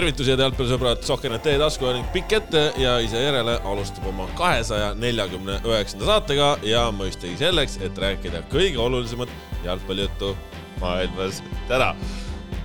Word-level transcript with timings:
tervitusi, 0.00 0.32
head 0.32 0.40
jalgpallisõbrad, 0.40 1.02
Sohkenet 1.04 1.42
teie 1.44 1.58
tasku 1.60 1.90
ning 1.92 2.06
pikk 2.14 2.32
ette 2.38 2.62
ja 2.80 2.94
ise 3.04 3.20
järele 3.20 3.58
alustab 3.68 4.06
oma 4.08 4.24
kahesaja 4.38 4.94
neljakümne 4.96 5.58
üheksanda 5.66 6.08
saatega 6.08 6.48
ja 6.64 6.86
mõistagi 6.94 7.36
selleks, 7.40 7.76
et 7.84 8.00
rääkida 8.00 8.40
kõige 8.52 8.80
olulisemat 8.80 9.32
jalgpallijuttu 9.66 10.32
maailmas 10.80 11.42
täna. 11.68 11.90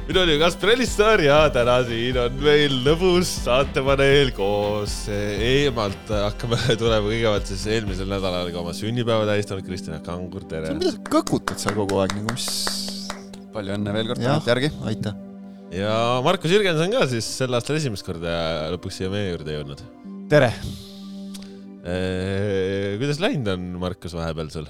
minu 0.07 0.21
nimi 0.21 0.37
on 0.37 0.45
Kaspar 0.45 0.71
Elissaar 0.75 1.25
ja 1.25 1.41
täna 1.51 1.75
siin 1.89 2.21
on 2.21 2.39
meil 2.39 2.79
lõbus 2.85 3.33
saatepaneel 3.43 4.31
koos 4.37 4.95
eemalt 5.09 6.15
hakkame 6.15 6.61
tulema 6.81 7.09
kõigepealt 7.09 7.51
siis 7.51 7.67
eelmisel 7.67 8.07
nädalal 8.15 8.53
ka 8.53 8.63
oma 8.63 8.71
sünnipäeva 8.77 9.27
tähistanud 9.33 9.67
Kristjan 9.67 9.99
Kangur, 10.07 10.47
tere. 10.47 10.71
mida 10.77 10.95
sa 10.95 11.03
kõkutad 11.19 11.59
seal 11.59 11.75
kogu 11.83 11.99
aeg 11.99 12.15
nagu, 12.15 12.31
mis? 12.31 12.49
palju 13.51 13.75
õnne 13.75 13.99
veel 13.99 14.13
kord 14.13 14.23
tagantjärgi. 14.23 14.75
aitäh 14.87 15.24
ja 15.73 16.21
Markus 16.25 16.53
Jürgenson 16.53 16.93
ka 16.93 17.05
siis 17.09 17.27
sel 17.39 17.55
aastal 17.57 17.79
esimest 17.79 18.05
korda 18.05 18.35
lõpuks 18.75 18.99
siia 18.99 19.11
meie 19.13 19.31
juurde 19.31 19.57
jõudnud. 19.57 19.85
tere! 20.31 20.51
kuidas 21.85 23.21
läinud 23.21 23.51
on, 23.53 23.65
Markus, 23.81 24.15
vahepeal 24.17 24.49
sul? 24.53 24.69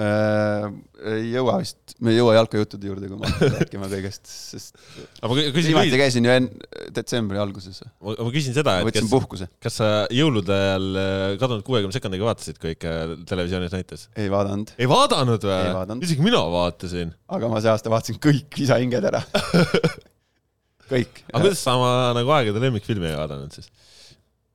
Äh,? 0.00 0.66
ei 1.06 1.26
jõua 1.34 1.58
vist, 1.60 1.94
me 2.00 2.12
ei 2.12 2.18
jõua 2.18 2.34
jalkajuttude 2.38 2.88
juurde, 2.88 3.08
kui 3.10 3.18
ma 3.20 3.28
hakkan 3.28 3.52
rääkima 3.60 3.88
kõigest, 3.90 4.24
sest 4.26 4.80
viimati 5.22 6.00
käisin 6.00 6.26
ju 6.26 6.32
enne 6.32 6.88
detsembri 6.96 7.40
alguses. 7.40 7.82
ma 8.00 8.30
küsin 8.34 8.56
seda, 8.56 8.78
et 8.80 8.88
võtsin 8.88 9.10
puhkuse. 9.12 9.48
kas 9.62 9.78
sa 9.82 9.90
jõulude 10.14 10.56
ajal 10.56 11.00
äh, 11.02 11.26
kadunud 11.42 11.66
kuuekümne 11.66 11.96
sekundiga 11.96 12.28
vaatasid, 12.28 12.60
kui 12.62 12.74
ikka 12.76 12.96
televisioonis 13.28 13.76
näitas? 13.76 14.08
ei 14.16 14.32
vaadanud. 14.32 14.74
ei 14.80 14.90
vaadanud 14.90 15.48
või? 15.48 16.00
isegi 16.08 16.24
mina 16.24 16.42
vaatasin. 16.54 17.14
aga 17.36 17.52
ma 17.52 17.62
see 17.62 17.72
aasta 17.72 17.92
vaatasin 17.92 18.20
kõik 18.22 18.60
visahinged 18.64 19.10
ära 19.12 19.22
kõik. 20.92 21.22
aga 21.32 21.42
kuidas 21.42 21.62
sa 21.62 21.76
oma 21.78 21.92
nagu 22.16 22.32
aegade 22.36 22.62
lemmikfilmi 22.62 23.10
ei 23.10 23.18
vaadanud 23.18 23.54
siis? 23.54 23.70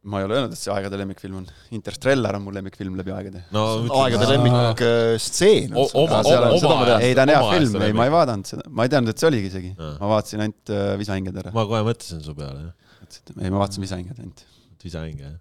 Ma 0.01 0.19
ei 0.19 0.25
ole 0.25 0.37
öelnud, 0.37 0.53
et 0.55 0.57
see 0.59 0.71
aegade 0.73 0.97
lemmikfilm 0.97 1.35
on. 1.41 1.49
Interstellar 1.77 2.37
on 2.37 2.45
mu 2.45 2.53
lemmikfilm 2.55 2.95
läbi 2.97 3.13
aegade 3.13 3.43
no,. 3.53 3.65
aegade 4.01 4.29
lemmikstseen 4.31 5.75
äh, 5.77 7.03
ei, 7.05 7.13
ta 7.17 7.25
on 7.27 7.33
hea 7.33 7.41
film, 7.51 7.75
ei, 7.85 7.93
ma 7.97 8.07
ei 8.07 8.13
vaadanud 8.13 8.49
seda, 8.49 8.65
ma 8.73 8.87
ei 8.87 8.93
teadnud, 8.93 9.13
et 9.13 9.21
see 9.21 9.29
oligi 9.29 9.51
isegi. 9.51 9.69
ma 9.77 10.09
vaatasin 10.15 10.45
ainult 10.47 10.73
äh, 10.73 10.87
Visahinged 11.01 11.37
ära. 11.43 11.53
ma 11.53 11.67
kohe 11.69 11.83
mõtlesin 11.85 12.23
su 12.25 12.33
peale, 12.37 12.71
jah. 12.71 13.21
ei, 13.37 13.53
ma 13.53 13.61
vaatasin 13.61 13.85
Visahinged 13.85 14.23
ainult. 14.23 14.43
Visahinge, 14.81 15.27
jah. 15.27 15.37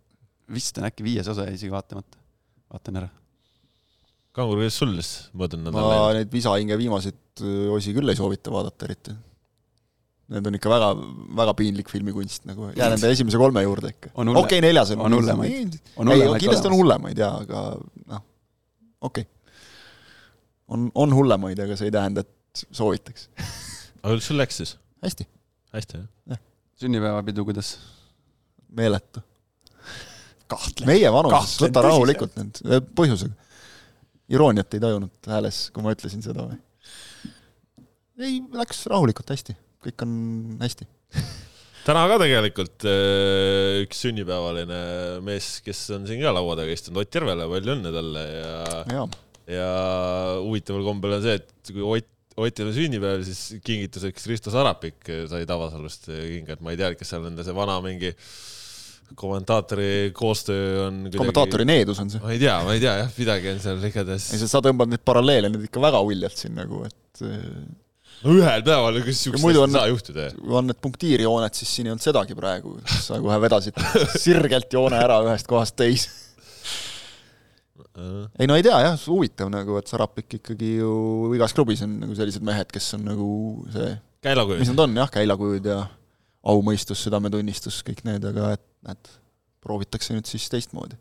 vist 0.52 0.82
on 0.82 0.90
äkki 0.90 1.08
viies 1.08 1.32
osa 1.32 1.48
jäi 1.48 1.56
isegi 1.56 1.72
vaatamata. 1.72 2.20
vaatan 2.74 3.00
ära. 3.00 3.10
Kangur, 4.36 4.60
kuidas 4.60 4.76
sul 4.76 4.92
siis 5.00 5.30
möödunud 5.32 5.70
nädal 5.70 5.88
läinud? 5.88 6.04
ma 6.04 6.12
neid 6.20 6.36
Visahinge 6.36 6.76
viimaseid 6.84 7.46
äh, 7.46 7.66
osi 7.72 7.96
küll 7.96 8.12
ei 8.12 8.20
soovita 8.20 8.52
vaadata 8.52 8.90
eriti 8.90 9.16
Need 10.30 10.46
on 10.46 10.54
ikka 10.54 10.70
väga, 10.70 10.88
väga 11.40 11.52
piinlik 11.58 11.88
filmikunst 11.90 12.44
nagu, 12.46 12.68
jään 12.78 12.94
enda 12.94 13.08
esimese 13.10 13.38
kolme 13.40 13.64
juurde 13.64 13.90
ikka. 13.90 14.12
okei 14.14 14.36
okay,, 14.38 14.60
neljas 14.62 14.92
on. 14.94 15.00
on 15.08 15.16
hullemaid. 15.18 15.78
ei, 16.14 16.26
kindlasti 16.38 16.68
on 16.70 16.76
hullemaid 16.78 17.18
jaa, 17.18 17.32
aga 17.42 17.62
noh, 18.12 18.20
okei 19.08 19.24
okay.. 19.26 19.56
on, 20.68 20.84
on 20.94 21.14
hullemaid, 21.18 21.58
aga 21.64 21.78
see 21.78 21.90
ei 21.90 21.94
tähenda, 21.96 22.22
et 22.22 22.62
soovitaks 22.78 23.26
aga 24.02 24.12
kuidas 24.12 24.28
sul 24.30 24.38
läks 24.38 24.60
siis? 24.62 24.76
hästi. 25.02 25.26
hästi, 25.74 25.98
jah 25.98 26.36
ja.? 26.36 26.38
sünnipäevapidu, 26.84 27.44
kuidas? 27.48 27.72
meeletu. 28.78 29.22
meie 30.86 31.10
vanuses, 31.12 31.56
võta 31.64 31.82
rahulikult 31.88 32.38
nüüd, 32.38 32.60
põhjusega. 32.94 33.34
irooniat 34.30 34.78
ei 34.78 34.84
tajunud 34.86 35.32
hääles, 35.34 35.58
kui 35.74 35.82
ma 35.82 35.96
ütlesin 35.98 36.22
seda 36.22 36.46
või? 36.46 37.34
ei, 38.22 38.38
läks 38.62 38.84
rahulikult 38.94 39.34
hästi 39.34 39.58
kõik 39.84 40.04
on 40.06 40.12
hästi 40.60 40.88
täna 41.86 42.04
ka 42.10 42.20
tegelikult 42.22 42.86
äh, 42.88 43.80
üks 43.86 44.04
sünnipäevaline 44.04 44.80
mees, 45.26 45.56
kes 45.64 45.82
on 45.96 46.06
siin 46.08 46.22
ka 46.22 46.34
laua 46.36 46.56
taga 46.58 46.74
istunud, 46.74 47.02
Ott 47.02 47.18
Järvele, 47.20 47.48
palju 47.50 47.76
õnne 47.76 47.92
talle 47.94 48.24
ja, 48.28 48.54
ja., 48.92 49.04
ja 49.50 49.68
huvitaval 50.44 50.86
kombel 50.86 51.18
on 51.18 51.24
see, 51.24 51.40
et 51.40 51.72
kui 51.72 51.84
Ott, 51.96 52.10
Otil 52.40 52.70
on 52.70 52.76
sünnipäev, 52.76 53.24
siis 53.26 53.60
kingituseks 53.66 54.28
Risto 54.30 54.52
Sarapik 54.54 55.08
sai 55.28 55.42
Tabasalust 55.48 56.06
kinga, 56.08 56.54
et 56.54 56.62
ma 56.64 56.72
ei 56.72 56.78
tea, 56.80 56.92
kas 56.96 57.10
seal 57.12 57.26
nende 57.26 57.44
see 57.44 57.56
vana 57.56 57.80
mingi 57.84 58.14
kommentaatori 59.18 60.12
koostöö 60.14 60.86
on 60.86 61.00
kuidagi... 61.02 61.18
kommentaatori 61.18 61.66
needus 61.66 61.98
on 61.98 62.12
see? 62.12 62.22
ma 62.22 62.30
ei 62.30 62.38
tea, 62.38 62.56
ma 62.64 62.76
ei 62.76 62.82
tea 62.82 62.94
jah, 63.00 63.12
midagi 63.16 63.50
on 63.50 63.62
seal 63.64 63.84
igatahes. 63.88 64.28
ei, 64.36 64.42
sa 64.46 64.62
tõmbad 64.64 64.92
neid 64.92 65.02
paralleele 65.04 65.50
nüüd 65.50 65.66
ikka 65.66 65.82
väga 65.82 66.02
uljalt 66.06 66.38
siin 66.38 66.54
nagu, 66.58 66.84
et 66.86 67.24
no 68.24 68.36
ühel 68.36 68.64
päeval, 68.66 69.02
kas 69.06 69.22
siukest 69.24 69.44
asja 69.44 69.66
ei 69.66 69.76
saa 69.76 69.90
juhtuda? 69.90 70.30
kui 70.38 70.56
on 70.60 70.70
need 70.70 70.80
punktiirjooned, 70.84 71.56
siis 71.56 71.76
siin 71.76 71.88
ei 71.88 71.94
olnud 71.94 72.04
sedagi 72.04 72.36
praegu, 72.38 72.78
sa 72.90 73.20
kohe 73.22 73.38
vedasid 73.42 73.78
sirgelt 74.24 74.72
joone 74.76 74.98
ära 75.00 75.20
ühest 75.26 75.48
kohast 75.50 75.78
teise 75.80 76.10
ei 78.40 78.48
no 78.48 78.56
ei 78.56 78.64
tea 78.64 78.78
jah, 78.84 78.98
huvitav 79.10 79.50
nagu, 79.52 79.76
et 79.80 79.90
Sarapik 79.90 80.38
ikkagi 80.38 80.76
ju 80.78 80.92
igas 81.36 81.54
klubis 81.56 81.82
on 81.84 81.98
nagu 82.04 82.16
sellised 82.16 82.44
mehed, 82.46 82.70
kes 82.72 82.94
on 82.96 83.06
nagu 83.08 83.28
see 83.74 83.90
käilakujud. 84.24 84.62
mis 84.62 84.72
nad 84.72 84.84
on 84.86 84.96
jah, 85.02 85.10
käilakujud 85.12 85.68
ja 85.68 85.78
aumõistus, 86.50 87.02
südametunnistus, 87.04 87.82
kõik 87.86 88.04
need, 88.08 88.24
aga 88.30 88.54
et 88.56 88.64
näed, 88.86 89.14
proovitakse 89.60 90.16
nüüd 90.16 90.28
siis 90.30 90.46
teistmoodi. 90.52 90.96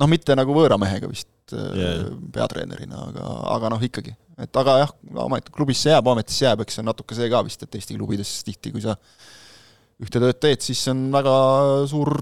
noh, 0.00 0.10
mitte 0.10 0.36
nagu 0.38 0.56
võõra 0.56 0.78
mehega 0.80 1.10
vist 1.10 1.52
yeah. 1.52 2.06
peatreenerina, 2.32 3.08
aga, 3.10 3.34
aga 3.58 3.74
noh, 3.74 3.84
ikkagi 3.84 4.14
et 4.40 4.60
aga 4.60 4.78
jah, 4.82 4.94
amet, 5.24 5.50
klubisse 5.54 5.92
jääb, 5.92 6.08
ametisse 6.10 6.46
jääb, 6.46 6.64
eks 6.64 6.78
see 6.78 6.82
on 6.82 6.90
natuke 6.90 7.16
see 7.16 7.30
ka 7.30 7.42
vist, 7.46 7.62
et 7.62 7.78
Eesti 7.78 7.98
klubides 7.98 8.32
tihti, 8.46 8.72
kui 8.74 8.82
sa 8.84 8.96
ühte 10.02 10.18
tööd 10.18 10.40
teed, 10.42 10.64
siis 10.64 10.80
on 10.90 11.06
väga 11.14 11.34
suur 11.90 12.14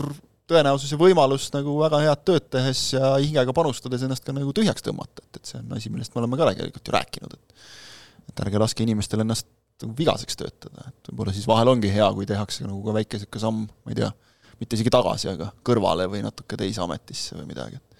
tõenäosus 0.50 0.92
ja 0.92 0.98
võimalus 1.00 1.48
nagu 1.54 1.78
väga 1.80 2.02
head 2.02 2.24
tööd 2.28 2.50
tehes 2.52 2.82
ja 2.96 3.14
hingega 3.14 3.54
panustades 3.56 4.04
ennast 4.04 4.26
ka 4.26 4.34
nagu 4.36 4.52
tühjaks 4.56 4.84
tõmmata, 4.84 5.24
et, 5.24 5.40
et 5.40 5.52
see 5.52 5.60
on 5.62 5.72
asi, 5.78 5.92
millest 5.92 6.14
me 6.14 6.22
oleme 6.22 6.38
ka 6.40 6.50
tegelikult 6.50 6.90
ju 6.90 6.96
rääkinud, 6.98 7.38
et 7.38 7.70
et 8.32 8.40
ärge 8.44 8.60
laske 8.60 8.84
inimestel 8.84 9.24
ennast 9.24 9.48
nagu 9.82 9.94
vigaseks 9.98 10.38
töötada, 10.38 10.86
et 10.88 11.10
võib-olla 11.10 11.34
siis 11.34 11.46
vahel 11.48 11.72
ongi 11.72 11.90
hea, 11.92 12.06
kui 12.14 12.28
tehakse 12.28 12.64
nagu 12.64 12.78
ka 12.86 12.94
väike 12.96 13.18
niisugune 13.18 13.42
samm, 13.42 13.64
ma 13.66 13.92
ei 13.92 13.98
tea, 13.98 14.10
mitte 14.60 14.78
isegi 14.78 14.92
tagasi, 14.94 15.32
aga 15.32 15.48
kõrvale 15.66 16.06
või 16.10 16.22
natuke 16.24 16.58
teise 16.60 16.84
ametisse 16.84 17.34
või 17.38 17.48
midagi, 17.50 17.80
et 17.80 17.91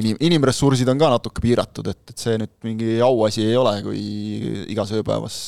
inim-, 0.00 0.18
inimressursid 0.28 0.88
on 0.90 1.00
ka 1.00 1.12
natuke 1.14 1.42
piiratud, 1.44 1.88
et, 1.92 2.02
et 2.10 2.26
see 2.26 2.38
nüüd 2.40 2.54
mingi 2.66 2.96
auasi 3.04 3.44
ei 3.46 3.56
ole, 3.58 3.76
kui 3.86 4.02
igas 4.72 4.92
ööpäevas 4.96 5.38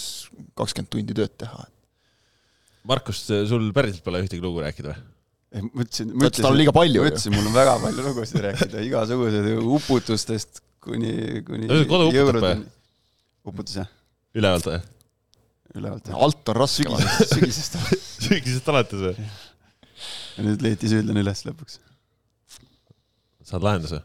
kakskümmend 0.58 0.92
tundi 0.92 1.16
tööd 1.16 1.34
teha. 1.40 1.66
Markus, 2.86 3.24
sul 3.26 3.70
päriselt 3.74 4.04
pole 4.06 4.22
ühtegi 4.22 4.42
lugu 4.44 4.62
rääkida 4.62 4.92
või? 4.92 5.04
mõtlesin, 5.56 6.10
mõtlesin, 6.12 6.44
tal 6.44 6.52
on 6.52 6.58
liiga 6.58 6.72
palju. 6.74 7.04
mõtlesin, 7.06 7.34
mul 7.34 7.48
on 7.48 7.54
väga 7.54 7.76
palju 7.80 8.04
lugusid 8.04 8.42
rääkida, 8.44 8.82
igasugused 8.86 9.46
uputustest 9.62 10.60
kuni, 10.84 11.42
kuni 11.46 11.70
kodu 11.88 12.10
uputab 12.10 12.42
või? 12.44 12.58
uputus 13.46 13.78
jah. 13.80 13.88
ülevalt 14.36 14.68
või? 14.68 14.80
ülevalt 15.78 16.10
jah. 16.10 16.18
alt 16.26 16.52
on 16.52 16.60
raske. 16.60 17.00
sügisest 17.32 17.78
sügisest 18.26 18.68
alates 18.72 19.06
või? 19.06 19.30
ja 20.36 20.46
nüüd 20.50 20.66
leiti 20.66 20.90
süüdlane 20.92 21.24
üles 21.24 21.46
lõpuks. 21.48 21.80
saad 23.46 23.64
lahenduse? 23.64 24.02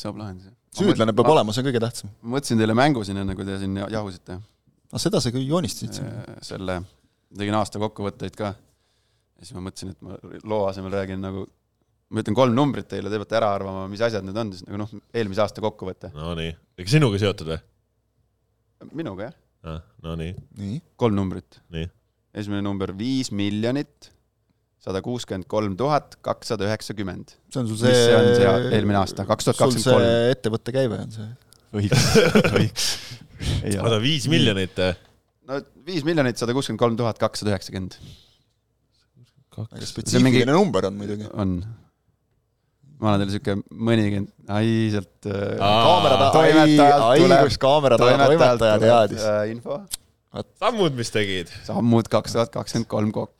Saab 0.00 0.20
lahenduse. 0.20 0.52
süüdlane 0.76 1.14
peab 1.16 1.32
olema, 1.32 1.54
see 1.54 1.62
on 1.62 1.68
kõige 1.70 1.82
tähtsam. 1.82 2.12
ma 2.22 2.36
mõtlesin 2.36 2.60
teile 2.60 2.76
mängu 2.78 3.04
siin 3.06 3.20
enne, 3.22 3.36
kui 3.38 3.46
te 3.48 3.58
siin 3.60 3.76
jahusite. 3.82 4.38
no 4.92 5.02
seda 5.02 5.20
sa 5.22 5.32
küll 5.34 5.46
joonistasid 5.48 5.98
siin. 5.98 6.08
Äh, 6.08 6.40
selle, 6.46 6.80
tegin 7.36 7.58
aasta 7.58 7.82
kokkuvõtteid 7.82 8.36
ka. 8.38 8.54
ja 8.56 9.44
siis 9.44 9.56
ma 9.56 9.64
mõtlesin, 9.68 9.94
et 9.94 10.02
ma 10.06 10.18
loo 10.44 10.66
asemel 10.70 10.94
räägin 10.96 11.22
nagu, 11.24 11.46
ma 12.10 12.22
ütlen 12.22 12.38
kolm 12.38 12.56
numbrit 12.56 12.88
teile, 12.90 13.12
te 13.12 13.20
peate 13.22 13.40
ära 13.40 13.52
arvama, 13.58 13.86
mis 13.92 14.04
asjad 14.04 14.26
need 14.26 14.42
on, 14.42 14.52
siis 14.54 14.66
nagu 14.68 14.82
noh, 14.84 14.98
eelmise 15.14 15.44
aasta 15.44 15.64
kokkuvõte. 15.64 16.12
Nonii, 16.16 16.52
ega 16.78 16.96
sinuga 16.96 17.20
seotud 17.22 17.54
või? 17.54 17.62
minuga, 18.92 19.30
jah 19.30 19.76
ah,. 19.76 19.80
Nonii. 20.04 20.34
nii? 20.60 20.82
kolm 21.00 21.16
numbrit. 21.18 21.60
nii? 21.74 21.88
esimene 22.36 22.62
number 22.64 22.92
viis 22.96 23.32
miljonit 23.32 24.12
sada 24.86 25.02
kuuskümmend 25.02 25.48
kolm 25.50 25.74
tuhat 25.78 26.14
kakssada 26.24 26.68
üheksakümmend. 26.68 27.34
see 27.50 27.60
on 27.62 27.70
sul 27.70 27.78
see 27.80 27.90
mis 27.90 28.04
see 28.04 28.18
on 28.18 28.28
see 28.38 28.74
eelmine 28.76 29.00
aasta, 29.00 29.26
kaks 29.26 29.48
tuhat 29.48 29.58
kakskümmend 29.58 29.88
kolm? 29.90 30.10
ettevõtte 30.34 30.74
käive 30.76 31.00
on 31.02 31.14
see? 31.14 31.26
võiks, 31.74 32.04
võiks. 32.54 32.86
oota, 33.80 33.98
viis 34.02 34.28
miljonit? 34.30 34.78
no 35.50 35.58
viis 35.88 36.06
miljonit 36.06 36.38
sada 36.38 36.54
kuuskümmend 36.54 36.82
kolm 36.84 37.00
tuhat 37.00 37.18
kakssada 37.18 37.54
üheksakümmend. 37.54 37.98
väga 39.58 39.90
spetsiifiline 39.90 40.30
mingi... 40.30 40.46
number 40.52 40.86
on 40.86 41.00
muidugi. 41.00 41.26
on. 41.34 41.58
ma 43.02 43.10
annan 43.10 43.24
teile 43.24 43.34
siuke 43.34 43.58
mõnikümmend, 43.74 44.30
ai 44.54 44.72
sealt 44.94 45.30
kaamera 45.58 46.30
taha, 46.30 46.98
ai, 47.10 47.26
kus 47.42 47.58
kaamera 47.58 47.98
taha 47.98 48.30
toimetaja 48.30 48.78
teadis. 48.86 49.26
info. 49.50 49.82
sammud, 50.62 50.94
mis 50.94 51.10
tegid? 51.10 51.50
sammud 51.66 52.06
kaks 52.12 52.38
tuhat 52.38 52.54
kakskümmend 52.54 52.94
kolm 52.94 53.10
kokku 53.10 53.35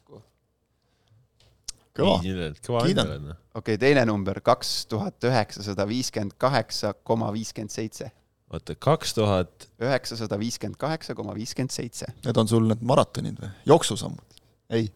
kõva, 1.97 2.83
kiidan. 2.85 3.33
okei, 3.57 3.79
teine 3.81 4.05
number, 4.09 4.41
kaks 4.45 4.75
tuhat 4.91 5.27
üheksasada 5.29 5.87
viiskümmend 5.89 6.37
kaheksa 6.41 6.93
koma 7.07 7.33
viiskümmend 7.35 7.75
seitse. 7.75 8.11
oota, 8.53 8.77
kaks 8.89 9.17
tuhat 9.17 9.69
üheksasada 9.83 10.39
viiskümmend 10.41 10.79
kaheksa 10.81 11.17
koma 11.19 11.35
viiskümmend 11.37 11.75
seitse. 11.75 12.09
Need 12.25 12.39
on 12.43 12.51
sul 12.51 12.69
need 12.71 12.85
maratonid 12.87 13.41
või, 13.43 13.51
jooksusammud? 13.73 14.39
ei. 14.77 14.89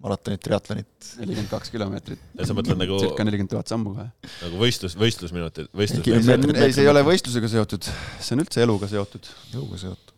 maratonit, 0.00 0.40
triatlonit, 0.44 1.10
nelikümmend 1.20 1.50
kaks 1.52 1.72
kilomeetrit. 1.74 2.22
ja 2.38 2.48
sa 2.48 2.56
mõtled 2.56 2.80
nagu, 2.80 3.00
circa 3.02 3.26
nelikümmend 3.26 3.52
tuhat 3.52 3.72
sammu 3.72 3.94
kohe. 3.96 4.08
nagu 4.40 4.60
võistlus, 4.62 4.96
võistlusminutid, 5.00 5.72
võistlus. 5.76 6.06
Ei, 6.08 6.72
see 6.72 6.86
ei 6.86 6.92
ole 6.92 7.04
võistlusega 7.06 7.52
seotud, 7.52 7.90
see 8.20 8.36
on 8.36 8.44
üldse 8.46 8.64
eluga 8.64 8.88
seotud. 8.90 9.28
jõuga 9.52 9.80
seotud. 9.82 10.16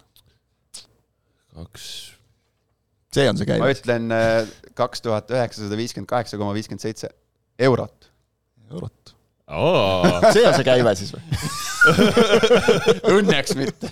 kaks, 1.53 1.87
see 3.13 3.29
on 3.29 3.39
see 3.39 3.49
ma 3.49 3.59
käibes, 3.59 3.83
ütlen 3.83 4.13
kaks 4.79 5.05
tuhat 5.05 5.31
üheksasada 5.33 5.79
viiskümmend 5.79 6.11
kaheksa 6.11 6.39
koma 6.41 6.55
viiskümmend 6.57 6.85
seitse 6.85 7.11
eurot. 7.59 8.11
eurot. 8.71 9.15
aa, 9.47 10.21
see 10.35 10.47
on 10.49 10.57
see 10.57 10.67
käive 10.67 10.95
siis 10.99 11.13
või? 11.15 11.23
Õnneks 13.17 13.57
mitte. 13.59 13.91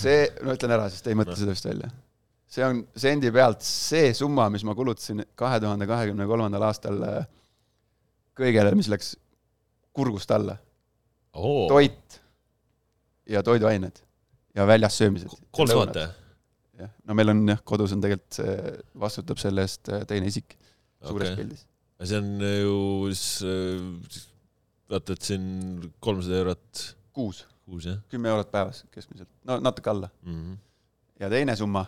see, 0.00 0.28
ma 0.44 0.54
ütlen 0.56 0.76
ära, 0.76 0.88
sest 0.92 1.10
ei 1.10 1.18
mõtle 1.18 1.36
seda 1.38 1.56
vist 1.56 1.66
välja. 1.66 1.90
see 2.50 2.66
on 2.66 2.84
sendi 2.98 3.32
pealt 3.34 3.66
see 3.66 4.12
summa, 4.16 4.48
mis 4.52 4.64
ma 4.66 4.76
kulutasin 4.78 5.24
kahe 5.38 5.60
tuhande 5.62 5.88
kahekümne 5.90 6.28
kolmandal 6.30 6.68
aastal 6.70 7.02
äh, 7.06 7.24
kõigele, 8.38 8.74
mis 8.78 8.90
läks 8.92 9.16
kurgust 9.96 10.30
alla. 10.34 10.56
oo, 11.34 11.66
toit 11.72 12.20
ja 13.30 13.42
toiduained 13.46 14.04
ja 14.54 14.66
väljas 14.66 14.98
söömised. 14.98 15.30
kolm 15.50 15.70
tuhat. 15.70 15.96
jah, 16.78 16.90
no 17.04 17.14
meil 17.14 17.32
on 17.32 17.42
jah, 17.48 17.60
kodus 17.64 17.92
on 17.94 18.02
tegelikult 18.02 18.40
see, 18.40 18.56
vastutab 19.04 19.40
selle 19.42 19.66
eest 19.66 19.90
äh, 19.92 20.04
teine 20.08 20.30
isik 20.30 20.56
suures 21.06 21.30
okei, 21.30 21.36
pildis. 21.42 21.66
see 22.02 22.18
on 22.18 22.30
ju 22.40 22.76
vaata, 24.90 25.14
et 25.14 25.30
siin 25.30 25.46
kolmsada 26.02 26.40
eurot 26.42 26.84
kuus, 27.16 27.44
kuus 27.66 27.88
jah 27.90 28.00
kümme 28.12 28.30
eurot 28.32 28.50
päevas 28.52 28.84
keskmiselt, 28.94 29.30
no 29.44 29.60
natuke 29.62 29.90
alla. 29.92 30.10
mm? 30.22 30.38
-hmm. 30.38 30.56
ja 31.20 31.30
teine 31.30 31.56
summa, 31.56 31.86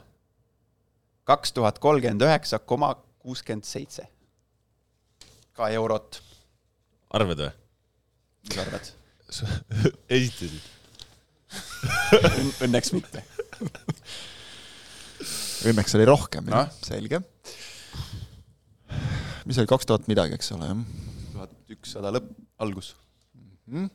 kaks 1.25 1.53
tuhat 1.53 1.79
kolmkümmend 1.79 2.23
üheksa 2.29 2.59
koma 2.59 2.95
kuuskümmend 3.19 3.65
seitse. 3.65 4.07
ka 5.53 5.69
eurot, 5.69 6.23
arved 7.11 7.39
või? 7.47 7.51
mis 8.49 8.59
arvad? 8.59 8.93
esitasid? 10.09 10.82
Õnneks 12.65 12.93
mitte. 12.95 13.25
õnneks 15.71 15.97
oli 15.99 16.07
rohkem 16.09 16.51
jah, 16.51 16.69
selge. 16.87 17.23
mis 19.47 19.59
oli 19.59 19.71
kaks 19.71 19.89
tuhat 19.89 20.11
midagi, 20.11 20.39
eks 20.39 20.53
ole, 20.57 20.71
jah 20.73 20.85
tuhat 21.43 21.75
ükssada 21.75 22.13
lõpp, 22.15 22.31
algus. 22.63 22.95
mm?? 23.67 23.91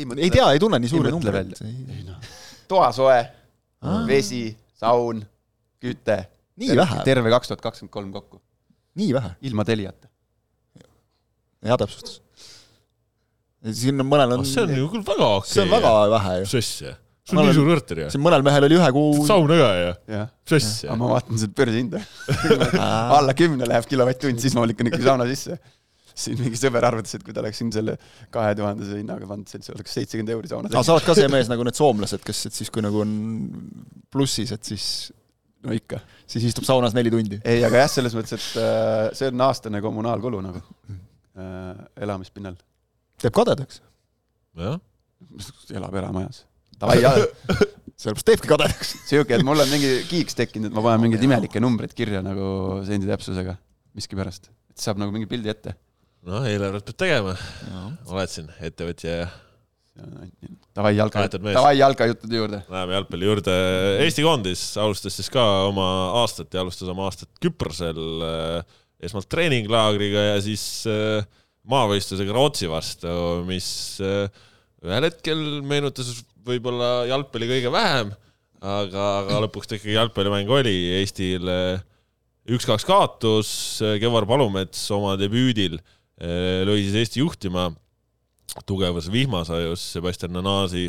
ei 0.00 0.06
ei 0.16 0.30
tea, 0.32 0.46
ei 0.54 0.60
tunne 0.62 0.78
nii 0.80 0.90
suuri 0.90 1.10
ei 1.10 1.16
mõtle 1.16 1.32
numbreid. 1.34 1.90
ei 1.92 2.04
noh, 2.06 2.30
toasoe, 2.70 3.18
Aa. 3.82 4.04
vesi, 4.08 4.44
saun, 4.78 5.22
küte. 5.82 6.22
nii 6.60 6.76
vähe, 6.78 7.02
terve 7.08 7.32
kaks 7.34 7.50
tuhat 7.50 7.64
kakskümmend 7.66 7.92
kolm 7.92 8.12
kokku, 8.14 8.40
nii 9.00 9.12
vähe, 9.16 9.34
ilma 9.50 9.66
Teliata. 9.68 10.08
hea 11.64 11.76
täpsustus. 11.76 12.20
Siin 13.68 14.00
on 14.00 14.08
mõnel 14.08 14.38
on, 14.38 14.44
see 14.48 14.64
on 14.64 14.74
ju 14.74 14.90
küll 14.94 15.06
väga 15.06 15.30
okei. 15.38 15.52
see 15.52 15.64
on 15.66 15.72
väga 15.74 15.94
vähe 16.14 16.36
ju. 16.40 16.50
asja? 16.60 16.94
sul 17.30 17.36
Ma 17.36 17.42
on 17.42 17.50
nii 17.50 17.56
suur 17.58 17.68
korter 17.70 18.00
ju. 18.04 18.06
siin 18.14 18.22
mõnel 18.24 18.44
mehel 18.46 18.66
oli 18.66 18.78
ühe 18.78 18.86
kuu 18.96 19.26
sauna 19.28 19.58
ka 19.60 19.68
ju. 19.76 19.90
jah, 20.14 20.30
mis 20.30 20.56
asja 20.60 20.88
aga? 20.88 21.00
ma 21.02 21.10
vaatan 21.12 21.42
seda 21.42 21.58
börsihinda. 21.60 22.00
Alla 23.18 23.36
kümne 23.36 23.68
läheb 23.68 23.86
kilovatt-tund, 23.90 24.40
siis 24.42 24.56
ma 24.56 24.64
lükkan 24.68 24.90
ikka 24.90 25.02
sauna 25.04 25.28
sisse. 25.28 25.60
siin 26.20 26.40
mingi 26.40 26.58
sõber 26.58 26.84
arvates, 26.84 27.14
et 27.16 27.22
kui 27.24 27.36
ta 27.36 27.40
oleks 27.44 27.60
siin 27.60 27.70
selle 27.72 27.94
kahe 28.34 28.56
tuhandese 28.58 28.98
hinnaga 28.98 29.28
pannud, 29.28 29.48
siis 29.48 29.70
oleks 29.72 29.94
seitsekümmend 29.96 30.34
euri 30.34 30.50
sauna 30.50 30.68
aga 30.72 30.82
sa 30.84 30.96
oled 30.96 31.06
ka 31.06 31.16
see 31.16 31.28
mees 31.32 31.48
nagu 31.48 31.64
need 31.64 31.78
soomlased, 31.78 32.24
kes, 32.26 32.42
et 32.50 32.56
siis, 32.56 32.72
kui 32.72 32.84
nagu 32.84 33.00
on 33.04 33.12
plussis, 34.12 34.50
et 34.56 34.72
siis, 34.72 34.88
no 35.64 35.76
ikka. 35.76 36.00
siis 36.28 36.48
istub 36.50 36.66
saunas 36.68 36.96
neli 36.96 37.12
tundi. 37.14 37.38
ei, 37.44 37.62
aga 37.64 37.84
jah, 37.84 37.92
selles 37.94 38.16
mõttes, 38.18 38.36
et 38.36 38.60
äh, 38.60 39.06
see 39.16 39.30
on 39.32 39.46
aastane 39.46 39.80
kommunaalkulu 39.84 40.42
nagu 40.48 40.64
äh, 40.90 41.86
elamispinnal. 42.04 42.58
Teeb 43.20 43.34
kadedaks. 43.36 43.82
jah, 44.58 44.78
elab 45.76 45.98
eramajas. 46.00 46.44
davai, 46.80 47.00
sellepärast 48.00 48.28
teebki 48.30 48.50
kadedaks. 48.50 48.94
sihuke, 49.08 49.36
et 49.36 49.46
mul 49.46 49.60
on 49.62 49.70
mingi 49.72 49.92
kiiks 50.10 50.38
tekkinud, 50.38 50.70
et 50.70 50.76
ma 50.76 50.84
panen 50.86 51.06
mingeid 51.06 51.26
imelikke 51.26 51.62
numbreid 51.62 51.94
kirja 51.96 52.24
nagu 52.24 52.80
sendi 52.88 53.10
täpsusega 53.10 53.58
miskipärast, 53.96 54.50
et 54.72 54.82
saab 54.82 55.00
nagu 55.02 55.14
mingi 55.14 55.28
pildi 55.30 55.52
ette. 55.52 55.76
noh, 56.26 56.44
eelarvet 56.48 56.90
peab 56.90 57.04
tegema. 57.04 57.36
oled 58.08 58.32
siin 58.32 58.50
ettevõtja 58.60 59.22
ja 59.22 59.30
davai 60.76 60.92
jalka, 60.96 61.24
davai 61.30 61.74
jalkajuttude 61.78 62.36
juurde. 62.36 62.60
läheme 62.70 62.96
jalgpalli 62.96 63.28
juurde. 63.28 63.56
Eesti 64.04 64.24
koondis 64.24 64.62
alustas 64.80 65.16
siis 65.18 65.30
ka 65.32 65.44
oma 65.68 65.86
aastat 66.22 66.54
ja 66.54 66.64
alustas 66.64 66.88
oma 66.92 67.08
aastat 67.08 67.30
Küprosel 67.42 68.24
äh, 68.24 68.78
esmalt 69.02 69.28
treeninglaagriga 69.32 70.26
ja 70.30 70.40
siis 70.44 70.64
äh, 70.88 71.26
maavõistlusega 71.68 72.34
Rootsi 72.34 72.68
vastu, 72.70 73.10
mis 73.48 73.68
äh, 74.04 74.30
ühel 74.84 75.06
hetkel 75.08 75.40
meenutas 75.66 76.08
võib-olla 76.46 77.04
jalgpalli 77.10 77.48
kõige 77.50 77.72
vähem, 77.74 78.12
aga, 78.60 79.04
aga 79.20 79.40
lõpuks 79.44 79.68
ta 79.68 79.76
ikkagi 79.76 79.96
jalgpallimäng 79.98 80.50
oli 80.52 80.74
Eestil 81.00 81.50
äh, 81.52 81.82
üks-kaks 82.50 82.86
kaotus, 82.88 83.52
Kevar 84.00 84.26
Palumets 84.28 84.82
oma 84.96 85.16
debüüdil 85.20 85.78
äh, 85.78 86.62
lõi 86.68 86.82
siis 86.86 86.98
Eesti 87.02 87.24
juhtima. 87.24 87.70
Tugevas 88.66 89.06
vihmasajus 89.12 89.82
Sebastian 89.94 90.32
Nanasi 90.34 90.88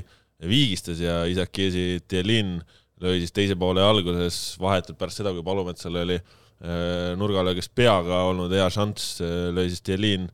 viigistas 0.50 0.98
ja 0.98 1.20
Isaac 1.30 1.52
Kiesi 1.54 2.00
Tjelin 2.10 2.56
lõi 3.02 3.20
siis 3.22 3.36
teise 3.36 3.54
poole 3.60 3.84
alguses 3.86 4.56
vahetult 4.62 4.98
pärast 4.98 5.22
seda, 5.22 5.34
kui 5.36 5.46
Palumetsal 5.46 6.00
oli 6.02 6.18
äh, 6.18 7.12
nurgalöögis 7.20 7.70
peaga 7.70 8.24
olnud 8.32 8.56
hea 8.56 8.66
šanss, 8.74 9.20
lõi 9.54 9.68
siis 9.70 9.86
Tjelin 9.86 10.26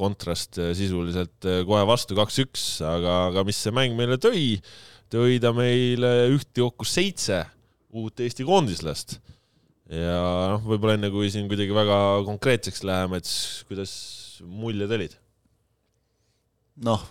kontrast 0.00 0.58
äh, 0.60 0.72
sisuliselt 0.76 1.48
äh, 1.48 1.62
kohe 1.68 1.82
vastu 1.88 2.16
kaks-üks, 2.18 2.66
aga, 2.86 3.16
aga 3.30 3.44
mis 3.48 3.60
see 3.60 3.74
mäng 3.74 3.96
meile 3.98 4.18
tõi, 4.20 4.56
tõi 5.12 5.38
ta 5.42 5.52
meile 5.56 6.14
ühte 6.32 6.64
kokku 6.64 6.88
seitse 6.88 7.44
uut 7.90 8.22
Eesti 8.22 8.46
koondislast. 8.46 9.18
ja 9.90 10.18
noh, 10.54 10.66
võib-olla 10.66 10.96
enne 10.98 11.10
kui 11.12 11.30
siin 11.32 11.48
kuidagi 11.50 11.74
väga 11.74 11.96
konkreetseks 12.28 12.84
läheme, 12.86 13.20
et 13.20 13.30
kuidas 13.68 13.92
muljed 14.46 14.98
olid? 14.98 15.16
noh, 16.86 17.02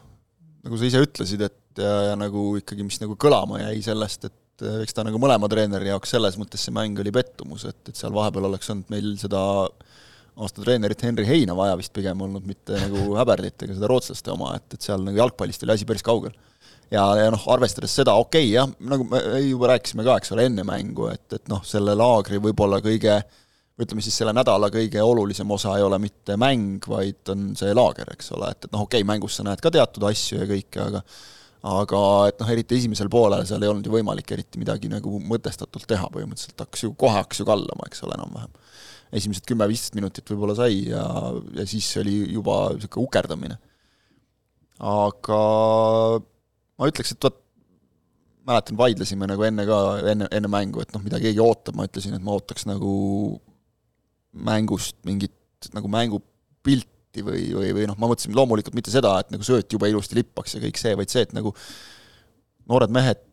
nagu 0.65 0.79
sa 0.79 0.87
ise 0.87 1.01
ütlesid, 1.03 1.43
et 1.45 1.59
ja, 1.83 1.95
ja 2.09 2.15
nagu 2.19 2.53
ikkagi, 2.59 2.85
mis 2.85 2.99
nagu 3.01 3.15
kõlama 3.19 3.61
jäi 3.61 3.81
sellest, 3.85 4.29
et 4.29 4.65
eh, 4.65 4.81
eks 4.85 4.95
ta 4.95 5.05
nagu 5.07 5.19
mõlema 5.21 5.49
treeneri 5.51 5.91
jaoks 5.91 6.15
selles 6.15 6.37
mõttes 6.39 6.63
see 6.65 6.75
mäng 6.75 6.99
oli 7.01 7.13
pettumus, 7.15 7.67
et, 7.69 7.81
et 7.89 7.99
seal 7.99 8.13
vahepeal 8.15 8.49
oleks 8.49 8.71
olnud 8.73 8.91
meil 8.93 9.13
seda 9.21 9.41
aasta 10.39 10.63
treenerit 10.63 11.03
Henri 11.03 11.25
Heina 11.27 11.55
vaja 11.57 11.77
vist 11.79 11.93
pigem 11.95 12.21
olnud, 12.25 12.45
mitte 12.47 12.77
nagu 12.79 13.17
Häberlit 13.17 13.65
ega 13.65 13.75
seda 13.75 13.89
rootslaste 13.91 14.31
oma, 14.33 14.53
et, 14.59 14.77
et 14.77 14.85
seal 14.85 15.03
nagu 15.05 15.19
jalgpallist 15.19 15.65
oli 15.65 15.75
asi 15.75 15.87
päris 15.89 16.05
kaugel. 16.05 16.35
ja, 16.91 17.03
ja 17.19 17.27
noh, 17.33 17.43
arvestades 17.53 17.93
seda, 17.95 18.15
okei 18.19 18.47
okay, 18.47 18.55
jah, 18.55 18.71
nagu 18.93 19.07
me 19.09 19.21
juba 19.43 19.73
rääkisime 19.73 20.07
ka, 20.07 20.17
eks 20.21 20.33
ole, 20.35 20.47
enne 20.49 20.65
mängu, 20.67 21.09
et, 21.11 21.27
et 21.35 21.51
noh, 21.51 21.61
selle 21.67 21.95
laagri 21.97 22.41
võib-olla 22.43 22.81
kõige 22.85 23.19
ütleme 23.79 24.03
siis 24.03 24.17
selle 24.19 24.33
nädala 24.35 24.67
kõige 24.73 25.01
olulisem 25.03 25.51
osa 25.55 25.77
ei 25.79 25.83
ole 25.85 25.99
mitte 26.03 26.35
mäng, 26.39 26.83
vaid 26.91 27.31
on 27.31 27.51
see 27.59 27.71
laager, 27.75 28.09
eks 28.11 28.33
ole, 28.35 28.51
et, 28.51 28.65
et 28.67 28.73
noh, 28.73 28.83
okei 28.87 28.99
okay,, 29.03 29.07
mängus 29.07 29.39
sa 29.39 29.45
näed 29.47 29.61
ka 29.63 29.71
teatud 29.71 30.03
asju 30.09 30.41
ja 30.41 30.47
kõike, 30.49 30.87
aga 30.87 31.03
aga 31.69 32.01
et 32.29 32.39
noh, 32.39 32.49
eriti 32.53 32.77
esimesel 32.79 33.09
poolel 33.11 33.43
seal 33.47 33.63
ei 33.63 33.71
olnud 33.71 33.87
ju 33.87 33.91
võimalik 33.91 34.31
eriti 34.31 34.61
midagi 34.61 34.87
nagu 34.91 35.17
mõtestatult 35.19 35.87
teha, 35.89 36.07
põhimõtteliselt 36.13 36.63
hakkas 36.63 36.85
ju, 36.85 36.93
kohe 36.99 37.17
hakkas 37.17 37.41
ju 37.41 37.47
kallama, 37.49 37.87
eks 37.89 38.05
ole, 38.07 38.15
enam-vähem. 38.15 38.53
Esimesed 39.15 39.45
kümme-viisteist 39.49 39.97
minutit 39.97 40.27
võib-olla 40.29 40.55
sai 40.57 40.83
ja, 40.91 41.03
ja 41.57 41.65
siis 41.69 41.87
oli 42.01 42.15
juba 42.35 42.59
niisugune 42.75 43.07
ukerdamine. 43.07 43.57
aga 44.79 45.39
ma 46.79 46.89
ütleks, 46.89 47.13
et 47.15 47.25
vot 47.25 47.39
mäletan, 48.49 48.77
vaidlesime 48.79 49.27
nagu 49.29 49.45
enne 49.45 49.65
ka, 49.67 49.79
enne, 50.13 50.29
enne 50.33 50.51
mängu, 50.51 50.81
et 50.83 50.93
noh, 50.95 51.03
mida 51.05 51.19
keegi 51.21 51.41
ootab, 51.43 51.77
ma 51.77 51.85
ütlesin, 51.89 52.15
et 52.17 52.25
ma 52.25 52.37
ootaks 52.37 52.65
nagu 52.69 52.93
mängust 54.49 54.97
mingit 55.07 55.69
nagu 55.75 55.89
mängupilti 55.91 57.25
või, 57.25 57.49
või, 57.53 57.71
või 57.75 57.87
noh, 57.89 57.97
ma 57.99 58.09
mõtlesin 58.09 58.35
loomulikult 58.37 58.77
mitte 58.77 58.93
seda, 58.93 59.17
et 59.21 59.33
nagu 59.33 59.45
sööt 59.45 59.69
jube 59.73 59.89
ilusti 59.91 60.17
lippaks 60.17 60.55
ja 60.55 60.63
kõik 60.63 60.79
see, 60.81 60.95
vaid 60.97 61.11
see, 61.11 61.25
et 61.27 61.35
nagu 61.35 61.53
noored 62.69 62.93
mehed 62.93 63.25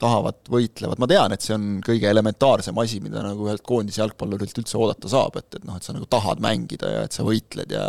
tahavad, 0.00 0.40
võitlevad, 0.50 1.00
ma 1.02 1.08
tean, 1.10 1.34
et 1.34 1.44
see 1.44 1.54
on 1.56 1.68
kõige 1.84 2.08
elementaarsem 2.10 2.78
asi, 2.82 3.02
mida 3.04 3.24
nagu 3.24 3.46
ühelt 3.48 3.64
koondise 3.66 4.02
jalgpallurilt 4.02 4.62
üldse 4.62 4.78
oodata 4.80 5.10
saab, 5.12 5.36
et, 5.40 5.60
et 5.60 5.68
noh, 5.68 5.76
et 5.76 5.86
sa 5.86 5.94
nagu 5.96 6.08
tahad 6.10 6.42
mängida 6.44 6.94
ja 6.94 7.04
et 7.06 7.16
sa 7.16 7.26
võitled 7.26 7.76
ja 7.76 7.84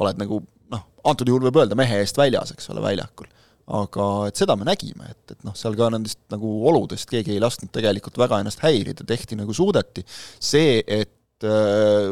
oled 0.00 0.22
nagu 0.22 0.40
noh, 0.72 0.86
antud 1.10 1.28
juhul 1.28 1.48
võib 1.48 1.60
öelda 1.62 1.78
mehe 1.78 2.00
eest 2.04 2.20
väljas, 2.20 2.54
eks 2.54 2.70
ole, 2.72 2.84
väljakul 2.84 3.30
aga 3.70 4.06
et 4.30 4.40
seda 4.40 4.56
me 4.58 4.66
nägime, 4.66 5.12
et, 5.12 5.34
et 5.34 5.46
noh, 5.46 5.54
seal 5.58 5.76
ka 5.78 5.90
nendest 5.94 6.18
nagu 6.32 6.50
oludest 6.70 7.10
keegi 7.10 7.36
ei 7.36 7.42
lasknud 7.42 7.70
tegelikult 7.74 8.18
väga 8.18 8.40
ennast 8.42 8.62
häirida, 8.64 9.06
tehti 9.06 9.38
nagu 9.38 9.54
suudeti. 9.54 10.02
see, 10.42 10.80
et 10.82 11.46
äh, 11.46 12.10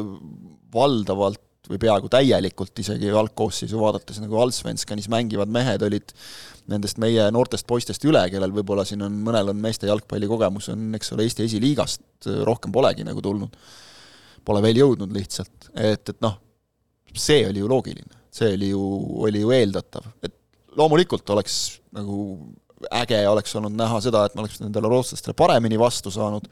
valdavalt 0.75 1.43
või 1.69 1.81
peaaegu 1.83 2.09
täielikult 2.13 2.81
isegi 2.81 3.11
algkoosseisu 3.13 3.81
vaadates, 3.81 4.21
nagu 4.23 4.39
Allsvenskenis 4.41 5.09
mängivad 5.13 5.51
mehed 5.53 5.85
olid 5.85 6.15
nendest 6.69 7.01
meie 7.01 7.29
noortest 7.33 7.67
poistest 7.69 8.05
üle, 8.09 8.23
kellel 8.33 8.53
võib-olla 8.57 8.85
siin 8.89 9.03
on, 9.05 9.15
mõnel 9.25 9.53
on 9.53 9.61
meeste 9.61 9.89
jalgpallikogemus, 9.89 10.71
on 10.75 10.89
eks 10.99 11.15
ole, 11.15 11.27
Eesti 11.29 11.47
esiliigast 11.49 12.29
rohkem 12.49 12.73
polegi 12.73 13.07
nagu 13.09 13.23
tulnud. 13.25 13.57
Pole 14.49 14.63
veel 14.65 14.81
jõudnud 14.81 15.13
lihtsalt, 15.13 15.71
et, 15.75 16.09
et 16.09 16.21
noh, 16.25 16.39
see 17.13 17.43
oli 17.49 17.61
ju 17.61 17.69
loogiline, 17.69 18.23
see 18.33 18.55
oli 18.57 18.71
ju, 18.73 18.83
oli 19.29 19.45
ju 19.45 19.53
eeldatav, 19.57 20.09
et 20.25 20.35
loomulikult 20.79 21.29
oleks 21.35 21.59
nagu 21.97 22.19
äge 22.95 23.21
oleks 23.29 23.57
olnud 23.59 23.75
näha 23.77 24.01
seda, 24.05 24.25
et 24.27 24.37
me 24.37 24.45
oleks 24.45 24.61
nendele 24.63 24.91
rootslastele 24.93 25.35
paremini 25.37 25.79
vastu 25.81 26.13
saanud, 26.15 26.47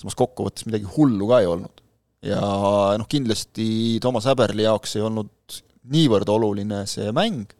samas 0.00 0.16
kokkuvõttes 0.18 0.66
midagi 0.68 0.88
hullu 0.96 1.28
ka 1.30 1.40
ei 1.42 1.48
olnud. 1.48 1.81
Ja 2.22 2.40
noh, 2.98 3.08
kindlasti 3.10 3.98
Toomas 4.02 4.28
Häberli 4.30 4.66
jaoks 4.66 4.96
ei 4.96 5.04
olnud 5.06 5.58
niivõrd 5.92 6.28
oluline 6.30 6.84
see 6.90 7.10
mäng, 7.14 7.50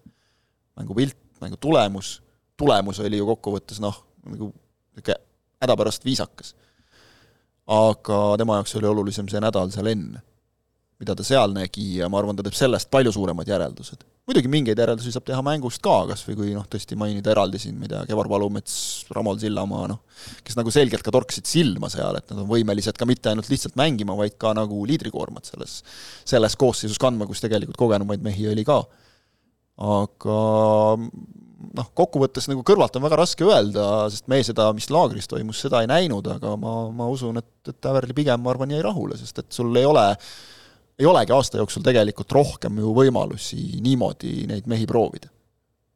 mängupilt, 0.78 1.18
mängu 1.42 1.58
tulemus, 1.60 2.20
tulemus 2.58 3.00
oli 3.02 3.18
ju 3.18 3.26
kokkuvõttes 3.32 3.82
noh, 3.82 3.98
nagu 4.28 4.52
niisugune 4.94 5.18
hädapärast 5.62 6.04
viisakas. 6.04 6.54
aga 7.66 8.18
tema 8.38 8.58
jaoks 8.58 8.74
oli 8.78 8.88
olulisem 8.90 9.28
see 9.30 9.40
nädal 9.42 9.70
seal 9.70 9.86
enne, 9.90 10.22
mida 11.02 11.18
ta 11.18 11.26
seal 11.26 11.54
nägi 11.56 11.98
ja 11.98 12.08
ma 12.08 12.22
arvan, 12.22 12.38
ta 12.38 12.46
teeb 12.46 12.56
sellest 12.56 12.90
palju 12.94 13.12
suuremad 13.14 13.50
järeldused 13.50 14.06
muidugi 14.28 14.50
mingeid 14.50 14.78
järeldusi 14.78 15.10
saab 15.12 15.24
teha 15.26 15.42
mängust 15.44 15.82
ka, 15.82 15.94
kas 16.12 16.22
või 16.28 16.36
kui 16.38 16.52
noh, 16.54 16.66
tõesti 16.70 16.96
mainida 16.98 17.32
eraldi 17.34 17.58
siin, 17.58 17.74
ma 17.78 17.88
ei 17.88 17.90
tea, 17.90 18.02
Kevar 18.06 18.28
Palumets, 18.30 18.74
Ramol 19.10 19.40
Sillamaa, 19.42 19.88
noh, 19.90 19.98
kes 20.46 20.58
nagu 20.58 20.70
selgelt 20.74 21.02
ka 21.02 21.14
torkasid 21.14 21.48
silma 21.50 21.90
seal, 21.90 22.20
et 22.20 22.30
nad 22.30 22.44
on 22.44 22.48
võimelised 22.50 22.98
ka 22.98 23.08
mitte 23.08 23.32
ainult 23.32 23.50
lihtsalt 23.50 23.74
mängima, 23.80 24.14
vaid 24.18 24.38
ka 24.40 24.54
nagu 24.54 24.84
liidrikoormat 24.86 25.50
selles, 25.50 25.80
selles 26.28 26.56
koosseisus 26.60 27.02
kandma, 27.02 27.26
kus 27.26 27.42
tegelikult 27.42 27.80
kogenumaid 27.82 28.22
mehi 28.22 28.46
oli 28.52 28.66
ka. 28.68 28.78
aga 29.82 30.38
noh, 31.72 31.90
kokkuvõttes 31.98 32.46
nagu 32.50 32.62
kõrvalt 32.66 32.94
on 32.98 33.02
väga 33.02 33.18
raske 33.24 33.46
öelda, 33.48 33.90
sest 34.12 34.30
me 34.30 34.38
seda, 34.46 34.70
mis 34.76 34.86
laagris 34.92 35.26
toimus, 35.30 35.64
seda 35.66 35.82
ei 35.82 35.90
näinud, 35.90 36.30
aga 36.38 36.54
ma, 36.60 36.78
ma 36.94 37.10
usun, 37.10 37.42
et, 37.42 37.74
et 37.74 37.90
Äverli 37.90 38.14
pigem, 38.14 38.42
ma 38.44 38.54
arvan, 38.54 38.70
jäi 38.70 38.86
rahule, 38.86 39.18
sest 39.18 39.42
et 39.42 39.50
sul 39.50 39.74
ei 39.74 39.88
ole 39.88 40.12
äh, 40.12 40.26
ei 41.02 41.08
olegi 41.08 41.34
aasta 41.34 41.60
jooksul 41.60 41.84
tegelikult 41.84 42.32
rohkem 42.34 42.80
ju 42.82 42.94
võimalusi 42.96 43.60
niimoodi 43.82 44.46
neid 44.50 44.68
mehi 44.70 44.86
proovida. 44.88 45.30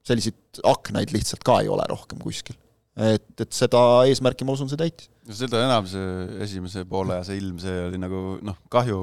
selliseid 0.07 0.61
aknaid 0.63 1.11
lihtsalt 1.15 1.43
ka 1.47 1.61
ei 1.63 1.69
ole 1.73 1.87
rohkem 1.91 2.19
kuskil. 2.23 2.57
et, 2.97 3.29
et 3.41 3.53
seda 3.53 3.81
eesmärki, 4.09 4.47
ma 4.47 4.57
usun, 4.57 4.71
see 4.73 4.81
täitis. 4.81 5.11
no 5.27 5.37
seda 5.37 5.63
enam 5.65 5.87
see 5.91 6.43
esimese 6.47 6.85
poole 6.89 7.21
ja 7.21 7.27
see 7.27 7.39
ilm, 7.41 7.59
see 7.63 7.77
oli 7.89 8.01
nagu 8.03 8.39
noh, 8.43 8.59
kahju, 8.73 9.03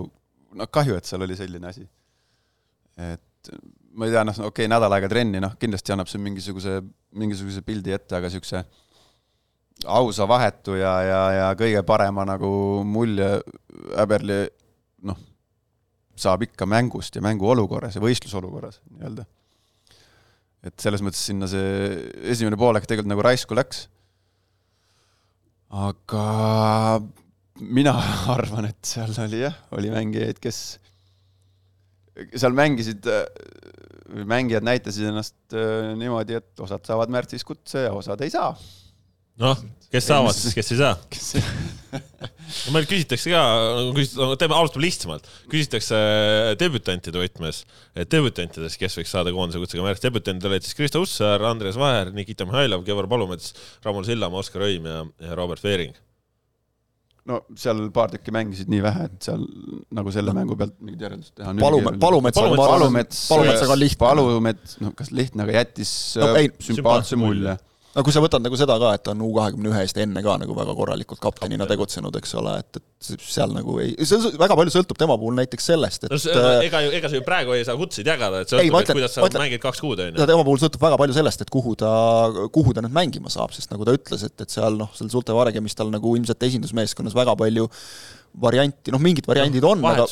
noh 0.60 0.72
kahju, 0.72 0.98
et 1.00 1.10
seal 1.10 1.24
oli 1.26 1.38
selline 1.40 1.70
asi. 1.72 1.88
et 2.98 3.54
ma 3.94 4.08
ei 4.08 4.14
tea, 4.14 4.24
noh, 4.26 4.40
okei 4.40 4.66
okay,, 4.66 4.72
nädal 4.72 4.96
aega 4.96 5.10
trenni, 5.12 5.42
noh, 5.44 5.54
kindlasti 5.60 5.94
annab 5.94 6.10
see 6.10 6.22
mingisuguse, 6.22 6.80
mingisuguse 7.20 7.62
pildi 7.66 7.94
ette, 7.94 8.18
aga 8.18 8.30
niisuguse 8.32 8.64
ausa, 9.86 10.28
vahetu 10.30 10.78
ja, 10.80 10.94
ja, 11.06 11.22
ja 11.38 11.48
kõige 11.60 11.84
parema 11.86 12.26
nagu 12.28 12.50
mulje 12.88 13.30
Äberli 14.00 14.46
noh, 15.08 15.20
saab 16.20 16.46
ikka 16.46 16.68
mängust 16.70 17.16
ja 17.18 17.24
mänguolukorras 17.26 17.98
ja 17.98 18.04
võistlusolukorras 18.04 18.80
nii-öelda. 18.92 19.26
et 20.70 20.76
selles 20.80 21.02
mõttes 21.06 21.24
sinna 21.26 21.50
see 21.50 21.98
esimene 22.34 22.60
poolek 22.60 22.86
tegelikult 22.88 23.12
nagu 23.12 23.26
raisku 23.26 23.58
läks. 23.58 23.88
aga 25.74 26.26
mina 27.60 27.96
arvan, 28.36 28.70
et 28.70 28.82
seal 28.86 29.14
oli 29.26 29.42
jah, 29.44 29.58
oli 29.78 29.92
mängijaid, 29.94 30.42
kes 30.44 30.62
seal 32.38 32.54
mängisid, 32.54 33.10
mängijad 34.30 34.66
näitasid 34.66 35.10
ennast 35.10 35.58
äh, 35.58 35.94
niimoodi, 35.98 36.38
et 36.38 36.62
osad 36.62 36.86
saavad 36.86 37.10
märtsis 37.14 37.46
kutse 37.48 37.88
ja 37.88 37.94
osad 37.98 38.22
ei 38.22 38.30
saa 38.34 38.54
noh, 39.42 39.64
kes 39.90 40.08
saavad 40.10 40.38
siis, 40.38 40.54
kes 40.58 40.72
ei 40.76 40.80
saa? 40.80 40.94
no 40.94 42.30
meil 42.72 42.88
küsitakse 42.88 43.34
ka, 43.34 43.42
nagu 43.80 43.92
küsitakse, 43.98 44.38
teeme, 44.40 44.56
alustame 44.58 44.86
lihtsamalt, 44.86 45.28
küsitakse 45.52 45.98
äh, 45.98 46.54
debütantide 46.60 47.20
võtmes, 47.20 47.64
et 47.98 48.12
debütantidest, 48.14 48.80
kes 48.80 49.00
võiks 49.02 49.12
saada 49.16 49.34
koondise 49.36 49.62
kutsega 49.64 49.84
märts, 49.86 50.04
debütandid 50.06 50.48
olid 50.50 50.66
siis 50.66 50.78
Kristo 50.78 51.04
Ussar, 51.04 51.44
Andres 51.50 51.80
Vaher, 51.80 52.14
Nikita 52.16 52.48
Mihhailov, 52.48 52.86
Kevar 52.88 53.10
Palumets, 53.12 53.52
Ramon 53.84 54.08
Sillamaa, 54.08 54.46
Oskar 54.46 54.68
Õim 54.70 54.88
ja, 54.90 55.04
ja 55.28 55.40
Robert 55.40 55.64
Veering 55.66 55.98
no 57.30 57.40
seal 57.56 57.86
paar 57.96 58.12
tükki 58.12 58.34
mängisid 58.36 58.72
nii 58.72 58.82
vähe, 58.84 59.06
et 59.08 59.28
seal 59.30 59.44
nagu 59.96 60.12
selle 60.12 60.34
mängu 60.36 60.58
pealt 60.60 60.74
mingit 60.84 61.06
järeldust 61.06 61.32
teha. 61.38 61.54
Palume, 61.56 61.94
Palumets, 61.96 62.36
Palumets, 62.36 62.66
Palumets, 62.68 63.22
Palumetsaga 63.32 63.76
on 63.76 63.80
lihtne. 63.80 64.00
Palumets, 64.02 64.74
noh, 64.84 64.92
kas 64.98 65.14
lihtne, 65.16 65.46
aga 65.46 65.62
jättis 65.62 65.94
no, 66.20 66.34
ei, 66.40 66.52
sümpaatse 66.68 67.20
mulje, 67.20 67.54
mulje 67.54 67.56
no 67.94 68.04
kui 68.06 68.14
sa 68.16 68.22
võtad 68.24 68.44
nagu 68.44 68.58
seda 68.58 68.76
ka, 68.82 68.94
et 68.98 69.10
on 69.12 69.22
U 69.26 69.30
kahekümne 69.36 69.70
ühe 69.70 69.82
eest 69.86 69.98
enne 70.02 70.24
ka 70.26 70.36
nagu 70.42 70.56
väga 70.58 70.76
korralikult 70.78 71.22
kaptenina 71.24 71.68
tegutsenud, 71.70 72.16
eks 72.20 72.34
ole, 72.40 72.56
et, 72.64 72.80
et 72.80 73.22
seal 73.22 73.54
nagu 73.54 73.78
ei, 73.84 73.94
see 74.08 74.32
väga 74.40 74.58
palju 74.60 74.74
sõltub 74.74 75.00
tema 75.00 75.18
puhul 75.20 75.38
näiteks 75.38 75.70
sellest, 75.74 76.08
et 76.08 76.16
no, 76.16 76.20
see, 76.22 76.34
äh, 76.34 76.66
ega 76.70 76.82
ju, 76.86 76.94
ega 76.98 77.12
sa 77.12 77.20
ju 77.20 77.26
praegu 77.28 77.56
ei 77.58 77.68
saa 77.68 77.78
kutseid 77.80 78.10
jagada, 78.10 78.42
et 78.44 78.54
sõltub, 78.54 78.80
et 78.80 78.94
kuidas 78.98 79.18
sa 79.18 79.28
ütlen, 79.28 79.46
mängid 79.46 79.64
kaks 79.64 79.84
kuud, 79.84 80.02
on 80.02 80.12
ju. 80.12 80.30
tema 80.34 80.48
puhul 80.48 80.64
sõltub 80.64 80.88
väga 80.88 81.00
palju 81.04 81.18
sellest, 81.20 81.46
et 81.46 81.54
kuhu 81.54 81.76
ta, 81.80 81.94
kuhu 82.56 82.74
ta 82.74 82.86
nüüd 82.86 82.98
mängima 82.98 83.34
saab, 83.34 83.54
sest 83.56 83.74
nagu 83.74 83.86
ta 83.88 83.96
ütles, 83.98 84.26
et, 84.26 84.36
et 84.42 84.58
seal 84.58 84.80
noh, 84.80 84.90
seal 84.98 85.14
Zulte 85.14 85.38
Varegemis 85.38 85.78
tal 85.78 85.94
nagu 85.94 86.18
ilmselt 86.18 86.50
esindusmeeskonnas 86.50 87.18
väga 87.18 87.38
palju 87.40 87.70
varianti, 88.42 88.92
noh, 88.94 89.02
mingid 89.02 89.28
variandid 89.30 89.66
on, 89.68 89.84
aga 89.86 90.06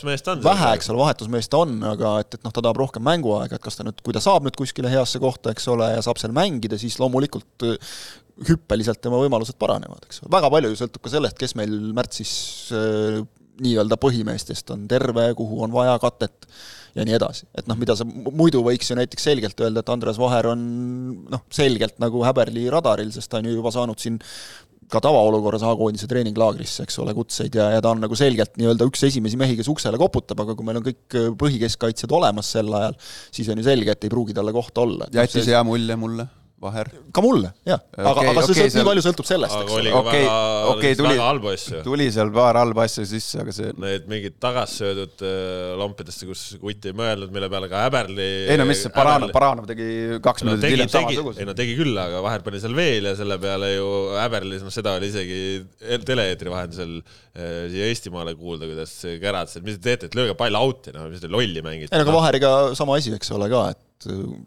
vähe, 0.45 0.71
eks 0.77 0.91
ole, 0.91 0.99
vahetusmeest 1.01 1.55
on, 1.57 1.77
aga 1.91 2.13
et, 2.21 2.37
et 2.37 2.43
noh, 2.45 2.53
ta 2.53 2.61
tahab 2.61 2.79
rohkem 2.81 3.03
mänguaega, 3.05 3.57
et 3.57 3.63
kas 3.63 3.79
ta 3.79 3.85
nüüd, 3.87 3.97
kui 4.05 4.13
ta 4.15 4.21
saab 4.23 4.45
nüüd 4.45 4.57
kuskile 4.59 4.91
heasse 4.93 5.21
kohta, 5.21 5.55
eks 5.55 5.65
ole, 5.73 5.89
ja 5.95 6.03
saab 6.05 6.21
seal 6.21 6.35
mängida, 6.35 6.77
siis 6.81 6.99
loomulikult 7.01 7.65
äh, 7.65 7.95
hüppeliselt 8.49 9.01
tema 9.01 9.19
võimalused 9.21 9.57
paranevad, 9.61 10.05
eks 10.05 10.21
ole, 10.21 10.33
väga 10.37 10.51
palju 10.53 10.73
ju 10.73 10.81
sõltub 10.83 11.05
ka 11.05 11.15
sellest, 11.15 11.39
kes 11.41 11.57
meil 11.57 11.73
märtsis 11.97 12.33
äh, 12.77 13.21
nii-öelda 13.61 13.97
põhimeestest 14.01 14.69
on 14.73 14.85
terve, 14.89 15.31
kuhu 15.37 15.63
on 15.65 15.73
vaja 15.73 15.97
katet 16.01 16.47
ja 16.95 17.05
nii 17.07 17.15
edasi. 17.15 17.47
et 17.57 17.67
noh, 17.71 17.77
mida 17.79 17.95
sa 17.97 18.05
muidu 18.05 18.63
võiks 18.65 18.89
ju 18.91 18.97
näiteks 18.99 19.29
selgelt 19.31 19.61
öelda, 19.63 19.83
et 19.83 19.91
Andres 19.93 20.19
Vaher 20.21 20.51
on 20.51 20.63
noh, 21.31 21.45
selgelt 21.53 21.97
nagu 22.03 22.23
häberli 22.25 22.67
radaril, 22.73 23.11
sest 23.15 23.31
ta 23.31 23.39
on 23.39 23.49
ju 23.49 23.55
juba 23.55 23.71
saanud 23.73 24.01
siin 24.01 24.19
ka 24.91 25.01
tavaolukorras 25.03 25.63
A-koondise 25.67 26.09
treeninglaagrisse, 26.11 26.85
eks 26.87 26.99
ole, 27.03 27.15
kutseid 27.15 27.55
ja, 27.55 27.69
ja 27.75 27.83
ta 27.83 27.93
on 27.95 28.03
nagu 28.03 28.17
selgelt 28.17 28.57
nii-öelda 28.59 28.87
üks 28.89 29.05
esimesi 29.07 29.39
mehi, 29.39 29.55
kes 29.59 29.71
uksele 29.71 29.99
koputab, 30.01 30.43
aga 30.43 30.57
kui 30.57 30.67
meil 30.67 30.81
on 30.81 30.87
kõik 30.89 31.17
põhikeskkaitsjad 31.39 32.11
olemas 32.19 32.51
sel 32.57 32.71
ajal, 32.81 32.99
siis 33.31 33.49
on 33.53 33.61
ju 33.61 33.67
selge, 33.67 33.95
et 33.95 34.07
ei 34.07 34.13
pruugi 34.13 34.35
talle 34.37 34.53
kohta 34.55 34.85
olla. 34.85 35.09
jättis 35.15 35.49
hea 35.51 35.63
mulje 35.67 35.97
mulle 35.99 36.27
Vaher. 36.61 36.91
ka 37.09 37.21
mulle, 37.25 37.49
jah. 37.65 37.79
aga 37.97 38.11
okay,, 38.11 38.27
aga 38.29 38.41
see 38.45 38.53
okay, 38.53 38.71
nii 38.75 38.85
palju 38.85 39.01
sõltub 39.01 39.25
sellest, 39.25 39.55
eks 39.63 39.77
ole. 39.79 39.93
okei, 39.97 40.27
okei, 40.69 40.97
tuli, 40.99 41.55
tuli 41.87 42.07
seal 42.13 42.29
paar 42.35 42.59
halba 42.59 42.85
asja 42.85 43.05
sisse, 43.09 43.39
aga 43.41 43.55
see 43.55 43.71
Need 43.81 44.05
mingid 44.11 44.37
tagassöödud 44.43 45.23
äh, 45.25 45.71
lampidesse, 45.81 46.27
kus 46.29 46.43
kutt 46.61 46.85
ei 46.85 46.93
mõelnud, 46.97 47.33
mille 47.33 47.49
peale 47.49 47.71
ka 47.71 47.81
Häberli 47.87 48.29
ei 48.53 48.59
no 48.61 48.67
mis, 48.69 48.83
Baranov, 48.93 49.33
Baranov 49.33 49.69
tegi 49.71 49.89
kaks 50.21 50.45
no, 50.45 50.51
minutit 50.51 50.75
hiljem 50.75 50.93
samasuguse. 50.93 51.41
ei 51.41 51.49
no 51.49 51.57
tegi 51.57 51.73
küll, 51.81 51.97
aga 51.97 52.21
Vaher 52.27 52.45
pani 52.45 52.61
seal 52.61 52.77
veel 52.77 53.09
ja 53.09 53.17
selle 53.17 53.41
peale 53.41 53.73
ju 53.73 53.91
Häberli, 54.19 54.61
noh 54.61 54.77
seda 54.77 54.99
oli 55.01 55.09
isegi 55.09 55.41
tele-eetri 56.05 56.53
vahendusel 56.53 56.99
äh, 57.01 57.69
siia 57.73 57.89
Eestimaale 57.89 58.37
kuulda, 58.37 58.69
kuidas 58.69 58.99
käratas, 59.23 59.57
et 59.57 59.65
mis 59.65 59.81
te 59.81 59.89
teete, 59.89 60.11
et 60.11 60.19
lööge 60.19 60.37
pall 60.37 60.61
out'i, 60.61 60.93
noh, 60.93 61.09
mis 61.09 61.25
te 61.25 61.31
lolli 61.31 61.65
mängite. 61.65 61.89
ei 61.89 61.97
no 61.97 62.05
aga 62.05 62.19
Vaheriga 62.19 62.51
sama 62.77 63.01
asi, 63.01 63.17
eks 63.17 63.33
ole 63.33 63.49
ka, 63.49 63.71
et 63.73 63.87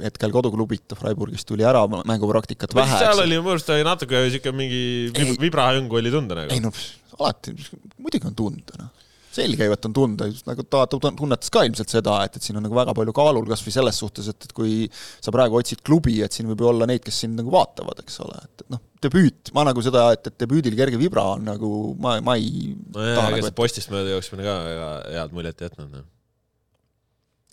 hetkel 0.02 0.34
koduklubita 0.34 0.98
Freiburgist 0.98 1.48
tuli 1.48 1.66
ära 1.66 1.84
mängupraktikat 1.94 2.74
vähe. 2.76 2.98
seal 2.98 3.22
oli 3.22 3.38
minu 3.38 3.54
arust 3.54 3.72
natuke 3.86 4.26
siuke 4.34 4.52
mingi 4.56 4.84
vibrahõngu 5.42 6.00
oli 6.00 6.12
tunda 6.14 6.42
nagu. 6.42 6.54
ei 6.54 6.62
no 6.64 6.72
alati, 7.18 7.54
muidugi 7.98 8.28
on 8.28 8.36
tunda, 8.38 8.78
noh. 8.78 8.92
selge 9.34 9.66
ju, 9.66 9.74
et 9.74 9.86
on 9.88 9.94
tunda, 9.94 10.28
nagu 10.46 10.64
ta, 10.70 10.84
ta 10.90 10.98
tunnetas 11.10 11.50
ka 11.54 11.64
ilmselt 11.66 11.90
seda, 11.90 12.20
et, 12.26 12.38
et 12.38 12.46
siin 12.46 12.58
on 12.58 12.64
nagu 12.66 12.76
väga 12.76 12.94
palju 12.96 13.14
kaalul, 13.16 13.46
kas 13.50 13.64
või 13.66 13.74
selles 13.74 13.98
suhtes, 14.02 14.28
et, 14.30 14.46
et 14.46 14.54
kui 14.54 14.86
sa 14.94 15.34
praegu 15.34 15.58
otsid 15.58 15.82
klubi, 15.86 16.20
et 16.24 16.34
siin 16.34 16.50
võib 16.50 16.62
ju 16.62 16.70
olla 16.70 16.88
neid, 16.90 17.02
kes 17.06 17.24
sind 17.24 17.38
nagu 17.40 17.52
vaatavad, 17.54 18.02
eks 18.04 18.20
ole, 18.24 18.38
et, 18.46 18.64
et 18.64 18.74
noh, 18.74 18.82
debüüt, 19.04 19.52
ma 19.56 19.66
nagu 19.66 19.84
seda, 19.84 20.06
et, 20.14 20.30
et 20.30 20.38
debüüdil 20.44 20.78
kerge 20.78 21.00
vibra 21.00 21.26
on 21.34 21.46
nagu, 21.50 21.70
ma, 22.00 22.16
ma 22.24 22.38
ei 22.38 22.72
nojah, 22.74 23.14
ega 23.14 23.28
nagu, 23.30 23.46
see 23.50 23.58
postist 23.62 23.94
mööda 23.94 24.14
jooksmine 24.14 24.46
ka 24.46 24.58
väga 24.70 24.90
head 25.18 25.38
muljet 25.38 25.66
jätnud, 25.66 25.90
noh 25.90 26.10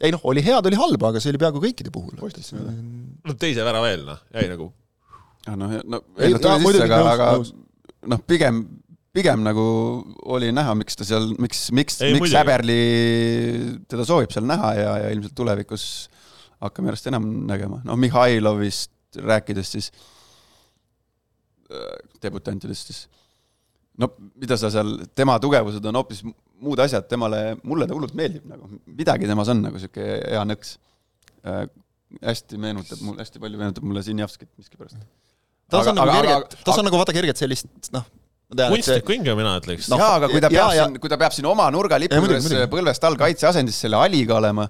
ei 0.02 0.14
noh, 0.14 0.22
oli 0.30 0.44
head, 0.46 0.66
oli 0.70 0.80
halba, 0.80 1.12
aga 1.12 1.22
see 1.22 1.34
oli 1.34 1.42
peaaegu 1.42 1.64
kõikide 1.64 1.92
puhul. 1.94 2.16
no 3.28 3.36
teise 3.40 3.66
värava 3.66 3.92
eel, 3.92 4.06
noh, 4.08 4.22
jäi 4.34 4.48
nagu. 4.52 4.70
noh, 5.50 5.76
no 5.84 6.02
ei, 6.18 6.36
no 6.36 6.42
tuli 6.42 6.72
sisse, 6.72 6.88
aga, 6.88 7.12
aga 7.16 7.30
noh, 8.14 8.24
pigem, 8.28 8.64
pigem 9.14 9.44
nagu 9.46 9.66
oli 10.34 10.52
näha, 10.56 10.74
miks 10.80 10.98
ta 10.98 11.08
seal, 11.08 11.32
miks, 11.42 11.68
miks, 11.76 12.00
miks 12.16 12.36
Häberli 12.38 12.80
teda 13.92 14.08
soovib 14.08 14.34
seal 14.34 14.48
näha 14.50 14.74
ja, 14.78 14.96
ja 15.06 15.14
ilmselt 15.14 15.36
tulevikus 15.38 15.86
hakkame 16.62 16.92
järjest 16.92 17.10
enam 17.12 17.28
nägema. 17.50 17.82
noh, 17.86 18.00
Mihhailovist 18.00 18.92
rääkides 19.22 19.74
siis, 19.76 19.92
äh, 21.72 21.98
debutantidest 22.24 22.94
siis, 22.94 23.02
no 24.00 24.14
mida 24.40 24.58
sa 24.58 24.72
seal, 24.74 24.96
tema 25.18 25.38
tugevused 25.42 25.86
on 25.90 26.00
hoopis 26.00 26.24
muud 26.62 26.82
asjad 26.84 27.08
temale, 27.10 27.42
mulle 27.68 27.88
ta 27.90 27.98
hullult 27.98 28.16
meeldib 28.18 28.46
nagu, 28.50 28.70
midagi 28.86 29.30
temas 29.30 29.52
on 29.54 29.64
nagu 29.66 29.82
sihuke 29.82 30.08
hea 30.22 30.44
nõks. 30.48 30.78
Äh,. 31.42 31.66
hästi 32.28 32.58
meenutab 32.60 33.00
mul, 33.08 33.16
hästi 33.22 33.40
palju 33.40 33.60
meenutab 33.60 33.86
mulle 33.88 34.02
Sinjavskit 34.04 34.50
miskipärast. 34.60 34.98
tas 35.72 35.88
on 35.88 35.96
nagu 35.96 36.12
kergelt, 36.12 36.58
tas 36.68 36.80
on 36.82 36.86
nagu 36.86 37.00
vaata 37.00 37.16
kergelt 37.16 37.40
sellist 37.40 37.88
noh, 37.96 38.04
kunstlikku 38.52 39.16
hinge 39.16 39.36
mina 39.38 39.54
ütleks. 39.62 39.88
Noh, 39.92 39.96
no, 39.96 40.04
jaa, 40.04 40.18
aga 40.20 40.30
kui 40.32 40.42
ta 40.44 40.50
ja- 40.52 40.52
peab 40.52 40.76
ja- 40.76 40.88
siin, 40.88 41.00
kui 41.00 41.12
ta 41.12 41.18
peab 41.22 41.36
siin 41.36 41.48
oma 41.48 41.70
nurgalipu 41.72 42.20
juures 42.20 42.50
põlvest 42.74 43.08
all 43.08 43.16
kaitseasendis 43.20 43.80
selle 43.86 44.00
aliga 44.02 44.36
olema, 44.42 44.68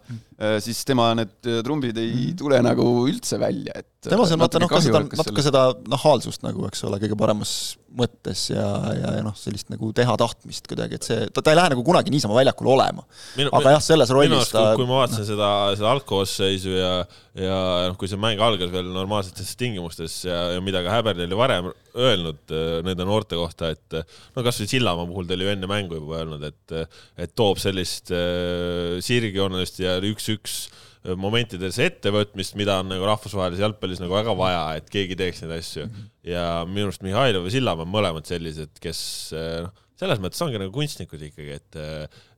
siis 0.64 0.82
tema 0.88 1.12
need 1.18 1.34
äh, 1.46 1.60
trumbid 1.66 1.98
ei 2.02 2.32
tule 2.38 2.58
nagu 2.66 2.86
üldse 3.06 3.38
välja, 3.42 3.76
et 3.78 4.10
temas 4.10 4.32
on 4.34 4.42
vaata 4.42 4.62
noh, 4.62 4.72
ka 4.72 4.80
seda, 4.82 5.04
natuke 5.04 5.44
sellest. 5.44 5.50
seda 5.52 5.92
nahaalsust 5.92 6.46
nagu, 6.46 6.66
eks 6.70 6.82
ole, 6.88 6.98
kõige 7.04 7.18
paremas 7.20 7.54
mõttes 7.98 8.46
ja, 8.50 8.66
ja, 8.96 9.12
ja 9.18 9.24
noh, 9.26 9.36
sellist 9.38 9.70
nagu 9.72 9.92
teha 9.96 10.16
tahtmist 10.20 10.70
kuidagi, 10.70 10.98
et 10.98 11.08
see, 11.08 11.28
ta, 11.30 11.44
ta 11.44 11.54
ei 11.54 11.60
lähe 11.60 11.74
nagu 11.74 11.84
kunagi 11.86 12.14
niisama 12.14 12.38
väljakul 12.40 12.72
olema. 12.74 13.04
Aga 13.52 13.76
jah, 13.76 13.84
selles 13.84 14.14
rollis 14.16 14.50
ta 14.54 14.72
kui 14.80 14.88
ma 14.88 15.04
vaatasin 15.04 15.28
seda, 15.28 15.50
seda 15.78 15.92
algkoosseisu 15.92 16.74
ja, 16.74 16.92
ja 17.38 17.60
noh, 17.92 17.98
kui 18.00 18.10
see 18.10 18.20
mäng 18.22 18.42
algas 18.42 18.72
veel 18.74 18.90
normaalsetes 18.96 19.54
tingimustes 19.60 20.22
ja, 20.26 20.40
ja 20.56 20.64
mida 20.64 20.82
ka 20.86 20.96
Häberli 20.96 21.28
oli 21.28 21.40
varem 21.40 21.72
öelnud 21.92 22.54
äh, 22.56 22.80
nende 22.88 23.06
noorte 23.08 23.36
kohta, 23.40 23.74
et 23.76 24.00
äh, 24.00 24.20
no 24.36 24.46
kasvõi 24.46 24.70
Sillamaa 24.72 25.08
puhul 25.10 25.28
ta 25.28 25.36
oli 25.36 25.48
ju 25.48 25.54
enne 25.54 25.70
mängu 25.70 26.00
juba 26.00 26.22
öelnud, 26.22 26.46
et, 26.48 26.96
et 27.20 27.36
toob 27.36 27.60
sellist 27.62 28.14
äh, 28.16 28.98
sirgjoonelist 29.04 29.82
ja 29.84 29.98
üks-üks 30.36 30.88
momentides 31.18 31.80
ettevõtmist, 31.82 32.54
mida 32.60 32.76
on 32.82 32.92
nagu 32.92 33.06
rahvusvahelises 33.10 33.64
jalgpallis 33.64 34.02
nagu 34.04 34.14
väga 34.14 34.36
vaja, 34.38 34.66
et 34.78 34.90
keegi 34.94 35.18
teeks 35.18 35.42
neid 35.42 35.56
asju. 35.58 35.88
ja 36.28 36.44
minu 36.70 36.92
arust 36.92 37.02
Mihhailov 37.02 37.48
ja 37.48 37.54
Sillamäe 37.56 37.88
on 37.88 37.94
mõlemad 37.96 38.30
sellised, 38.30 38.76
kes 38.84 39.00
äh, 39.34 39.64
noh, 39.66 39.74
selles 40.02 40.22
mõttes 40.22 40.42
ongi 40.46 40.62
nagu 40.62 40.74
kunstnikud 40.76 41.22
ikkagi, 41.30 41.58
et, 41.58 41.80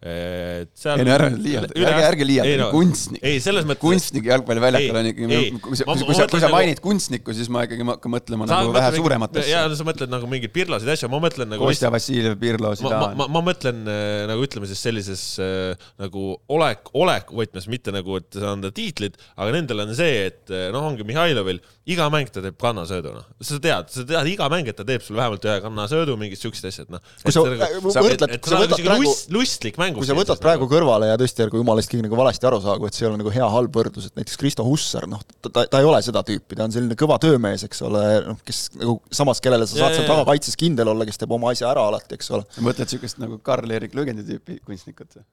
et 0.04 0.72
seal 0.76 1.00
ei 1.00 1.06
no 1.08 1.14
ära 1.16 1.30
nüüd 1.32 1.46
liialda, 1.46 1.76
ärge, 1.80 2.04
ärge 2.10 2.26
liialda, 2.28 2.66
kunstnik. 2.74 3.22
ei, 3.24 3.38
selles 3.44 3.64
mõttes 3.64 3.80
kunstnik 3.80 4.26
jalgpalliväljakul 4.28 5.00
on 5.00 5.08
ikkagi 5.14 5.38
kui 5.64 5.80
sa, 5.80 5.86
kui 5.88 6.18
sa, 6.18 6.26
kui 6.28 6.42
sa 6.42 6.50
nagu- 6.50 6.58
mainid 6.58 6.82
kunstnikku, 6.84 7.36
siis 7.38 7.48
ma 7.54 7.64
ikkagi 7.64 7.88
hakkan 7.88 8.12
mõtlema 8.12 8.48
Sa 8.50 8.60
nagu 8.60 8.74
vähe 8.76 8.90
mingi- 8.90 9.00
suurematesse 9.00 9.54
jaa, 9.54 9.70
sa 9.80 9.88
mõtled 9.88 10.12
nagu 10.12 10.28
mingeid 10.28 10.52
pirlasid 10.56 10.92
asju, 10.92 11.08
ma 11.14 11.22
mõtlen 11.24 11.54
nagu 11.54 11.64
Kostja 11.64 11.92
Vassiljev, 11.94 12.36
Pirlo, 12.42 12.74
ma, 12.74 12.76
ma, 12.76 12.82
Zidane. 12.82 13.16
ma, 13.22 13.30
ma 13.38 13.44
mõtlen 13.48 13.80
äh, 13.88 14.26
nagu 14.28 14.44
ütleme 14.44 14.68
siis 14.68 14.84
sellises 14.84 15.24
äh, 15.40 15.88
nagu 16.04 16.34
olek, 16.52 16.92
oleku 17.00 17.40
võtmes, 17.40 17.70
mitte 17.72 17.96
nagu, 17.96 18.20
et 18.20 18.40
anda 18.44 18.74
tiitlid, 18.76 19.16
aga 19.38 19.56
nendel 19.56 19.86
on 19.86 19.96
see, 19.96 20.28
et 20.28 20.52
äh, 20.52 20.68
noh, 20.76 20.84
ongi 20.92 21.08
Mihhailovil 21.08 21.64
iga 21.90 22.08
mäng 22.12 22.30
ta 22.32 22.44
teeb 22.44 22.56
kannasöödu, 22.60 23.12
noh. 23.16 23.26
sa 23.44 23.60
tead, 23.64 23.90
sa 23.92 24.06
tead 24.08 24.30
iga 24.32 24.48
mäng, 24.52 24.68
et 24.72 24.78
ta 24.80 24.86
teeb 24.88 25.04
sulle 25.04 25.20
vähemalt 25.20 25.48
ühe 25.48 25.58
kannasöödu, 25.64 26.16
mingid 26.20 26.40
siuksed 26.40 26.70
asjad, 26.70 26.92
noh. 26.94 27.04
kui 27.24 27.36
sa 27.36 27.44
võrdled, 27.44 28.38
kui 28.40 28.54
sa 28.54 28.62
võtad 28.62 28.84
praegu, 28.84 29.16
lustlik 29.36 29.80
mäng. 29.82 29.93
Kui 29.98 30.08
sa 30.08 30.16
võtad 30.18 30.42
praegu 30.44 30.68
kõrvale 30.72 31.10
ja 31.12 31.18
tõesti 31.20 31.46
ärgu 31.46 31.62
jumala 31.62 31.84
eest 31.84 31.92
keegi 31.92 32.06
nagu 32.06 32.18
valesti 32.20 32.50
aru 32.50 32.60
saagu, 32.64 32.88
et 32.88 32.98
see 32.98 33.06
ei 33.06 33.10
ole 33.12 33.20
nagu 33.22 33.34
hea 33.34 33.50
halb 33.56 33.80
võrdlus, 33.80 34.10
et 34.10 34.20
näiteks 34.20 34.40
Kristo 34.42 34.66
Hussar, 34.68 35.08
noh, 35.10 35.22
ta, 35.36 35.50
ta, 35.50 35.66
ta 35.70 35.84
ei 35.84 35.90
ole 35.90 36.02
seda 36.06 36.24
tüüpi, 36.28 36.58
ta 36.60 36.68
on 36.68 36.76
selline 36.76 36.98
kõva 37.00 37.20
töömees, 37.24 37.68
eks 37.68 37.84
ole, 37.88 38.04
noh, 38.28 38.42
kes 38.48 38.66
nagu 38.80 38.98
samas, 39.14 39.44
kellele 39.44 39.68
sa 39.70 39.80
Jaa, 39.80 39.86
saad 39.86 40.00
seal 40.00 40.10
tagakaitses 40.10 40.60
kindel 40.60 40.94
olla, 40.94 41.08
kes 41.10 41.22
teeb 41.22 41.38
oma 41.38 41.54
asja 41.54 41.70
ära 41.72 41.86
alati, 41.92 42.18
eks 42.18 42.34
ole. 42.36 42.48
mõtled 42.66 42.92
siukest 42.96 43.22
nagu 43.24 43.40
Karl-Erik 43.46 43.96
Lõgendi 43.98 44.26
tüüpi 44.28 44.60
kunstnikut 44.66 45.20
või? 45.20 45.26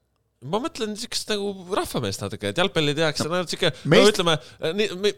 ma 0.48 0.56
mõtlen 0.62 0.94
siukest 0.96 1.28
nagu 1.34 1.50
rahvameest 1.76 2.22
natuke, 2.24 2.52
et 2.52 2.60
jalgpalli 2.60 2.94
tehakse 2.96 3.26
no,, 3.28 3.42
no 3.42 3.48
siuke, 3.50 3.74
no 3.82 3.90
meest- 3.92 4.14
ütleme, 4.14 4.38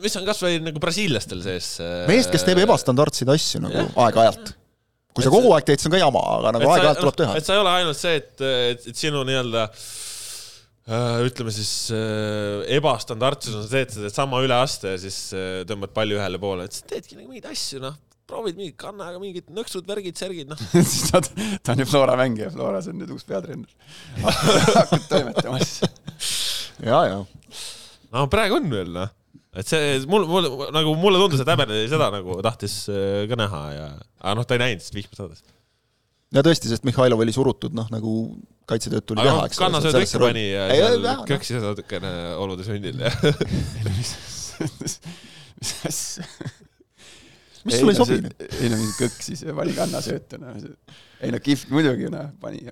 mis 0.02 0.18
on 0.18 0.26
kasvõi 0.26 0.56
nagu 0.64 0.82
brasiillastel 0.82 1.44
sees. 1.44 1.76
meest, 2.10 2.32
kes 2.34 2.42
teeb 2.48 2.58
ebastandardseid 2.64 3.30
asju 3.30 3.62
nagu 3.62 3.86
aeg-ajalt. 4.02 4.56
Kui 5.12 5.22
sa 5.22 5.28
Et 5.28 5.30
see- 5.30 5.34
kogu 5.36 5.52
aeg 5.56 5.66
teed, 5.68 5.82
see 5.82 5.90
on 5.90 5.96
ka 5.96 6.00
jama, 6.02 6.22
aga 6.38 6.54
nagu 6.56 6.70
aeg-ajalt 6.72 7.02
tuleb 7.04 7.18
teha 7.20 7.36
et. 7.38 7.46
sa 7.48 7.56
ei 7.56 7.62
ole 7.62 7.74
ainult 7.80 7.98
see, 8.00 8.14
et, 8.22 8.32
et, 8.72 8.86
et 8.92 9.02
sinu 9.02 9.24
nii-öelda 9.28 9.66
äh, 9.68 11.18
ütleme 11.28 11.52
siis 11.54 11.72
äh, 11.94 12.62
ebastandardsus 12.78 13.58
on 13.58 13.66
see, 13.68 13.84
et 13.86 13.92
sa 13.94 14.04
teed 14.06 14.16
sama 14.16 14.40
üleaste 14.44 14.94
ja 14.96 15.02
siis 15.02 15.18
äh, 15.36 15.60
tõmbad 15.68 15.92
palli 15.96 16.16
ühele 16.18 16.40
poole, 16.42 16.66
et 16.68 16.78
sa 16.78 16.88
teedki 16.94 17.18
nagu 17.18 17.28
mingeid 17.28 17.50
asju, 17.52 17.82
noh, 17.84 17.98
proovid 18.32 18.56
mingi 18.56 18.72
kannaga 18.78 19.20
mingid 19.20 19.50
nõksud, 19.52 19.84
värgid, 19.88 20.16
särgid, 20.18 20.48
noh. 20.52 20.60
siis 20.92 21.10
ta, 21.12 21.20
ta 21.60 21.76
on 21.76 21.84
ju 21.84 21.88
Flora 21.90 22.16
mängija, 22.20 22.50
Floras 22.54 22.88
on 22.88 22.96
nüüd 23.02 23.12
uus 23.12 23.26
peatreener. 23.28 23.68
hakkad 24.24 25.08
toimetama 25.10 25.60
siis. 25.60 25.82
ja, 26.80 27.02
ja. 27.10 27.18
no 28.14 28.28
praegu 28.32 28.56
on 28.60 28.70
veel, 28.72 28.94
noh. 28.96 29.12
Et 29.60 29.68
see, 29.68 29.96
mul, 30.08 30.24
mul 30.28 30.48
nagu 30.72 30.94
mulle 31.00 31.20
tundus, 31.20 31.42
et 31.44 31.50
Häberli 31.52 31.84
seda 31.90 32.08
nagu 32.14 32.38
tahtis 32.44 32.76
äh, 32.92 33.24
ka 33.30 33.38
näha 33.38 33.62
ja, 33.74 33.88
aga 34.22 34.38
noh, 34.38 34.46
ta 34.48 34.56
ei 34.56 34.62
näinud, 34.64 34.84
sest 34.84 34.96
vihma 34.96 35.18
saadas. 35.18 35.44
ja 36.32 36.44
tõesti, 36.46 36.70
sest 36.72 36.86
Mihhailov 36.88 37.24
oli 37.24 37.34
surutud, 37.36 37.76
noh 37.76 37.90
nagu 37.92 38.16
kaitsetööd 38.70 39.06
tuli 39.08 39.20
aga 39.20 39.28
teha, 39.28 39.38
noh, 39.42 39.50
eks 39.50 39.60
ole. 39.60 39.66
kannasööd 39.66 39.96
sellesse 39.96 40.18
ikka 40.18 40.24
pani 40.24 40.46
ja 40.46 40.66
Ei, 40.72 40.82
seal 40.82 41.08
jah, 41.08 41.22
köksis 41.28 41.64
natukene 41.64 42.12
olude 42.40 42.66
sünnil 42.66 43.04
ja 43.04 43.12
mis 43.98 44.14
asja? 45.88 46.26
mis 47.66 47.78
sulle 47.78 47.92
ei 47.92 47.98
sobi 47.98 48.18
nüüd? 48.24 48.46
ei 48.58 48.70
no 48.72 48.78
mingi 48.80 48.96
kõkk 48.98 49.26
siis 49.28 49.44
ja 49.44 49.54
pani 49.58 49.76
kannasööta, 49.76 50.40
noh. 50.40 50.56
ei 51.22 51.34
no 51.34 51.42
kihvt 51.42 51.70
muidugi, 51.74 52.08
noh, 52.12 52.32
pani. 52.42 52.64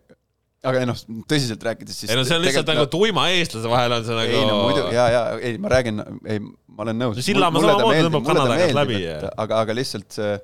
Aga 0.60 0.82
ei 0.82 0.88
noh, 0.88 0.98
tõsiselt 1.30 1.62
rääkides 1.64 2.02
siis. 2.02 2.10
ei 2.12 2.18
no 2.18 2.24
see 2.28 2.36
on 2.36 2.42
lihtsalt 2.44 2.68
nagu 2.68 2.84
tuima 2.92 3.28
eestlase 3.32 3.70
vahel 3.70 3.94
on 3.96 4.02
see 4.04 4.16
nagu 4.16 4.34
ei 4.34 4.48
no 4.48 4.58
muidu, 4.66 4.82
ja, 4.92 5.06
ja 5.12 5.22
ei, 5.38 5.54
ma 5.62 5.70
räägin, 5.72 6.02
ei, 6.28 6.42
ma 6.42 6.84
olen 6.84 7.00
nõus. 7.00 7.20
No 7.20 7.24
Sillamäe 7.24 7.62
samamoodi 7.64 8.02
tõmbab 8.06 8.26
kanna 8.28 8.44
tagant 8.50 8.76
läbi 8.76 8.98
aga, 9.08 9.62
aga 9.62 9.76
lihtsalt 9.78 10.18
see, 10.18 10.34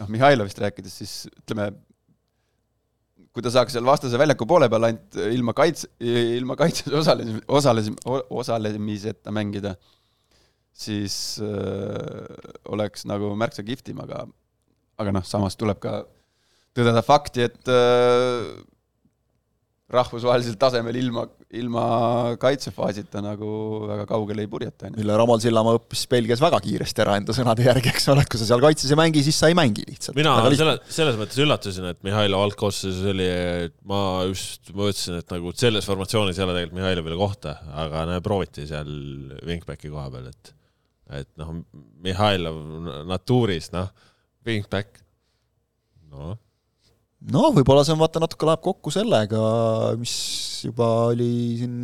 noh, 0.00 0.10
Mihhailovist 0.10 0.58
rääkides, 0.64 0.96
siis 1.02 1.14
ütleme, 1.30 1.68
kui 3.30 3.44
ta 3.46 3.52
saaks 3.54 3.76
seal 3.76 3.86
vastase 3.86 4.18
väljaku 4.18 4.48
poole 4.50 4.66
peal 4.72 4.88
ainult 4.88 5.20
ilma 5.30 5.54
kaitse, 5.54 5.92
ilma 6.02 6.58
kaitses 6.58 6.90
osales, 6.98 7.30
osales, 7.46 7.92
osalemiseta 8.42 9.34
mängida, 9.34 9.76
siis 10.74 11.38
äh, 11.44 12.50
oleks 12.74 13.06
nagu 13.06 13.30
märksa 13.38 13.62
kihvtim, 13.66 14.02
aga, 14.02 14.24
aga 14.98 15.14
noh, 15.14 15.26
samas 15.26 15.54
tuleb 15.60 15.78
ka 15.82 16.00
tõdeda 16.74 17.06
fakti, 17.06 17.46
et 17.46 17.70
äh, 17.70 18.50
rahvusvahelisel 19.90 20.54
tasemel 20.60 20.96
ilma, 21.00 21.24
ilma 21.58 21.84
kaitsefaasita 22.40 23.22
nagu 23.24 23.48
väga 23.88 24.04
kaugele 24.10 24.44
ei 24.44 24.50
purjeta, 24.50 24.90
mille 24.94 25.16
Ramal 25.18 25.40
Sillamaa 25.42 25.78
õppis 25.80 26.04
Belgias 26.10 26.42
väga 26.42 26.60
kiiresti 26.62 27.02
ära 27.04 27.16
enda 27.18 27.34
sõnade 27.36 27.64
järgi, 27.66 27.90
eks 27.90 28.06
ole, 28.12 28.24
et 28.24 28.30
kui 28.30 28.40
sa 28.40 28.46
seal 28.48 28.62
kaitses 28.62 28.92
ei 28.92 28.98
mängi, 29.00 29.24
siis 29.26 29.40
sa 29.42 29.50
ei 29.50 29.56
mängi 29.58 29.86
lihtsalt. 29.88 30.18
mina 30.18 30.36
selle, 30.54 30.76
selles 31.00 31.18
mõttes 31.18 31.40
üllatusin, 31.42 31.88
et 31.90 32.00
Mihhailov 32.06 32.46
algkoosseisus 32.46 33.10
oli, 33.14 33.28
ma 33.90 34.02
just 34.28 34.70
mõtlesin, 34.70 35.18
et 35.24 35.34
nagu 35.34 35.54
selles 35.58 35.90
formatsioonis 35.90 36.38
ei 36.38 36.46
ole 36.46 36.56
tegelikult 36.58 36.78
Mihhailovile 36.78 37.18
kohta, 37.18 37.56
aga 37.84 38.04
näe, 38.12 38.22
prooviti 38.24 38.68
seal 38.70 38.92
wingbacki 39.46 39.90
koha 39.90 40.06
peal, 40.14 40.30
et 40.30 40.54
et 41.10 41.26
noh, 41.40 41.56
Mihhailov 42.04 42.60
natuuris, 43.10 43.72
noh, 43.74 43.90
wingback, 44.46 45.02
noh 46.14 46.38
no 47.28 47.50
võib-olla 47.52 47.82
see 47.84 47.94
on 47.94 48.00
vaata 48.00 48.22
natuke 48.22 48.48
läheb 48.48 48.62
kokku 48.64 48.92
sellega, 48.94 49.40
mis 50.00 50.14
juba 50.64 50.88
oli 51.10 51.58
siin 51.60 51.76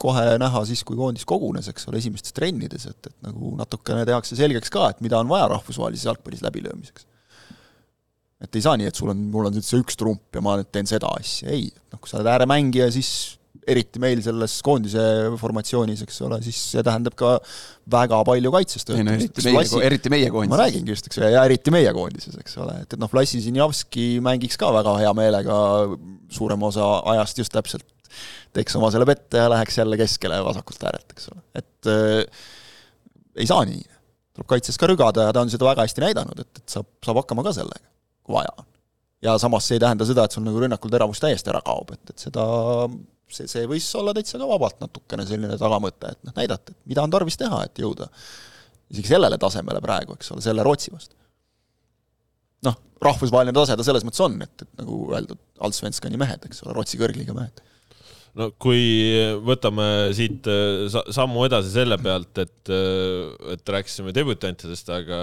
kohe 0.00 0.24
näha 0.42 0.64
siis, 0.68 0.82
kui 0.86 0.98
koondis 0.98 1.26
kogunes, 1.28 1.70
eks 1.70 1.86
ole, 1.90 2.00
esimestes 2.02 2.34
trennides, 2.36 2.88
et, 2.90 3.10
et 3.10 3.16
nagu 3.26 3.54
natukene 3.58 4.04
tehakse 4.08 4.38
selgeks 4.38 4.72
ka, 4.74 4.90
et 4.90 5.02
mida 5.04 5.20
on 5.20 5.30
vaja 5.30 5.48
rahvusvahelises 5.54 6.08
jalgpallis 6.10 6.42
läbilöömiseks. 6.46 7.06
et 8.40 8.56
ei 8.56 8.64
saa 8.64 8.78
nii, 8.80 8.88
et 8.90 8.96
sul 8.96 9.12
on, 9.12 9.26
mul 9.30 9.50
on 9.50 9.54
nüüd 9.54 9.66
see 9.66 9.82
üks 9.82 9.98
trump 10.00 10.34
ja 10.34 10.42
ma 10.44 10.56
nüüd 10.58 10.70
teen 10.72 10.88
seda 10.90 11.12
asja, 11.20 11.50
ei, 11.54 11.68
noh 11.92 12.00
kui 12.00 12.10
sa 12.10 12.18
oled 12.18 12.30
ääremängija, 12.34 12.90
siis 12.94 13.39
eriti 13.68 14.00
meil 14.02 14.20
selles 14.24 14.54
koondise 14.64 15.02
formatsioonis, 15.40 16.02
eks 16.06 16.20
ole, 16.26 16.38
siis 16.44 16.58
see 16.74 16.84
tähendab 16.86 17.16
ka 17.18 17.34
väga 17.92 18.20
palju 18.26 18.52
kaitses 18.54 18.86
ei 18.88 19.04
no 19.04 19.12
töötamist. 19.14 19.36
eriti 19.36 19.44
meie, 19.50 19.86
eriti 19.90 20.12
meie 20.12 20.28
ma 20.28 20.34
koondis. 20.36 20.60
räägingi 20.62 20.94
just, 20.94 21.10
eks 21.10 21.20
ole, 21.20 21.30
ja 21.34 21.44
eriti 21.48 21.74
meie 21.74 21.92
koondises, 21.96 22.38
eks 22.40 22.56
ole, 22.62 22.78
et, 22.84 22.94
et 22.94 23.00
noh, 23.00 23.10
Vlassi 23.12 23.42
Zinjavski 23.44 24.06
mängiks 24.24 24.58
ka 24.60 24.70
väga 24.74 24.96
hea 25.02 25.12
meelega 25.16 25.58
suurema 26.32 26.70
osa 26.70 26.88
ajast 27.14 27.42
just 27.42 27.54
täpselt, 27.54 27.86
teeks 28.56 28.78
oma 28.80 28.90
selle 28.94 29.06
pette 29.08 29.42
ja 29.42 29.50
läheks 29.52 29.78
jälle 29.78 30.00
keskele 30.00 30.40
vasakult 30.46 30.88
äärelt, 30.88 31.14
eks 31.14 31.30
ole, 31.34 31.44
et 31.60 31.92
äh, 31.92 32.42
ei 33.36 33.46
saa 33.50 33.62
nii. 33.68 33.84
tuleb 34.34 34.50
kaitses 34.56 34.78
ka 34.80 34.88
rügada 34.90 35.28
ja 35.28 35.36
ta 35.36 35.44
on 35.44 35.52
seda 35.52 35.68
väga 35.68 35.86
hästi 35.86 36.06
näidanud, 36.06 36.42
et, 36.42 36.64
et 36.64 36.76
saab, 36.78 36.88
saab 37.04 37.22
hakkama 37.22 37.44
ka 37.46 37.54
sellega, 37.60 37.86
kui 38.24 38.38
vaja 38.38 38.52
on. 38.56 38.66
ja 39.26 39.38
samas 39.42 39.68
see 39.68 39.76
ei 39.78 39.84
tähenda 39.84 40.08
seda, 40.08 40.24
et 40.24 40.34
sul 40.34 40.46
nagu 40.46 40.62
rünnakul 40.62 40.92
teravus 40.92 41.20
täiesti 41.22 41.52
ära 41.52 41.60
kaob, 41.66 41.92
et, 41.94 42.14
et 42.14 42.28
seda 42.28 42.46
see, 43.34 43.48
see 43.50 43.66
võis 43.70 43.86
olla 43.98 44.14
täitsa 44.16 44.38
ka 44.40 44.48
vabalt 44.50 44.80
natukene 44.82 45.26
selline 45.28 45.56
tagamõte, 45.60 46.12
et 46.14 46.20
noh, 46.26 46.34
näidata, 46.36 46.74
et 46.74 46.90
mida 46.90 47.04
on 47.04 47.12
tarvis 47.12 47.38
teha, 47.40 47.62
et 47.68 47.82
jõuda 47.82 48.10
isegi 48.90 49.12
sellele 49.12 49.38
tasemele 49.40 49.80
praegu, 49.84 50.16
eks 50.18 50.32
ole, 50.34 50.44
selle 50.44 50.64
Rootsi 50.66 50.92
vastu. 50.92 51.14
noh, 52.66 52.76
rahvusvaheline 53.06 53.54
tase 53.56 53.76
ta 53.78 53.86
selles 53.86 54.04
mõttes 54.06 54.22
on, 54.24 54.36
et, 54.44 54.64
et 54.66 54.70
nagu 54.82 55.02
öeldud, 55.14 55.40
Allsvenskani 55.64 56.18
mehed, 56.20 56.46
eks 56.48 56.64
ole, 56.64 56.74
Rootsi 56.76 56.98
kõrgliiga 57.00 57.36
mehed. 57.36 57.62
no 58.40 58.50
kui 58.62 58.82
võtame 59.46 59.86
siit 60.16 60.46
äh, 60.50 60.86
sa- 60.92 61.06
sammu 61.20 61.46
edasi 61.48 61.72
selle 61.74 61.98
pealt, 62.02 62.42
et, 62.42 62.72
et 63.54 63.74
rääkisime 63.76 64.14
debütantidest, 64.16 64.90
aga 64.94 65.20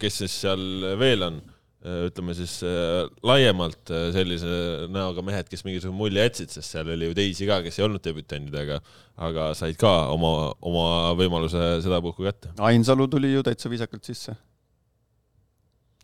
kes 0.00 0.22
siis 0.24 0.42
seal 0.46 0.92
veel 1.00 1.26
on? 1.30 1.40
Ütleme 1.86 2.34
siis 2.34 2.56
äh, 2.66 3.06
laiemalt 3.22 3.90
äh, 3.94 4.08
sellise 4.14 4.88
näoga 4.90 5.22
mehed, 5.22 5.46
kes 5.46 5.62
mingisuguse 5.62 5.94
mulje 5.94 6.24
jätsid, 6.24 6.50
sest 6.50 6.74
seal 6.74 6.88
oli 6.90 7.06
ju 7.06 7.14
teisi 7.14 7.46
ka, 7.46 7.60
kes 7.62 7.78
ei 7.78 7.84
olnud 7.86 8.02
debütandid, 8.02 8.56
aga 8.58 8.80
aga 9.28 9.50
said 9.58 9.78
ka 9.78 9.92
oma, 10.10 10.50
oma 10.58 10.86
võimaluse 11.18 11.78
sedapuhku 11.84 12.26
kätte. 12.26 12.50
Ainsalu 12.66 13.06
tuli 13.10 13.30
ju 13.30 13.44
täitsa 13.46 13.70
viisakalt 13.70 14.10
sisse. 14.10 14.34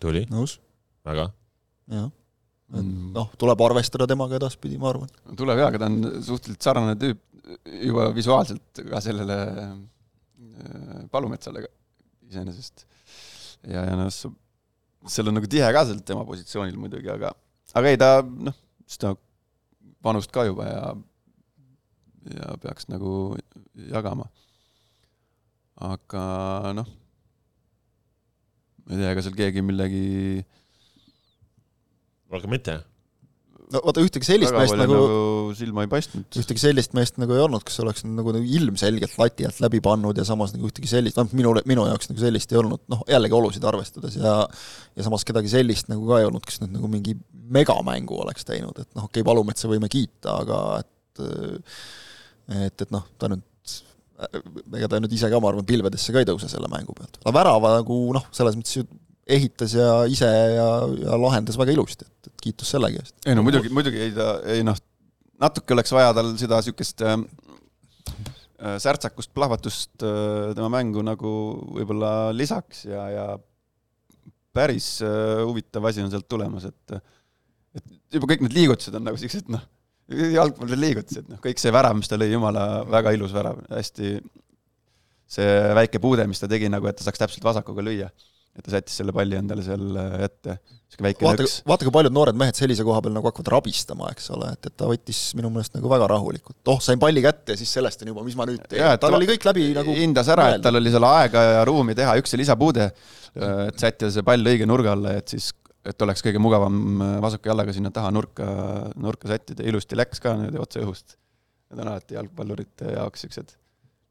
tuli? 0.02 0.22
nõus. 0.30 0.60
väga. 1.06 1.26
jah. 1.90 2.06
noh, 3.18 3.34
tuleb 3.38 3.66
arvestada 3.66 4.06
temaga 4.10 4.38
edaspidi, 4.38 4.78
ma 4.78 4.92
arvan. 4.92 5.10
tuleb 5.34 5.58
jaa, 5.58 5.72
aga 5.72 5.82
ta 5.82 5.90
on 5.90 6.22
suhteliselt 6.22 6.70
sarnane 6.70 6.94
tüüp 7.02 7.18
juba 7.82 8.08
visuaalselt 8.14 8.86
ka 8.86 9.02
sellele 9.02 9.40
Palumetsale 11.10 11.66
iseenesest. 12.30 12.86
ja, 13.66 13.82
ja 13.90 13.98
noh, 13.98 14.10
seal 15.10 15.28
on 15.28 15.38
nagu 15.38 15.48
tihe 15.50 15.68
ka 15.76 15.84
seal 15.88 16.00
tema 16.06 16.24
positsioonil 16.28 16.78
muidugi, 16.80 17.10
aga, 17.12 17.32
aga 17.76 17.92
ei, 17.92 18.00
ta 18.00 18.10
noh, 18.22 18.56
seda 18.88 19.14
panust 20.04 20.32
ka 20.34 20.46
juba 20.48 20.68
ja, 20.68 20.82
ja 22.38 22.56
peaks 22.62 22.88
nagu 22.92 23.36
jagama. 23.90 24.28
aga 25.90 26.24
noh, 26.78 26.88
ma 28.84 28.94
ei 28.94 29.00
tea, 29.00 29.12
ega 29.12 29.24
seal 29.26 29.38
keegi 29.38 29.64
millegi 29.64 30.04
rohkem 32.32 32.56
mitte? 32.56 32.80
No 33.74 33.82
vaata, 33.84 34.02
ühtegi 34.04 34.28
sellist 34.28 34.54
meest 34.54 34.76
nagu, 34.78 34.96
nagu 34.96 35.54
silma 35.58 35.84
ei 35.84 35.90
paistnud. 35.92 36.26
ühtegi 36.40 36.62
sellist 36.62 36.94
meest 36.96 37.18
nagu 37.20 37.36
ei 37.36 37.42
olnud, 37.44 37.64
kes 37.66 37.80
oleks 37.84 38.04
nagu, 38.06 38.34
nagu 38.36 38.56
ilmselgelt 38.58 39.16
lati 39.20 39.48
alt 39.48 39.60
läbi 39.64 39.80
pannud 39.84 40.18
ja 40.20 40.26
samas 40.28 40.54
nagu 40.54 40.70
ühtegi 40.70 40.90
sellist, 40.90 41.18
vähemalt 41.18 41.36
minu, 41.38 41.54
minu 41.70 41.86
jaoks 41.90 42.10
nagu 42.10 42.22
sellist 42.22 42.54
ei 42.54 42.60
olnud, 42.60 42.84
noh, 42.92 43.04
jällegi 43.10 43.38
olusid 43.38 43.66
arvestades 43.70 44.18
ja 44.20 44.36
ja 44.94 45.06
samas 45.06 45.26
kedagi 45.26 45.50
sellist 45.52 45.90
nagu 45.92 46.06
ka 46.08 46.20
ei 46.22 46.28
olnud, 46.28 46.44
kes 46.46 46.60
nüüd 46.62 46.76
nagu 46.78 46.90
mingi 46.90 47.16
megamängu 47.54 48.20
oleks 48.24 48.46
teinud, 48.48 48.78
et 48.78 48.90
noh, 48.92 49.08
okei 49.08 49.20
okay,, 49.20 49.28
Palumetsa 49.30 49.70
võime 49.70 49.90
kiita, 49.92 50.38
aga 50.44 50.60
et 50.82 50.92
et, 52.54 52.82
et 52.86 52.90
noh, 52.94 53.04
ta 53.18 53.30
nüüd 53.30 53.44
ega 54.74 54.88
ta 54.90 55.00
nüüd 55.02 55.14
ise 55.14 55.28
ka, 55.30 55.40
ma 55.42 55.50
arvan, 55.50 55.66
pilvedesse 55.66 56.14
ka 56.14 56.22
ei 56.22 56.28
tõuse 56.28 56.48
selle 56.50 56.68
mängu 56.70 56.94
pealt. 56.96 57.18
aga 57.22 57.34
värava 57.34 57.72
nagu 57.80 57.96
noh, 58.14 58.28
selles 58.34 58.56
mõttes 58.58 58.78
ju 58.78 58.84
ehitas 59.26 59.74
ja 59.76 59.88
ise 60.10 60.28
ja, 60.28 60.66
ja 61.00 61.18
lahendas 61.20 61.56
väga 61.60 61.74
ilusti, 61.74 62.04
et, 62.04 62.28
et 62.28 62.44
kiitus 62.48 62.74
sellegi 62.74 63.00
eest. 63.00 63.14
ei 63.26 63.36
no 63.36 63.44
muidugi, 63.46 63.72
muidugi 63.72 64.02
ei 64.04 64.12
ta, 64.16 64.28
ei 64.52 64.64
noh, 64.66 64.76
natuke 65.40 65.76
oleks 65.76 65.92
vaja 65.96 66.12
tal 66.16 66.34
seda 66.40 66.60
niisugust 66.60 67.04
äh, 67.04 67.16
äh, 67.16 68.76
särtsakust, 68.84 69.32
plahvatust 69.36 70.04
äh, 70.04 70.52
tema 70.56 70.68
mängu 70.76 71.04
nagu 71.06 71.34
võib-olla 71.78 72.34
lisaks 72.36 72.84
ja, 72.90 73.06
ja 73.12 73.26
päris 74.54 74.98
äh, 75.04 75.40
huvitav 75.42 75.88
asi 75.88 76.04
on 76.04 76.12
sealt 76.12 76.28
tulemas, 76.28 76.68
et 76.68 76.98
et 77.74 78.18
juba 78.18 78.28
kõik 78.30 78.44
need 78.44 78.54
liigutused 78.54 78.94
on 78.94 79.08
nagu 79.08 79.18
siuksed 79.18 79.48
noh, 79.50 79.64
jalgpalli 80.36 80.76
liigutused, 80.78 81.32
noh, 81.32 81.40
kõik 81.42 81.58
see 81.62 81.72
värav, 81.74 81.96
mis 81.96 82.12
ta 82.12 82.20
lõi, 82.20 82.28
jumala 82.34 82.84
väga 82.86 83.16
ilus 83.16 83.32
värav, 83.34 83.64
hästi 83.72 84.18
see 85.34 85.50
väike 85.80 85.98
puude, 85.98 86.28
mis 86.28 86.38
ta 86.38 86.46
tegi 86.50 86.68
nagu, 86.68 86.86
et 86.86 87.00
ta 87.00 87.06
saaks 87.06 87.24
täpselt 87.24 87.46
vasakuga 87.46 87.82
lüüa 87.82 88.12
et 88.54 88.62
ta 88.62 88.74
sättis 88.76 89.00
selle 89.00 89.12
palli 89.14 89.36
endale 89.38 89.64
seal 89.66 89.96
äh, 89.98 90.12
ette, 90.28 90.56
niisugune 90.62 91.08
väike 91.08 91.26
vaata, 91.26 91.46
vaata, 91.66 91.86
kui 91.86 91.94
paljud 91.96 92.14
noored 92.14 92.38
mehed 92.38 92.58
sellise 92.58 92.86
koha 92.86 93.00
peal 93.02 93.16
nagu 93.16 93.26
hakkavad 93.26 93.50
rabistama, 93.56 94.10
eks 94.14 94.30
ole, 94.36 94.52
et, 94.54 94.68
et 94.70 94.76
ta 94.78 94.86
võttis 94.90 95.22
minu 95.38 95.50
meelest 95.54 95.74
nagu 95.74 95.90
väga 95.90 96.06
rahulikult, 96.14 96.60
oh, 96.70 96.78
sain 96.84 97.00
palli 97.02 97.24
kätte 97.24 97.56
ja 97.56 97.60
siis 97.60 97.72
sellest 97.74 98.04
on 98.04 98.12
juba, 98.12 98.22
mis 98.26 98.38
ma 98.38 98.46
nüüd 98.50 98.62
teen, 98.68 98.86
tal 99.02 99.10
ta 99.10 99.18
oli 99.18 99.28
kõik 99.32 99.48
läbi 99.50 99.66
nagu 99.74 99.96
hindas 99.98 100.30
ära, 100.34 100.52
et 100.54 100.64
tal 100.64 100.78
oli 100.78 100.94
seal 100.94 101.08
aega 101.08 101.42
ja 101.48 101.66
ruumi 101.66 101.98
teha 101.98 102.14
üks 102.22 102.36
lisapuude, 102.38 102.88
äh, 103.34 103.58
et 103.66 103.82
sättida 103.82 104.12
see 104.14 104.26
pall 104.26 104.54
õige 104.54 104.70
nurga 104.70 104.94
alla, 104.94 105.18
et 105.18 105.34
siis 105.34 105.50
et 105.84 106.06
oleks 106.06 106.22
kõige 106.24 106.40
mugavam 106.40 106.78
äh, 106.94 107.18
vasaku 107.24 107.50
jallaga 107.50 107.74
sinna 107.74 107.90
taha 107.94 108.14
nurka, 108.14 108.46
nurka 108.94 109.28
sättida, 109.34 109.66
ilusti 109.66 109.98
läks 109.98 110.22
ka 110.22 110.38
niimoodi 110.38 110.62
otse 110.62 110.86
õhust. 110.86 111.18
Need 111.72 111.82
on 111.82 111.90
alati 111.90 112.16
jalgpallurite 112.16 112.94
jaoks 112.94 113.26
niisugused 113.26 113.58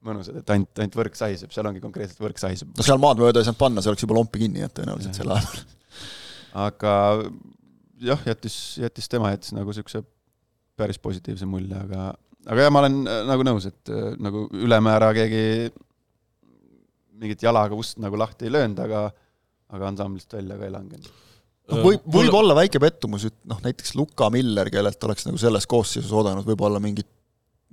mõnusad, 0.08 0.39
et 0.42 0.54
ainult, 0.56 0.72
ainult 0.80 0.98
võrk 1.00 1.18
sahiseb, 1.18 1.52
seal 1.56 1.70
ongi 1.70 1.82
konkreetselt 1.84 2.22
võrk 2.24 2.42
sahiseb. 2.42 2.74
no 2.78 2.86
seal 2.86 3.02
maad 3.02 3.22
mööda 3.22 3.42
ei 3.42 3.48
saanud 3.48 3.62
panna, 3.62 3.84
see 3.84 3.94
oleks 3.94 4.06
juba 4.06 4.18
lompi 4.18 4.44
kinni 4.44 4.63
jäänud 4.63 4.76
tõenäoliselt 4.80 5.20
sel 5.20 5.34
ajal. 5.36 5.63
aga 6.66 6.94
jah, 8.10 8.28
jättis, 8.28 8.58
jättis 8.82 9.10
tema 9.12 9.32
jättis 9.34 9.56
nagu 9.56 9.72
niisuguse 9.72 10.04
päris 10.80 11.00
positiivse 11.02 11.48
mulje, 11.50 11.78
aga 11.78 12.12
aga 12.50 12.68
jah, 12.68 12.74
ma 12.74 12.84
olen 12.84 13.02
äh, 13.08 13.24
nagu 13.30 13.48
nõus, 13.48 13.68
et 13.70 13.94
äh, 13.94 14.13
nagu 14.22 14.48
ülemäära 14.52 15.13
keegi 15.16 15.44
mingit 17.24 17.44
jalaga 17.46 17.78
ust 17.78 18.02
nagu 18.04 18.18
lahti 18.20 18.50
ei 18.50 18.56
löönud, 18.56 18.80
aga 18.84 19.08
aga 19.74 19.89
ansamblist 19.89 20.34
välja 20.36 20.58
ka 20.60 20.68
ei 20.68 20.74
langenud 20.74 21.12
noh, 21.72 21.84
võib, 21.86 22.06
võib 22.18 22.36
olla 22.38 22.56
väike 22.58 22.82
pettumus, 22.84 23.28
et 23.30 23.38
noh, 23.50 23.62
näiteks 23.63 23.96
Luka 23.98 24.30
Miller, 24.34 24.70
kellelt 24.74 25.08
oleks 25.08 25.28
nagu 25.30 25.39
selles 25.42 25.68
koosseisus 25.70 26.12
oodanud 26.12 26.48
võib-olla 26.48 26.82
mingit 26.84 27.10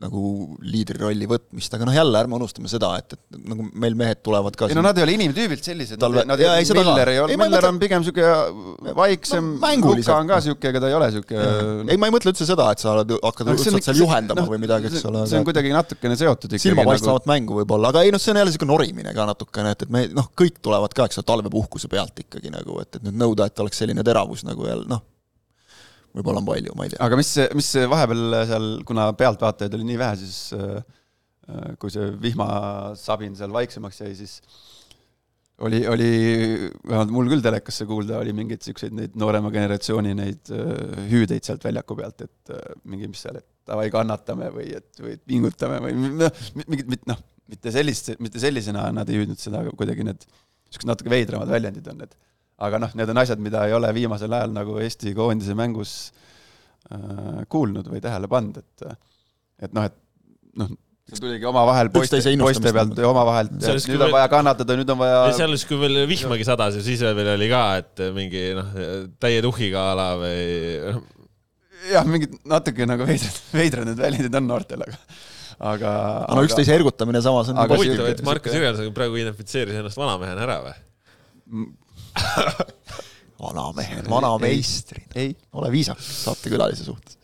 nagu 0.01 0.21
liidrirolli 0.65 1.27
võtmist, 1.29 1.75
aga 1.77 1.87
noh, 1.89 1.95
jälle 1.95 2.21
ärme 2.23 2.37
unustame 2.39 2.71
seda, 2.73 2.93
et, 3.01 3.17
et 3.17 3.41
nagu 3.51 3.67
meil 3.83 3.97
mehed 3.99 4.23
tulevad 4.25 4.57
ka 4.57 4.71
ei 4.71 4.77
no 4.79 4.85
nad 4.85 4.97
ei 4.97 5.05
ole 5.05 5.17
inimtüübilt 5.19 5.67
sellised, 5.67 6.01
Talve... 6.01 6.25
nad, 6.25 6.41
nad, 6.41 6.45
ei, 6.45 6.65
Miller 6.79 7.13
ei 7.13 7.21
ole, 7.21 7.37
Miller 7.41 7.69
on 7.69 7.81
pigem 7.83 8.01
niisugune 8.01 8.95
vaiksem 8.97 9.53
no,, 9.61 9.93
Luka 9.93 10.17
on 10.17 10.31
ka 10.31 10.41
niisugune, 10.41 10.73
ega 10.73 10.83
ta 10.83 10.91
ei 10.91 10.97
ole 10.97 11.11
niisugune 11.11 11.93
ei, 11.93 12.01
ma 12.01 12.09
ei 12.09 12.17
mõtle 12.17 12.33
üldse 12.33 12.49
seda, 12.49 12.71
et 12.73 12.83
sa 12.83 12.95
oled, 12.95 13.15
hakkad 13.21 13.53
õudselt 13.55 13.91
seal 13.91 14.01
juhendama 14.01 14.47
no, 14.47 14.49
või 14.55 14.63
midagi, 14.65 14.89
eks 14.89 15.05
ole. 15.11 15.27
see 15.29 15.43
on 15.43 15.47
kuidagi 15.49 15.77
natukene 15.77 16.17
seotud 16.21 16.49
ikkagi. 16.49 16.65
silmapaistvamat 16.71 17.27
nagu... 17.27 17.35
mängu 17.35 17.61
võib-olla, 17.61 17.93
aga 17.93 18.07
ei 18.07 18.15
noh, 18.15 18.23
see 18.23 18.33
on 18.33 18.41
jälle 18.41 18.55
niisugune 18.55 18.73
norimine 18.73 19.15
ka 19.17 19.29
natukene, 19.29 19.77
et, 19.77 19.85
et 19.85 19.93
me 19.93 20.07
noh, 20.17 20.33
kõik 20.39 20.63
tulevad 20.65 20.97
ka, 20.97 21.11
eks 21.11 21.21
ole, 21.21 21.29
talvepuhkuse 21.35 21.93
pealt 21.93 22.25
ikkagi 22.25 22.53
nagu, 22.57 22.81
et, 22.81 22.97
et 22.97 23.09
nüüd 23.09 23.21
nõuda, 23.21 23.51
et 23.51 23.65
oleks 23.65 23.85
selline 23.85 24.07
teravus 24.07 24.49
nagu 24.49 24.65
jälle 24.65 24.89
noh, 24.89 25.05
võib-olla 26.17 26.43
on 26.43 26.49
palju, 26.49 26.75
ma 26.79 26.87
ei 26.87 26.95
tea. 26.95 27.03
aga 27.07 27.19
mis, 27.21 27.35
mis 27.57 27.69
vahepeal 27.91 28.41
seal, 28.51 28.73
kuna 28.89 29.11
pealtvaatajaid 29.19 29.77
oli 29.79 29.89
nii 29.93 30.01
vähe, 30.01 30.19
siis 30.23 30.41
äh, 30.57 30.81
kui 31.83 31.93
see 31.93 32.11
vihmasabin 32.23 33.37
seal 33.39 33.55
vaiksemaks 33.55 34.03
jäi, 34.05 34.13
siis 34.19 34.39
oli, 35.67 35.81
oli, 35.91 36.11
vähemalt 36.89 37.13
mul 37.13 37.31
küll 37.31 37.45
telekasse 37.45 37.85
kuulda, 37.89 38.21
oli 38.23 38.33
mingeid 38.37 38.63
niisuguseid 38.63 38.95
neid 38.97 39.17
noorema 39.21 39.53
generatsiooni 39.55 40.15
neid 40.17 40.53
äh, 40.57 40.71
hüüdeid 41.11 41.47
sealt 41.47 41.65
väljaku 41.67 41.99
pealt, 41.99 42.25
et 42.27 42.55
äh, 42.55 42.71
mingi, 42.89 43.11
mis 43.13 43.23
seal, 43.27 43.41
et 43.43 43.49
davai, 43.69 43.91
kannatame 43.93 44.49
või 44.55 44.71
et, 44.79 44.91
või 45.03 45.19
pingutame 45.31 45.83
või 45.85 46.15
noh, 46.23 46.47
mingid, 46.65 46.97
noh, 47.11 47.21
mitte 47.51 47.75
sellist, 47.75 48.15
mitte 48.23 48.43
sellisena 48.43 48.89
nad 48.95 49.11
ei 49.11 49.21
hüüdnud 49.21 49.41
seda, 49.41 49.65
aga 49.65 49.75
kuidagi 49.77 50.07
need 50.07 50.25
niisugused 50.25 50.91
natuke 50.91 51.13
veidramad 51.13 51.51
väljendid 51.51 51.89
on 51.91 52.05
need 52.05 52.17
aga 52.67 52.83
noh, 52.83 52.93
need 52.99 53.13
on 53.13 53.23
asjad, 53.23 53.41
mida 53.43 53.65
ei 53.69 53.75
ole 53.77 53.91
viimasel 53.97 54.33
ajal 54.37 54.55
nagu 54.55 54.77
Eesti 54.83 55.15
koondise 55.17 55.57
mängus 55.59 55.95
äh, 56.91 57.43
kuulnud 57.53 57.89
või 57.91 58.03
tähele 58.05 58.31
pannud, 58.31 58.61
et 58.61 58.87
et 59.67 59.77
noh, 59.77 59.89
et 59.89 59.97
noh, 60.61 60.73
see 61.11 61.21
tuligi 61.21 61.49
omavahel 61.49 61.91
poiste, 61.93 62.21
poiste 62.41 62.73
pealt 62.75 63.01
omavahel, 63.11 63.51
et 63.51 63.65
nüüd 63.67 63.89
veel... 63.89 64.05
on 64.07 64.15
vaja 64.15 64.29
kannatada, 64.33 64.77
nüüd 64.79 64.93
on 64.95 65.01
vaja 65.01 65.25
seal 65.37 65.57
siis, 65.57 65.67
kui 65.69 65.81
veel 65.81 66.05
vihmagi 66.11 66.47
sadas 66.49 66.79
ja 66.79 66.85
siis 66.85 67.03
veel 67.03 67.33
oli 67.35 67.49
ka, 67.51 67.65
et 67.83 68.05
mingi 68.17 68.45
noh, 68.59 68.77
täie 69.23 69.43
tuhhiga 69.45 69.91
a 69.91 69.97
la 69.99 70.11
või 70.21 70.45
jah, 71.91 72.07
mingid 72.09 72.39
natuke 72.49 72.87
nagu 72.89 73.09
veidrad, 73.09 73.43
veidrad 73.57 73.91
need 73.91 74.01
väljendid 74.05 74.41
on 74.41 74.49
noortel, 74.51 74.87
aga 74.87 75.01
aga 75.61 75.91
no 76.33 76.45
üksteise 76.47 76.73
ergutamine 76.73 77.21
samas 77.25 77.51
on 77.53 77.59
huvitav, 77.69 78.07
et 78.09 78.23
Markus 78.25 78.55
Jürgenson 78.57 78.95
praegu 78.97 79.19
identifitseeris 79.21 79.77
ennast 79.81 80.01
vanamehena 80.01 80.47
ära 80.47 80.61
või? 80.65 80.77
vanamehed, 83.45 84.09
vanameistrid. 84.11 85.17
ole 85.53 85.71
viisakas 85.73 86.11
saatekülalise 86.25 86.87
suhtes. 86.87 87.19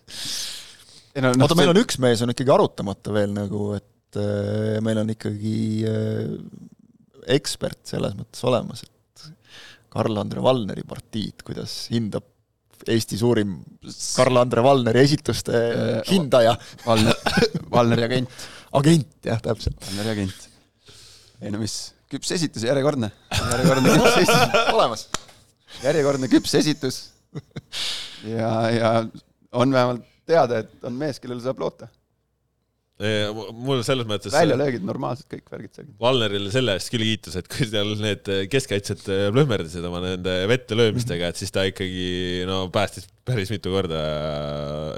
No, 1.16 1.32
no, 1.32 1.46
oota, 1.46 1.56
meil 1.56 1.72
on 1.72 1.80
üks 1.80 1.98
mees 2.02 2.20
on 2.24 2.32
ikkagi 2.32 2.52
arutamata 2.52 3.12
veel 3.14 3.32
nagu, 3.32 3.70
et 3.78 4.18
äh, 4.20 4.76
meil 4.84 5.00
on 5.00 5.12
ikkagi 5.14 5.58
äh, 5.88 6.32
ekspert 7.36 7.80
selles 7.88 8.16
mõttes 8.18 8.44
olemas, 8.46 8.84
et 8.84 9.28
Karl-Andre 9.96 10.42
Valneri 10.44 10.84
partiid, 10.86 11.44
kuidas 11.46 11.86
hindab 11.92 12.32
Eesti 12.86 13.16
suurim 13.16 13.54
Karl-Andre 13.88 14.60
Valneri 14.62 15.00
esituste 15.06 15.56
äh, 15.56 16.00
hindaja 16.10 16.52
Valner, 16.84 17.16
Valneri 17.72 18.04
agent. 18.04 18.44
agent, 18.78 19.14
jah, 19.24 19.40
täpselt. 19.42 19.78
Valneri 19.88 20.12
agent. 20.12 20.48
ei 21.40 21.52
no 21.54 21.60
mis 21.62 21.78
küps 22.12 22.32
esitus, 22.36 22.64
järjekordne, 22.66 23.10
järjekordne 23.34 23.98
küps 23.98 24.18
esitus 24.22 24.58
olemas. 24.76 25.06
järjekordne 25.82 26.30
küps 26.30 26.56
esitus. 26.60 27.02
ja, 28.26 28.50
ja 28.72 28.90
on 29.56 29.72
vähemalt 29.74 30.06
teada, 30.26 30.62
et 30.64 30.86
on 30.86 30.96
mees, 30.98 31.20
kellele 31.22 31.42
saab 31.42 31.60
loota. 31.62 31.88
mul 32.96 33.82
selles 33.84 34.06
mõttes 34.08 34.32
väljalöögid 34.32 34.84
normaalsed, 34.86 35.26
kõik 35.28 35.50
värgid 35.52 35.74
seal. 35.76 35.88
Valnerile 36.00 36.52
selle 36.54 36.78
eest 36.78 36.88
küll 36.94 37.04
kiitus, 37.04 37.36
et 37.36 37.50
kui 37.52 37.66
seal 37.68 37.92
need 38.00 38.30
keskkaitsjad 38.52 39.02
plõhmerdasid 39.34 39.84
oma 39.84 40.00
nende 40.04 40.36
vette 40.48 40.78
löömistega, 40.78 41.28
et 41.28 41.42
siis 41.42 41.52
ta 41.52 41.66
ikkagi 41.68 42.46
no 42.48 42.62
päästis 42.72 43.10
päris 43.26 43.52
mitu 43.52 43.74
korda 43.74 44.00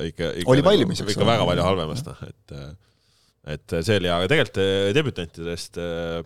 ikka, 0.07 0.31
ikka, 0.44 0.53
oli 0.55 0.66
valmis, 0.66 1.03
ikka 1.03 1.27
väga 1.27 1.49
palju 1.49 1.66
halvemast, 1.66 2.12
noh, 2.12 2.23
et 2.29 2.59
et 3.49 3.81
see 3.81 3.97
oli, 3.97 4.11
aga 4.12 4.29
tegelikult 4.29 4.94
debütantidest 4.94 5.79
äh, 5.81 6.21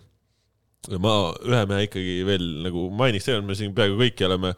ma 1.03 1.14
ühe 1.47 1.61
mehe 1.71 1.87
ikkagi 1.87 2.16
veel 2.27 2.47
nagu 2.64 2.88
mainiks, 2.99 3.29
tegelikult 3.29 3.51
me 3.53 3.59
siin 3.59 3.77
peaaegu 3.77 4.01
kõiki 4.01 4.27
oleme, 4.27 4.51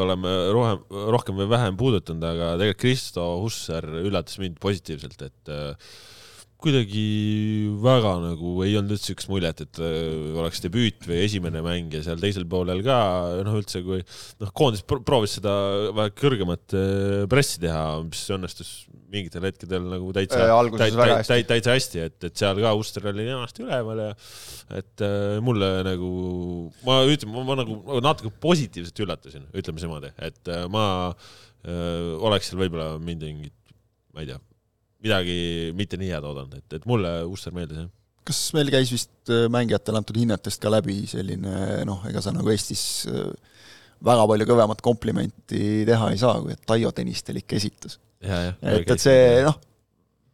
oleme 0.00 0.32
rohkem, 0.56 0.86
rohkem 1.12 1.42
või 1.42 1.50
vähem 1.52 1.76
puudutanud, 1.80 2.24
aga 2.24 2.54
tegelikult 2.56 2.80
Kristo 2.86 3.26
Hussar 3.42 3.84
üllatas 4.00 4.40
mind 4.40 4.56
positiivselt, 4.62 5.28
et 5.28 5.52
kuidagi 6.62 7.06
väga 7.82 8.12
nagu 8.22 8.54
ei 8.64 8.76
olnud 8.78 8.94
üldse 8.94 9.10
siukest 9.10 9.30
muljet, 9.32 9.62
et 9.64 9.80
äh, 9.82 10.30
oleks 10.38 10.62
debüüt 10.64 11.08
või 11.08 11.22
esimene 11.24 11.62
mäng 11.64 11.94
ja 11.94 12.02
seal 12.06 12.22
teisel 12.22 12.46
poolel 12.50 12.84
ka 12.86 12.98
noh, 13.42 13.56
üldse 13.58 13.82
kui 13.84 14.02
noh, 14.42 14.52
koondis 14.54 14.84
proovis 14.86 15.38
seda 15.38 15.54
väga 15.96 16.14
kõrgemat 16.22 16.76
äh, 16.78 17.24
pressi 17.30 17.60
teha, 17.62 17.84
mis 18.06 18.22
õnnestus 18.36 18.72
mingitel 19.12 19.46
hetkedel 19.46 19.86
nagu 19.92 20.10
täitsa 20.16 20.40
äh,, 20.46 20.70
täitsa, 20.80 21.06
täitsa, 21.06 21.38
täitsa 21.48 21.76
hästi, 21.76 22.02
et, 22.08 22.18
et 22.28 22.42
seal 22.42 22.60
ka 22.64 22.74
Uster 22.78 23.08
oli 23.12 23.26
kenasti 23.28 23.66
üleval 23.66 24.04
ja 24.06 24.10
et 24.78 25.04
äh, 25.04 25.38
mulle 25.44 25.70
nagu, 25.86 26.12
ma 26.86 27.02
ütlen, 27.08 27.34
ma 27.48 27.58
nagu 27.60 28.00
natuke 28.04 28.32
positiivselt 28.42 29.04
üllatasin, 29.04 29.48
ütleme 29.56 29.82
niimoodi, 29.82 30.12
et 30.28 30.52
äh, 30.52 30.64
ma 30.72 30.86
äh, 31.10 32.12
oleks 32.20 32.50
seal 32.50 32.62
võib-olla 32.64 32.94
mingit, 33.02 33.56
ma 34.14 34.24
ei 34.24 34.32
tea 34.32 34.40
midagi 35.02 35.36
mitte 35.74 35.98
nii 35.98 36.12
head 36.14 36.26
oodanud, 36.26 36.60
et, 36.60 36.78
et 36.78 36.86
mulle 36.86 37.10
Usser 37.28 37.54
meeldis, 37.54 37.84
jah 37.84 37.90
kas 38.22 38.38
meil 38.54 38.70
käis 38.70 38.92
vist 38.94 39.32
äh, 39.32 39.48
mängijatele 39.50 39.98
antud 39.98 40.18
hinnetest 40.18 40.62
ka 40.62 40.70
läbi 40.70 41.02
selline 41.10 41.82
noh, 41.88 42.04
ega 42.06 42.22
sa 42.22 42.30
nagu 42.34 42.52
Eestis 42.52 42.84
äh, 43.10 43.32
väga 44.02 44.26
palju 44.30 44.48
kõvemat 44.50 44.82
komplimenti 44.84 45.82
teha 45.88 46.10
ei 46.12 46.20
saa, 46.20 46.38
kui 46.42 46.54
et 46.54 46.62
Taio 46.66 46.90
Tõnistel 46.94 47.40
ikka 47.42 47.58
esitas. 47.58 47.98
Et, 48.22 48.90
et 48.94 49.02
see 49.02 49.40
noh, 49.46 49.58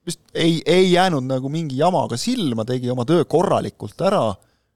vist 0.09 0.20
ei, 0.35 0.61
ei 0.66 0.90
jäänud 0.92 1.27
nagu 1.29 1.51
mingi 1.53 1.79
jamaga 1.81 2.18
silma, 2.20 2.66
tegi 2.68 2.90
oma 2.92 3.07
töö 3.09 3.24
korralikult 3.29 4.07
ära, 4.09 4.27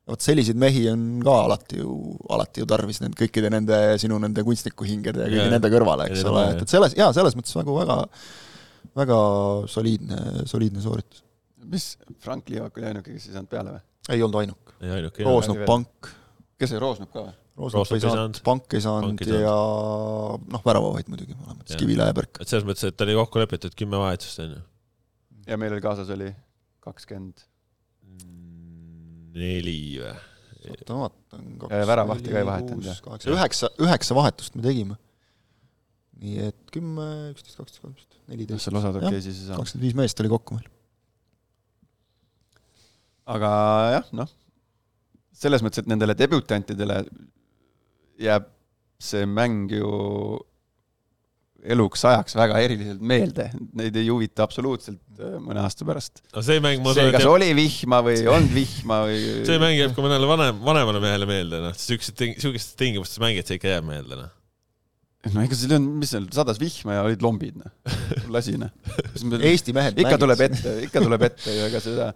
vot 0.09 0.25
selliseid 0.25 0.59
mehi 0.59 0.87
on 0.91 1.05
ka 1.25 1.35
alati 1.47 1.81
ju, 1.81 1.97
alati 2.35 2.65
ju 2.65 2.69
tarvis 2.69 3.03
need 3.05 3.19
kõikide 3.19 3.53
nende, 3.53 3.83
sinu 4.03 4.19
nende 4.23 4.45
kunstnikuhingede 4.47 5.27
ja 5.27 5.29
kõigi 5.31 5.45
ja, 5.45 5.51
nende 5.57 5.71
kõrvale, 5.73 6.09
eks 6.11 6.25
ole, 6.31 6.49
et, 6.55 6.65
et 6.65 6.75
selles, 6.75 6.97
jaa, 6.99 7.13
selles 7.17 7.39
mõttes 7.39 7.55
nagu 7.59 7.77
väga, 7.79 8.01
väga 8.03 8.33
väga 8.97 9.19
soliidne, 9.67 10.19
soliidne 10.47 10.81
sooritus. 10.81 11.25
mis, 11.65 11.99
Frank 12.21 12.49
Liivak 12.49 12.77
oli 12.77 12.87
ainuke, 12.87 13.13
kes 13.13 13.29
ei 13.29 13.37
saanud 13.37 13.51
peale 13.51 13.77
või? 13.77 13.85
ei 14.11 14.25
olnud 14.25 14.41
ainuke. 14.41 15.25
Roosnup, 15.25 15.63
Pank. 15.67 16.11
kes 16.59 16.75
see 16.75 16.83
Roosnup 16.83 17.13
ka 17.13 17.27
või? 17.29 17.37
Roosnup 17.53 17.91
ei 17.93 18.01
saanud, 18.01 18.39
Pank 18.47 18.75
ei 18.77 18.81
saanud 18.81 19.21
ja 19.29 19.53
noh, 20.41 20.63
väravavaid 20.65 21.09
muidugi 21.13 21.35
mõlemad, 21.37 21.69
Kivila 21.77 22.09
ja 22.09 22.17
Berk. 22.17 22.41
et 22.41 22.49
selles 22.49 22.65
mõttes, 22.65 22.87
et 22.89 23.05
oli 23.05 23.17
kokku 23.19 23.43
lepitud 23.43 23.75
kümme 23.77 24.01
vahetust, 24.01 24.41
on 24.41 24.55
ju? 24.55 24.61
ja 25.51 25.59
meil 25.61 25.75
oli 25.77 25.85
kaasas 25.85 26.09
oli 26.15 26.31
kakskümmend 26.85 27.45
neli 29.37 29.79
või? 30.01 30.15
oota, 30.73 30.95
ma 30.95 31.01
vaatan. 31.05 31.51
väravahti 31.93 32.33
ka 32.33 32.41
ei 32.41 32.49
vahetanud, 32.49 32.89
jah? 32.89 33.27
üheksa, 33.35 33.69
üheksa 33.85 34.17
vahetust 34.17 34.57
me 34.57 34.65
tegime. 34.65 34.97
nii 36.23 36.39
et 36.49 36.73
kümme, 36.73 37.09
üksteist, 37.35 37.59
kaksteist, 37.59 37.83
kolmteist 37.85 38.17
neliteist. 38.33 38.65
seal 38.65 38.81
osad 38.81 38.97
okei 38.97 39.11
okay, 39.11 39.25
siis 39.25 39.43
ei 39.43 39.51
saanud. 39.51 39.61
kakskümmend 39.61 39.89
viis 39.91 39.99
meest 39.99 40.25
oli 40.25 40.33
kokku 40.33 40.57
meil. 40.57 40.73
aga 43.37 43.53
jah, 43.99 44.11
noh, 44.23 44.33
selles 45.37 45.61
mõttes, 45.65 45.85
et 45.85 45.93
nendele 45.93 46.17
debütantidele 46.17 47.03
jääb 48.23 48.49
see 49.03 49.27
mäng 49.29 49.73
ju 49.75 49.93
eluks 51.63 52.03
ajaks 52.09 52.35
väga 52.35 52.59
eriliselt 52.65 53.03
meelde, 53.07 53.47
neid 53.79 53.97
ei 53.99 54.09
huvita 54.11 54.43
absoluutselt 54.43 55.23
äh, 55.23 55.37
mõne 55.43 55.63
aasta 55.63 55.87
pärast. 55.87 56.23
no 56.35 56.43
see 56.43 56.59
mäng, 56.63 56.83
ma 56.83 56.95
see, 56.97 57.07
kas 57.15 57.23
jääb... 57.23 57.35
oli 57.37 57.51
vihma 57.55 58.03
või 58.03 58.19
ei 58.19 58.31
olnud 58.31 58.55
vihma 58.57 59.01
või 59.07 59.19
see 59.47 59.63
mäng 59.63 59.79
jääb 59.79 59.95
ka 59.95 60.05
mõnele 60.05 60.31
vanem, 60.31 60.63
vanemale 60.67 61.03
mehele 61.05 61.29
meelde, 61.31 61.63
noh, 61.63 61.77
siukesed, 61.79 62.19
siukestes 62.43 62.79
tingimustes 62.79 63.23
mängid, 63.23 63.47
see 63.47 63.61
ikka 63.61 63.77
jääb 63.77 63.87
meelde, 63.87 64.19
noh 64.25 64.39
no 65.31 65.45
ega 65.45 65.55
seal 65.55 65.77
on, 65.77 65.85
mis 66.01 66.11
seal, 66.11 66.27
sadas 66.35 66.59
vihma 66.59 66.97
ja 66.97 67.07
olid 67.07 67.23
lombid, 67.23 67.61
noh. 67.63 67.99
lasi, 68.35 68.57
noh. 68.59 68.73
Eesti 69.53 69.75
mehed 69.77 69.95
ikka 69.95 70.17
mängid. 70.17 70.25
tuleb 70.25 70.47
ette, 70.49 70.77
ikka 70.89 71.05
tuleb 71.05 71.27
ette 71.29 71.55
ja 71.55 71.69
ega 71.71 71.83
seda 71.85 72.09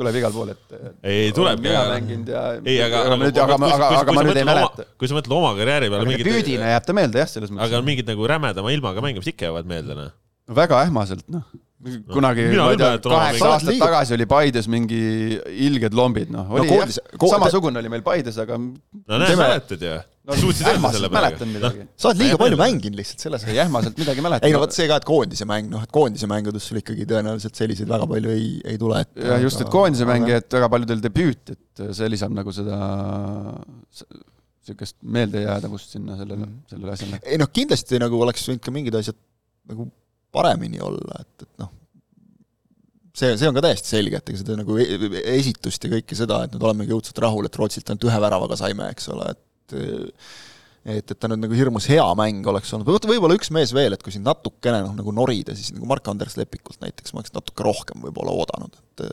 tuleb 0.00 0.20
igal 0.20 0.34
pool 0.34 0.52
ette. 0.54 0.82
ei, 1.04 1.30
tuleb. 1.36 1.62
mina 1.64 1.86
mänginud 1.92 2.34
ja. 2.34 2.44
ei, 2.64 2.76
aga. 2.84 3.06
aga, 3.06 3.30
aga, 3.30 3.58
aga, 3.70 3.90
aga, 4.02 4.16
ma 4.16 4.26
nüüd 4.26 4.42
ei 4.42 4.48
mäleta. 4.48 4.86
kui 5.00 5.10
sa 5.10 5.18
mõtled 5.18 5.38
oma 5.38 5.54
karjääri 5.58 5.90
peale. 5.92 6.20
debüüdina 6.20 6.74
jääb 6.74 6.86
ta 6.88 6.96
meelde 6.96 7.22
jah, 7.22 7.32
selles 7.32 7.52
mõttes. 7.52 7.68
aga 7.68 7.82
mingid 7.86 8.10
nagu 8.10 8.30
rämedama 8.34 8.76
ilmaga 8.76 9.04
mängimist 9.04 9.32
ikka 9.34 9.50
jäävad 9.50 9.68
meelde, 9.70 9.98
noh. 9.98 10.14
väga 10.60 10.84
ähmaselt, 10.86 11.26
noh 11.32 11.48
kunagi, 12.12 12.44
ma 12.52 12.70
ei 12.74 12.78
tea, 12.80 12.96
kaheksa 13.00 13.50
aastat 13.54 13.72
liiga. 13.72 13.86
tagasi 13.86 14.16
oli 14.16 14.26
Paides 14.28 14.68
mingi 14.68 15.00
ilged 15.66 15.96
lombid, 15.96 16.32
noh, 16.32 16.48
no, 16.52 16.64
koodis, 16.68 17.00
jah, 17.00 17.28
samasugune 17.32 17.80
oli 17.80 17.92
meil 17.92 18.04
Paides, 18.04 18.36
aga 18.42 18.58
no 18.60 19.20
näed, 19.22 19.36
mäletad 19.40 19.84
ju 19.86 19.94
no,. 20.28 20.36
suutsid 20.40 20.68
öelda 20.70 20.92
selle 20.94 21.10
peale. 21.12 21.70
Sa 22.00 22.10
oled 22.10 22.22
liiga 22.22 22.38
palju 22.40 22.58
mänginud 22.60 22.98
lihtsalt 23.00 23.24
selles. 23.26 23.46
ei 23.50 23.60
ähmaselt 23.64 24.00
midagi 24.00 24.24
mäletan. 24.24 24.48
ei 24.48 24.56
no 24.56 24.62
vot 24.64 24.76
see 24.76 24.88
ka, 24.90 25.00
et 25.00 25.08
koondise 25.08 25.48
mäng, 25.48 25.70
noh, 25.72 25.84
et 25.86 25.94
koondise 25.94 26.28
mängudes 26.30 26.66
sul 26.70 26.80
ikkagi 26.82 27.06
tõenäoliselt 27.10 27.60
selliseid 27.60 27.90
väga 27.90 28.08
palju 28.10 28.34
ei, 28.34 28.50
ei 28.74 28.80
tule 28.80 29.00
jah, 29.04 29.40
just, 29.44 29.62
et 29.64 29.72
koondise 29.72 30.08
mäng 30.08 30.28
ja 30.30 30.40
et 30.42 30.58
väga 30.58 30.70
paljudel 30.72 31.02
debüüt, 31.04 31.54
et 31.56 31.86
see 31.96 32.12
lisab 32.12 32.34
nagu 32.36 32.54
seda 32.54 32.78
niisugust 34.60 34.96
meeldejäädavust 35.02 35.96
sinna 35.96 36.16
sellele, 36.20 36.46
sellele 36.70 36.94
asjale. 36.94 37.20
ei 37.24 37.40
noh, 37.40 37.50
kindlasti 37.52 38.00
nagu 38.02 38.20
oleks 38.22 38.46
võinud 38.48 38.64
ka 38.64 38.74
mingid 38.74 38.96
asjad 39.00 39.18
nagu 39.70 39.88
paremini 40.34 40.80
olla, 40.84 41.22
et, 41.24 41.46
et 41.46 41.62
noh, 41.62 41.70
see, 43.16 43.34
see 43.40 43.48
on 43.48 43.56
ka 43.56 43.64
täiesti 43.64 43.96
selge, 43.96 44.20
et 44.20 44.32
ega 44.32 44.40
seda 44.42 44.58
nagu 44.60 44.76
e-, 44.80 44.88
e-, 44.94 45.22
esitust 45.38 45.84
ja 45.84 45.92
kõike 45.96 46.18
seda, 46.18 46.44
et 46.44 46.54
nüüd 46.54 46.66
olemegi 46.66 46.94
õudselt 46.96 47.18
rahul, 47.24 47.48
et 47.48 47.58
Rootsilt 47.58 47.90
ainult 47.90 48.06
ühe 48.08 48.20
väravaga 48.22 48.58
saime, 48.60 48.90
eks 48.94 49.10
ole, 49.14 49.32
et 49.34 49.42
et, 49.78 51.12
et 51.12 51.16
ta 51.16 51.30
nüüd 51.30 51.44
nagu 51.44 51.56
hirmus 51.56 51.88
hea 51.90 52.06
mäng 52.18 52.46
oleks 52.50 52.72
olnud, 52.76 52.88
võib-olla 53.08 53.36
üks 53.38 53.52
mees 53.54 53.74
veel, 53.76 53.96
et 53.96 54.04
kui 54.04 54.14
siin 54.14 54.26
natukene 54.26 54.82
noh, 54.86 54.94
nagu 54.98 55.14
norida, 55.16 55.56
siis 55.56 55.74
nagu 55.76 55.88
Mark-Andres 55.90 56.38
Lepikult 56.40 56.80
näiteks 56.84 57.14
ma 57.14 57.22
oleks 57.22 57.34
natuke 57.36 57.66
rohkem 57.66 58.06
võib-olla 58.06 58.36
oodanud, 58.36 58.78
et 58.80 59.04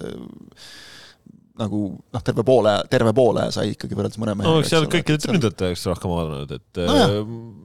nagu 1.57 1.81
noh, 1.97 2.23
terve 2.23 2.43
poole, 2.45 2.73
terve 2.91 3.11
poole 3.17 3.47
sai 3.53 3.71
ikkagi 3.73 3.97
võrreldes 3.97 4.19
mõne 4.21 4.35
mehega. 4.37 4.53
no 4.53 4.61
eks 4.61 4.71
seal 4.73 4.87
kõikide 4.91 5.31
ründajate 5.31 5.71
jaoks 5.71 5.85
rohkem 5.89 6.13
vaadanud, 6.13 6.53
et 6.59 6.81
nojah, 6.85 7.13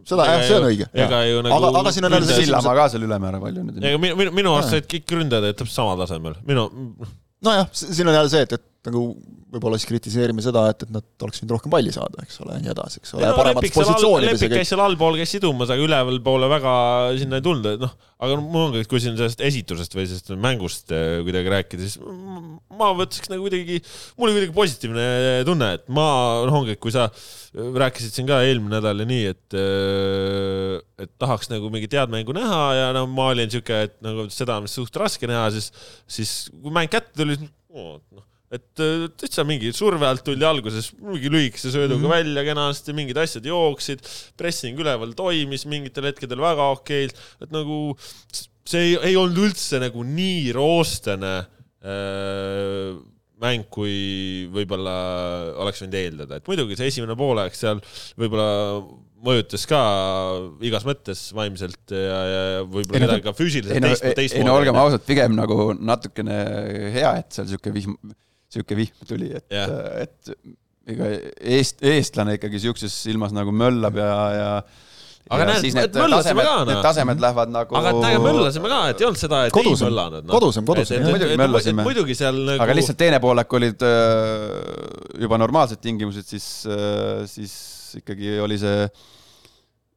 seda 0.08 0.28
jah, 0.28 0.44
see 0.48 0.58
on 0.58 0.68
õige. 0.70 0.88
nagu 0.96 1.58
aga, 1.58 1.72
aga 1.82 1.94
siin 1.94 2.08
on 2.08 2.16
jälle 2.16 2.30
see 2.30 2.46
Sillamaa 2.46 2.76
ka 2.78 2.86
seal 2.94 3.06
ülemäära 3.08 3.42
palju 3.42 3.66
nüüd. 3.66 3.82
ega 3.84 4.00
minu, 4.00 4.18
minu, 4.22 4.34
minu 4.40 4.54
arust 4.56 4.72
said 4.76 4.88
kõik 4.90 5.16
ründajad 5.18 5.60
täpselt 5.60 5.76
samal 5.76 6.00
tasemel, 6.00 6.38
minu 6.48 6.68
nojah, 7.44 7.68
siin 7.76 8.08
on 8.08 8.16
jälle 8.16 8.32
see, 8.32 8.46
et, 8.48 8.56
et 8.56 8.68
nagu 8.88 9.02
võib-olla 9.52 9.76
siis 9.78 9.88
kritiseerime 9.90 10.42
seda, 10.42 10.64
et, 10.72 10.82
et 10.86 10.92
nad 10.94 11.04
oleks 11.22 11.42
võinud 11.42 11.52
rohkem 11.54 11.72
palli 11.74 11.92
saada, 11.94 12.22
eks 12.24 12.40
ole, 12.42 12.56
ja 12.56 12.62
nii 12.64 12.70
edasi, 12.72 13.02
eks 13.02 13.12
ole, 13.14 13.28
paremates 13.36 13.74
positsioonides. 13.76 14.40
Lepik 14.40 14.54
käis 14.56 14.72
seal 14.72 14.82
allpool, 14.82 15.18
käis 15.20 15.34
sidumas, 15.36 15.70
aga 15.70 15.84
ülevalpoole 15.84 16.48
väga 16.50 16.72
sinna 17.20 17.38
ei 17.38 17.44
tulnud, 17.44 17.68
et 17.76 17.84
noh, 17.84 17.92
aga 18.22 18.38
mul 18.40 18.70
ongi, 18.70 18.82
kui 18.90 19.02
siin 19.02 19.14
sellest 19.18 19.44
esitusest 19.44 19.94
või 19.94 20.06
sellest 20.08 20.32
mängust 20.46 20.94
äh, 20.96 21.20
kuidagi 21.26 21.52
rääkida, 21.52 21.84
siis 21.84 22.00
ma 22.80 22.90
võtaks 22.96 23.30
nagu 23.30 23.44
kuidagi, 23.44 23.78
mul 24.16 24.30
oli 24.30 24.38
kuidagi 24.40 24.56
positiivne 24.56 25.06
tunne, 25.46 25.70
et 25.78 25.86
ma, 25.92 26.08
noh, 26.48 26.58
ongi, 26.62 26.78
kui 26.82 26.96
sa 26.96 27.06
rääkisid 27.52 28.16
siin 28.16 28.32
ka 28.32 28.40
eelmine 28.48 28.80
nädal 28.80 29.04
ja 29.04 29.08
nii, 29.12 29.30
et 29.36 29.60
äh, 29.60 30.80
et 31.02 31.12
tahaks 31.22 31.52
nagu 31.52 31.68
mingit 31.70 31.92
head 31.94 32.10
mängu 32.10 32.34
näha 32.34 32.60
ja 32.78 32.90
no 32.96 33.04
ma 33.10 33.30
olin 33.34 33.52
siuke, 33.52 33.84
et 33.90 33.96
nagu 34.02 34.26
seda 34.32 34.58
on 34.62 34.68
suht 34.70 34.96
raske 34.96 35.28
näha, 35.28 35.50
siis, 35.54 35.70
siis 36.08 36.36
kui 36.56 36.72
mäng 36.74 36.90
kätte 36.90 37.14
tuli, 37.20 37.36
noh 37.36 38.26
et 38.52 38.82
äh, 38.84 39.06
täitsa 39.16 39.44
mingi 39.48 39.72
surve 39.76 40.06
alt 40.08 40.24
tuldi 40.26 40.44
alguses 40.44 40.90
mingi 41.00 41.30
lühikese 41.32 41.72
sööduga 41.72 42.02
mm 42.02 42.04
-hmm. 42.04 42.16
välja 42.16 42.44
kenasti, 42.50 42.96
mingid 42.96 43.20
asjad 43.22 43.46
jooksid, 43.48 44.04
pressing 44.36 44.80
üleval 44.80 45.14
toimis 45.16 45.64
mingitel 45.66 46.10
hetkedel 46.10 46.40
väga 46.42 46.68
okeilt, 46.76 47.16
et 47.40 47.54
nagu 47.54 47.94
see 48.68 48.92
ei, 48.92 48.98
ei 49.12 49.16
olnud 49.16 49.40
üldse 49.48 49.80
nagu 49.82 50.04
nii 50.04 50.52
roostene 50.56 51.34
äh, 51.82 52.92
mäng, 53.42 53.66
kui 53.72 54.46
võib-olla 54.54 54.96
oleks 55.64 55.82
võinud 55.82 55.96
eeldada, 55.98 56.38
et 56.38 56.50
muidugi 56.50 56.76
see 56.78 56.92
esimene 56.92 57.16
poolaeg 57.18 57.56
seal 57.58 57.80
võib-olla 58.20 58.50
mõjutas 59.22 59.64
ka 59.70 59.80
igas 60.66 60.84
mõttes 60.86 61.28
vaimselt 61.34 61.94
ja, 61.94 62.18
ja 62.32 62.42
võib-olla 62.66 63.06
kedagi 63.06 63.24
ka 63.26 63.34
füüsiliselt 63.38 63.86
teist, 63.86 64.04
teistmoodi. 64.04 64.42
ei 64.42 64.48
no 64.48 64.58
olgem 64.58 64.78
ausad, 64.78 65.04
pigem 65.06 65.36
nagu 65.38 65.72
natukene 65.78 66.36
hea, 66.94 67.16
et 67.22 67.34
seal 67.34 67.48
niisugune 67.48 67.78
vihm 67.78 67.96
sihuke 68.52 68.78
vihm 68.78 69.08
tuli, 69.08 69.32
et 69.38 69.46
yeah., 69.52 70.06
et 70.06 70.32
ega 70.92 71.10
eest, 71.58 71.82
eestlane 71.86 72.38
ikkagi 72.38 72.62
sihukeses 72.64 72.94
ilmas 73.12 73.34
nagu 73.34 73.52
möllab 73.54 73.98
ja, 74.00 74.14
ja 74.34 74.48
aga 75.32 75.46
näed, 75.48 75.78
et 75.84 75.96
möllasime 75.96 76.44
ka, 76.44 76.54
noh. 76.66 76.80
Tasemed 76.84 77.22
lähevad 77.22 77.52
nagu 77.54 77.78
aga 77.78 77.92
et 77.92 78.00
näe, 78.02 78.18
möllasime 78.24 78.72
ka, 78.72 78.80
et 78.90 79.02
ei 79.02 79.08
olnud 79.08 79.20
seda, 79.20 79.44
et 79.48 79.54
kodusem, 79.54 79.86
ei 79.86 79.92
möllanud 79.92 80.26
no.. 80.26 80.34
kodusem, 80.34 80.66
kodusem, 80.68 81.06
muidugi 81.06 81.38
möllasime. 81.40 81.86
muidugi 81.86 82.18
seal 82.18 82.42
nagu 82.50 82.66
aga 82.66 82.76
lihtsalt 82.76 82.98
teine 83.00 83.22
poolek 83.22 83.56
olid 83.60 83.86
juba 85.22 85.40
normaalsed 85.40 85.82
tingimused, 85.84 86.26
siis, 86.26 86.48
siis 87.30 87.56
ikkagi 88.02 88.38
oli 88.42 88.58
see 88.60 88.86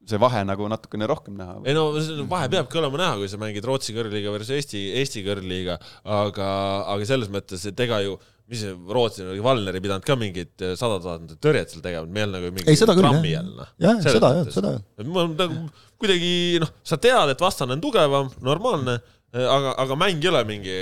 see 0.05 0.21
vahe 0.21 0.43
nagu 0.45 0.67
natukene 0.69 1.07
rohkem 1.09 1.33
näha. 1.39 1.57
ei 1.65 1.73
no 1.73 1.87
vahe 2.29 2.49
peabki 2.53 2.77
olema 2.77 3.01
näha, 3.01 3.17
kui 3.21 3.29
sa 3.31 3.39
mängid 3.41 3.65
Rootsi 3.65 3.95
kõrgliiga 3.95 4.33
versus 4.35 4.53
Eesti, 4.53 4.83
Eesti 5.01 5.25
kõrgliiga, 5.25 5.79
aga, 6.05 6.49
aga 6.93 7.09
selles 7.09 7.31
mõttes, 7.33 7.65
et 7.65 7.85
ega 7.87 8.03
ju 8.05 8.19
mis 8.51 8.61
see 8.61 8.75
rootslane 8.97 9.33
oli, 9.33 9.41
Valner 9.43 9.77
ei 9.77 9.83
pidanud 9.83 10.05
ka 10.05 10.17
mingit 10.19 10.61
eh, 10.61 10.75
sada 10.77 10.99
tuhat 11.01 11.33
tõrjet 11.41 11.73
seal 11.73 11.81
tegema, 11.85 12.05
me 12.05 12.21
ei 12.21 12.27
olnud 12.27 12.37
nagu 12.37 12.53
mingi 12.53 12.69
Ei, 12.69 12.77
trammi 12.77 13.33
all, 13.39 13.51
noh. 13.57 13.73
jah, 13.81 13.99
seda 14.05 14.31
jah, 14.37 14.53
seda 14.53 14.75
jah. 14.75 14.85
on 15.01 15.33
nagu 15.39 15.65
kuidagi 16.01 16.61
noh, 16.61 16.71
sa 16.85 16.99
tead, 17.01 17.33
et 17.33 17.41
vastane 17.41 17.73
on 17.73 17.81
tugevam, 17.81 18.29
normaalne, 18.45 18.99
aga, 19.33 19.73
aga 19.81 19.97
mäng 19.97 20.21
ei 20.21 20.29
ole 20.29 20.43
mingi, 20.47 20.75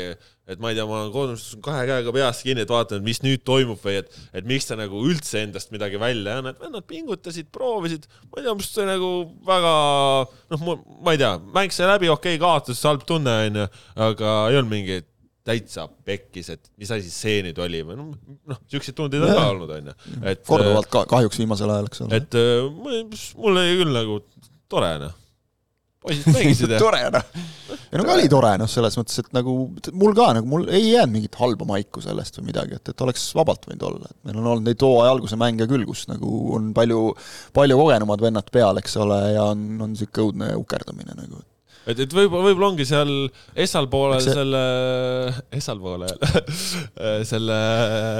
et 0.43 0.59
ma 0.59 0.73
ei 0.73 0.77
tea, 0.77 0.83
ma 0.89 1.05
kodus 1.13 1.45
kahe 1.63 1.85
käega 1.87 2.13
peast 2.17 2.43
kinni, 2.43 2.65
et 2.65 2.73
vaatan, 2.73 2.99
et 2.99 3.07
mis 3.07 3.23
nüüd 3.23 3.45
toimub 3.47 3.79
või 3.79 4.01
et, 4.01 4.11
et 4.35 4.49
miks 4.49 4.67
ta 4.67 4.75
nagu 4.79 5.05
üldse 5.07 5.45
endast 5.45 5.71
midagi 5.71 6.01
välja 6.01 6.35
ei 6.35 6.43
anna, 6.43 6.51
et 6.51 6.59
vennad 6.61 6.87
pingutasid, 6.89 7.47
proovisid, 7.55 8.09
ma 8.27 8.41
ei 8.41 8.49
tea, 8.49 8.57
mis 8.59 8.73
see 8.75 8.89
nagu 8.89 9.13
väga 9.47 9.73
noh, 10.27 10.67
ma 10.99 11.15
ei 11.15 11.23
tea, 11.23 11.31
mäng 11.55 11.71
sai 11.71 11.87
läbi, 11.93 12.11
okei 12.11 12.35
okay,, 12.35 12.43
kaotas, 12.43 12.83
halb 12.89 13.07
tunne 13.07 13.39
onju, 13.47 13.71
aga 14.09 14.35
ei 14.51 14.59
olnud 14.59 14.75
mingi 14.75 14.99
täitsa 15.47 15.87
pekkis, 16.07 16.53
et 16.55 16.69
mis 16.79 16.91
asi 16.95 17.11
see 17.11 17.41
nüüd 17.47 17.57
oli 17.63 17.81
või 17.83 17.97
noh, 17.99 18.13
noh, 18.49 18.61
siukseid 18.71 18.95
tundeid 18.95 19.25
on 19.25 19.33
ka 19.35 19.49
olnud 19.51 19.73
onju, 19.77 19.95
et 20.31 20.45
korduvalt 20.47 20.87
ka, 20.91 21.03
kahjuks 21.11 21.41
viimasel 21.41 21.73
ajal, 21.73 21.89
eks 21.91 22.05
ole. 22.05 22.21
et 22.21 22.37
äh, 22.39 22.69
mul 23.35 23.59
oli 23.59 23.75
küll 23.81 23.91
nagu 23.91 24.21
tore 24.71 24.93
noh, 25.01 25.17
poisid 26.03 26.29
mängisid 26.31 26.73
ja 26.75 26.79
tore 26.85 27.01
noh. 27.11 27.27
ei 27.35 27.99
no 27.99 28.05
aga 28.05 28.15
oli 28.15 28.31
tore 28.31 28.53
noh, 28.61 28.71
selles 28.71 28.95
mõttes, 28.99 29.19
et 29.19 29.35
nagu 29.35 29.55
mul 29.99 30.15
ka 30.17 30.29
nagu 30.37 30.49
mul 30.49 30.67
ei 30.71 30.93
jäänud 30.93 31.15
mingit 31.17 31.39
halba 31.39 31.67
maiku 31.67 32.03
sellest 32.03 32.39
või 32.39 32.49
midagi, 32.51 32.79
et, 32.79 32.93
et 32.93 33.05
oleks 33.05 33.25
vabalt 33.37 33.67
võinud 33.69 33.87
olla, 33.89 34.11
et 34.11 34.19
meil 34.29 34.39
on 34.39 34.51
olnud 34.53 34.69
neid 34.69 34.87
hooaja 34.87 35.15
alguse 35.17 35.39
mänge 35.39 35.67
küll, 35.69 35.83
kus 35.89 36.05
nagu 36.11 36.35
on 36.57 36.71
palju, 36.77 37.05
palju 37.55 37.79
kogenumad 37.79 38.23
vennad 38.23 38.51
peal, 38.53 38.79
eks 38.79 38.95
ole, 39.03 39.19
ja 39.35 39.49
on, 39.51 39.65
on 39.83 39.91
niisugune 39.91 40.23
õudne 40.23 40.53
ukerdamine 40.59 41.19
nagu. 41.19 41.43
et, 41.43 41.52
et 41.91 42.15
võib-olla, 42.15 42.47
võib-olla 42.47 42.69
ongi 42.71 42.85
seal 42.87 43.11
esal 43.65 43.89
poolel 43.91 44.19
Eks 44.21 44.27
see- 44.29 44.37
selle, 44.37 44.63
esal 45.59 45.81
poolel 45.83 46.13
selle, 47.31 47.59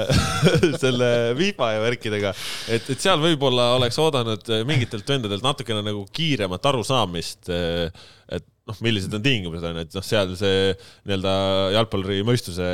selle 0.82 1.10
viiba 1.38 1.72
ja 1.76 1.84
värkidega, 1.84 2.34
et, 2.74 2.90
et 2.94 3.00
seal 3.00 3.22
võib-olla 3.22 3.72
oleks 3.78 4.00
oodanud 4.02 4.50
mingitelt 4.68 5.08
vendadelt 5.08 5.44
natukene 5.46 5.84
nagu 5.86 6.04
kiiremat 6.14 6.72
arusaamist, 6.72 7.48
et 7.52 8.46
noh, 8.68 8.78
millised 8.84 9.12
on 9.16 9.24
tingimused 9.24 9.64
on 9.68 9.76
ju, 9.78 9.84
et 9.84 9.96
noh, 9.98 10.04
seal 10.06 10.32
see 10.40 10.72
nii-öelda 11.04 11.34
jalgpalluri 11.76 12.22
mõistuse 12.26 12.68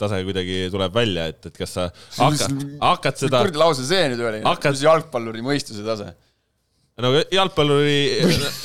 tase 0.00 0.22
kuidagi 0.26 0.62
tuleb 0.72 0.94
välja, 0.96 1.28
et, 1.32 1.50
et 1.50 1.60
kas 1.60 1.76
sa 1.76 1.86
hakkad, 2.16 2.56
hakkad 2.80 3.20
seda 3.20 3.42
kuradi 3.44 3.60
lause 3.60 3.84
see 3.88 4.08
nüüd 4.12 4.24
oli. 4.30 4.40
Mis 4.46 4.84
jalgpalluri 4.86 5.44
mõistuse 5.44 5.84
tase. 5.86 6.12
Nagu 7.04 7.20
jalgpalluri, 7.34 7.98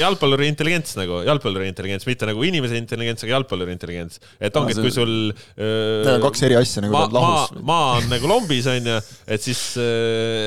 jalgpalluri 0.03 0.49
intelligents 0.51 0.95
nagu, 0.99 1.21
jalgpalluri 1.27 1.69
intelligents, 1.71 2.07
mitte 2.09 2.29
nagu 2.29 2.45
inimese 2.47 2.79
intelligents, 2.79 3.25
aga 3.25 3.37
jalgpalluri 3.37 3.75
intelligents. 3.75 4.21
et 4.39 4.55
ongi, 4.59 4.75
et 4.75 4.81
kui 4.83 4.93
sul 4.93 5.13
Need 5.55 6.13
on 6.15 6.25
kaks 6.27 6.45
eri 6.47 6.57
asja 6.59 6.85
nagu 6.85 6.95
maa 6.95 7.11
lahus., 7.15 7.59
maa 7.65 7.91
on 7.99 8.09
nagu 8.11 8.31
lombis 8.31 8.67
onju, 8.71 8.97
et 9.27 9.45
siis, 9.45 9.61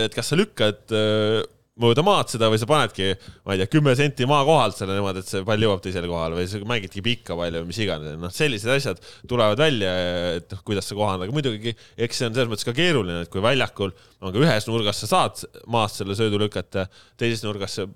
et 0.06 0.14
kas 0.16 0.32
sa 0.32 0.38
lükkad 0.38 0.84
öö, 0.92 1.46
mööda 1.82 2.04
maad 2.06 2.30
seda 2.32 2.48
või 2.50 2.60
sa 2.60 2.68
panedki, 2.68 3.08
ma 3.46 3.54
ei 3.54 3.62
tea, 3.62 3.70
kümme 3.72 3.94
senti 3.98 4.26
maa 4.28 4.44
kohalt 4.46 4.78
selle 4.78 4.96
niimoodi, 4.96 5.22
et 5.22 5.30
see 5.30 5.44
pall 5.46 5.64
jõuab 5.64 5.82
teisele 5.84 6.10
kohale 6.10 6.38
või 6.38 6.46
sa 6.50 6.60
mängidki 6.72 7.02
pikka 7.04 7.36
palju 7.38 7.62
või 7.62 7.70
mis 7.70 7.80
iganes, 7.84 8.16
noh, 8.20 8.34
sellised 8.34 8.72
asjad 8.74 9.02
tulevad 9.30 9.62
välja, 9.62 9.92
et 10.38 10.54
noh, 10.54 10.62
kuidas 10.66 10.90
sa 10.90 10.98
kohandad, 10.98 11.28
aga 11.28 11.36
muidugi 11.36 11.74
eks 11.74 12.22
see 12.22 12.30
on 12.30 12.34
selles 12.36 12.50
mõttes 12.52 12.68
ka 12.68 12.74
keeruline, 12.76 13.22
et 13.26 13.32
kui 13.32 13.44
väljakul 13.44 13.94
on 14.20 14.34
ka 14.34 14.42
ühes 14.42 14.68
nurgas 14.70 15.04
sa 15.04 15.10
saad 15.12 15.44
maast 15.70 16.02
selle 16.02 16.18
söödu 16.18 16.40
lükata, 16.42 16.88
teises 17.20 17.44
nurgas 17.46 17.78
see, 17.78 17.86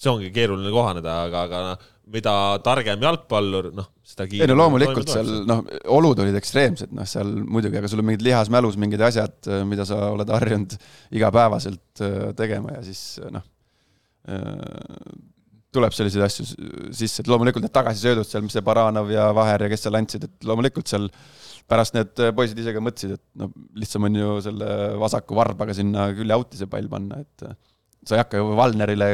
see 0.00 0.12
ongi 0.12 0.30
keeruline 0.34 0.70
kohaneda, 0.74 1.22
aga, 1.26 1.46
aga 1.48 1.64
noh, 1.70 1.88
mida 2.10 2.34
targem 2.64 3.02
jalgpallur, 3.06 3.70
noh, 3.76 3.88
seda 4.06 4.26
ei 4.26 4.34
kiiremini 4.34 4.56
no 4.56 4.64
loomulikult 4.64 5.12
seal 5.12 5.32
noh, 5.48 5.62
olud 5.96 6.22
olid 6.24 6.36
ekstreemsed, 6.40 6.92
noh 6.96 7.08
seal 7.08 7.30
muidugi, 7.40 7.78
aga 7.80 7.90
sul 7.90 8.02
on 8.02 8.08
mingid 8.10 8.24
lihasmälus 8.26 8.78
mingid 8.80 9.02
asjad, 9.06 9.36
mida 9.70 9.86
sa 9.88 10.02
oled 10.14 10.30
harjunud 10.34 10.76
igapäevaselt 11.16 12.04
äh, 12.06 12.30
tegema 12.38 12.78
ja 12.78 12.84
siis 12.86 13.04
noh, 13.30 13.46
tuleb 15.74 15.94
selliseid 15.94 16.24
asju 16.26 16.46
sisse, 16.94 17.22
et 17.22 17.30
loomulikult 17.30 17.64
need 17.64 17.74
tagasisöödud 17.74 18.26
seal, 18.26 18.42
mis 18.44 18.56
see 18.56 18.64
Baranov 18.66 19.10
ja 19.12 19.28
Vaher 19.36 19.64
ja 19.64 19.70
kes 19.70 19.86
seal 19.86 19.98
andsid, 19.98 20.26
et 20.26 20.48
loomulikult 20.48 20.90
seal 20.90 21.06
pärast 21.70 21.94
need 21.94 22.22
poisid 22.36 22.58
ise 22.58 22.74
ka 22.74 22.82
mõtlesid, 22.82 23.14
et 23.14 23.24
no 23.38 23.50
lihtsam 23.78 24.06
on 24.08 24.16
ju 24.18 24.38
selle 24.44 24.70
vasaku 25.00 25.38
varbaga 25.38 25.76
sinna 25.76 26.08
külje 26.16 26.38
out'i 26.38 26.58
see 26.58 26.70
pall 26.70 26.90
panna, 26.90 27.20
et 27.22 27.46
äh, 27.46 27.54
sa 28.06 28.16
ei 28.16 28.22
hakka 28.22 28.40
ju 28.40 28.52
Valnerile, 28.58 29.08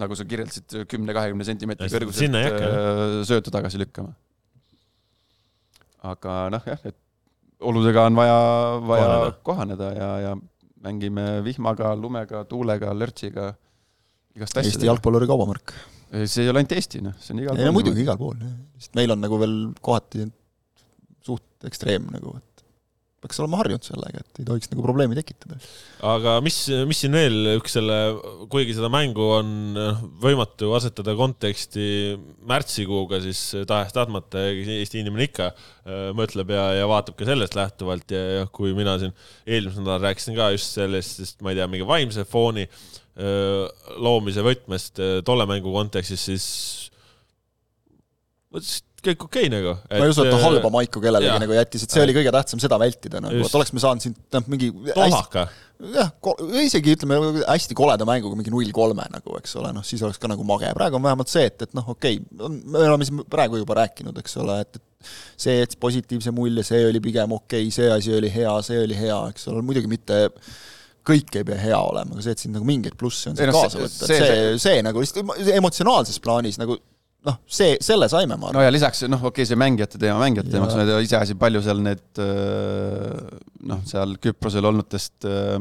nagu 0.00 0.16
sa 0.18 0.26
kirjeldasid, 0.28 0.84
kümne-kahekümne 0.90 1.46
sentimeetri 1.46 1.90
kõrguselt 1.92 2.38
äh, 2.40 3.18
söötu 3.28 3.52
tagasi 3.54 3.80
lükkama. 3.82 4.14
aga 6.04 6.36
noh, 6.52 6.68
jah, 6.68 6.84
et 6.84 6.98
oludega 7.64 8.06
on 8.08 8.18
vaja, 8.18 8.38
vaja 8.84 9.08
Kohaneda. 9.08 9.40
kohaneda 9.48 9.90
ja, 9.96 10.10
ja 10.28 10.32
mängime 10.84 11.26
vihmaga, 11.44 11.94
lumega, 11.96 12.44
tuulega, 12.48 12.92
lörtsiga, 12.96 13.52
igast 14.36 14.56
Eesti 14.56 14.74
asjadega. 14.74 14.90
jalgpalluri 14.92 15.28
kaubamärk. 15.30 15.74
see 16.28 16.44
ei 16.44 16.52
ole 16.52 16.62
ainult 16.62 16.74
Eesti, 16.76 17.02
noh, 17.04 17.14
see 17.20 17.34
on 17.34 17.42
igal 17.42 17.58
ei 17.58 17.68
no 17.68 17.74
muidugi, 17.74 18.04
igal 18.04 18.18
pool, 18.20 18.36
lihtsalt 18.76 18.98
meil 19.00 19.14
on 19.14 19.22
nagu 19.24 19.38
veel 19.40 19.56
kohati 19.84 20.28
suht 21.24 21.66
ekstreem 21.66 22.06
nagu, 22.12 22.36
et 22.38 22.53
peaks 23.24 23.40
olema 23.42 23.58
harjunud 23.62 23.86
sellega, 23.86 24.22
et 24.22 24.40
ei 24.42 24.46
tohiks 24.48 24.70
nagu 24.70 24.84
probleemi 24.84 25.16
tekitada. 25.18 25.58
aga 26.04 26.36
mis, 26.44 26.58
mis 26.88 27.00
siin 27.02 27.16
veel 27.16 27.54
üks 27.56 27.76
selle, 27.78 27.98
kuigi 28.52 28.76
seda 28.76 28.90
mängu 28.92 29.26
on 29.38 29.52
noh, 29.76 30.02
võimatu 30.22 30.70
asetada 30.76 31.16
konteksti 31.18 31.86
märtsikuuga, 32.48 33.20
siis 33.24 33.40
tahes-tahtmata 33.68 34.44
Eesti 34.44 35.00
inimene 35.02 35.28
ikka 35.28 35.50
äh, 35.50 36.10
mõtleb 36.16 36.52
ja, 36.54 36.66
ja 36.80 36.88
vaatab 36.90 37.18
ka 37.18 37.28
sellest 37.28 37.56
lähtuvalt 37.58 38.14
ja, 38.14 38.22
ja 38.40 38.48
kui 38.52 38.74
mina 38.76 38.96
siin 39.00 39.14
eelmisel 39.46 39.82
nädalal 39.84 40.10
rääkisin 40.10 40.36
ka 40.38 40.52
just 40.54 40.76
sellest, 40.76 41.20
sest 41.20 41.44
ma 41.44 41.52
ei 41.52 41.60
tea, 41.60 41.68
mingi 41.70 41.86
vaimse 41.88 42.24
fooni 42.28 42.64
öö, 42.66 43.66
loomise 44.02 44.42
võtmest 44.44 44.98
öö, 45.00 45.22
tolle 45.26 45.46
mängu 45.50 45.72
kontekstis, 45.74 46.24
siis 46.28 46.48
kõik 49.04 49.26
okei 49.26 49.46
okay, 49.48 49.52
nagu. 49.52 49.74
ma 49.90 50.00
ei 50.00 50.12
usu, 50.12 50.24
et 50.24 50.32
ta 50.34 50.40
halba 50.42 50.70
maiku 50.72 51.02
kellelegi 51.02 51.30
jaa. 51.30 51.42
nagu 51.42 51.56
jättis, 51.56 51.84
et 51.86 51.94
see 51.94 52.02
oli 52.04 52.16
kõige 52.16 52.32
tähtsam, 52.34 52.62
seda 52.62 52.78
vältida 52.80 53.22
nagu, 53.24 53.44
et 53.44 53.58
oleks 53.60 53.74
me 53.74 53.82
saanud 53.82 54.04
siin 54.04 54.16
noh, 54.36 54.48
mingi 54.52 54.70
hästi, 54.72 54.96
tohaka. 54.98 55.46
jah, 55.94 56.10
isegi 56.62 56.96
ütleme 56.96 57.20
hästi 57.42 57.78
koleda 57.78 58.08
mänguga 58.08 58.38
mingi 58.38 58.54
null 58.54 58.72
kolme 58.76 59.06
nagu, 59.12 59.38
eks 59.40 59.56
ole, 59.60 59.72
noh 59.76 59.86
siis 59.86 60.02
oleks 60.06 60.20
ka 60.22 60.30
nagu 60.30 60.46
mage, 60.48 60.72
praegu 60.76 61.00
on 61.00 61.06
vähemalt 61.06 61.32
see, 61.32 61.46
et, 61.50 61.66
et 61.68 61.76
noh, 61.76 61.88
okei 61.94 62.20
okay,, 62.20 62.60
me 62.64 62.84
oleme 62.84 63.08
siin 63.08 63.24
praegu 63.30 63.62
juba 63.62 63.78
rääkinud, 63.82 64.20
eks 64.24 64.38
ole, 64.42 64.60
et, 64.66 64.80
et 64.80 65.10
see 65.46 65.58
jättis 65.60 65.80
positiivse 65.80 66.32
mulje, 66.34 66.64
see 66.66 66.84
oli 66.88 67.02
pigem 67.04 67.36
okei 67.36 67.68
okay,, 67.68 67.74
see 67.74 67.90
asi 67.92 68.14
oli 68.16 68.32
hea, 68.32 68.54
see 68.66 68.80
oli 68.84 68.98
hea, 68.98 69.18
eks 69.34 69.50
ole, 69.52 69.64
muidugi 69.66 69.90
mitte 69.90 70.24
kõik 71.04 71.36
ei 71.36 71.44
pea 71.44 71.60
hea 71.60 71.78
olema, 71.78 72.16
aga 72.16 72.24
see, 72.24 72.32
et 72.32 72.42
siin 72.44 72.54
nagu 72.56 72.64
mingeid 72.64 72.96
plusse 72.96 73.30
on 73.30 73.36
Ei 73.36 73.50
noh, 73.50 73.58
kaasa 73.58 73.76
see- 73.76 73.84
võtta, 73.84 74.08
see- 74.08 74.16
et 74.16 74.24
see, 74.24 74.36
see, 74.56 74.60
see 74.62 74.84
nagu 74.86 75.02
lihtsalt 75.02 75.50
emotsionaalses 75.58 76.20
plaanis 76.24 76.56
nagu 76.60 76.78
noh, 77.24 77.38
see, 77.48 77.76
selle 77.84 78.08
saime, 78.12 78.36
ma 78.36 78.50
arvan 78.50 78.58
no 78.58 78.64
ja 78.66 78.72
lisaks 78.74 79.04
noh, 79.08 79.22
okei 79.30 79.42
okay,, 79.42 79.48
see 79.48 79.58
mängijate 79.60 80.00
teema, 80.00 80.18
mängijate 80.20 80.50
Ja- 80.50 80.56
teemaks, 80.58 80.76
ma 80.76 80.84
ei 80.84 80.90
tea 80.90 81.04
iseasi, 81.06 81.36
palju 81.40 81.62
seal 81.64 81.80
need 81.84 82.20
öö, 82.20 83.38
noh, 83.70 83.80
seal 83.88 84.16
Küprosel 84.22 84.68
olnutest 84.68 85.24
öö, 85.28 85.60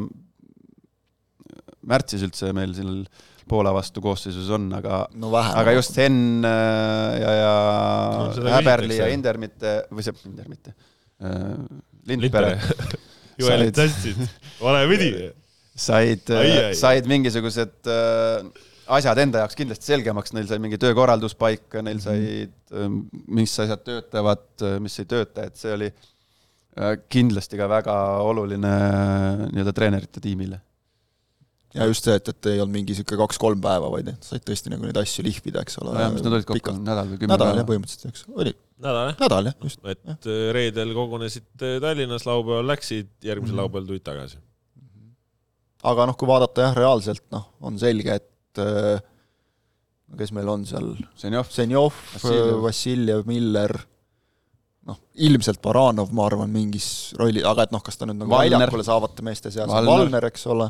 märtsis 1.91 2.25
üldse 2.27 2.51
meil 2.55 2.75
seal 2.77 3.03
Poola 3.49 3.73
vastu 3.75 3.99
koosseisus 4.03 4.47
on, 4.55 4.69
aga 4.71 5.01
no 5.19 5.27
vähe. 5.33 5.51
aga 5.59 5.73
just 5.75 5.97
Henn 5.99 6.45
äh, 6.47 7.15
ja, 7.19 7.31
ja 7.35 7.55
No 8.39 8.53
Häberli 8.55 8.99
ja. 9.01 9.09
Indermitte 9.11 9.73
või 9.91 10.05
see, 10.05 10.15
Indermitte, 10.29 10.71
Lindpere 11.19 12.23
Lindpere. 12.23 12.53
Joelid 13.41 13.75
tassid, 13.75 14.19
vale 14.61 14.85
pidi. 14.91 15.09
said 15.75 16.29
Ai, 16.31 16.51
ai., 16.69 16.75
said 16.77 17.07
mingisugused 17.09 17.89
äh, 17.89 18.45
asjad 18.87 19.17
enda 19.23 19.43
jaoks 19.43 19.55
kindlasti 19.55 19.91
selgemaks, 19.91 20.33
neil 20.35 20.47
sai 20.49 20.59
mingi 20.63 20.77
töökorraldus 20.81 21.35
paika, 21.39 21.81
neil 21.85 21.99
said, 22.03 22.51
mis 23.27 23.53
asjad 23.63 23.83
töötavad, 23.85 24.45
mis 24.83 24.99
ei 24.99 25.05
tööta, 25.09 25.45
et 25.47 25.55
see 25.59 25.71
oli 25.75 25.87
äh, 25.89 26.97
kindlasti 27.11 27.59
ka 27.59 27.69
väga 27.71 27.95
oluline 28.25 28.73
äh, 28.75 29.43
nii-öelda 29.53 29.73
treenerite 29.77 30.23
tiimile. 30.23 30.59
ja 31.73 31.87
just 31.89 32.05
see, 32.05 32.13
et, 32.19 32.27
et 32.29 32.45
ei 32.51 32.59
olnud 32.61 32.75
mingi 32.75 32.93
niisugune 32.93 33.23
kaks-kolm 33.23 33.61
päeva, 33.63 33.87
vaid 33.93 34.11
et 34.11 34.27
said 34.27 34.43
tõesti 34.45 34.69
nagu 34.73 34.85
neid 34.85 34.97
asju 35.01 35.23
lihvida, 35.25 35.63
eks 35.65 35.79
ole. 35.81 35.95
nojah, 35.95 36.11
mis 36.13 36.25
nad 36.25 36.35
olid 36.37 36.49
kokku, 36.51 36.75
nädal 36.83 37.09
või 37.13 37.21
kümme 37.23 37.33
nädal 37.33 37.49
jah, 37.49 37.59
päeva? 37.61 37.69
põhimõtteliselt, 37.71 38.11
eks, 38.11 38.25
oli 38.35 38.53
nädal 38.83 39.07
jah? 39.09 39.15
nädal 39.23 39.49
jah, 39.49 39.55
just. 39.69 39.79
et 39.95 40.27
äh, 40.29 40.43
reedel 40.59 40.91
kogunesid 40.97 41.47
äh, 41.65 41.79
Tallinnas, 41.81 42.27
laupäeval 42.29 42.67
läksid, 42.75 43.09
järgmisel 43.25 43.55
Mhm. 43.55 43.63
laupäeval 43.63 43.87
tulid 43.89 44.05
tagasi. 44.05 44.37
aga 45.93 46.05
noh, 46.11 46.15
kui 46.19 46.29
vaadata 46.29 46.67
jah, 46.67 46.77
reaalselt 46.77 47.25
noh, 47.33 47.49
on 47.61 47.79
selge, 47.81 48.19
et 48.21 48.29
äh, 48.61 49.01
kes 50.17 50.33
meil 50.35 50.49
on 50.51 50.65
seal, 50.69 50.93
Zenjov, 51.19 51.95
Vassiljev. 52.63 53.23
Miller, 53.29 53.75
noh, 54.89 54.99
ilmselt 55.25 55.61
Baranov, 55.63 56.11
ma 56.15 56.27
arvan, 56.27 56.51
mingis 56.53 56.87
rolli, 57.19 57.43
aga 57.45 57.67
et 57.67 57.73
noh, 57.75 57.83
kas 57.85 57.99
ta 57.99 58.09
nüüd 58.09 58.19
nagu 58.21 58.33
Valner. 58.33 58.59
väljakule 58.59 58.85
saavate 58.87 59.25
meeste 59.25 59.53
seas 59.53 59.71
on 59.71 59.87
Valner. 59.87 60.27
Eks 60.29 60.45
ole, 60.53 60.69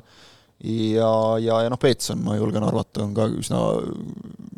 ja, 0.63 1.13
ja, 1.43 1.61
ja 1.65 1.71
noh, 1.73 1.81
Peetson, 1.81 2.21
ma 2.23 2.37
julgen 2.39 2.65
arvata, 2.67 3.03
on 3.05 3.15
ka 3.17 3.27
üsna 3.31 3.63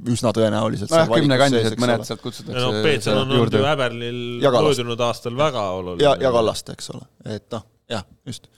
üsna 0.05 0.32
tõenäoliselt 0.36 0.91
nojah, 0.93 1.09
kümne 1.09 1.38
kandis, 1.41 1.71
et 1.71 1.80
mõned 1.82 2.05
sealt 2.05 2.21
kutsutakse 2.21 2.61
no 2.61 2.84
Peetson 2.86 3.21
on 3.23 3.32
olnud 3.39 3.55
ju. 3.55 3.63
Kallast. 3.63 4.67
möödunud 4.67 5.01
aastal 5.07 5.38
väga 5.39 5.63
oluline. 5.78 6.05
ja, 6.05 6.13
ja 6.21 6.32
Kallaste, 6.36 6.76
eks 6.78 6.91
ole, 6.93 7.07
et 7.38 7.47
noh, 7.55 7.65
jah, 7.89 8.05
just. 8.28 8.49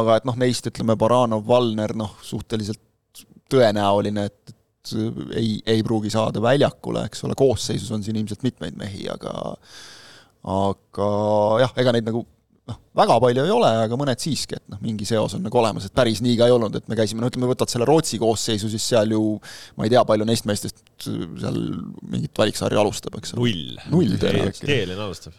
aga 0.00 0.18
et 0.18 0.26
noh, 0.26 0.38
neist 0.40 0.66
ütleme, 0.66 0.96
Baranov, 0.98 1.46
Valner, 1.46 1.94
noh, 1.98 2.16
suhteliselt 2.26 2.82
tõenäoline, 3.52 4.26
et, 4.30 4.52
et 4.54 4.92
ei, 5.36 5.54
ei 5.68 5.84
pruugi 5.86 6.12
saada 6.12 6.42
väljakule, 6.42 7.04
eks 7.10 7.24
ole, 7.28 7.36
koosseisus 7.38 7.90
on 7.94 8.04
siin 8.04 8.18
ilmselt 8.20 8.44
mitmeid 8.46 8.78
mehi, 8.80 9.06
aga 9.12 9.34
aga 10.50 11.08
jah, 11.60 11.74
ega 11.82 11.92
neid 11.92 12.06
nagu 12.08 12.22
noh, 12.70 12.78
väga 12.96 13.16
palju 13.22 13.44
ei 13.44 13.52
ole, 13.52 13.70
aga 13.84 13.98
mõned 13.98 14.22
siiski, 14.22 14.58
et 14.58 14.72
noh, 14.72 14.80
mingi 14.84 15.06
seos 15.08 15.34
on 15.36 15.44
nagu 15.46 15.60
olemas, 15.60 15.86
et 15.86 15.96
päris 15.96 16.22
nii 16.24 16.36
ka 16.38 16.48
ei 16.48 16.54
olnud, 16.54 16.78
et 16.80 16.88
me 16.90 16.98
käisime, 16.98 17.22
no 17.22 17.30
ütleme, 17.30 17.48
võtad 17.50 17.72
selle 17.72 17.88
Rootsi 17.88 18.20
koosseisu, 18.22 18.70
siis 18.72 18.86
seal 18.92 19.14
ju 19.16 19.22
ma 19.78 19.86
ei 19.86 19.92
tea, 19.92 20.04
palju 20.08 20.28
neist 20.28 20.48
meestest 20.48 20.80
seal 21.04 21.60
mingit 22.12 22.32
valiksarja 22.40 22.80
alustab, 22.82 23.18
eks 23.20 23.34
ole. 23.36 23.42
null. 23.42 23.84
Null 23.92 24.16
tõenäoliselt. 24.20 24.66
Keelin 24.68 25.04
alustab. 25.06 25.36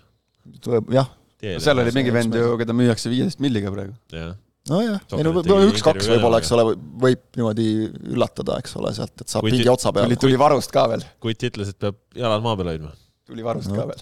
jah, 0.94 1.12
seal 1.42 1.84
oli 1.84 1.96
mingi 1.96 2.14
vend 2.16 2.38
ju, 2.38 2.56
keda 2.62 2.78
müüakse 2.78 3.12
viieteist 3.14 3.44
milliga 3.44 3.74
praegu. 3.74 3.96
jah, 4.14 4.36
nojah, 4.72 5.02
ei 5.18 5.26
no 5.28 5.34
üks-kaks 5.68 6.08
võib-olla, 6.14 6.40
eks 6.42 6.52
ole, 6.56 6.66
võib 7.04 7.22
niimoodi 7.38 7.68
üllatada, 8.14 8.58
eks 8.64 8.74
ole, 8.80 8.94
sealt, 8.98 9.14
et 9.22 9.32
saab 9.34 9.46
pingi 9.48 9.68
otsa 9.72 9.94
peale 9.96 10.18
tuli, 10.22 10.38
varust 10.40 10.74
ka 10.74 10.88
veel, 10.94 11.06
kutt 11.24 11.46
ütles, 11.52 11.74
et 11.74 11.80
peab 11.82 12.00
jalad 12.18 12.44
maa 12.46 12.58
peal 12.60 12.72
hoidma. 12.74 12.94
tuli 13.28 13.46
varust 13.46 13.72
No. 13.72 13.78
ka 13.82 13.88
veel. 13.92 14.02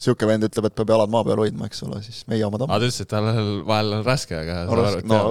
niisugune 0.00 0.30
vend 0.32 0.48
ütleb, 0.48 0.68
et 0.70 0.76
peab 0.80 0.92
jalad 0.94 1.12
maa 1.12 1.24
peal 1.28 1.42
hoidma, 1.44 1.70
eks 1.70 1.82
ole, 1.86 2.02
siis 2.06 2.22
meie 2.30 2.44
omad 2.46 2.64
aa, 2.64 2.68
on. 2.68 2.74
ta 2.76 2.82
ütles, 2.84 3.00
et 3.04 3.10
tal 3.10 3.30
vahel 3.68 3.96
on 4.00 4.04
raske, 4.06 4.36
aga 4.36 4.62
saab 4.66 4.78
aru, 4.78 5.00
et 5.02 5.10
no 5.10 5.22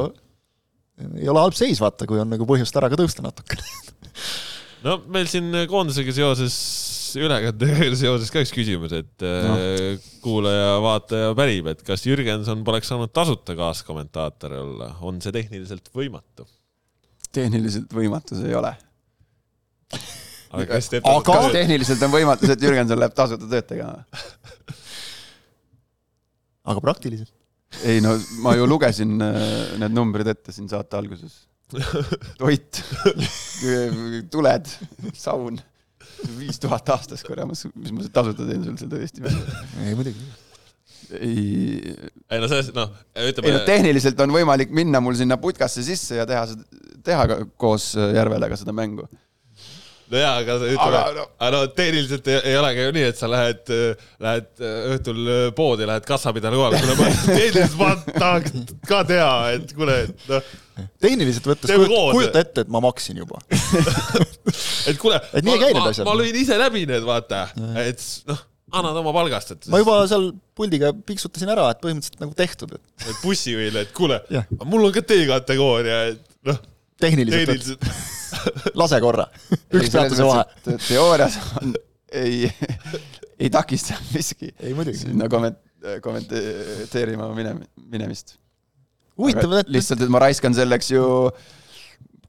ei 1.19 1.29
ole 1.31 1.39
halb 1.45 1.55
seis, 1.55 1.79
vaata, 1.79 2.07
kui 2.09 2.19
on 2.19 2.27
nagu 2.27 2.43
põhjust 2.47 2.75
ära 2.75 2.89
ka 2.91 2.97
tõusta 2.99 3.23
natukene. 3.23 3.63
no 4.85 4.97
meil 5.11 5.29
siin 5.31 5.47
koondisega 5.71 6.11
seoses, 6.15 6.55
ülekandega 7.17 7.89
seoses 8.03 8.29
ka 8.33 8.43
üks 8.43 8.53
küsimus, 8.53 8.93
et 8.97 9.25
no. 9.25 9.55
kuulaja-vaataja 10.23 11.33
pärib, 11.37 11.71
et 11.73 11.83
kas 11.87 12.05
Jürgenson 12.05 12.63
poleks 12.67 12.91
saanud 12.91 13.13
tasuta 13.15 13.55
kaaskommentaator 13.57 14.57
olla, 14.61 14.93
on 15.05 15.21
see 15.23 15.33
tehniliselt 15.35 15.89
võimatu? 15.95 16.47
tehniliselt 17.35 17.91
võimatu 17.93 18.37
see 18.37 18.49
ei 18.49 18.55
ole. 18.57 18.71
aga 20.49 20.65
kas 20.71 20.89
teeb 20.91 21.09
Aga- 21.09 21.35
kas 21.35 21.51
tehniliselt 21.53 22.05
on 22.07 22.13
võimatu 22.13 22.47
see, 22.47 22.55
et 22.57 22.65
Jürgenson 22.65 23.01
läheb 23.01 23.17
tasuta 23.17 23.49
tööd 23.49 23.67
tegema? 23.69 24.03
aga 26.69 26.81
praktiliselt? 26.83 27.33
ei 27.85 28.01
no 28.01 28.15
ma 28.43 28.55
ju 28.57 28.65
lugesin 28.69 29.19
äh, 29.21 29.77
need 29.81 29.93
numbrid 29.93 30.29
ette 30.31 30.55
siin 30.55 30.69
saate 30.71 30.97
alguses. 30.99 31.45
toit, 32.41 32.79
tuled, 34.33 34.71
saun, 35.13 35.59
viis 36.39 36.59
tuhat 36.61 36.89
aastas, 36.95 37.23
kuramus, 37.27 37.65
mis 37.75 37.93
ma 37.95 38.05
tasuta 38.13 38.45
teen 38.47 38.63
sul 38.67 38.77
seda 38.81 38.99
Eesti 39.01 39.23
mängu. 39.25 39.57
ei 39.85 39.95
muidugi. 39.97 40.27
ei, 41.19 41.95
ei 42.29 42.41
no 42.43 42.49
selles, 42.51 42.69
noh, 42.75 42.91
ei 43.17 43.31
ütleme 43.31 43.55
no 43.55 43.63
tehniliselt 43.67 44.19
on 44.25 44.33
võimalik 44.35 44.73
minna 44.75 45.01
mul 45.01 45.17
sinna 45.17 45.37
putkasse 45.41 45.81
sisse 45.85 46.19
ja 46.19 46.27
teha 46.29 46.43
seda, 46.51 46.67
teha 47.05 47.25
ka 47.31 47.39
koos 47.59 47.91
Järvelega 47.97 48.57
seda 48.59 48.75
mängu. 48.77 49.07
no 50.09 50.17
jaa, 50.21 50.35
aga 50.43 50.55
ütleme, 50.59 50.85
Aga 50.85 51.01
no- 51.17 51.27
aga 51.39 51.49
no 51.55 51.63
tehniliselt 51.79 52.29
ei, 52.29 52.39
ei 52.51 52.57
olegi 52.61 52.85
ju 52.87 52.93
nii, 52.99 53.07
et 53.13 53.17
sa 53.21 53.29
lähed, 53.31 53.73
lähed 54.25 54.63
õhtul 54.95 55.33
poodi, 55.57 55.85
lähed 55.89 56.05
kassapidajale 56.09 56.61
kohale, 56.61 56.81
kuule 56.81 56.95
ma 56.97 57.11
tehniliselt 57.39 57.77
ma 57.81 57.91
tahaks 58.15 58.75
ka 58.89 59.03
teha, 59.09 59.33
et 59.57 59.73
kuule, 59.77 59.99
noh, 60.29 60.55
tehniliselt 61.01 61.49
võttes 61.49 61.71
Teeme 61.71 61.87
kujuta, 61.89 62.43
ette, 62.43 62.65
et 62.65 62.71
ma 62.71 62.81
maksin 62.83 63.19
juba. 63.21 63.41
et 64.89 64.99
kuule, 65.01 65.19
Et 65.33 65.45
nii 65.45 65.55
ei 65.55 65.59
ma, 65.59 65.65
käi 65.65 65.73
need 65.73 65.81
ma, 65.81 65.89
asjad. 65.93 66.07
ma 66.09 66.15
lõin 66.19 66.39
ise 66.41 66.59
läbi 66.59 66.85
need, 66.89 67.05
vaata, 67.07 67.45
et 67.83 68.05
noh, 68.29 68.43
annad 68.79 68.99
oma 69.01 69.13
palgast, 69.15 69.55
et 69.55 69.69
ma 69.73 69.81
juba 69.81 69.99
seal 70.09 70.29
puldiga 70.57 70.91
piiksutasin 70.93 71.51
ära, 71.53 71.69
et 71.73 71.81
põhimõtteliselt 71.83 72.23
nagu 72.23 72.35
tehtud, 72.37 72.75
et 72.77 73.07
et 73.09 73.21
bussijuhile, 73.23 73.85
et 73.87 73.93
kuule 73.97 74.19
mul 74.65 74.89
on 74.89 74.95
ka 74.95 75.03
D-kategooria, 75.09 76.01
et 76.13 76.23
noh, 76.49 76.59
tehniliselt, 77.01 77.49
tehniliselt 77.49 78.75
lase 78.79 78.99
korra, 79.03 79.27
üks 79.73 79.93
peatuse 79.93 80.27
vahe. 80.27 80.77
teoorias 80.87 81.39
on, 81.61 81.73
ei, 82.19 82.49
ei 83.39 83.49
takista 83.53 83.97
miski 84.13 84.51
ei 84.59 84.75
muidugi. 84.77 85.01
sinna 85.05 85.29
komment-, 85.31 85.61
kommenteerima 86.03 87.31
mine-, 87.35 87.57
minemist. 87.89 88.37
huvitav, 89.19 89.59
et 89.61 89.71
lihtsalt, 89.75 90.03
et 90.05 90.11
ma 90.11 90.21
raiskan 90.23 90.55
selleks 90.55 90.93
ju 90.93 91.05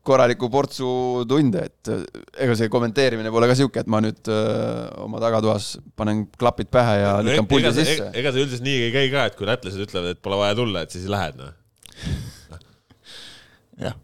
korraliku 0.07 0.49
portsu 0.53 0.91
tunde, 1.29 1.63
et 1.69 1.91
äh, 1.93 2.05
ega 2.47 2.57
see 2.59 2.71
kommenteerimine 2.73 3.33
pole 3.33 3.49
ka 3.51 3.57
sihuke, 3.59 3.83
et 3.85 3.91
ma 3.91 4.01
nüüd 4.03 4.31
öö, 4.33 4.87
oma 5.05 5.21
tagatoas 5.23 5.75
panen 5.99 6.25
klapid 6.41 6.71
pähe 6.73 6.95
ja 7.03 7.11
lükkan 7.25 7.49
puldi 7.51 7.69
ega 7.69 7.75
see, 7.77 7.89
sisse. 7.89 8.09
ega 8.17 8.33
see 8.33 8.47
üldiselt 8.47 8.65
nii 8.65 8.87
ei 8.87 8.95
käi 8.95 9.11
ka, 9.13 9.27
et 9.29 9.37
kui 9.39 9.49
lätlased 9.49 9.85
ütlevad, 9.85 10.17
et 10.17 10.23
pole 10.25 10.41
vaja 10.41 10.57
tulla, 10.57 10.87
et 10.87 10.97
siis 10.97 11.05
lähed, 11.13 11.37
noh. 11.41 12.63
jah, 13.87 13.99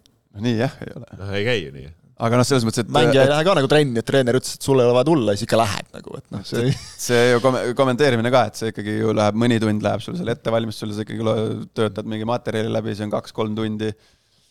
nii 0.45 0.59
jah, 0.61 0.76
ei 0.84 0.99
ole. 1.01 1.09
noh, 1.22 1.32
ei 1.41 1.49
käi 1.49 1.62
ju 1.62 1.72
nii. 1.78 1.89
Aga 2.17 2.39
noh, 2.41 2.47
selles 2.49 2.64
mõttes, 2.64 2.87
et 2.87 2.93
mängija 2.93 3.27
ei 3.27 3.31
lähe 3.31 3.45
ka 3.45 3.55
nagu 3.59 3.69
trenni, 3.69 4.01
et 4.01 4.07
treener 4.09 4.39
ütles, 4.39 4.57
et 4.57 4.67
sul 4.67 4.81
ei 4.81 4.87
ole 4.89 4.95
vaja 4.97 5.09
tulla, 5.09 5.35
siis 5.37 5.45
ikka 5.45 5.59
lähed 5.61 5.89
nagu, 5.93 6.17
et 6.17 6.27
noh, 6.33 6.45
see 6.49 6.71
see 6.73 7.23
ju 7.35 7.43
kom-, 7.45 7.59
kommenteerimine 7.77 8.33
ka, 8.33 8.47
et 8.49 8.61
see 8.61 8.73
ikkagi 8.73 8.99
ju 9.03 9.12
läheb, 9.17 9.37
mõni 9.43 9.59
tund 9.61 9.85
läheb 9.85 10.05
sul 10.05 10.17
seal 10.17 10.33
ettevalmistusel, 10.33 10.95
sa 10.97 11.05
ikkagi 11.05 11.67
töötad 11.77 12.09
mingi 12.09 12.29
materjali 12.29 12.73
läbi, 12.73 12.95
see 12.97 13.09
on 13.09 13.12
kaks-kolm 13.12 13.57
tundi, 13.59 13.91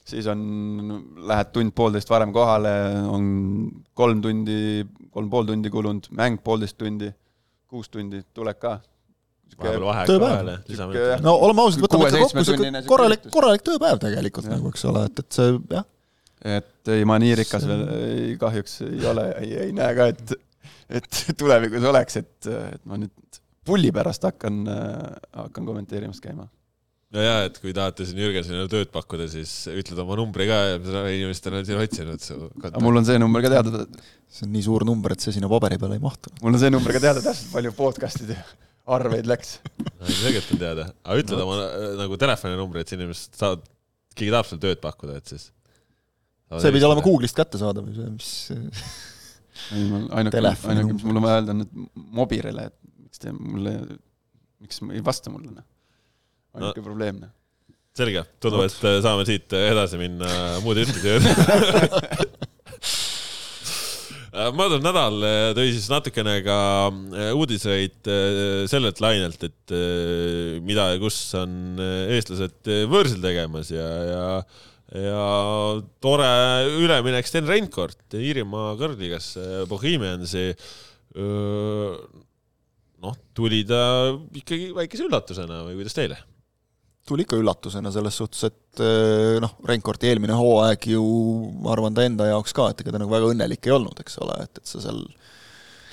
siis 0.05 0.29
on, 0.29 0.43
lähed 1.25 1.53
tund-poolteist 1.55 2.11
varem 2.13 2.33
kohale, 2.35 2.73
on 3.09 3.29
kolm 3.97 4.21
tundi, 4.21 4.59
kolm 5.15 5.31
pool 5.33 5.49
tundi 5.49 5.73
kulunud, 5.73 6.11
mäng 6.21 6.37
poolteist 6.45 6.77
tundi, 6.77 7.09
kuus 7.71 7.89
tundi, 7.89 8.21
tuled 8.35 8.61
ka. 8.61 8.77
Tööpäev. 9.55 11.21
no 11.23 11.35
oleme 11.47 11.61
ausad, 11.63 11.81
võtame 11.85 12.09
ikka 12.09 12.23
kokku 12.25 12.41
sihuke 12.43 12.85
korralik, 12.89 13.27
korralik 13.31 13.61
tööpäev 13.63 14.01
tegelikult 14.01 14.49
Jah. 14.49 14.57
nagu, 14.57 14.71
eks 14.73 14.83
ole, 14.89 15.05
et, 15.07 15.21
et 15.21 15.37
see 15.37 15.53
jah, 15.71 15.85
et 16.45 16.91
ei, 16.93 17.05
ma 17.07 17.17
nii 17.21 17.37
rikas 17.41 17.65
veel 17.69 17.85
ei, 17.95 18.33
kahjuks 18.41 18.81
ei 18.85 19.07
ole, 19.09 19.29
ei, 19.41 19.53
ei 19.67 19.71
näe 19.75 19.95
ka, 19.97 20.09
et, 20.13 20.35
et 20.99 21.23
tulevikus 21.39 21.87
oleks, 21.91 22.19
et, 22.21 22.51
et 22.51 22.83
ma 22.89 22.99
nüüd 23.01 23.39
pulli 23.65 23.89
pärast 23.93 24.27
hakkan, 24.27 24.61
hakkan 25.33 25.65
kommenteerimas 25.65 26.21
käima. 26.21 26.45
no 27.15 27.23
jaa, 27.23 27.47
et 27.47 27.57
kui 27.63 27.73
tahate 27.73 28.05
siin 28.05 28.21
Jürgensonile 28.21 28.67
tööd 28.69 28.91
pakkuda, 28.93 29.25
siis 29.31 29.53
ütled 29.71 30.01
oma 30.03 30.19
numbri 30.19 30.45
ka 30.49 30.59
ja 30.69 30.77
seda 30.83 31.07
inimestel 31.13 31.57
on 31.57 31.65
siin 31.65 31.81
otsinud 31.81 32.21
su 32.21 32.37
aga 32.61 32.83
mul 32.83 33.01
on 33.01 33.07
see 33.07 33.17
number 33.21 33.45
ka 33.45 33.55
teada, 33.55 33.87
see 34.29 34.45
on 34.45 34.53
nii 34.53 34.67
suur 34.67 34.85
number, 34.87 35.15
et 35.15 35.25
see 35.25 35.33
sinna 35.33 35.49
paberi 35.49 35.81
peale 35.81 35.97
ei 35.97 36.03
mahtu. 36.03 36.33
mul 36.43 36.53
on 36.53 36.61
see 36.61 36.73
number 36.73 36.93
ka 36.93 37.01
teada 37.07 37.25
täpselt, 37.25 37.51
palju 37.55 37.73
podcast'ide 37.79 38.37
arveid 38.85 39.29
läks. 39.29 39.57
No, 39.81 40.05
tegelikult 40.05 40.55
on 40.55 40.61
teada, 40.61 40.87
aga 41.03 41.21
ütled 41.21 41.41
oma 41.41 41.57
äh, 41.63 41.85
nagu 42.01 42.17
telefoninumbri, 42.21 42.83
et 42.85 42.93
inimesed 42.97 43.37
saavad, 43.39 43.65
keegi 44.13 44.33
tahab 44.33 44.49
sulle 44.49 44.63
tööd 44.67 44.81
pakkuda, 44.83 45.17
et 45.19 45.33
siis. 45.33 45.49
See 46.61 46.73
pidi 46.75 46.87
olema 46.87 47.03
Google'ist 47.05 47.37
kättesaadav, 47.37 47.87
see, 47.95 48.09
mis 48.15 48.31
ainuke, 50.17 50.35
Telefoni 50.35 50.75
ainuke, 50.75 50.97
mis 50.97 51.07
mul 51.07 51.21
on 51.21 51.25
vaja 51.25 51.39
öelda, 51.41 51.55
on 51.55 51.63
nüüd 51.63 51.87
Mobirile, 52.19 52.67
et 52.71 52.77
miks 53.05 53.23
te 53.23 53.33
mulle, 53.35 53.73
miks 54.63 54.83
ei 54.91 55.03
vasta 55.05 55.33
mulle, 55.33 55.55
noh. 55.55 55.67
ainuke 56.57 56.83
no. 56.83 56.87
probleem, 56.89 57.23
noh. 57.25 57.33
selge, 57.97 58.25
tundub, 58.43 58.65
et 58.67 58.89
äh, 58.91 58.99
saame 59.05 59.27
siit 59.27 59.55
edasi 59.65 60.01
minna 60.01 60.31
muude 60.65 60.85
juttude 60.85 61.15
juurde. 61.15 61.35
möödunud 64.55 64.83
nädal 64.83 65.23
äh, 65.23 65.49
tõi 65.55 65.69
siis 65.71 65.87
natukene 65.91 66.35
ka 66.45 66.59
äh, 66.91 67.31
uudiseid 67.37 68.09
äh, 68.11 68.65
sellelt 68.69 68.99
lainelt, 69.03 69.43
et 69.47 69.73
äh, 69.73 70.59
mida 70.65 70.89
ja 70.93 71.01
kus 71.01 71.17
on 71.39 71.79
äh, 71.79 72.15
eestlased 72.17 72.71
äh, 72.71 72.83
võõrsil 72.91 73.21
tegemas 73.23 73.71
ja, 73.71 73.87
ja, 74.09 74.25
ja 74.95 75.23
tore 76.03 76.29
üleminek 76.79 77.27
Sten 77.27 77.47
Reinkord 77.49 78.15
Iirimaa 78.15 78.75
kõrgligasse 78.79 79.65
Bohemiansi. 79.69 80.51
noh, 83.05 83.17
tuli 83.37 83.63
ta 83.67 83.81
ikkagi 84.35 84.71
väikese 84.75 85.07
üllatusena 85.09 85.63
või 85.67 85.81
kuidas 85.81 85.97
teile? 85.97 86.21
tuli 87.05 87.21
ikka 87.21 87.37
üllatusena 87.37 87.91
selles 87.93 88.15
suhtes, 88.17 88.47
et 88.47 88.81
noh, 89.43 89.51
Renkorti 89.69 90.09
eelmine 90.09 90.33
hooaeg 90.33 90.87
ju 90.89 91.03
ma 91.61 91.75
arvan 91.75 91.93
ta 91.93 92.01
enda 92.01 92.31
jaoks 92.31 92.55
ka, 92.57 92.71
et 92.71 92.81
ega 92.81 92.95
ta 92.95 93.01
nagu 93.03 93.13
väga 93.13 93.29
õnnelik 93.29 93.69
ei 93.69 93.75
olnud, 93.75 93.99
eks 94.01 94.17
ole, 94.25 94.39
et, 94.41 94.57
et 94.57 94.71
sa 94.71 94.81
seal 94.81 95.03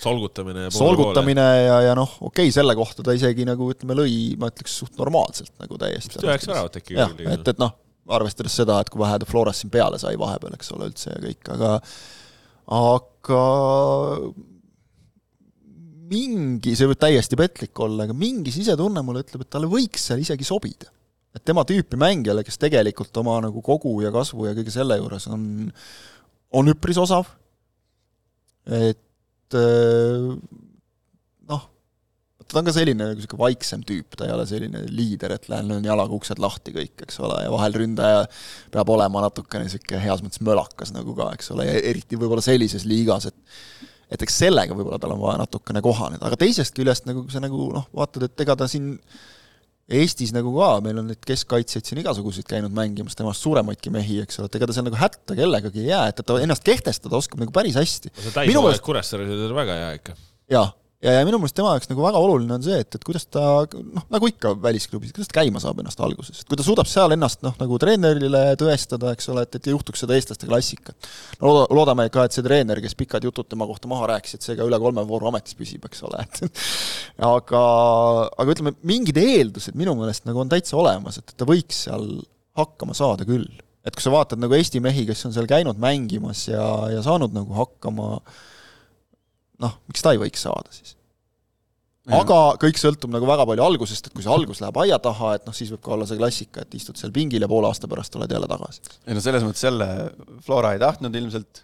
solgutamine. 0.03 0.71
solgutamine 0.75 1.45
ja, 1.67 1.77
ja 1.89 1.95
noh, 1.99 2.17
okei 2.21 2.49
okay,, 2.49 2.55
selle 2.55 2.75
kohta 2.79 3.05
ta 3.07 3.15
isegi 3.17 3.47
nagu 3.49 3.69
ütleme, 3.75 3.97
lõi, 3.99 4.17
ma 4.41 4.51
ütleks 4.53 4.81
suht 4.83 4.97
normaalselt 4.99 5.53
nagu 5.63 5.79
täiesti. 5.81 6.19
üheksa 6.25 6.55
väravat 6.55 6.81
äkki. 6.81 6.97
jah, 6.99 7.13
et, 7.35 7.53
et 7.55 7.61
noh, 7.63 7.77
arvestades 8.11 8.57
seda, 8.59 8.81
et 8.83 8.91
kui 8.91 9.03
vähe 9.03 9.21
ta 9.23 9.29
Floras 9.29 9.63
siin 9.63 9.71
peale 9.71 10.01
sai 10.03 10.17
vahepeal, 10.19 10.57
eks 10.57 10.73
ole, 10.75 10.89
üldse 10.91 11.13
ja 11.13 11.21
kõik, 11.23 11.53
aga 11.55 11.75
aga 12.73 13.43
mingi, 16.13 16.75
see 16.77 16.89
võib 16.91 17.01
täiesti 17.01 17.39
petlik 17.39 17.79
olla, 17.85 18.07
aga 18.07 18.17
mingi 18.17 18.53
sisetunne 18.55 19.05
mulle 19.07 19.23
ütleb, 19.25 19.45
et 19.45 19.53
talle 19.53 19.71
võiks 19.71 20.09
seal 20.09 20.23
isegi 20.25 20.47
sobida. 20.47 20.91
et 21.33 21.45
tema 21.45 21.65
tüüpi 21.65 21.97
mängijale, 21.97 22.43
kes 22.45 22.59
tegelikult 22.61 23.17
oma 23.17 23.39
nagu 23.41 23.63
kogu 23.65 23.95
ja 24.03 24.11
kasvu 24.13 24.51
ja 24.51 24.57
kõige 24.57 24.75
selle 24.75 24.99
juures 24.99 25.27
on, 25.33 25.71
on 26.53 26.69
üpris 26.69 26.99
osav 27.01 27.31
et 28.67 29.57
noh, 31.49 31.65
ta 32.53 32.61
on 32.61 32.69
ka 32.69 32.75
selline 32.77 33.01
nagu 33.03 33.19
niisugune 33.19 33.43
vaiksem 33.43 33.85
tüüp, 33.89 34.17
ta 34.19 34.29
ei 34.29 34.35
ole 34.35 34.47
selline 34.49 34.85
liider, 34.93 35.37
et 35.37 35.49
lähen 35.53 35.71
löön 35.73 35.89
jalaga 35.89 36.17
uksed 36.17 36.43
lahti 36.43 36.75
kõik, 36.77 37.07
eks 37.07 37.21
ole, 37.25 37.43
ja 37.47 37.53
vahel 37.53 37.77
ründaja 37.83 38.25
peab 38.75 38.93
olema 38.95 39.25
natukene 39.27 39.67
niisugune 39.69 40.03
heas 40.05 40.25
mõttes 40.25 40.43
mölakas 40.45 40.95
nagu 40.95 41.17
ka, 41.19 41.33
eks 41.37 41.53
ole, 41.57 41.69
ja 41.69 41.77
eriti 41.93 42.21
võib-olla 42.21 42.45
sellises 42.45 42.87
liigas, 42.89 43.31
et 43.33 43.91
et 44.13 44.23
eks 44.27 44.43
sellega 44.43 44.75
võib-olla 44.77 45.01
tal 45.01 45.15
on 45.15 45.23
vaja 45.23 45.39
natukene 45.41 45.81
kohaneda, 45.85 46.27
aga 46.29 46.37
teisest 46.41 46.75
küljest 46.77 47.07
nagu 47.09 47.25
sa 47.33 47.41
nagu 47.41 47.71
noh, 47.73 47.87
vaatad, 47.97 48.27
et 48.29 48.45
ega 48.45 48.59
ta 48.61 48.69
siin 48.69 48.99
Eestis 49.93 50.31
nagu 50.33 50.53
ka, 50.55 50.69
meil 50.85 51.01
on 51.01 51.09
neid 51.11 51.21
keskkaitsjaid 51.27 51.89
siin 51.89 52.01
igasuguseid 52.01 52.47
käinud 52.49 52.73
mängimas, 52.73 53.17
temast 53.19 53.43
suuremaidki 53.43 53.91
mehi, 53.93 54.21
eks 54.23 54.39
ole, 54.39 54.49
et 54.49 54.55
ega 54.57 54.69
ta 54.69 54.77
seal 54.77 54.87
nagu 54.87 54.97
hätta 54.97 55.35
kellegagi 55.37 55.83
ei 55.83 55.89
jää, 55.91 56.05
et 56.13 56.23
ta 56.23 56.37
ennast 56.41 56.65
kehtestada 56.65 57.19
oskab 57.19 57.43
nagu 57.43 57.53
päris 57.53 57.77
hästi. 57.77 58.13
see 58.15 58.35
täishooaeg 58.37 58.85
Kuressaares 58.87 59.33
oli 59.35 59.59
väga 59.59 59.77
hea 59.81 59.91
ikka. 59.99 60.15
jah, 60.55 60.71
ja, 61.03 61.15
ja 61.19 61.23
minu 61.27 61.39
meelest 61.41 61.57
tema 61.59 61.73
jaoks 61.75 61.91
nagu 61.91 62.05
väga 62.05 62.21
oluline 62.23 62.55
on 62.57 62.65
see, 62.65 62.79
et, 62.83 62.97
et 62.97 63.05
kuidas 63.07 63.25
ta 63.31 63.43
noh, 63.67 64.05
nagu 64.13 64.29
ikka 64.31 64.55
välisklubis, 64.63 65.13
kuidas 65.15 65.31
ta 65.31 65.39
käima 65.41 65.63
saab 65.63 65.81
ennast 65.83 66.01
alguses, 66.05 66.43
et 66.43 66.51
kui 66.51 66.59
ta 66.59 66.67
suudab 66.67 66.89
seal 66.91 67.15
ennast 67.17 67.43
noh, 67.47 67.57
nagu 67.59 67.79
treenerile 67.83 68.43
tõestada, 68.61 69.15
eks 69.17 69.31
ole, 69.33 69.45
et, 69.47 69.59
et 69.59 69.69
ei 69.69 69.75
juhtuks 69.75 70.05
seda 70.05 70.17
eestlaste 70.17 70.49
klassikat. 70.51 71.11
no 71.41 71.51
looda, 71.51 71.65
loodame 71.79 72.07
ka, 72.15 72.27
et 72.29 72.37
see 72.37 72.47
treener, 72.47 72.81
kes 72.85 72.95
pikad 72.99 73.27
jutud 73.27 73.51
tema 73.51 73.67
kohta 73.71 73.91
maha 73.91 74.13
rääkis, 74.15 74.39
et 74.39 74.47
see 74.47 74.59
ka 74.59 74.69
üle 74.69 74.79
kolme 74.83 75.05
vooru 75.09 75.31
ametis 75.33 75.59
püsib, 75.59 75.89
eks 75.91 76.05
ole, 76.09 76.23
et 76.23 76.63
aga, 77.33 77.65
aga 78.31 78.57
ütleme, 78.57 78.77
mingid 78.87 79.19
eeldused 79.23 79.79
minu 79.79 79.97
meelest 79.99 80.29
nagu 80.29 80.45
on 80.45 80.53
täitsa 80.53 80.79
olemas, 80.79 81.19
et 81.19 81.35
ta 81.37 81.49
võiks 81.49 81.85
seal 81.89 82.09
hakkama 82.59 82.95
saada 82.95 83.27
küll. 83.27 83.49
et 83.83 83.97
kui 83.97 84.05
sa 84.05 84.13
vaatad 84.15 84.39
nagu 84.39 84.55
Eesti 84.55 84.79
mehi, 84.79 85.03
kes 85.09 85.27
on 85.27 85.35
seal 85.35 85.49
käinud 85.51 85.81
mängimas 85.83 86.47
ja, 86.47 86.63
ja 86.93 87.03
saanud 87.03 87.35
nagu 87.35 87.57
hakkama 87.57 88.15
äh, 88.21 88.41
noh, 89.61 89.79
miks 89.91 90.05
ta 90.05 90.15
ei 90.15 90.21
võiks 90.23 90.45
saada 90.47 90.73
siis? 90.75 90.97
aga 92.11 92.39
kõik 92.63 92.81
sõltub 92.81 93.13
nagu 93.15 93.27
väga 93.29 93.45
palju 93.47 93.63
algusest, 93.63 94.09
et 94.09 94.15
kui 94.17 94.25
see 94.25 94.33
algus 94.33 94.59
läheb 94.63 94.79
aia 94.83 94.99
taha, 95.03 95.37
et 95.39 95.45
noh, 95.47 95.55
siis 95.55 95.71
võib 95.71 95.85
ka 95.85 95.93
olla 95.95 96.09
see 96.09 96.19
klassika, 96.19 96.65
et 96.65 96.75
istud 96.75 96.99
seal 96.99 97.13
pingil 97.15 97.45
ja 97.45 97.51
poole 97.51 97.69
aasta 97.69 97.91
pärast 97.91 98.17
oled 98.19 98.33
jälle 98.33 98.49
tagasi. 98.51 98.83
ei 99.07 99.15
no 99.15 99.23
selles 99.23 99.47
mõttes 99.47 99.63
jälle, 99.63 99.89
Flora 100.43 100.73
ei 100.75 100.83
tahtnud 100.83 101.15
ilmselt, 101.21 101.63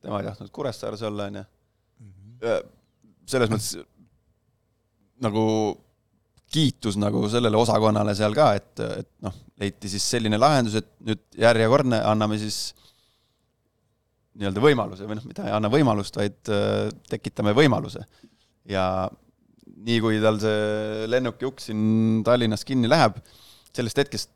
tema 0.00 0.22
ei 0.22 0.30
tahtnud 0.30 0.52
Kuressaares 0.54 1.04
olla, 1.10 1.28
on 1.28 1.42
ju. 1.42 1.44
Mhm. 2.06 2.72
selles 3.28 3.52
mõttes 3.52 3.76
nagu 5.20 5.44
kiitus 6.48 6.96
nagu 6.96 7.26
sellele 7.28 7.60
osakonnale 7.60 8.14
seal 8.16 8.32
ka, 8.36 8.52
et, 8.56 8.72
et 9.02 9.10
noh, 9.24 9.34
leiti 9.60 9.90
siis 9.92 10.04
selline 10.16 10.38
lahendus, 10.40 10.78
et 10.80 10.88
nüüd 11.04 11.20
järjekordne, 11.36 12.00
anname 12.08 12.38
siis 12.40 12.70
nii-öelda 14.38 14.62
võimaluse 14.62 15.08
või 15.08 15.18
noh, 15.18 15.26
mitte 15.28 15.46
ei 15.46 15.54
anna 15.54 15.70
võimalust, 15.72 16.18
vaid 16.18 16.50
äh, 16.54 16.88
tekitame 17.10 17.54
võimaluse. 17.56 18.04
ja 18.68 18.84
nii 19.88 20.00
kui 20.02 20.18
tal 20.22 20.38
see 20.42 21.06
lennukiuks 21.10 21.68
siin 21.70 22.22
Tallinnas 22.26 22.64
kinni 22.66 22.90
läheb, 22.90 23.18
sellest 23.74 24.00
hetkest 24.02 24.32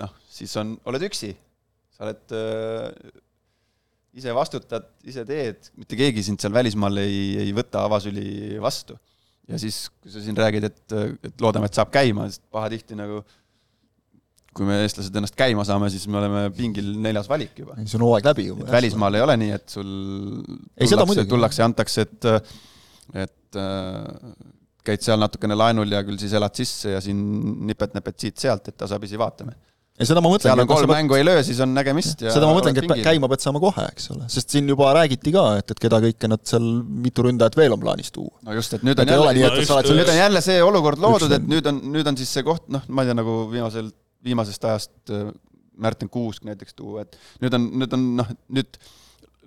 noh, 0.00 0.12
siis 0.30 0.54
on, 0.60 0.74
oled 0.90 1.04
üksi. 1.08 1.34
sa 1.94 2.08
oled 2.08 2.34
äh, 2.36 3.20
ise 4.14 4.34
vastutad, 4.34 4.86
ise 5.06 5.24
teed, 5.26 5.70
mitte 5.78 5.98
keegi 5.98 6.22
sind 6.26 6.42
seal 6.42 6.54
välismaal 6.54 7.02
ei, 7.02 7.34
ei 7.46 7.54
võta 7.56 7.86
avasüli 7.88 8.60
vastu. 8.62 8.98
ja 9.48 9.60
siis, 9.60 9.86
kui 10.00 10.12
sa 10.12 10.22
siin 10.24 10.36
räägid, 10.36 10.68
et, 10.68 10.98
et 11.30 11.40
loodame, 11.40 11.68
et 11.70 11.76
saab 11.76 11.90
käima, 11.94 12.28
sest 12.30 12.44
pahatihti 12.52 12.96
nagu 12.98 13.22
äh, 13.22 13.40
kui 14.54 14.68
me 14.68 14.80
eestlased 14.84 15.16
ennast 15.18 15.36
käima 15.38 15.64
saame, 15.66 15.90
siis 15.92 16.06
me 16.10 16.20
oleme 16.20 16.46
pingil 16.54 16.94
neljas 17.02 17.28
valik 17.30 17.58
juba. 17.64 17.76
siis 17.82 17.96
on 17.98 18.06
hooaeg 18.06 18.30
läbi 18.30 18.48
juba. 18.52 18.70
välismaal 18.70 19.18
ei 19.18 19.26
ole 19.26 19.36
nii, 19.42 19.52
et 19.58 19.76
sul 19.76 19.90
ei, 20.78 20.88
tullakse, 20.88 21.26
tullakse 21.30 21.62
ja 21.62 21.68
antakse, 21.70 22.06
et, 22.06 22.28
et 23.26 23.60
äh, 23.60 24.32
käid 24.84 25.04
seal 25.04 25.20
natukene 25.20 25.58
laenul 25.58 25.94
ja 25.96 26.02
küll 26.06 26.20
siis 26.20 26.34
elad 26.38 26.54
sisse 26.56 26.94
ja 26.94 27.04
siin 27.04 27.20
nipet-näpet 27.70 28.26
siit-sealt, 28.26 28.68
et 28.70 28.76
tasapisi 28.78 29.18
vaatame. 29.20 29.56
ja 29.98 30.06
seda 30.06 30.22
ma 30.22 30.30
mõtlengi. 30.30 30.50
seal 30.52 30.62
on 30.62 30.70
kolm 30.70 30.90
mängu 30.92 31.18
ei 31.18 31.26
löö, 31.26 31.42
siis 31.46 31.58
on 31.64 31.74
nägemist 31.74 32.22
ja 32.22 32.34
seda 32.34 32.46
ma 32.50 32.54
mõtlengi, 32.58 32.84
et 32.84 33.02
käima 33.08 33.30
pead 33.32 33.42
saama 33.42 33.62
kohe, 33.62 33.88
eks 33.90 34.10
ole, 34.14 34.28
sest 34.36 34.54
siin 34.54 34.70
juba 34.70 34.92
räägiti 34.94 35.34
ka, 35.34 35.48
et, 35.62 35.74
et 35.74 35.82
keda 35.82 35.98
kõike 36.04 36.30
nad 36.30 36.46
seal, 36.46 36.70
mitu 37.08 37.26
ründajat 37.26 37.58
veel 37.58 37.74
on 37.74 37.82
plaanis 37.82 38.14
tuua. 38.14 38.38
no 38.46 38.54
just, 38.54 38.78
et 38.78 38.86
nüüd 38.86 39.02
on 39.02 39.08
et 39.08 39.16
jälle, 39.16 39.50
et 39.50 39.92
nüüd 39.98 40.14
on 40.14 40.22
jälle 40.22 40.46
see 40.46 40.62
olukord 40.62 41.02
loodud, 41.02 41.38
et 41.40 41.52
nüüd 41.56 41.70
on, 41.72 41.82
nüüd 41.94 42.14
on 42.14 42.22
siis 42.22 42.38
see 42.38 42.46
koht, 42.46 42.68
noh, 42.74 42.86
ma 42.86 43.02
ei 43.02 43.10
tea, 43.10 43.18
nagu 43.22 43.38
viimasel 43.50 43.90
viimasest 44.24 44.64
ajast 44.64 45.14
äh, 45.14 45.30
Märten 45.74 46.08
Kuusk 46.08 46.44
näiteks 46.46 46.76
tuua, 46.78 47.02
et 47.02 47.16
nüüd 47.42 47.54
on, 47.56 47.64
nüüd 47.80 47.96
on 47.96 48.04
noh, 48.20 48.28
nüüd 48.54 48.78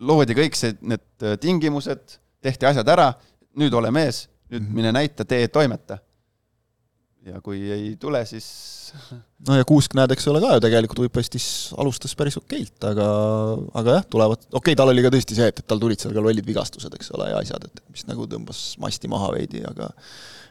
loodi 0.04 0.36
kõik 0.38 0.58
see, 0.60 0.76
need 0.82 1.06
äh, 1.24 1.38
tingimused, 1.42 2.18
tehti 2.44 2.68
asjad 2.70 2.90
ära, 2.92 3.12
nüüd 3.58 3.74
ole 3.78 3.92
mees, 3.96 4.26
nüüd 4.52 4.62
mm 4.62 4.68
-hmm. 4.68 4.76
mine 4.82 4.92
näita, 4.92 5.26
tee, 5.26 5.48
toimeta. 5.48 6.00
ja 7.28 7.42
kui 7.44 7.58
ei 7.72 7.96
tule, 8.00 8.22
siis 8.26 8.94
no 9.48 9.56
ja 9.58 9.66
Kuusk 9.68 9.96
näed, 9.98 10.12
eks 10.12 10.28
ole 10.32 10.40
ka 10.40 10.54
ju 10.54 10.62
tegelikult 10.64 11.02
Budapestis 11.02 11.74
alustas 11.78 12.16
päris 12.16 12.38
okeilt, 12.38 12.78
aga, 12.84 13.08
aga 13.74 13.98
jah, 13.98 14.06
tulevad, 14.10 14.46
okei 14.48 14.60
okay,, 14.60 14.76
tal 14.76 14.92
oli 14.94 15.04
ka 15.04 15.12
tõesti 15.12 15.36
see, 15.36 15.48
et, 15.52 15.60
et 15.60 15.68
tal 15.68 15.80
tulid 15.80 16.00
seal 16.00 16.14
ka 16.16 16.24
lollid 16.24 16.48
vigastused, 16.48 16.94
eks 16.94 17.12
ole, 17.18 17.30
ja 17.34 17.42
asjad, 17.42 17.68
et 17.68 17.84
mis 17.92 18.08
nagu 18.08 18.28
tõmbas 18.32 18.62
masti 18.80 19.12
maha 19.12 19.34
veidi, 19.36 19.64
aga 19.68 19.92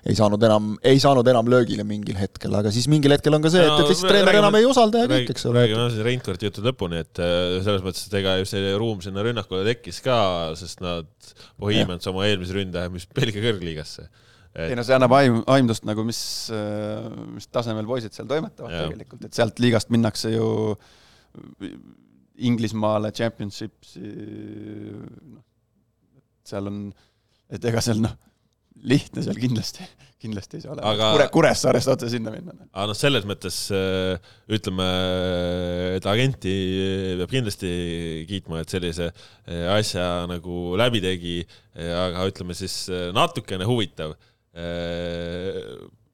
ei 0.06 0.14
saanud 0.18 0.42
enam, 0.46 0.68
ei 0.86 1.00
saanud 1.02 1.26
enam 1.30 1.48
löögile 1.50 1.84
mingil 1.86 2.18
hetkel, 2.18 2.54
aga 2.58 2.70
siis 2.74 2.86
mingil 2.90 3.14
hetkel 3.16 3.34
on 3.34 3.42
ka 3.44 3.50
see, 3.52 3.64
et, 3.64 3.80
et 3.82 3.90
lihtsalt 3.90 4.12
treener 4.12 4.38
enam 4.38 4.58
ei 4.58 4.68
usalda 4.68 5.02
ja 5.02 5.08
kõik, 5.10 5.32
eks 5.34 5.46
ole. 5.48 5.64
räägime 5.64 5.86
siis 5.92 6.06
Reinkardi 6.06 6.48
jutud 6.48 6.68
lõpuni, 6.68 7.00
et 7.02 7.22
äh, 7.22 7.56
selles 7.66 7.82
mõttes, 7.84 8.04
et 8.06 8.14
ega 8.20 8.36
ju 8.40 8.46
see 8.48 8.74
ruum 8.78 9.02
sinna 9.04 9.24
rünnakule 9.26 9.64
tekkis 9.66 9.98
ka, 10.04 10.18
sest 10.58 10.84
nad, 10.84 11.10
Bohemians 11.60 12.06
oma 12.10 12.26
eelmise 12.28 12.54
ründaja 12.54 12.92
müüs 12.92 13.08
Belgia 13.16 13.42
kõrgliigasse 13.48 14.06
et.... 14.06 14.68
ei 14.68 14.78
no 14.78 14.84
see 14.86 14.96
annab 14.96 15.16
aim, 15.18 15.40
aimdust 15.56 15.88
nagu, 15.88 16.06
mis, 16.06 16.20
äh, 16.54 17.08
mis 17.34 17.50
tasemel 17.50 17.88
poisid 17.88 18.14
seal 18.14 18.30
toimetavad 18.30 18.76
ja. 18.76 18.86
tegelikult, 18.86 19.26
et 19.26 19.40
sealt 19.40 19.62
liigast 19.64 19.90
minnakse 19.94 20.34
ju 20.36 20.50
Inglismaale, 22.46 23.10
Championshipsi, 23.16 24.06
noh, 25.32 25.42
seal 26.46 26.68
on, 26.68 26.80
et 27.52 27.64
ega 27.72 27.82
seal 27.84 28.04
noh 28.04 28.14
lihtne 28.84 29.24
seal 29.24 29.38
kindlasti, 29.40 29.86
kindlasti 30.22 30.58
ei 30.58 30.64
saa 30.64 30.74
olema 30.74 30.92
aga... 30.92 31.08
Kure, 31.14 31.26
Kuressaarest 31.34 31.90
otse 31.94 32.10
sinna 32.12 32.32
minna. 32.34 32.54
aga 32.68 32.86
noh, 32.90 32.98
selles 32.98 33.26
mõttes 33.28 33.58
äh, 33.74 34.32
ütleme, 34.52 34.86
et 35.96 36.08
agenti 36.10 36.54
peab 37.20 37.32
kindlasti 37.32 37.70
kiitma, 38.28 38.62
et 38.62 38.72
sellise 38.72 39.10
äh, 39.10 39.66
asja 39.74 40.26
nagu 40.30 40.76
läbi 40.78 41.02
tegi, 41.04 41.38
aga 41.76 42.26
ütleme 42.30 42.56
siis 42.58 42.84
äh, 42.92 43.08
natukene 43.16 43.68
huvitav 43.68 44.16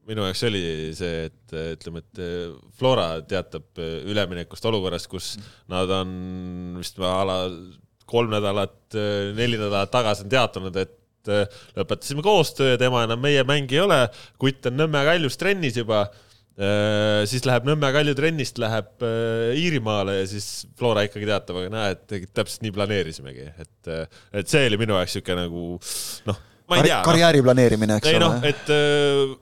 minu 0.02 0.24
jaoks 0.26 0.40
oli 0.48 0.62
see, 0.98 1.28
et 1.28 1.52
ütleme, 1.76 2.00
et 2.02 2.22
Flora 2.74 3.20
teatab 3.22 3.78
üleminekust 3.78 4.66
olukorrast, 4.66 5.06
kus 5.06 5.36
nad 5.70 5.92
on 5.94 6.10
vist 6.80 6.98
a 6.98 7.20
la 7.28 7.36
kolm 8.10 8.34
nädalat, 8.34 8.96
neli 9.38 9.60
nädalat 9.60 9.92
tagasi 9.94 10.26
on 10.26 10.32
teatanud, 10.34 10.80
et 10.82 10.98
et 11.22 11.32
äh, 11.32 11.62
lõpetasime 11.78 12.24
koostöö, 12.24 12.76
tema 12.80 13.04
enam 13.06 13.22
meie 13.22 13.44
mäng 13.46 13.70
ei 13.72 13.82
ole, 13.82 14.04
kutt 14.42 14.68
on 14.70 14.78
Nõmme 14.80 15.02
Kaljus 15.06 15.38
trennis 15.40 15.78
juba 15.78 16.04
äh, 16.08 17.22
siis 17.30 17.46
läheb 17.48 17.68
Nõmme 17.68 17.92
Kalju 17.94 18.16
trennist, 18.18 18.58
läheb 18.62 19.06
äh, 19.06 19.52
Iirimaale 19.58 20.20
ja 20.20 20.26
siis 20.30 20.66
Flora 20.78 21.06
ikkagi 21.06 21.28
teatab, 21.30 21.62
aga 21.62 21.72
näed, 21.72 22.26
täpselt 22.34 22.66
nii 22.66 22.74
planeerisimegi, 22.74 23.52
et, 23.62 23.94
et 24.42 24.50
see 24.50 24.66
oli 24.70 24.80
minu 24.82 24.98
jaoks 24.98 25.16
niisugune 25.18 25.46
nagu 25.46 25.64
noh, 26.30 26.42
ma 26.70 26.80
ei 26.80 26.90
tea. 26.90 27.00
karjääri 27.06 27.46
planeerimine, 27.46 28.02
eks 28.02 28.12
ei, 28.12 28.20
ole. 28.20 28.28
noh, 28.28 28.50
et 28.50 29.40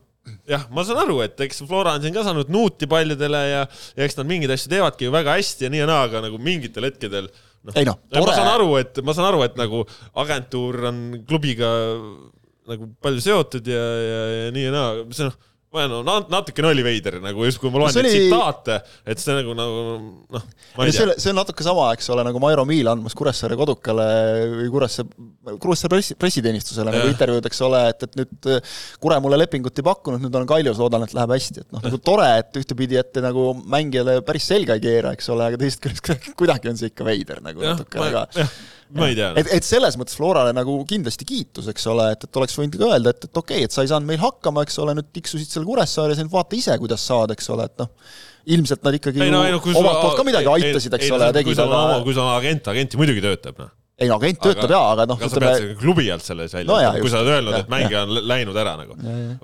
jah, 0.50 0.66
ma 0.74 0.84
saan 0.86 1.00
aru, 1.04 1.20
et 1.24 1.38
eks 1.46 1.62
Flora 1.68 1.96
on 1.96 2.04
siin 2.04 2.14
ka 2.14 2.24
saanud 2.26 2.50
nuuti 2.52 2.88
paljudele 2.90 3.40
ja, 3.48 3.62
ja 3.96 4.06
eks 4.06 4.18
nad 4.18 4.28
mingeid 4.28 4.52
asju 4.54 4.72
teevadki 4.72 5.08
ju 5.08 5.14
väga 5.14 5.38
hästi 5.38 5.66
ja 5.66 5.72
nii 5.72 5.82
ja 5.82 5.88
naa, 5.88 6.04
aga 6.08 6.22
nagu 6.26 6.40
mingitel 6.42 6.86
hetkedel 6.88 7.30
no.. 7.66 7.74
ei 7.74 7.86
noh, 7.88 7.98
tore. 8.08 8.26
ma 8.26 8.36
saan 8.36 8.52
aru, 8.54 8.70
et 8.80 9.00
ma 9.04 9.16
saan 9.16 9.30
aru, 9.30 9.44
et 9.46 9.60
nagu 9.60 9.84
agentuur 10.22 10.80
on 10.90 11.00
klubiga 11.28 11.70
nagu 12.70 12.90
palju 13.02 13.24
seotud 13.24 13.66
ja, 13.66 13.86
ja, 14.06 14.20
ja 14.44 14.50
nii 14.54 14.66
ja 14.68 14.74
naa, 14.74 14.90
see 15.16 15.28
noh 15.28 15.38
no 16.02 16.16
natukene 16.26 16.72
oli 16.72 16.82
veider 16.82 17.20
nagu 17.22 17.44
justkui 17.46 17.70
ma 17.70 17.84
loen 17.84 17.94
no, 17.94 18.02
neid 18.02 18.10
oli... 18.10 18.22
tsitaate, 18.26 18.78
et 19.12 19.20
see 19.22 19.36
nagu, 19.36 19.52
nagu 19.54 19.82
noh, 20.34 20.46
ma 20.74 20.86
ei 20.86 20.94
tea. 20.94 21.14
see, 21.14 21.30
on 21.30 21.38
natuke 21.38 21.62
sama, 21.66 21.84
eks 21.94 22.10
ole, 22.10 22.24
nagu 22.26 22.42
Mairo 22.42 22.64
Miil 22.66 22.90
andmas 22.90 23.14
Kuressaare 23.18 23.54
kodukale 23.58 24.06
või 24.56 24.66
Kuressaare, 24.74 25.28
Kuressaare 25.62 25.92
pressi, 25.94 26.16
pressiteenistusele 26.18 26.90
nagu 26.90 27.12
intervjuud, 27.12 27.46
eks 27.46 27.62
ole, 27.68 27.84
et, 27.92 28.02
et 28.08 28.18
nüüd 28.18 28.50
Kure 29.04 29.20
mulle 29.22 29.38
lepingut 29.44 29.78
ei 29.78 29.86
pakkunud, 29.86 30.24
nüüd 30.24 30.40
olen 30.40 30.50
Kaljus, 30.50 30.82
loodan, 30.82 31.06
et 31.06 31.14
läheb 31.14 31.36
hästi, 31.36 31.62
et 31.62 31.78
noh, 31.78 31.86
nagu 31.86 32.02
tore, 32.02 32.26
et 32.42 32.60
ühtepidi, 32.64 32.98
et 32.98 33.14
te 33.14 33.22
nagu 33.22 33.52
mängijale 33.62 34.18
päris 34.26 34.50
selga 34.50 34.74
ei 34.74 34.84
keera, 34.88 35.14
eks 35.14 35.30
ole, 35.30 35.52
aga 35.52 35.62
teisest 35.62 35.86
küljest 35.86 36.34
kuidagi 36.40 36.74
on 36.74 36.82
see 36.82 36.90
ikka 36.90 37.06
veider 37.06 37.46
nagu 37.46 37.62
ja, 37.62 37.78
natuke, 37.78 38.02
aga 38.10 38.26
ma 38.96 39.08
ei 39.10 39.16
tea. 39.18 39.30
et, 39.40 39.50
et 39.58 39.66
selles 39.66 39.96
mõttes 40.00 40.16
Florale 40.18 40.54
nagu 40.56 40.76
kindlasti 40.88 41.26
kiitus, 41.28 41.68
eks 41.72 41.86
ole, 41.92 42.10
et, 42.14 42.26
et 42.26 42.40
oleks 42.40 42.56
võinud 42.58 42.78
ka 42.80 42.90
öelda, 42.90 43.14
et, 43.14 43.28
et 43.28 43.42
okei 43.42 43.60
okay,, 43.60 43.68
et 43.68 43.76
sa 43.76 43.84
ei 43.84 43.92
saanud 43.92 44.10
meil 44.10 44.22
hakkama, 44.22 44.64
eks 44.66 44.80
ole, 44.82 44.96
nüüd 44.98 45.10
tiksusid 45.16 45.50
seal 45.52 45.66
Kuressaares 45.68 46.20
nüüd 46.22 46.32
vaata 46.32 46.58
ise, 46.58 46.76
kuidas 46.82 47.04
saad, 47.06 47.34
eks 47.36 47.50
ole, 47.54 47.68
et 47.70 47.84
noh, 47.84 47.90
ilmselt 48.56 48.86
nad 48.86 48.96
ikkagi 49.00 49.22
ei, 49.22 49.34
no, 49.34 49.44
ei, 49.46 49.54
no, 49.54 49.60
omalt 49.60 50.00
poolt 50.04 50.18
ka 50.20 50.26
midagi 50.26 50.50
aitasid, 50.54 50.96
eks 50.98 51.08
ei, 51.08 51.16
ole, 51.18 51.30
tegid, 51.36 51.60
aga 51.66 52.00
kui 52.06 52.16
sul 52.16 52.24
on 52.24 52.34
agent, 52.34 52.72
agenti 52.72 53.00
muidugi 53.00 53.24
töötab, 53.26 53.60
noh 53.62 53.76
ei 54.00 54.08
no 54.08 54.16
agent 54.16 54.38
töötab 54.40 54.70
jaa, 54.72 54.86
aga 54.94 55.04
noh, 55.10 55.18
aga 55.20 55.28
sa 55.28 55.40
pead 55.42 55.56
selle 55.60 55.74
klubi 55.80 56.06
alt 56.12 56.24
selle 56.24 56.46
siis 56.48 56.54
välja 56.56 56.68
No 56.70 56.78
kui 56.96 57.04
just. 57.08 57.12
sa 57.14 57.20
oled 57.20 57.32
öelnud, 57.34 57.56
et 57.60 57.68
mängija 57.72 58.02
on 58.06 58.14
lä- 58.16 58.22
läinud 58.30 58.56
ära 58.62 58.72
nagu. 58.80 58.96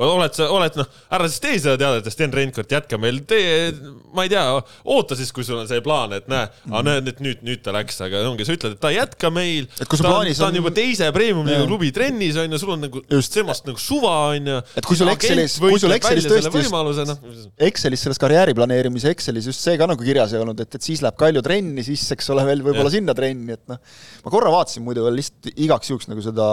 oled 0.07 0.35
sa, 0.39 0.47
oled 0.57 0.79
noh, 0.81 0.87
ära 1.13 1.29
siis 1.29 1.41
tee 1.45 1.59
seda 1.61 1.77
teadet, 1.81 2.07
et 2.07 2.13
Sten 2.15 2.33
Reinkord 2.33 2.73
jätka 2.73 2.99
meil, 3.01 3.19
tee, 3.29 3.73
ma 4.17 4.25
ei 4.25 4.31
tea, 4.33 4.45
oota 4.89 5.17
siis, 5.19 5.33
kui 5.37 5.45
sul 5.45 5.59
on 5.61 5.69
see 5.69 5.83
plaan, 5.85 6.15
et 6.17 6.29
näe, 6.33 6.49
aga 6.71 6.83
näed, 6.89 7.11
et 7.13 7.21
nüüd, 7.25 7.43
nüüd 7.47 7.63
ta 7.67 7.75
läks, 7.77 8.01
aga 8.07 8.23
ongi, 8.31 8.47
sa 8.49 8.57
ütled, 8.57 8.77
et 8.79 8.81
ta 8.81 8.93
ei 8.95 8.97
jätka 8.99 9.31
meil. 9.35 9.69
Ta, 9.77 9.85
plaanis 10.01 10.41
ta 10.41 10.47
on 10.49 10.55
on- 10.55 10.61
juba 10.63 10.73
teise 10.77 11.11
premium-liiga 11.13 11.67
klubi 11.69 11.93
trennis 11.93 12.37
on 12.41 12.51
ju, 12.57 12.59
sul 12.65 12.73
on 12.77 12.81
nagu 12.87 13.03
Just. 13.13 13.35
temast 13.37 13.67
nagu 13.69 13.79
suva 13.83 14.15
on 14.33 14.47
ju. 14.55 14.57
Et 14.77 14.85
kui 14.89 14.97
sul 14.97 15.13
Excelis- 15.13 15.59
kui 15.61 15.79
sul 15.79 15.93
Excelis 15.93 16.25
tõesti 16.27 16.65
just- 16.65 17.51
Excelis 17.69 18.01
selles 18.07 18.19
karjääri 18.21 18.55
planeerimise 18.57 19.11
Excelis 19.13 19.47
just 19.53 19.61
see 19.61 19.77
ka 19.79 19.87
nagu 19.91 20.03
kirjas 20.03 20.33
ei 20.33 20.41
olnud, 20.41 20.59
et, 20.65 20.75
et 20.75 20.83
siis 20.83 21.03
läheb 21.05 21.17
Kalju 21.21 21.43
trenni, 21.45 21.85
siis 21.87 22.03
eks 22.17 22.31
ole 22.35 22.45
veel 22.49 22.63
võib-olla 22.65 22.91
sinna 22.93 23.15
trenni, 23.17 23.53
et 23.57 23.63
noh, 23.69 23.79
ma 24.25 24.31
korra 24.33 24.46
vaatasin 24.53 24.85
muidu 24.87 25.05
veel 25.07 25.19
lihtsalt 25.21 25.49
igaks 25.55 25.91
juhuks 25.91 26.11
nagu 26.11 26.23
seda, 26.25 26.47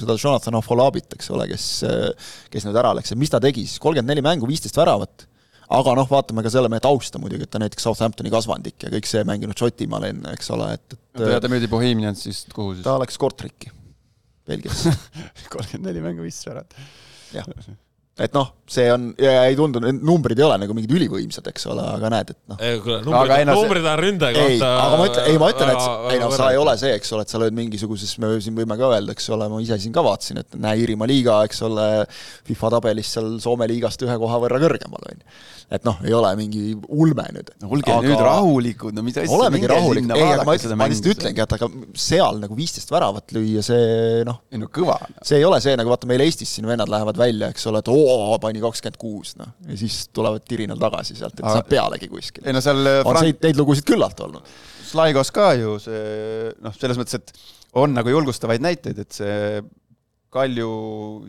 seda 0.00 0.16
Jonathan 0.16 0.58
Afolabit, 0.60 1.16
eks 1.16 1.30
ole, 1.34 1.48
kes, 1.50 1.66
kes 2.52 2.66
nüüd 2.66 2.78
ära 2.80 2.94
läks 2.98 3.14
ja 3.14 3.18
mis 3.20 3.32
ta 3.32 3.40
tegi 3.42 3.66
siis, 3.66 3.80
kolmkümmend 3.82 4.12
neli 4.12 4.24
mängu, 4.24 4.48
viisteist 4.50 4.78
väravat, 4.80 5.26
aga 5.70 5.96
noh, 5.98 6.08
vaatame 6.10 6.44
ka 6.46 6.52
selle 6.52 6.70
mehe 6.72 6.82
tausta 6.84 7.20
muidugi, 7.22 7.46
et 7.46 7.52
ta 7.52 7.60
näiteks 7.62 7.86
Southamptoni 7.88 8.32
kasvandik 8.32 8.86
ja 8.86 8.92
kõik 8.94 9.10
see 9.10 9.26
mänginud 9.28 9.58
Šotimaal 9.58 10.08
enne, 10.10 10.34
eks 10.38 10.50
ole, 10.56 10.72
et, 10.78 10.98
ja 11.20 11.36
et 11.36 11.44
ta 11.44 11.52
müüdi 11.52 11.70
Bohemiansist 11.70 12.54
kuhu 12.56 12.76
siis? 12.76 12.86
ta 12.86 12.96
läks 13.02 13.20
Kortriki, 13.20 13.72
Belgiasse 14.50 14.94
kolmkümmend 15.52 15.90
neli 15.90 16.04
mängu 16.04 16.26
viis 16.26 16.40
särat. 16.46 16.74
jah, 17.34 17.46
et 18.20 18.34
noh, 18.36 18.50
see 18.70 18.86
on, 18.92 19.06
ja 19.18 19.44
ei 19.48 19.56
tundu, 19.58 19.80
need 19.82 20.02
numbrid 20.06 20.38
ei 20.38 20.44
ole 20.46 20.56
nagu 20.62 20.74
mingid 20.76 20.92
ülivõimsad, 20.94 21.46
eks 21.50 21.64
ole, 21.72 21.84
aga 21.96 22.10
näed, 22.12 22.32
et 22.34 22.38
noh, 22.52 22.58
numbrid 23.06 23.32
see- 23.32 23.46
numbrid 23.50 23.86
on 23.90 24.00
ründe 24.00 24.28
ei, 24.30 24.36
kohta. 24.36 24.72
aga 24.84 24.98
ma 25.00 25.06
ütlen, 25.08 25.28
ei 25.30 25.38
ma 25.40 25.48
ütlen, 25.54 25.72
et 25.72 26.12
ei 26.14 26.20
noh, 26.22 26.34
sa 26.36 26.50
ei 26.52 26.60
ole 26.60 26.74
see, 26.80 26.92
eks 26.98 27.14
ole, 27.16 27.24
et 27.26 27.32
sa 27.32 27.40
lööd 27.42 27.56
mingisuguses, 27.56 28.12
me 28.22 28.34
siin 28.44 28.58
võime 28.58 28.76
ka 28.78 28.90
öelda, 28.92 29.16
eks 29.16 29.30
ole, 29.34 29.48
ma 29.50 29.62
ise 29.64 29.78
siin 29.80 29.94
ka 29.96 30.04
vaatasin, 30.06 30.42
et 30.44 30.58
näe, 30.60 30.82
Iirimaa 30.84 31.08
liiga, 31.10 31.38
eks 31.48 31.64
ole, 31.66 31.86
FIFA 32.50 32.74
tabelis 32.76 33.14
seal 33.16 33.32
Soome 33.42 33.66
liigast 33.70 34.04
ühe 34.04 34.18
koha 34.20 34.38
võrra 34.44 34.60
kõrgemal, 34.62 35.08
on 35.08 35.24
ju. 35.24 35.40
et 35.70 35.84
noh, 35.86 35.98
ei 36.04 36.14
ole 36.14 36.30
mingi 36.38 36.62
ulme 36.88 37.26
nüüd. 37.34 37.50
no 37.62 37.72
olge 37.72 37.94
aga... 37.94 38.04
nüüd 38.06 38.22
rahulikud, 38.26 38.94
no 38.94 39.04
mis 39.06 39.16
asja. 39.16 39.32
olemegi 39.34 39.70
rahulik, 39.70 40.12
ei, 40.14 40.28
aga 40.34 40.46
ma 40.46 40.56
ütlen, 40.58 40.76
ma 40.76 40.90
lihtsalt 40.90 41.12
ütlengi, 41.14 41.42
et 41.46 41.56
aga 41.56 41.70
seal 41.94 42.40
nagu 42.44 42.58
viisteist 42.58 42.90
väravat 42.92 43.32
lüüa, 43.34 43.64
see 43.64 44.22
noh, 44.28 44.42
ei 44.52 44.60
no 44.60 44.70
kõva. 44.70 44.98
see 45.22 45.40
ei 45.40 45.46
ole 45.48 45.60
see, 45.64 45.76
nagu 45.80 45.92
vaata 45.92 46.10
meil 46.10 46.26
Eestis 46.26 46.56
siin 46.56 46.68
vennad 46.68 46.90
lähevad 46.90 47.18
välja, 47.20 47.50
eks 47.54 47.68
ole, 47.70 47.84
et 47.84 47.90
oo, 47.92 48.09
pani 48.42 48.62
kakskümmend 48.62 48.98
kuus, 49.00 49.34
noh. 49.40 49.54
ja 49.68 49.78
siis 49.80 50.02
tulevad 50.14 50.44
tirinal 50.48 50.80
tagasi 50.80 51.16
sealt, 51.18 51.38
et 51.38 51.46
saab 51.46 51.68
pealegi 51.70 52.10
kuskil. 52.10 52.44
ei 52.46 52.56
no 52.56 52.62
seal 52.64 52.80
on 52.82 53.08
Frank 53.08 53.26
neid, 53.26 53.40
neid 53.46 53.60
lugusid 53.60 53.86
küllalt 53.88 54.20
olnud. 54.26 54.54
Slaigos 54.90 55.30
ka 55.34 55.52
ju 55.58 55.76
see 55.82 56.50
noh, 56.64 56.74
selles 56.76 56.98
mõttes, 56.98 57.20
et 57.20 57.78
on 57.78 57.92
nagu 57.94 58.10
julgustavaid 58.10 58.62
näiteid, 58.64 58.98
et 59.04 59.20
see 59.20 59.60
Kalju 60.30 60.70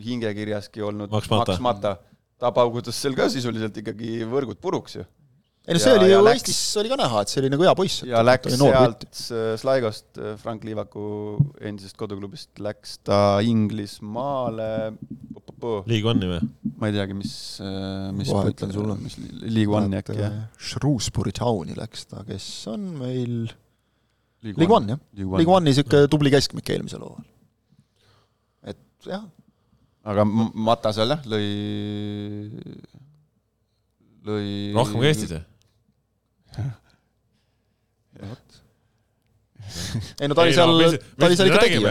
hingekirjaski 0.02 0.82
olnud 0.86 1.10
Max 1.10 1.30
Mata. 1.30 1.52
Max 1.52 1.62
Mata, 1.64 1.96
ta 2.38 2.52
paugutas 2.54 2.98
seal 3.02 3.16
ka 3.18 3.26
sisuliselt 3.32 3.80
ikkagi 3.82 4.22
võrgud 4.30 4.60
puruks 4.62 5.00
ju. 5.00 5.06
Ei 5.68 5.74
no 5.76 5.78
see 5.78 5.92
Ja- 5.92 5.98
oli 6.00 6.08
ju 6.10 6.20
läks- 6.26 6.40
Eestis 6.42 6.76
oli 6.80 6.88
ka 6.90 6.96
näha, 6.98 7.20
et 7.22 7.28
see 7.30 7.40
oli 7.42 7.50
nagu 7.52 7.62
hea 7.62 7.74
poiss. 7.78 8.00
ja 8.08 8.22
läks 8.26 8.56
sealt 8.58 9.04
äh, 9.30 9.52
Slaigost, 9.60 10.18
Frank 10.42 10.64
Liivaku 10.66 11.04
endisest 11.60 11.96
koduklubist 12.00 12.58
läks 12.58 12.96
ta 13.06 13.38
Inglismaale, 13.46 14.96
League 15.86 16.08
One'i 16.10 16.26
või? 16.32 16.40
ma 16.82 16.88
ei 16.90 16.96
teagi, 16.96 17.14
mis, 17.14 17.34
mis 18.18 18.30
Kohe 18.34 18.50
ütlen 18.50 18.72
sulle. 18.74 18.96
mis 18.98 19.14
League 19.46 19.70
One'i 19.78 20.00
äkki 20.00 20.16
jah? 20.18 20.40
Shrewsbury 20.58 21.30
Towni 21.38 21.76
läks 21.78 22.08
ta, 22.10 22.24
kes 22.26 22.48
on 22.72 22.88
meil 22.98 23.36
League 24.42 24.58
League 24.58 24.74
One 24.74 24.96
jah, 24.96 24.98
League 25.14 25.46
One'i 25.54 25.70
niisugune 25.70 26.08
tubli 26.10 26.32
keskmik 26.34 26.66
eelmisel 26.74 27.04
hooajal. 27.06 27.28
et 28.74 28.82
jah, 29.06 29.22
aga 30.10 30.24
M- 30.26 30.50
Mata 30.66 30.90
seal 30.96 31.14
jah, 31.14 31.22
lõi, 31.30 31.46
lõi 34.26 34.50
rohkem 34.74 34.98
kui 34.98 35.08
Eestis 35.12 35.30
või? 35.36 35.44
Ei 40.20 40.28
no 40.28 40.34
ta 40.36 40.42
oli 40.44 40.54
seal, 40.56 40.96
ta 41.16 41.28
oli 41.28 41.36
seal 41.38 41.48
ikka 41.50 41.60
tegija. 41.64 41.90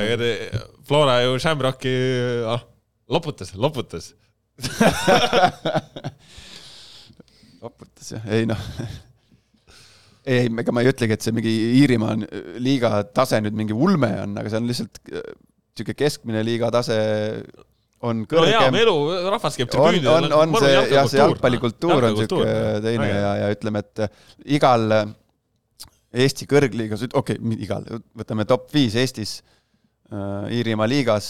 Flora 0.87 1.21
ju 1.23 1.37
Shamrocki, 1.41 1.93
ah, 2.51 2.61
loputas, 3.11 3.53
loputas. 3.55 4.11
loputas 7.63 8.11
jah, 8.15 8.25
ei 8.35 8.45
noh. 8.49 8.61
ei, 10.25 10.49
ega 10.49 10.73
ma 10.75 10.83
ei 10.83 10.91
ütlegi, 10.91 11.15
et 11.17 11.25
see 11.25 11.33
mingi 11.35 11.53
Iirimaa 11.81 12.11
on- 12.17 12.27
liiga 12.61 12.89
tase 13.15 13.39
nüüd 13.41 13.55
mingi 13.57 13.73
ulme 13.73 14.11
on, 14.25 14.37
aga 14.41 14.51
see 14.51 14.61
on 14.61 14.69
lihtsalt 14.69 15.01
äh, 15.09 15.25
niisugune 15.71 15.97
keskmine 15.97 16.41
liiga 16.45 16.69
tase 16.73 16.97
on 18.01 18.23
no 18.23 18.29
kõrgem. 18.29 18.73
meelu, 18.73 18.95
rahvas 19.29 19.57
käib 19.59 19.69
on, 19.69 19.73
tribüünidel. 19.75 20.11
on, 20.33 20.53
on 20.55 20.59
see, 20.61 20.73
jah, 20.73 21.07
see 21.09 21.21
jalgpallikultuur 21.21 22.07
on 22.09 22.15
niisugune 22.17 22.55
teine 22.85 23.09
ja, 23.09 23.33
ja 23.43 23.49
ütleme, 23.53 23.83
et 23.85 24.05
igal 24.57 24.87
Eesti 26.11 26.47
kõrgliigas, 26.49 27.05
okei 27.07 27.37
okay,, 27.39 27.57
igal, 27.63 27.85
võtame 28.19 28.43
top 28.49 28.67
viis 28.73 28.97
Eestis 28.99 29.37
äh, 30.11 30.49
Iirimaa 30.57 30.89
liigas, 30.91 31.29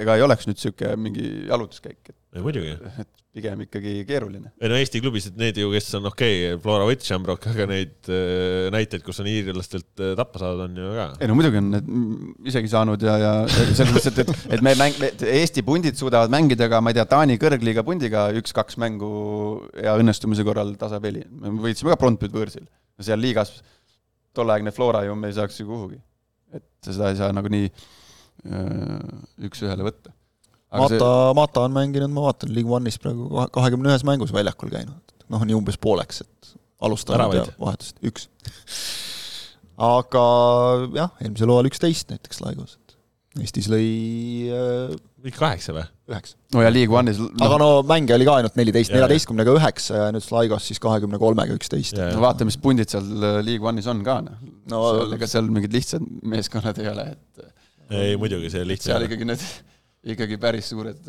ega 0.00 0.16
ei 0.16 0.24
oleks 0.24 0.48
nüüd 0.48 0.56
niisugune 0.56 0.96
mingi 1.08 1.26
jalutuskäik, 1.50 2.14
ei 2.36 2.44
muidugi. 2.44 2.76
et 3.00 3.20
pigem 3.34 3.60
ikkagi 3.62 3.92
keeruline. 4.06 4.50
ei 4.58 4.70
no 4.70 4.78
Eesti 4.78 5.00
klubisid, 5.02 5.36
need 5.38 5.58
ju, 5.60 5.70
kes 5.70 5.88
on 5.98 6.08
okei 6.10 6.36
okay,, 6.48 6.58
Flora 6.62 6.86
võttis 6.88 7.10
Shamrock, 7.10 7.46
aga 7.50 7.66
neid 7.70 8.10
äh, 8.10 8.66
näiteid, 8.74 9.04
kus 9.06 9.22
on 9.22 9.28
iirlastelt 9.30 10.02
äh, 10.02 10.12
tappa 10.18 10.42
saadud, 10.42 10.64
on 10.66 10.80
ju 10.80 10.90
ka. 10.96 11.06
ei 11.22 11.30
no 11.30 11.36
muidugi 11.38 11.60
on 11.60 11.70
need 11.76 11.90
isegi 12.50 12.72
saanud 12.72 13.06
ja, 13.06 13.16
ja 13.22 13.32
selles 13.54 13.94
mõttes, 13.94 14.10
et, 14.10 14.22
et, 14.24 14.44
et 14.56 14.64
me 14.66 14.74
mäng-, 14.78 14.98
Eesti 15.30 15.64
pundid 15.66 15.98
suudavad 15.98 16.32
mängida 16.34 16.70
ka, 16.72 16.82
ma 16.82 16.90
ei 16.90 16.98
tea, 16.98 17.06
Taani 17.10 17.38
kõrgliiga 17.42 17.86
pundiga 17.86 18.28
üks-kaks 18.40 18.78
mängu 18.82 19.10
ja 19.78 19.94
õnnestumise 20.00 20.46
korral 20.46 20.74
tasapeli. 20.80 21.26
me 21.30 21.54
võitsime 21.66 21.94
ka 21.94 22.00
Brondbyt 22.02 22.34
võõrsil. 22.34 22.66
seal 23.00 23.22
liigas 23.22 23.56
tolleaegne 24.34 24.74
Flora 24.74 25.04
ju 25.06 25.14
me 25.18 25.30
ei 25.30 25.38
saaks 25.38 25.62
ju 25.62 25.70
kuhugi. 25.70 26.00
et 26.54 26.66
seda 26.82 27.10
ei 27.10 27.18
saa 27.18 27.30
nagunii 27.34 27.70
äh, 27.70 28.98
üks-ühele 29.46 29.86
võtta. 29.86 30.14
Mata, 30.70 31.10
Mata 31.34 31.64
on 31.66 31.74
mänginud, 31.74 32.12
ma 32.14 32.28
vaatan, 32.28 32.52
League 32.54 32.70
One'is 32.70 33.00
praegu 33.02 33.26
kahekümne 33.54 33.90
ühes 33.90 34.04
mängus 34.06 34.34
väljakul 34.34 34.70
käinud. 34.70 35.16
noh, 35.30 35.42
nii 35.46 35.56
umbes 35.58 35.78
pooleks, 35.78 36.22
et 36.24 36.52
alustanud 36.86 37.34
ja 37.34 37.46
vahetust, 37.60 37.98
üks. 38.06 38.28
aga 39.80 40.24
jah, 40.94 41.12
eelmisel 41.22 41.50
hooajal 41.50 41.70
üksteist 41.70 42.14
näiteks 42.14 42.42
Laigos, 42.44 42.76
et 42.78 42.96
Eestis 43.40 43.68
lõi 43.70 43.86
äh, 44.50 44.94
kõik 45.22 45.36
kaheksa 45.38 45.74
või? 45.74 45.84
üheksa. 46.10 46.34
no 46.54 46.64
ja 46.64 46.70
League 46.72 46.96
One'is 47.02 47.20
aga 47.22 47.58
no, 47.62 47.68
no 47.80 47.86
mänge 47.86 48.14
oli 48.16 48.26
ka 48.26 48.36
ainult 48.40 48.58
neliteist, 48.58 48.94
neljateistkümnega 48.94 49.54
üheksa 49.58 50.04
ja 50.04 50.08
nüüd 50.14 50.26
Laigos 50.34 50.66
siis 50.70 50.82
kahekümne 50.82 51.18
kolmega 51.22 51.54
üksteist. 51.54 51.98
No 51.98 52.22
vaata, 52.24 52.46
mis 52.48 52.58
pundid 52.62 52.90
seal 52.90 53.06
League 53.46 53.66
One'is 53.66 53.90
on 53.90 54.02
ka, 54.06 54.20
noh. 54.26 54.38
no 54.70 54.84
ega 55.14 55.30
seal 55.30 55.50
mingid 55.50 55.74
lihtsad 55.74 56.06
meeskonnad 56.30 56.78
ei 56.82 56.90
ole, 56.90 57.06
et 57.14 57.46
ei 57.90 58.16
muidugi, 58.18 58.50
see 58.50 58.60
seal 58.60 58.70
lihtsalt. 58.70 59.06
ikkagi 59.06 59.26
need, 59.26 59.46
ikkagi 60.00 60.38
päris 60.40 60.70
suured, 60.70 61.08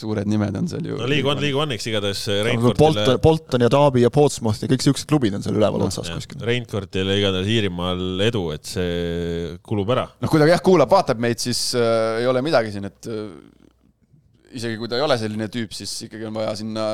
suured 0.00 0.28
nimed 0.30 0.54
on 0.56 0.68
seal 0.70 0.86
ju. 0.88 0.96
no 0.96 1.08
League 1.10 1.28
One, 1.28 1.42
League 1.44 1.60
One'iks 1.60 1.84
igatahes 1.90 2.22
Bolton, 2.24 2.46
Reinfortile, 2.46 3.16
Bolton 3.20 3.64
ja 3.66 3.68
Derby 3.72 4.04
ja 4.06 4.10
Portsmouth 4.14 4.64
ja 4.64 4.68
kõik 4.70 4.84
siuksed 4.86 5.08
klubid 5.10 5.36
on 5.36 5.44
seal 5.44 5.58
üleval 5.60 5.84
otsas 5.84 6.08
kuskil. 6.08 6.40
Reinfortile 6.48 7.18
igatahes 7.20 7.50
Iirimaal 7.52 8.24
edu, 8.24 8.46
et 8.56 8.64
see 8.70 9.58
kulub 9.66 9.92
ära. 9.92 10.06
noh, 10.24 10.32
kui 10.32 10.40
ta 10.40 10.48
jah 10.48 10.62
kuulab, 10.64 10.88
vaatab 10.88 11.20
meid, 11.20 11.42
siis 11.42 11.74
äh, 11.76 12.22
ei 12.22 12.30
ole 12.30 12.40
midagi 12.46 12.72
siin, 12.72 12.88
et 12.88 13.10
äh, 13.12 13.26
isegi 14.56 14.80
kui 14.80 14.88
ta 14.88 14.96
ei 14.96 15.04
ole 15.04 15.20
selline 15.20 15.50
tüüp, 15.52 15.76
siis 15.76 15.92
ikkagi 16.08 16.30
on 16.30 16.40
vaja 16.40 16.56
sinna 16.62 16.86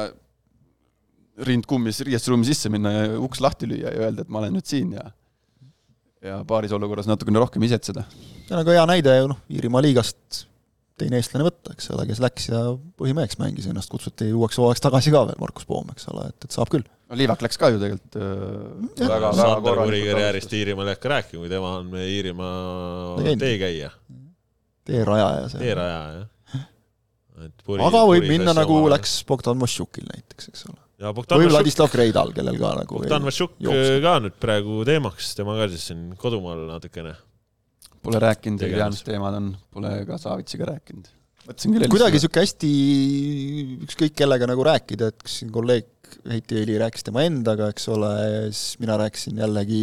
rind 1.47 1.69
kummis 1.69 2.03
riiestusruumi 2.09 2.49
sisse 2.49 2.73
minna 2.73 2.91
ja 2.91 3.07
uks 3.23 3.39
lahti 3.45 3.69
lüüa 3.71 3.93
ja 3.93 4.09
öelda, 4.09 4.27
et 4.27 4.35
ma 4.35 4.43
olen 4.43 4.59
nüüd 4.59 4.67
siin 4.67 4.97
ja 4.99 5.07
ja 6.27 6.43
paaris 6.49 6.73
olukorras 6.75 7.07
natukene 7.07 7.39
rohkem 7.39 7.63
isetseda. 7.63 8.03
see 8.11 8.55
on 8.57 8.65
aga 8.65 8.79
hea 8.81 8.85
näide 8.91 9.19
ju 9.21 9.31
noh, 9.31 9.43
Iirimaa 9.53 9.85
liigast 9.85 10.47
teine 11.01 11.21
eestlane 11.21 11.47
võtta, 11.47 11.75
eks 11.77 11.91
ole, 11.95 12.07
kes 12.09 12.21
läks 12.25 12.49
ja 12.49 12.61
põhimeheks 13.01 13.39
mängis 13.41 13.67
ennast, 13.71 13.91
kutsuti 13.93 14.29
uueks 14.33 14.59
hooajaks 14.61 14.85
tagasi 14.85 15.13
ka 15.15 15.25
veel, 15.29 15.41
Markus 15.41 15.67
Poom, 15.69 15.91
eks 15.93 16.09
ole, 16.13 16.29
et, 16.33 16.47
et 16.47 16.57
saab 16.57 16.71
küll. 16.73 16.87
no 17.11 17.19
Liivak 17.21 17.45
läks 17.45 17.61
ka 17.61 17.71
ju 17.73 17.81
tegelikult 17.83 18.17
äh, 18.21 18.31
väga, 19.03 19.19
väga 19.19 19.33
Sander 19.41 19.83
Kuri 19.83 20.01
karjäärist 20.07 20.57
Iirimaal 20.57 20.91
ei 20.91 20.97
hakka 20.97 21.13
rääkima, 21.13 21.43
kui 21.43 21.53
tema 21.53 21.75
on 21.81 21.93
meie 21.93 22.09
Iirimaa 22.15 23.37
teekäija, 23.43 23.93
teerajaja 24.89 25.53
see. 25.53 25.63
teerajaja, 25.67 26.09
jah. 26.23 26.65
et 27.51 27.69
Puri, 27.69 27.85
aga 27.85 28.03
võib 28.09 28.25
Puri 28.25 28.33
minna 28.33 28.57
nagu 28.57 28.81
omale. 28.81 28.97
läks 28.97 29.19
Bogdan 29.29 29.61
Mošjukil 29.61 30.09
näiteks, 30.09 30.51
eks 30.55 30.67
ole. 30.71 30.81
ja 31.05 31.13
Bogdan 31.17 31.45
või 31.45 31.53
Vladislav 31.53 31.93
Kreidal, 31.93 32.33
kellel 32.37 32.61
ka 32.63 32.75
nagu 32.81 33.03
Bogdan 33.03 33.29
Vašuk 33.29 33.61
jooksnud. 33.69 34.03
ka 34.09 34.19
nüüd 34.25 34.41
praegu 34.49 34.81
teemaks, 34.89 35.35
tema 35.37 35.61
ka 35.61 35.69
siis 35.77 35.91
siin 35.93 36.09
kodumaal 36.21 36.65
natukene. 36.73 37.19
Pole 38.07 38.23
rääkinud, 38.23 38.63
mis 38.63 39.05
teemad 39.07 39.37
on, 39.41 39.53
pole 39.75 39.93
ka 40.09 40.19
Savitsiga 40.23 40.71
rääkinud. 40.73 41.13
kuidagi 41.93 42.19
niisugune 42.19 42.43
hästi 42.43 42.71
ükskõik 43.87 44.17
kellega 44.19 44.49
nagu 44.51 44.65
rääkida, 44.67 45.13
et 45.13 45.21
kas 45.23 45.41
siin 45.41 45.53
kolleeg 45.55 45.93
Heiti 46.31 46.59
Eili 46.59 46.79
rääkis 46.79 47.07
tema 47.07 47.23
endaga, 47.27 47.69
eks 47.75 47.89
ole, 47.95 48.11
siis 48.55 48.81
mina 48.83 48.97
rääkisin 48.99 49.39
jällegi 49.43 49.81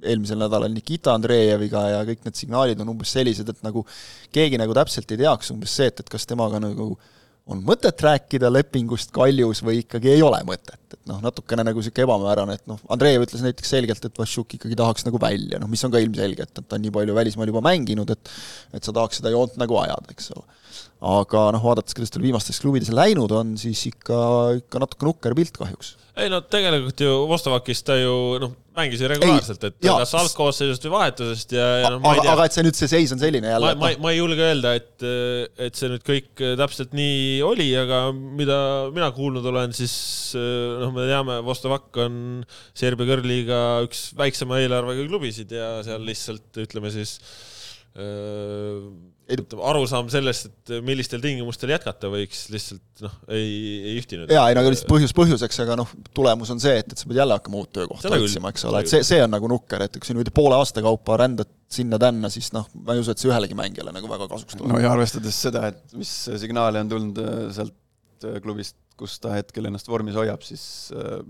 eelmisel 0.00 0.40
nädalal 0.40 0.72
Nikita 0.72 1.14
Andreejeviga 1.16 1.82
ja 1.92 2.02
kõik 2.08 2.24
need 2.24 2.38
signaalid 2.38 2.80
on 2.80 2.92
umbes 2.94 3.12
sellised, 3.16 3.48
et 3.52 3.64
nagu 3.64 3.84
keegi 4.32 4.60
nagu 4.60 4.76
täpselt 4.76 5.12
ei 5.12 5.20
teaks 5.20 5.52
umbes 5.54 5.74
see, 5.76 5.90
et, 5.92 6.00
et 6.00 6.12
kas 6.12 6.28
temaga 6.28 6.60
nagu 6.62 6.94
on 7.50 7.62
mõtet 7.66 8.02
rääkida 8.04 8.50
lepingust 8.52 9.12
kaljus 9.14 9.62
või 9.66 9.80
ikkagi 9.84 10.12
ei 10.12 10.22
ole 10.22 10.38
mõtet, 10.46 10.78
et 10.92 11.00
noh, 11.10 11.20
natukene 11.24 11.64
nagu 11.66 11.80
niisugune 11.80 12.06
ebamäärane, 12.06 12.58
et 12.60 12.66
noh, 12.70 12.80
Andreev 12.92 13.24
ütles 13.26 13.42
näiteks 13.44 13.74
selgelt, 13.74 14.04
et 14.06 14.22
Vašuk 14.22 14.58
ikkagi 14.58 14.78
tahaks 14.78 15.06
nagu 15.08 15.20
välja, 15.22 15.58
noh 15.62 15.70
mis 15.70 15.82
on 15.86 15.94
ka 15.94 16.02
ilmselge, 16.02 16.46
et, 16.46 16.62
ta 16.62 16.78
on 16.78 16.84
nii 16.84 16.94
palju 16.94 17.16
välismaal 17.16 17.52
juba 17.52 17.64
mänginud, 17.66 18.14
et 18.14 18.32
et 18.76 18.84
sa 18.84 18.94
tahaks 18.94 19.20
seda 19.20 19.32
joont 19.34 19.56
nagu 19.60 19.80
ajada, 19.82 20.14
eks 20.14 20.32
ole 20.36 20.46
aga 21.00 21.46
noh, 21.56 21.62
vaadates, 21.64 21.96
kuidas 21.96 22.12
tal 22.12 22.24
viimastes 22.24 22.60
klubides 22.60 22.90
läinud 22.92 23.32
on, 23.32 23.54
siis 23.60 23.86
ikka, 23.88 24.20
ikka 24.60 24.82
natuke 24.82 25.06
nukker 25.08 25.36
pilt 25.38 25.56
kahjuks. 25.56 25.94
ei 26.20 26.28
no 26.28 26.42
tegelikult 26.44 27.00
ju 27.00 27.12
Vostovakis 27.30 27.80
ta 27.86 27.94
ju 27.96 28.12
noh, 28.42 28.52
mängis 28.76 29.00
ju 29.00 29.08
regulaarselt, 29.08 29.62
et 29.64 29.86
jaa, 29.86 29.96
kas 30.02 30.12
algkoosseisust 30.20 30.84
või 30.84 30.92
vahetusest 30.92 31.54
ja, 31.56 31.68
ja 31.80 31.92
noh, 31.94 32.04
ei 32.04 32.20
tea. 32.20 32.34
aga 32.34 32.44
et 32.44 32.56
see 32.56 32.64
nüüd, 32.66 32.76
see 32.76 32.90
seis 32.92 33.14
on 33.16 33.22
selline 33.22 33.48
jälle. 33.48 33.70
ma, 33.80 33.88
ma, 33.88 33.92
ma 34.04 34.12
ei 34.12 34.20
julge 34.20 34.44
öelda, 34.44 34.74
et, 34.76 35.06
et 35.68 35.80
see 35.80 35.88
nüüd 35.88 36.04
kõik 36.04 36.44
täpselt 36.60 36.92
nii 36.98 37.40
oli, 37.48 37.70
aga 37.80 38.02
mida 38.12 38.58
mina 38.92 39.08
kuulnud 39.16 39.46
olen, 39.54 39.72
siis 39.76 39.94
noh, 40.36 40.92
me 40.96 41.08
teame, 41.08 41.38
Vostovak 41.46 41.96
on 42.04 42.42
Serbia 42.76 43.08
kõrgliiga 43.14 43.62
üks 43.88 44.10
väiksema 44.20 44.60
eelarvega 44.60 45.08
klubisid 45.08 45.56
ja 45.56 45.78
seal 45.86 46.04
lihtsalt 46.04 46.60
ütleme 46.60 46.92
siis 46.92 47.16
ütleme, 47.96 48.92
arusaam 49.70 50.08
sellest, 50.12 50.50
et 50.50 50.72
millistel 50.84 51.22
tingimustel 51.22 51.72
jätkata 51.74 52.10
võiks, 52.12 52.44
lihtsalt 52.52 53.04
noh, 53.04 53.14
ei, 53.32 53.52
ei 53.92 53.94
ühtinud. 54.00 54.32
jaa, 54.32 54.48
ei 54.50 54.56
no 54.56 54.64
aga 54.64 54.72
lihtsalt 54.74 54.90
põhjus 54.90 55.14
põhjuseks, 55.16 55.60
aga 55.64 55.78
noh, 55.80 55.92
tulemus 56.16 56.52
on 56.54 56.62
see, 56.62 56.76
et, 56.82 56.92
et 56.92 57.00
sa 57.00 57.08
pead 57.10 57.20
jälle 57.22 57.38
hakkama 57.38 57.60
uut 57.62 57.72
töökohta 57.76 58.12
otsima, 58.16 58.52
eks 58.54 58.66
ole, 58.70 58.82
et 58.84 58.92
see, 58.92 59.02
see 59.06 59.20
on 59.24 59.32
nagu 59.34 59.50
nukker, 59.50 59.86
et 59.86 59.98
kui 59.98 60.08
sa 60.08 60.16
niimoodi 60.16 60.34
poole 60.34 60.58
aasta 60.58 60.84
kaupa 60.84 61.18
rändad 61.22 61.50
sinna-tänna, 61.70 62.30
siis 62.32 62.50
noh, 62.54 62.66
ma 62.82 62.96
ei 62.96 63.02
usu, 63.02 63.14
et 63.14 63.22
see 63.22 63.30
ühelegi 63.30 63.56
mängijale 63.58 63.94
nagu 63.94 64.10
väga 64.10 64.26
kasuks 64.30 64.58
tuleb. 64.58 64.74
no 64.74 64.82
ja 64.82 64.90
arvestades 64.94 65.36
seda, 65.46 65.68
et 65.70 65.98
mis 65.98 66.14
signaale 66.42 66.82
on 66.82 66.90
tulnud 66.90 67.20
äh, 67.22 67.44
sealt 67.54 68.26
äh, 68.26 68.40
klubist, 68.42 68.78
kus 68.98 69.20
ta 69.22 69.36
hetkel 69.36 69.70
ennast 69.70 69.88
vormis 69.88 70.18
hoiab, 70.18 70.42
siis 70.46 70.64
äh, 70.96 71.20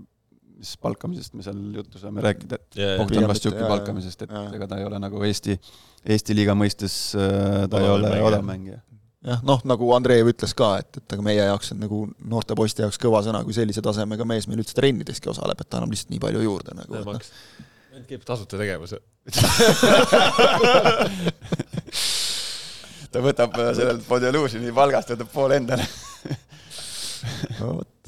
mis 0.61 0.75
palkamisest 0.81 1.33
me 1.37 1.45
seal 1.45 1.59
juttu 1.75 2.01
saame 2.01 2.23
rääkida, 2.25 2.61
et 2.61 2.79
yeah, 2.79 2.95
Bogdan 3.01 3.27
Vastjuki 3.31 3.65
palkamisest, 3.65 4.27
et 4.27 4.37
ega 4.55 4.69
ta 4.69 4.79
ei 4.81 4.87
ole 4.87 5.01
nagu 5.01 5.25
Eesti, 5.27 5.57
Eesti 6.05 6.37
liiga 6.37 6.55
mõistes 6.57 7.01
äh, 7.17 7.65
ta 7.71 7.81
ei 7.81 7.91
ole 7.97 8.15
odav 8.29 8.45
mängija 8.45 8.79
jah, 9.25 9.41
noh, 9.45 9.61
nagu 9.67 9.89
Andreev 9.95 10.31
ütles 10.31 10.53
ka, 10.57 10.73
et, 10.81 11.01
et 11.01 11.15
aga 11.15 11.25
meie 11.25 11.43
jaoks 11.43 11.73
on 11.75 11.79
nagu 11.83 11.97
noorte 12.31 12.57
poiste 12.57 12.85
jaoks 12.85 12.99
kõva 13.01 13.19
sõna, 13.25 13.43
kui 13.45 13.53
sellise 13.55 13.81
tasemega 13.85 14.25
mees 14.27 14.47
meil 14.49 14.61
üldse 14.63 14.75
trennideski 14.77 15.29
osaleb, 15.31 15.59
et 15.61 15.69
ta 15.69 15.75
annab 15.79 15.91
lihtsalt 15.93 16.11
nii 16.13 16.23
palju 16.23 16.39
juurde 16.45 16.71
nagu. 16.77 16.91
no. 17.05 17.13
käib 18.09 18.23
tasuta 18.27 18.55
tegevuse. 18.61 18.97
Ta 23.11 23.19
võtab 23.19 23.51
äh, 23.59 23.73
sellelt 23.75 24.05
Podjalužini 24.07 24.71
palgast, 24.75 25.09
võtab 25.11 25.29
poole 25.33 25.59
endale. 25.61 25.85
No 27.59 27.65
vot, 27.77 28.07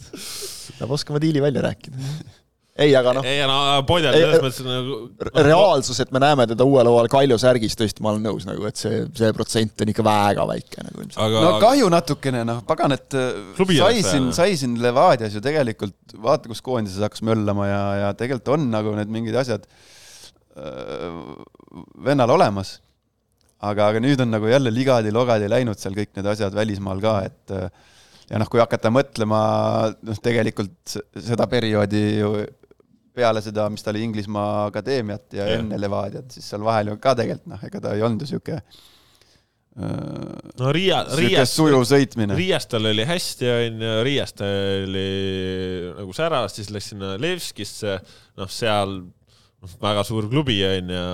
peab 0.79 0.89
oskama 0.95 1.19
diili 1.21 1.41
välja 1.43 1.61
rääkida 1.61 1.97
ei, 2.74 2.93
aga 2.97 3.11
noh. 3.17 3.26
ei, 3.28 3.41
no 3.45 3.57
Podjal 3.86 4.15
selles 4.17 4.41
mõttes 4.41 4.65
nagu 4.65 4.95
reaalsus, 5.45 5.99
et 6.01 6.13
me 6.15 6.21
näeme 6.24 6.47
teda 6.49 6.65
uuel 6.65 6.89
hooajal 6.89 7.09
Kalju 7.13 7.38
särgis, 7.41 7.76
tõesti, 7.78 8.01
ma 8.01 8.13
olen 8.13 8.26
nõus 8.26 8.47
nagu, 8.49 8.65
et 8.69 8.80
see, 8.80 9.03
see 9.17 9.30
protsent 9.38 9.84
on 9.86 9.91
ikka 9.93 10.05
väga 10.07 10.47
väike 10.49 10.86
nagu 10.88 11.03
ilmselt. 11.03 11.19
Aga... 11.21 11.43
no 11.45 11.51
kahju 11.61 11.91
natukene, 11.93 12.41
noh, 12.49 12.63
pagan, 12.69 12.95
et 12.97 13.17
äh, 13.19 13.30
Klubi 13.59 13.78
sai 13.78 14.01
siin, 14.05 14.32
sai 14.36 14.57
siin 14.59 14.80
Levadias 14.82 15.38
ju 15.38 15.43
tegelikult, 15.45 16.17
vaata, 16.24 16.49
kus 16.49 16.63
koondises 16.65 17.03
hakkas 17.05 17.21
möllama 17.30 17.69
ja, 17.69 17.84
ja 18.01 18.09
tegelikult 18.17 18.55
on 18.57 18.65
nagu 18.74 18.95
need 18.97 19.13
mingid 19.13 19.38
asjad 19.43 19.69
äh, 19.69 21.21
vennal 22.09 22.34
olemas. 22.39 22.80
aga, 23.63 23.93
aga 23.93 24.01
nüüd 24.03 24.19
on 24.19 24.34
nagu 24.34 24.49
jälle 24.49 24.74
ligadi-logadi 24.74 25.45
läinud 25.47 25.80
seal 25.80 25.93
kõik 25.95 26.17
need 26.17 26.26
asjad 26.34 26.55
välismaal 26.57 26.99
ka, 27.05 27.19
et 27.30 27.53
äh, 27.53 27.69
ja 28.32 28.39
noh, 28.41 28.49
kui 28.49 28.61
hakata 28.61 28.91
mõtlema, 28.93 29.39
noh, 30.03 30.19
tegelikult 30.24 30.97
seda 31.13 31.47
perioodi 31.51 32.03
ju 32.21 32.34
peale 33.14 33.43
seda, 33.45 33.68
mis 33.72 33.86
ta 33.86 33.91
oli 33.93 34.03
Inglismaa 34.07 34.68
akadeemiat 34.70 35.38
ja, 35.38 35.47
ja. 35.47 35.59
enne 35.59 35.80
Levadiat, 35.80 36.32
siis 36.34 36.47
seal 36.49 36.66
vahel 36.66 36.93
ju 36.93 36.97
ka 37.03 37.16
tegelikult 37.20 37.53
noh, 37.53 37.64
ega 37.70 37.84
ta 37.84 37.93
ei 37.97 38.03
olnud 38.05 38.26
ju 38.26 38.34
sihuke 38.34 38.59
no 39.74 40.70
Riia, 40.76 40.99
Riias, 41.18 41.55
sujuv 41.55 41.82
sõitmine. 41.89 42.36
Riias 42.38 42.68
tal 42.70 42.86
oli 42.91 43.05
hästi, 43.09 43.47
onju, 43.49 43.93
Riias 44.05 44.36
ta 44.38 44.49
oli 44.84 45.07
nagu 45.97 46.14
säras, 46.14 46.57
siis 46.59 46.70
läks 46.74 46.91
sinna 46.91 47.16
Levskisse, 47.22 47.97
noh, 48.38 48.51
seal 48.53 48.99
noh, 49.01 49.74
väga 49.82 50.05
suur 50.05 50.30
klubi, 50.30 50.59
onju, 50.68 51.07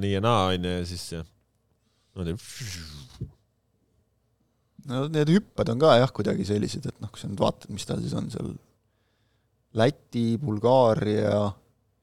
nii 0.00 0.14
ja 0.14 0.24
naa, 0.24 0.48
onju, 0.54 0.72
ja 0.78 0.88
siis 0.88 1.04
niimoodi 2.16 2.38
no 4.90 5.04
need 5.12 5.30
hüpped 5.36 5.70
on 5.72 5.80
ka 5.82 5.94
jah, 6.00 6.12
kuidagi 6.14 6.46
sellised, 6.48 6.88
et 6.88 7.04
noh, 7.04 7.12
kui 7.12 7.20
sa 7.20 7.28
nüüd 7.28 7.42
vaatad, 7.42 7.68
mis 7.74 7.86
tal 7.88 8.00
siis 8.02 8.16
on 8.16 8.32
seal 8.32 8.54
Läti, 9.78 10.34
Bulgaaria, 10.42 11.44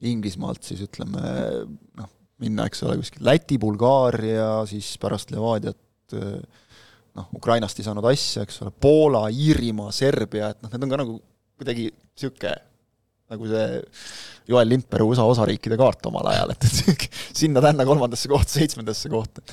Inglismaalt 0.07 0.63
siis 0.63 0.83
ütleme 0.85 1.23
noh, 1.97 2.11
minna, 2.43 2.67
eks 2.69 2.83
ole, 2.85 2.99
kuskil 3.01 3.25
Läti, 3.27 3.57
Bulgaaria, 3.59 4.61
siis 4.69 4.93
pärast 5.01 5.33
Levadiat 5.33 6.15
noh, 7.17 7.27
Ukrainast 7.35 7.81
ei 7.81 7.87
saanud 7.87 8.05
asja, 8.07 8.45
eks 8.45 8.61
ole, 8.63 8.71
Poola, 8.71 9.25
Iirimaa, 9.33 9.91
Serbia, 9.95 10.53
et 10.53 10.63
noh, 10.63 10.71
need 10.71 10.85
on 10.85 10.93
ka 10.93 11.01
nagu 11.01 11.19
kuidagi 11.57 11.89
niisugune 11.89 12.55
nagu 13.27 13.47
see 13.49 13.79
Joel 14.47 14.69
Lindberg 14.71 15.09
USA 15.09 15.25
osariikide 15.27 15.75
kaart 15.79 16.05
omal 16.07 16.29
ajal, 16.31 16.53
et, 16.53 16.67
et 16.93 17.07
sinna-tänna 17.41 17.83
kolmandasse 17.87 18.29
kohta, 18.31 18.53
seitsmendasse 18.55 19.11
kohta 19.11 19.43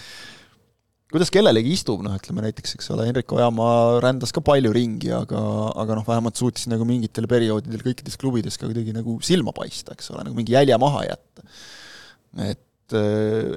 kuidas 1.14 1.30
kellelegi 1.34 1.70
istub, 1.76 2.02
noh, 2.02 2.16
ütleme 2.18 2.42
näiteks, 2.44 2.74
eks 2.76 2.90
ole, 2.90 3.06
Henrik 3.08 3.30
Ojamaa 3.36 4.00
rändas 4.02 4.34
ka 4.34 4.42
palju 4.44 4.72
ringi, 4.74 5.12
aga, 5.14 5.40
aga 5.78 5.98
noh, 6.00 6.06
vähemalt 6.08 6.40
suutis 6.40 6.66
nagu 6.70 6.86
mingitel 6.88 7.28
perioodidel 7.30 7.84
kõikides 7.84 8.18
klubides 8.20 8.58
ka 8.58 8.66
kuidagi 8.66 8.94
nagu 8.96 9.16
silma 9.24 9.54
paista, 9.54 9.94
eks 9.94 10.10
ole, 10.14 10.26
nagu 10.26 10.38
mingi 10.38 10.56
jälje 10.56 10.78
maha 10.82 11.04
jätta. 11.06 11.46
et, 12.50 12.96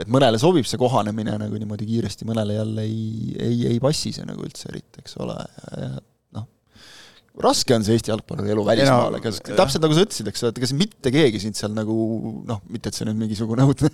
et 0.04 0.12
mõnele 0.14 0.38
sobib 0.42 0.70
see 0.70 0.78
kohanemine 0.82 1.40
nagu 1.42 1.58
niimoodi 1.58 1.90
kiiresti, 1.90 2.30
mõnele 2.30 2.60
jälle 2.60 2.86
ei, 2.86 3.34
ei, 3.42 3.58
ei 3.74 3.82
passi 3.82 4.14
see 4.14 4.28
nagu 4.30 4.46
üldse 4.46 4.70
eriti, 4.70 5.02
eks 5.02 5.18
ole, 5.26 5.40
raske 7.44 7.76
on 7.76 7.86
see 7.86 7.98
Eesti 7.98 8.12
jalgpalluri 8.12 8.54
elu 8.54 8.64
välismaal, 8.66 9.18
ega 9.20 9.32
täpselt 9.46 9.84
nagu 9.84 9.96
sa 9.98 10.04
ütlesid, 10.06 10.30
eks 10.32 10.44
ole, 10.44 10.54
et 10.54 10.62
ega 10.62 10.70
siin 10.70 10.80
mitte 10.80 11.12
keegi 11.14 11.42
sind 11.44 11.58
seal 11.60 11.74
nagu 11.76 11.96
noh, 12.48 12.62
mitte 12.74 12.92
et 12.92 12.98
see 12.98 13.08
nüüd 13.08 13.20
mingisugune 13.20 13.66
õudne, 13.68 13.92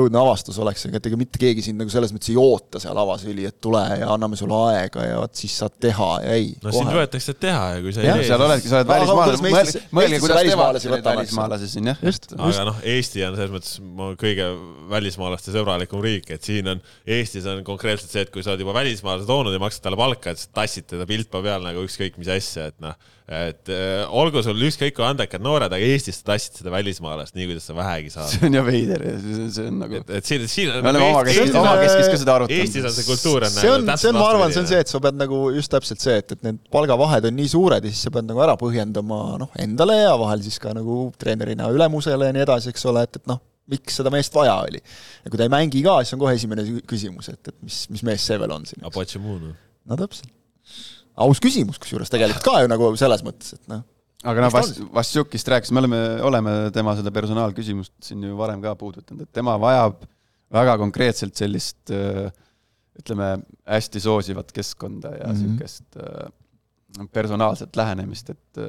õudne 0.00 0.20
avastus 0.22 0.58
oleks, 0.62 0.86
aga 0.88 0.98
et 0.98 1.08
ega 1.10 1.18
mitte 1.20 1.40
keegi 1.42 1.64
sind 1.66 1.80
nagu 1.80 1.92
selles 1.92 2.14
mõttes 2.14 2.32
ei 2.32 2.38
oota 2.40 2.82
seal 2.82 2.98
avasüli, 2.98 3.46
et 3.48 3.58
tule 3.62 3.82
ja 4.00 4.10
anname 4.14 4.38
sulle 4.40 4.58
aega 4.72 5.06
ja 5.06 5.20
vot 5.22 5.38
siis 5.38 5.54
saad 5.62 5.76
teha 5.82 6.10
ja 6.24 6.36
ei. 6.38 6.50
no 6.58 6.70
kohe. 6.70 6.80
sind 6.80 6.98
võetakse 6.98 7.36
teha 7.46 7.62
ja 7.76 7.84
kui 7.84 7.94
sa 7.94 8.02
ei 8.02 8.10
tee. 8.10 8.26
seal 8.32 8.46
oledki, 8.48 8.72
sa 8.72 8.80
oled 8.80 8.92
välismaalane, 8.92 9.84
mõelge, 10.00 10.22
kuidas 10.24 10.42
nemad 10.50 10.80
olid 10.82 11.08
välismaalasi 11.10 11.70
siin, 11.70 11.92
jah. 11.92 12.02
aga 12.48 12.66
noh, 12.68 12.82
Eesti 12.92 13.26
on 13.28 13.38
selles 13.38 13.54
mõttes 13.54 14.18
kõige 14.22 14.48
välismaalaste 14.92 15.54
sõbralikum 15.54 16.02
riik, 16.04 16.30
et 16.34 16.50
siin 16.50 16.74
on, 16.74 16.82
Eestis 17.06 17.46
on 17.50 17.62
konkreetselt 17.66 18.10
see, 18.10 18.26
et 18.26 18.34
kui 18.34 18.44
sa 18.44 18.54
oled 18.54 18.64
juba 18.64 18.74
välismaalase 18.76 19.28
toonud 19.28 19.54
ja 19.54 19.62
maksad 19.62 19.86
talle 19.86 19.98
palka, 20.00 20.34
et 20.34 20.44
tassid 20.54 20.88
teda 20.90 21.06
piltpa 21.08 21.42
peal 21.44 21.64
nagu 21.64 21.84
ükskõik 21.86 22.18
mis 22.20 22.30
asja, 22.32 22.71
et 22.72 22.84
noh, 22.84 22.94
et 23.32 23.70
äh, 23.72 24.14
olgu 24.18 24.42
sul 24.44 24.58
ükskõik 24.66 24.96
kui 24.96 25.04
andekad 25.06 25.42
noored, 25.44 25.72
aga 25.72 25.90
Eestis 25.92 26.18
sa 26.20 26.32
tassid 26.32 26.58
seda 26.58 26.72
välismaalast 26.74 27.36
nii, 27.36 27.46
kuidas 27.50 27.68
sa 27.68 27.76
vähegi 27.76 28.10
saad. 28.12 28.32
see 28.32 28.48
on 28.48 28.56
ju 28.58 28.64
veider 28.66 29.04
ja 29.06 29.12
see 29.22 29.66
on 29.68 29.78
nagu. 29.82 30.00
et, 30.00 30.10
et 30.18 30.28
siin, 30.28 30.46
siin. 30.50 30.72
me 30.82 30.90
oleme 30.90 31.06
omakeskis, 31.12 31.54
omakeskis 31.60 32.10
ka 32.10 32.18
seda 32.24 32.34
arutanud. 32.40 32.64
Eestis 32.64 32.88
on 32.88 32.96
see 32.96 33.06
kultuur 33.06 33.46
on 33.46 33.54
see 33.54 33.70
on, 33.70 33.86
see 33.94 34.10
on, 34.10 34.18
ma 34.18 34.26
arvan, 34.32 34.54
see 34.54 34.64
on 34.64 34.68
see, 34.72 34.82
et 34.84 34.92
sa 34.92 35.02
pead 35.04 35.20
nagu 35.20 35.44
just 35.56 35.72
täpselt 35.74 36.02
see, 36.04 36.18
et, 36.24 36.36
et 36.36 36.44
need 36.48 36.60
palgavahed 36.74 37.30
on 37.30 37.38
nii 37.38 37.54
suured 37.54 37.86
ja 37.86 37.94
siis 37.94 38.04
sa 38.08 38.12
pead 38.14 38.28
nagu 38.28 38.42
ära 38.44 38.58
põhjendama 38.60 39.22
noh, 39.44 39.54
endale 39.62 40.00
ja 40.00 40.12
vahel 40.20 40.44
siis 40.44 40.58
ka 40.62 40.74
nagu 40.76 41.06
treenerina 41.22 41.70
ülemusele 41.72 42.30
ja 42.30 42.36
nii 42.36 42.46
edasi, 42.46 42.74
eks 42.74 42.86
ole, 42.90 43.06
et, 43.08 43.22
et 43.22 43.30
noh, 43.30 43.40
miks 43.72 43.96
seda 44.00 44.10
meest 44.12 44.34
vaja 44.34 44.58
oli. 44.66 44.82
ja 45.22 45.30
kui 45.30 45.38
ta 45.38 45.46
ei 45.46 45.52
mängi 45.52 45.84
ka, 45.86 46.00
siis 46.02 46.18
on 46.18 46.22
kohe 46.26 46.36
esimene 46.36 46.66
küsimus, 46.90 47.30
et, 47.32 47.40
et 47.48 47.58
mis, 47.62 47.84
mis 47.94 48.06
mees 48.10 48.28
see 48.28 48.38
veel 48.42 48.54
on 48.54 48.66
siin. 48.68 48.82
no 49.88 49.98
täpselt 49.98 50.41
aus 51.20 51.40
küsimus, 51.42 51.80
kusjuures 51.82 52.12
tegelikult 52.12 52.44
ka 52.46 52.62
ju 52.62 52.70
nagu 52.72 52.92
selles 53.00 53.24
mõttes, 53.26 53.56
et 53.56 53.66
noh. 53.72 53.82
aga 54.24 54.46
noh, 54.46 54.54
Vas-, 54.54 54.78
Vassjukist 54.94 55.50
rääkisime, 55.52 55.80
me 55.80 55.84
oleme, 55.84 56.00
oleme 56.30 56.54
tema 56.74 56.96
seda 56.98 57.12
personaalküsimust 57.14 57.94
siin 58.06 58.22
ju 58.24 58.36
varem 58.38 58.62
ka 58.64 58.74
puudutanud, 58.80 59.26
et 59.26 59.32
tema 59.34 59.58
vajab 59.60 60.04
väga 60.52 60.76
konkreetselt 60.80 61.36
sellist 61.38 61.92
ütleme, 61.92 63.34
hästi 63.68 64.02
soosivat 64.04 64.52
keskkonda 64.52 65.14
ja 65.16 65.32
niisugust 65.32 65.96
mm 65.96 66.32
-hmm. 66.98 67.08
personaalset 67.12 67.76
lähenemist, 67.76 68.30
et 68.30 68.60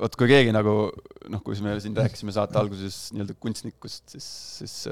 vot 0.00 0.16
kui 0.16 0.28
keegi 0.30 0.52
nagu 0.54 0.90
noh, 1.28 1.42
kui 1.44 1.58
me 1.64 1.78
siin 1.80 1.96
rääkisime 1.96 2.32
saate 2.32 2.58
alguses 2.58 3.10
nii-öelda 3.12 3.36
kunstnikust, 3.40 4.08
siis, 4.08 4.28
siis 4.58 4.88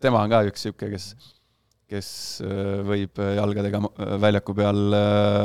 tema 0.00 0.22
on 0.22 0.30
ka 0.30 0.42
üks 0.46 0.66
niisugune, 0.66 0.90
kes 0.94 1.08
kes 1.90 2.08
äh, 2.44 2.78
võib 2.86 3.18
äh, 3.20 3.34
jalgadega 3.38 3.82
äh, 3.82 4.14
väljaku 4.22 4.54
peal 4.56 4.80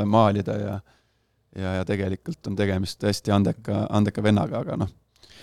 maalida 0.08 0.56
ja 0.60 0.78
ja, 1.58 1.78
ja 1.80 1.84
tegelikult 1.88 2.46
on 2.50 2.56
tegemist 2.58 3.02
hästi 3.02 3.32
andeka, 3.34 3.82
andeka 3.94 4.22
vennaga, 4.22 4.60
aga 4.62 4.76
noh, 4.78 4.90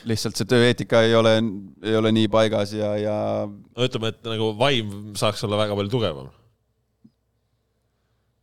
lihtsalt 0.08 0.38
see 0.38 0.48
tööeetika 0.50 1.02
ei 1.06 1.16
ole, 1.18 1.36
ei 1.84 1.98
ole 1.98 2.12
nii 2.16 2.30
paigas 2.32 2.76
ja, 2.78 2.93
ja 3.00 3.18
no 3.50 3.88
ütleme, 3.88 4.14
et 4.14 4.22
nagu 4.30 4.52
vaim 4.60 5.14
saaks 5.20 5.43
olla 5.48 5.60
väga 5.64 5.78
palju 5.78 5.91
tugevam. 5.91 6.30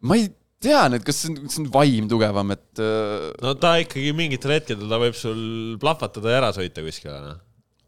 ma 0.02 0.18
ei 0.18 0.28
tea 0.62 0.82
nüüd, 0.92 1.04
kas 1.06 1.22
see 1.22 1.32
on, 1.32 1.38
kas 1.44 1.56
see 1.56 1.64
on 1.64 1.70
vaim 1.74 2.10
tugevam, 2.10 2.52
et 2.54 2.82
äh, 2.82 3.30
no 3.44 3.54
ta 3.62 3.76
ikkagi 3.82 4.12
mingitel 4.18 4.56
hetkedel 4.58 4.90
ta 4.90 5.00
võib 5.02 5.16
sul 5.18 5.42
plahvatada 5.82 6.34
ja 6.34 6.42
ära 6.42 6.50
sõita 6.56 6.84
kuskile, 6.84 7.18
noh. 7.24 7.38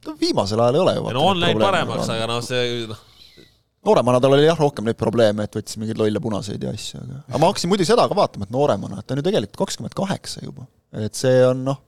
no 0.06 0.16
viimasel 0.20 0.62
ajal 0.62 0.78
ei 0.78 0.84
ole 0.84 0.96
ju. 0.98 1.08
no 1.18 1.26
on 1.32 1.42
läinud 1.42 1.66
paremaks, 1.66 2.14
aga 2.14 2.30
noh, 2.30 2.40
see 2.46 2.86
noh, 2.90 3.02
nooremana 3.86 4.20
tal 4.22 4.36
oli 4.36 4.46
jah 4.46 4.60
rohkem 4.60 4.86
neid 4.88 4.98
probleeme, 5.00 5.46
et 5.46 5.58
võttis 5.58 5.78
mingeid 5.80 6.00
lolle 6.00 6.22
punaseid 6.22 6.62
ja 6.64 6.72
asju, 6.74 7.00
aga 7.02 7.22
aga 7.28 7.40
ma 7.42 7.50
hakkasin 7.50 7.72
muidu 7.72 7.86
seda 7.88 8.06
ka 8.10 8.18
vaatama, 8.18 8.48
et 8.48 8.54
nooremana, 8.54 9.00
et 9.00 9.08
ta 9.08 9.16
on 9.16 9.22
ju 9.22 9.26
tegelikult 9.26 9.60
kakskümmend 9.64 9.96
kaheksa 9.98 10.44
juba. 10.44 10.68
et 11.04 11.18
see 11.18 11.42
on 11.46 11.64
noh, 11.70 11.80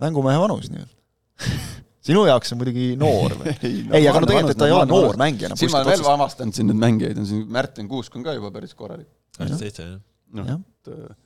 mängumehe 0.00 0.40
vanus 0.40 0.70
nii-öelda. 0.72 1.50
sinu 2.10 2.24
jaoks 2.28 2.54
on 2.54 2.60
muidugi 2.60 2.92
noor 3.00 3.36
või? 3.40 3.56
ei, 3.96 4.04
aga 4.08 4.22
no 4.22 4.28
tegelikult, 4.30 4.60
ta 4.60 4.68
ei 4.70 4.76
ole 4.76 4.86
noor 4.90 5.18
mängija 5.20 5.50
enam. 5.50 5.60
siin 5.60 5.72
ma 5.72 5.82
olen 5.82 5.92
veel 5.94 6.12
avastanud 6.14 6.56
siin 6.56 6.70
neid 6.72 6.84
mängijaid, 6.84 7.18
on 7.20 7.28
siin 7.28 7.42
Märten 7.58 7.90
Kuusk 7.90 8.16
on 8.16 8.24
ka 8.26 8.36
juba 8.36 8.52
päris 8.54 8.76
korralik. 8.76 9.08
kaksteist 9.36 9.66
seitse, 9.66 9.90
jah. 9.90 9.98
noh 10.40 10.54
Jah., 10.54 10.62
et 10.80 10.94
äh, 10.94 11.18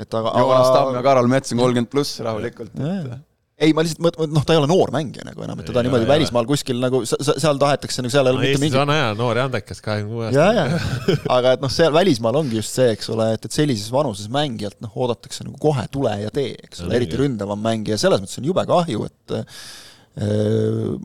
et 0.00 0.14
aga, 0.14 0.32
Joonas 0.38 0.70
Tamm 0.70 0.92
ja 0.92 1.00
aga 1.00 1.02
Karol 1.08 1.28
Mets 1.30 1.52
on 1.52 1.60
kolmkümmend 1.64 1.90
pluss 1.90 2.20
rahulikult, 2.24 2.72
et 2.78 2.86
jaa. 2.86 3.18
ei, 3.60 3.74
ma 3.76 3.84
lihtsalt 3.84 4.00
mõtlen, 4.04 4.30
noh, 4.32 4.44
ta 4.46 4.54
ei 4.54 4.60
ole 4.60 4.68
noor 4.70 4.92
mängija 4.94 5.24
nagu 5.26 5.44
enam, 5.44 5.60
et 5.60 5.68
teda 5.68 5.82
Ei 5.82 5.88
niimoodi 5.88 6.06
ei 6.06 6.10
välismaal 6.10 6.48
kuskil 6.48 6.80
nagu, 6.80 7.02
seal 7.06 7.60
tahetakse 7.60 8.04
nagu, 8.04 8.12
seal 8.14 8.30
ei 8.30 8.32
no 8.32 8.38
ole 8.38 8.46
mitte 8.46 8.54
Eestis 8.56 8.64
mingi 8.64 8.80
on 8.80 8.92
hea, 8.94 9.10
noor 9.18 9.40
ja 9.40 9.44
andekas, 9.50 9.82
kahekümne 9.84 10.14
kuue 10.14 10.30
ja, 10.32 10.46
aastane. 10.48 11.12
ja, 11.12 11.18
aga 11.36 11.54
et 11.56 11.64
noh, 11.64 11.74
seal 11.74 11.94
välismaal 11.94 12.40
ongi 12.40 12.58
just 12.60 12.80
see, 12.80 12.88
eks 12.96 13.12
ole, 13.14 13.28
et, 13.36 13.46
et 13.46 13.60
sellises 13.60 13.92
vanuses 13.92 14.32
mängijalt 14.32 14.80
noh, 14.84 14.96
oodatakse 14.96 15.46
nagu 15.46 15.60
kohe 15.60 15.86
tule 15.92 16.16
ja 16.24 16.32
tee, 16.34 16.56
eks 16.56 16.84
ole, 16.84 16.90
No 16.90 16.98
eriti 16.98 17.20
ründavam 17.20 17.60
mängija, 17.62 18.00
selles 18.00 18.22
mõttes 18.24 18.40
on 18.40 18.48
jube 18.48 18.64
kahju, 18.66 19.06
et 19.10 19.36
äh, 19.38 19.64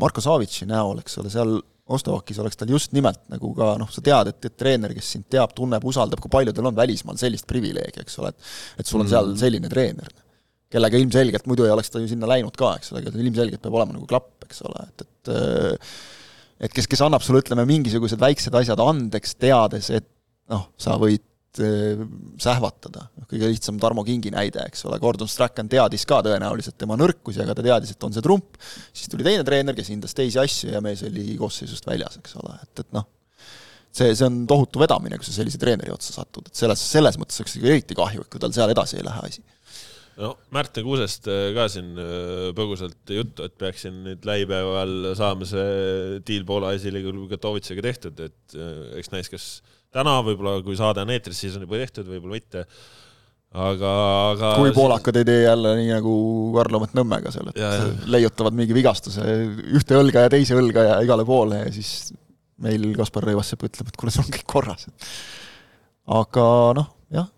Marko 0.01 0.23
Savitši 0.23 0.67
näol, 0.71 1.03
eks 1.03 1.19
ole, 1.21 1.33
seal 1.33 1.57
Ostovakis 1.85 2.39
oleks 2.41 2.57
tal 2.57 2.71
just 2.73 2.95
nimelt 2.97 3.19
nagu 3.29 3.51
ka 3.53 3.75
noh, 3.77 3.89
sa 3.93 4.01
tead, 4.01 4.31
et, 4.31 4.47
et 4.47 4.55
treener, 4.57 4.95
kes 4.97 5.11
sind 5.13 5.27
teab, 5.29 5.51
tunneb, 5.53 5.83
usaldab, 5.85 6.17
kui 6.23 6.31
palju 6.33 6.55
tal 6.55 6.71
on 6.71 6.77
välismaal 6.77 7.19
sellist 7.21 7.45
privileegi, 7.45 8.01
eks 8.01 8.17
ole, 8.23 8.31
et 8.33 8.81
et 8.81 8.89
sul 8.89 9.03
on 9.03 9.11
seal 9.11 9.29
selline 9.37 9.69
treener, 9.69 10.09
kellega 10.73 10.99
ilmselgelt 10.99 11.45
muidu 11.49 11.67
ei 11.67 11.73
oleks 11.73 11.91
ta 11.93 12.01
ju 12.01 12.09
sinna 12.09 12.29
läinud 12.29 12.55
ka, 12.57 12.75
eks 12.79 12.91
ole, 12.91 13.03
aga 13.03 13.13
tal 13.13 13.23
ilmselgelt 13.23 13.63
peab 13.63 13.77
olema 13.77 13.95
nagu 13.95 14.07
klapp, 14.09 14.33
eks 14.47 14.63
ole, 14.65 14.87
et, 14.89 15.05
et 15.05 15.33
äh, 15.35 15.95
et 16.65 16.73
kes, 16.73 16.87
kes 16.87 17.03
annab 17.05 17.23
sulle, 17.23 17.41
ütleme, 17.43 17.65
mingisugused 17.67 18.19
väiksed 18.21 18.55
asjad 18.55 18.81
andeks, 18.81 19.35
teades, 19.41 19.89
et 19.95 20.07
noh, 20.51 20.69
sa 20.79 20.95
võid 21.01 21.59
äh, 21.63 22.03
sähvatada. 22.41 23.07
noh, 23.17 23.27
kõige 23.29 23.49
lihtsam 23.51 23.79
Tarmo 23.81 24.05
Kingi 24.07 24.31
näide, 24.33 24.63
eks 24.69 24.85
ole, 24.89 24.99
Gordon 25.03 25.29
Strachan 25.31 25.69
teadis 25.71 26.07
ka 26.07 26.21
tõenäoliselt 26.25 26.77
tema 26.79 26.97
nõrkusi, 26.99 27.41
aga 27.43 27.57
ta 27.57 27.65
teadis, 27.65 27.95
et 27.95 28.07
on 28.07 28.15
see 28.15 28.23
trump, 28.25 28.59
siis 28.93 29.11
tuli 29.11 29.27
teine 29.27 29.43
treener, 29.47 29.75
kes 29.77 29.91
hindas 29.91 30.15
teisi 30.17 30.39
asju 30.41 30.71
ja 30.75 30.83
mees 30.85 31.03
oli 31.07 31.35
koosseisust 31.39 31.87
väljas, 31.89 32.19
eks 32.21 32.39
ole, 32.41 32.55
et, 32.63 32.85
et 32.85 32.95
noh, 32.95 33.09
see, 33.95 34.13
see 34.13 34.27
on 34.27 34.43
tohutu 34.49 34.81
vedamine, 34.83 35.19
kui 35.19 35.27
sa 35.27 35.35
sellise 35.35 35.59
treeneri 35.61 35.93
otsa 35.93 36.15
satud, 36.15 36.47
et 36.47 36.63
selles, 36.63 36.87
selles 36.95 37.19
mõttes 37.19 37.41
oleks 37.41 37.59
ikka 37.59 37.71
eriti 37.73 37.99
kahju, 37.99 38.23
et 38.23 38.31
kui 38.31 38.43
tal 38.43 38.55
seal 38.55 38.71
edasi 38.71 38.99
ei 39.01 39.07
lähe 39.07 39.27
asi. 39.27 39.43
No 40.21 40.33
Märten 40.55 40.85
Kuusest 40.85 41.29
äh, 41.31 41.49
ka 41.55 41.67
siin 41.71 41.95
äh, 41.99 42.49
põgusalt 42.57 43.13
juttu, 43.15 43.47
et 43.47 43.55
peaksin 43.59 44.01
nüüd 44.05 44.27
lähipäeval 44.27 45.13
saama 45.17 45.47
see 45.49 46.19
diil 46.27 46.45
Poola 46.47 46.73
esiliiga 46.77 47.13
Katovitsaga 47.35 47.85
tehtud, 47.85 48.21
et 48.27 48.57
äh, 48.57 48.99
eks 49.01 49.11
näis, 49.13 49.31
kas 49.31 49.47
täna 49.95 50.19
võib-olla, 50.25 50.59
kui 50.65 50.77
saade 50.79 51.03
on 51.03 51.13
eetris, 51.15 51.41
siis 51.45 51.57
on 51.57 51.65
juba 51.67 51.81
tehtud, 51.81 52.07
võib-olla 52.11 52.39
mitte. 52.39 52.65
aga, 53.55 53.91
aga. 54.33 54.51
kui 54.59 54.73
poolakad 54.75 55.21
ei 55.21 55.27
tee 55.27 55.45
jälle 55.45 55.75
nii 55.79 55.93
nagu 55.93 56.15
Karlomet 56.55 56.95
Nõmmega 56.97 57.31
seal, 57.35 57.51
et 57.51 57.61
Ja, 57.61 57.71
ja. 57.79 57.89
leiutavad 58.17 58.55
mingi 58.57 58.75
vigastuse 58.75 59.23
ühte 59.75 59.99
õlga 59.99 60.25
ja 60.25 60.33
teise 60.33 60.57
õlga 60.59 60.89
ja 60.89 60.99
igale 61.05 61.27
poole 61.27 61.63
ja 61.63 61.71
siis 61.75 62.13
meil 62.63 62.87
Kaspar 62.95 63.27
Rõivassepp 63.27 63.67
ütleb, 63.67 63.91
et 63.91 63.97
kuule, 63.99 64.13
sul 64.15 64.23
on 64.23 64.31
kõik 64.31 64.47
korras. 64.47 64.87
aga 66.07 66.45
noh, 66.77 66.91
jah, 67.11 67.31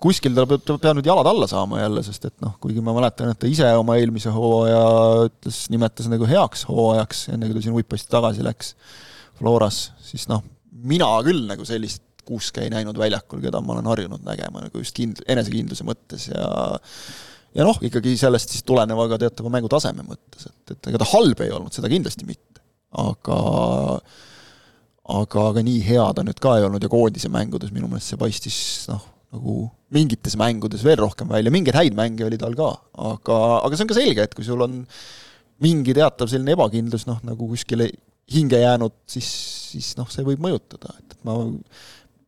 kuskil 0.00 0.34
ta 0.36 0.46
peab, 0.48 0.62
ta 0.64 0.76
peab 0.80 0.98
nüüd 0.98 1.08
jalad 1.08 1.28
alla 1.28 1.48
saama 1.50 1.82
jälle, 1.82 2.02
sest 2.06 2.24
et 2.30 2.36
noh, 2.44 2.54
kuigi 2.62 2.82
ma 2.84 2.94
mäletan, 2.96 3.32
et 3.32 3.40
ta 3.40 3.48
ise 3.50 3.68
oma 3.78 3.98
eelmise 4.00 4.32
hooaja 4.34 4.84
ütles, 5.28 5.62
nimetas 5.72 6.08
nagu 6.12 6.28
heaks 6.28 6.64
hooajaks, 6.70 7.26
enne 7.34 7.50
kui 7.50 7.58
ta 7.58 7.64
siin 7.66 7.76
uipasti 7.76 8.12
tagasi 8.12 8.46
läks 8.46 8.74
Floras, 9.40 9.90
siis 10.04 10.26
noh, 10.28 10.42
mina 10.84 11.08
küll 11.24 11.46
nagu 11.48 11.64
sellist 11.68 12.04
kuuske 12.28 12.64
ei 12.64 12.70
näinud 12.72 12.98
väljakul, 13.00 13.40
keda 13.42 13.60
ma 13.64 13.74
olen 13.76 13.88
harjunud 13.90 14.24
nägema 14.24 14.64
nagu 14.66 14.80
just 14.82 14.96
kind-, 14.96 15.22
enesekindluse 15.28 15.86
mõttes 15.88 16.28
ja 16.30 16.48
ja 17.56 17.66
noh, 17.66 17.78
ikkagi 17.82 18.14
sellest 18.20 18.52
siis 18.54 18.64
tuleneva 18.66 19.08
ka 19.10 19.18
teatava 19.20 19.52
mängutaseme 19.52 20.04
mõttes, 20.06 20.46
et, 20.46 20.74
et 20.76 20.90
ega 20.92 21.00
ta 21.02 21.08
halb 21.12 21.40
ei 21.44 21.52
olnud, 21.54 21.74
seda 21.74 21.90
kindlasti 21.90 22.28
mitte. 22.28 22.62
aga 23.00 23.38
aga, 25.10 25.46
aga 25.50 25.64
nii 25.66 25.80
hea 25.86 26.04
ta 26.14 26.24
nüüd 26.26 26.38
ka 26.42 26.56
ei 26.58 26.66
olnud 26.66 26.84
ja 26.84 26.90
koondise 26.92 27.30
mängudes 27.32 27.72
minu 27.74 27.90
meelest 27.90 28.12
see 28.12 28.20
paistis 28.20 28.60
noh, 28.90 29.02
nagu 29.30 29.64
mingites 29.94 30.36
mängudes 30.38 30.82
veel 30.86 31.00
rohkem 31.02 31.30
välja, 31.30 31.52
mingeid 31.54 31.76
häid 31.78 31.96
mänge 31.98 32.26
oli 32.26 32.38
tal 32.40 32.54
ka, 32.58 32.70
aga, 33.10 33.38
aga 33.60 33.76
see 33.76 33.86
on 33.86 33.90
ka 33.90 33.98
selge, 33.98 34.26
et 34.26 34.36
kui 34.36 34.46
sul 34.46 34.62
on 34.66 34.82
mingi 35.62 35.94
teatav 35.96 36.30
selline 36.30 36.54
ebakindlus 36.56 37.06
noh, 37.08 37.20
nagu 37.26 37.48
kuskile 37.50 37.90
hinge 38.30 38.60
jäänud, 38.62 38.94
siis, 39.10 39.28
siis 39.72 39.94
noh, 39.98 40.08
see 40.10 40.26
võib 40.26 40.42
mõjutada, 40.42 40.94
et, 40.98 41.16
et 41.16 41.26
ma 41.26 41.40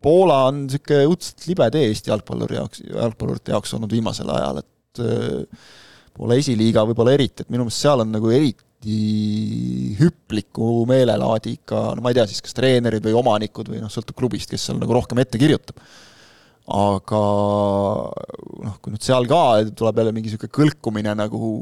Poola 0.02 0.48
on 0.48 0.64
niisugune 0.64 1.06
õudselt 1.06 1.44
libe 1.46 1.68
tee 1.70 1.84
Eesti 1.86 2.10
jalgpalluri 2.10 2.56
jaoks, 2.58 2.80
jalgpallurite 2.88 3.52
jaoks 3.54 3.74
olnud 3.76 3.92
viimasel 3.94 4.32
ajal, 4.34 4.58
et 4.58 5.02
äh, 5.04 5.68
Poola 6.12 6.36
esiliiga 6.40 6.82
võib-olla 6.88 7.14
eriti, 7.14 7.44
et 7.44 7.52
minu 7.52 7.68
meelest 7.68 7.84
seal 7.86 8.02
on 8.02 8.10
nagu 8.12 8.32
eriti 8.34 8.96
hüpliku 10.00 10.82
meelelaadiga, 10.90 11.84
no 11.94 12.02
ma 12.02 12.10
ei 12.10 12.18
tea 12.18 12.26
siis, 12.28 12.42
kas 12.44 12.56
treenerid 12.58 13.04
või 13.06 13.14
omanikud 13.20 13.70
või 13.70 13.78
noh, 13.80 13.92
sõltub 13.94 14.18
klubist, 14.18 14.50
kes 14.50 14.66
seal 14.68 14.82
nagu 14.82 14.98
rohkem 14.98 15.22
ette 15.22 15.38
kirjutab. 15.40 15.78
Aga 16.70 17.20
noh, 18.62 18.76
kui 18.82 18.94
nüüd 18.94 19.02
seal 19.02 19.26
ka 19.30 19.42
tuleb 19.74 19.98
jälle 19.98 20.14
mingi 20.14 20.30
niisugune 20.30 20.54
kõlkumine 20.54 21.14
nagu 21.18 21.52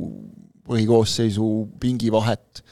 põhikoosseisu 0.71 1.47
pingi 1.83 2.13
vahet, 2.13 2.63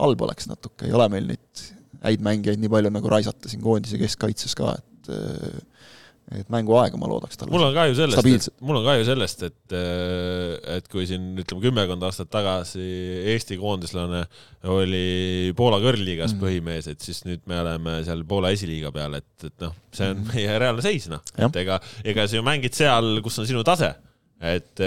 halb 0.00 0.24
oleks 0.26 0.48
natuke, 0.50 0.88
ei 0.88 0.96
ole 0.96 1.08
meil 1.12 1.28
neid 1.34 1.64
häid 2.06 2.22
mängijaid 2.24 2.60
nii 2.62 2.72
palju 2.72 2.92
nagu 2.94 3.10
raisata 3.12 3.50
siin 3.50 3.62
koondise 3.64 4.00
keskkaitses 4.00 4.56
ka, 4.58 4.74
et 4.78 5.10
et 6.34 6.48
mänguaega 6.50 6.98
ma 6.98 7.06
loodaks 7.10 7.38
talle. 7.38 7.52
mul 7.54 7.68
on 7.68 7.74
kahju 7.76 7.94
sellest 7.98 8.48
mul 8.66 8.80
on 8.80 8.86
kahju 8.86 9.06
sellest, 9.06 9.44
et, 9.46 9.76
et 10.76 10.88
kui 10.90 11.06
siin 11.06 11.28
ütleme 11.38 11.62
kümmekond 11.62 12.06
aastat 12.08 12.30
tagasi 12.32 12.82
Eesti 13.36 13.58
koondislane 13.60 14.24
oli 14.74 15.52
Poola 15.58 15.78
kõrgliigas 15.84 16.34
mm. 16.34 16.42
põhimees, 16.42 16.90
et 16.90 17.04
siis 17.04 17.22
nüüd 17.28 17.44
me 17.46 17.60
oleme 17.62 18.00
seal 18.06 18.24
Poola 18.28 18.50
esiliiga 18.56 18.90
peal, 18.94 19.20
et, 19.20 19.30
et 19.46 19.54
noh, 19.62 19.76
see 19.94 20.10
on 20.14 20.26
meie 20.32 20.58
reaalne 20.58 20.82
seis, 20.84 21.06
noh, 21.12 21.22
et 21.38 21.62
ega, 21.62 21.78
ega 22.02 22.26
sa 22.26 22.40
ju 22.40 22.46
mängid 22.46 22.74
seal, 22.76 23.20
kus 23.24 23.38
on 23.42 23.48
sinu 23.48 23.62
tase, 23.66 23.94
et. 24.40 24.82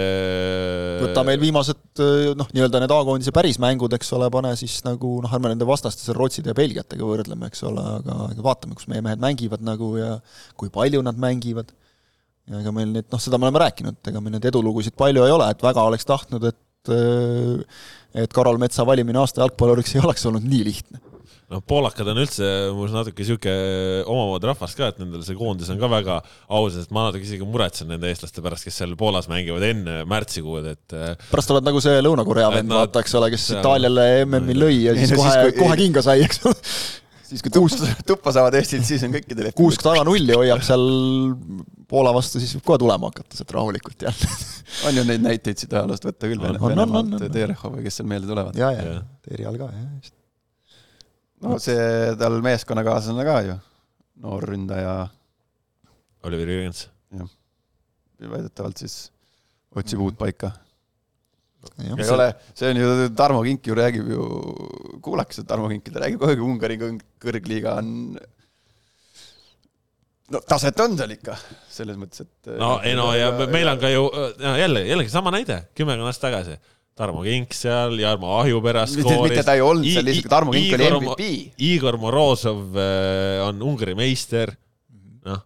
võta 1.02 1.24
meil 1.26 1.40
viimased 1.42 2.02
noh, 2.38 2.50
nii-öelda 2.54 2.84
need 2.84 2.94
A-koondise 2.94 3.34
päris 3.36 3.58
mängud, 3.62 3.94
eks 3.98 4.14
ole, 4.18 4.30
pane 4.34 4.54
siis 4.60 4.80
nagu 4.86 5.16
noh, 5.24 5.34
ärme 5.36 5.54
nende 5.54 5.68
vastaste 5.70 6.06
seal 6.06 6.18
Rootside 6.20 6.54
ja 6.54 6.58
Belgiatega 6.58 7.06
võrdleme, 7.06 7.50
eks 7.50 7.66
ole, 7.70 7.84
aga 8.00 8.18
aga 8.30 8.46
vaatame, 8.46 8.78
kus 8.78 8.90
meie 8.92 9.04
mehed 9.06 9.22
mängivad 9.24 9.66
nagu 9.66 9.96
ja 9.98 10.16
kui 10.60 10.72
palju 10.74 11.02
nad 11.06 11.18
mängivad. 11.20 11.74
ja 12.50 12.62
ega 12.62 12.74
meil 12.74 12.94
neid, 12.94 13.10
noh, 13.12 13.22
seda 13.22 13.42
me 13.42 13.50
oleme 13.50 13.66
rääkinud, 13.66 14.00
ega 14.12 14.22
meil 14.22 14.38
neid 14.38 14.50
edulugusid 14.52 14.98
palju 14.98 15.26
ei 15.26 15.34
ole, 15.34 15.50
et 15.50 15.66
väga 15.66 15.86
oleks 15.90 16.08
tahtnud, 16.10 16.50
et 16.50 16.66
et 18.16 18.34
Karol 18.34 18.58
Metsa 18.58 18.86
valimine 18.88 19.20
aasta 19.22 19.44
jalgpalluriks 19.44 19.96
ei 19.96 20.02
oleks 20.02 20.26
olnud 20.26 20.46
nii 20.48 20.64
lihtne. 20.66 21.02
noh, 21.50 21.64
poolakad 21.66 22.10
on 22.12 22.22
üldse 22.22 22.48
mul 22.76 22.92
natuke 22.94 23.26
sihuke 23.26 23.54
omamoodi 24.06 24.50
rahvas 24.52 24.76
ka, 24.78 24.92
et 24.92 25.02
nendel 25.02 25.24
see 25.26 25.38
koondis 25.40 25.72
on 25.74 25.82
ka 25.82 25.90
väga 25.92 26.20
aus, 26.60 26.78
et 26.80 26.94
ma 26.96 27.08
natuke 27.08 27.26
isegi 27.26 27.48
muretsen 27.48 27.90
nende 27.90 28.10
eestlaste 28.12 28.44
pärast, 28.46 28.68
kes 28.68 28.80
seal 28.82 28.96
Poolas 29.00 29.30
mängivad 29.32 29.66
enne 29.70 30.04
märtsikuud, 30.10 30.70
et 30.76 30.98
äh, 30.98 31.14
pärast 31.32 31.54
oled 31.56 31.66
nagu 31.66 31.82
see 31.84 32.00
Lõuna-Korea 32.06 32.52
vend, 32.54 32.74
vaata, 32.74 33.04
eks 33.04 33.18
ole, 33.20 33.32
kes 33.34 33.50
Itaaliale 33.58 34.08
MM-il 34.28 34.64
lõi 34.66 34.76
ja 34.86 34.96
siis 35.00 35.16
kohe, 35.18 35.54
kohe 35.58 35.80
kinga 35.80 36.06
sai, 36.06 36.22
eks 36.28 36.44
ole. 36.50 36.60
siis 37.30 37.44
kui 37.46 37.54
tuppa, 37.54 37.90
tuppa 38.14 38.36
saavad 38.36 38.60
Eestilt, 38.60 38.86
siis 38.90 39.04
on 39.08 39.18
kõikidel 39.18 39.50
kuusk 39.58 39.84
taga 39.86 40.06
nulli 40.08 40.38
hoiab 40.38 40.62
seal 40.66 40.86
Poola 41.90 42.14
vastu, 42.14 42.38
siis 42.38 42.54
võib 42.60 42.68
kohe 42.68 42.82
tulema 42.84 43.10
hakata 43.10 43.38
sealt 43.40 43.56
rahulikult 43.58 44.06
jälle. 44.06 44.30
on 44.86 45.02
ju 45.02 45.08
neid 45.10 45.26
näiteid 45.26 45.58
siit 45.58 45.74
ajaloost 45.74 46.06
võtta 46.06 46.30
küll, 46.30 46.46
On, 46.46 46.62
on, 46.62 46.86
on, 46.86 46.96
on, 47.02 47.12
on. 47.18 47.28
Terehov 47.34 47.74
või 47.80 47.88
kes 47.88 47.98
seal 47.98 48.10
meelde 48.12 48.30
tulevad. 48.30 48.58
ja, 48.60 48.70
ja 48.78 48.86
Jah., 48.86 49.04
Terial 49.26 49.58
ka, 49.58 49.74
jah, 49.74 49.92
just. 49.98 50.19
No 51.46 51.60
see 51.64 52.16
tal 52.20 52.40
meeskonnakaaslane 52.46 53.26
ka 53.28 53.36
ju, 53.48 53.60
noor 54.24 54.48
ründaja, 54.52 54.96
Oliver 56.28 56.52
Jürgens. 56.52 56.88
väidetavalt 58.20 58.82
siis 58.82 58.96
otsib 59.80 60.02
uut 60.04 60.18
paika. 60.20 60.52
jah, 61.80 62.00
ei 62.00 62.10
ole, 62.16 62.28
see 62.56 62.72
on 62.72 62.82
ju, 62.82 62.90
Tarmo 63.16 63.44
Kink 63.44 63.68
ju 63.68 63.76
räägib 63.76 64.10
ju, 64.12 64.26
kuulake 65.04 65.36
seda 65.36 65.54
Tarmo 65.54 65.70
Kinki, 65.72 65.92
ta 65.92 66.04
räägib 66.04 66.20
kogu 66.20 66.34
aeg 66.34 66.44
Ungari 66.44 66.78
kõrgliiga 67.24 67.78
on. 67.80 67.94
No 70.30 70.40
taset 70.46 70.78
on 70.84 70.94
seal 70.98 71.16
ikka, 71.16 71.36
selles 71.74 71.98
mõttes, 71.98 72.22
et 72.22 72.52
no 72.62 72.76
ei 72.86 72.94
no 72.96 73.08
ja 73.18 73.32
meil 73.50 73.72
on 73.72 73.80
ka 73.82 73.90
ju 73.90 74.04
no, 74.14 74.52
jälle, 74.60 74.84
jällegi 74.86 75.12
sama 75.12 75.34
näide, 75.34 75.64
kümmekond 75.76 76.12
aastat 76.12 76.30
tagasi. 76.30 76.60
Tarmo 77.00 77.24
Kink 77.24 77.56
seal, 77.56 77.96
Jarmo 78.02 78.34
Ahjupera 78.42 78.84
skooris. 78.90 79.30
mitte 79.30 79.44
ta 79.48 79.56
ei 79.56 79.64
olnud 79.64 79.88
seal, 79.88 80.04
lihtsalt 80.04 80.34
Tarmo 80.34 80.56
Kink 80.56 80.76
oli 80.76 80.90
MVP. 80.98 81.30
Igor 81.70 81.96
Morozov 82.02 82.76
äh, 82.76 83.40
on 83.46 83.62
Ungari 83.64 83.96
meister, 83.96 84.52
noh. 85.28 85.46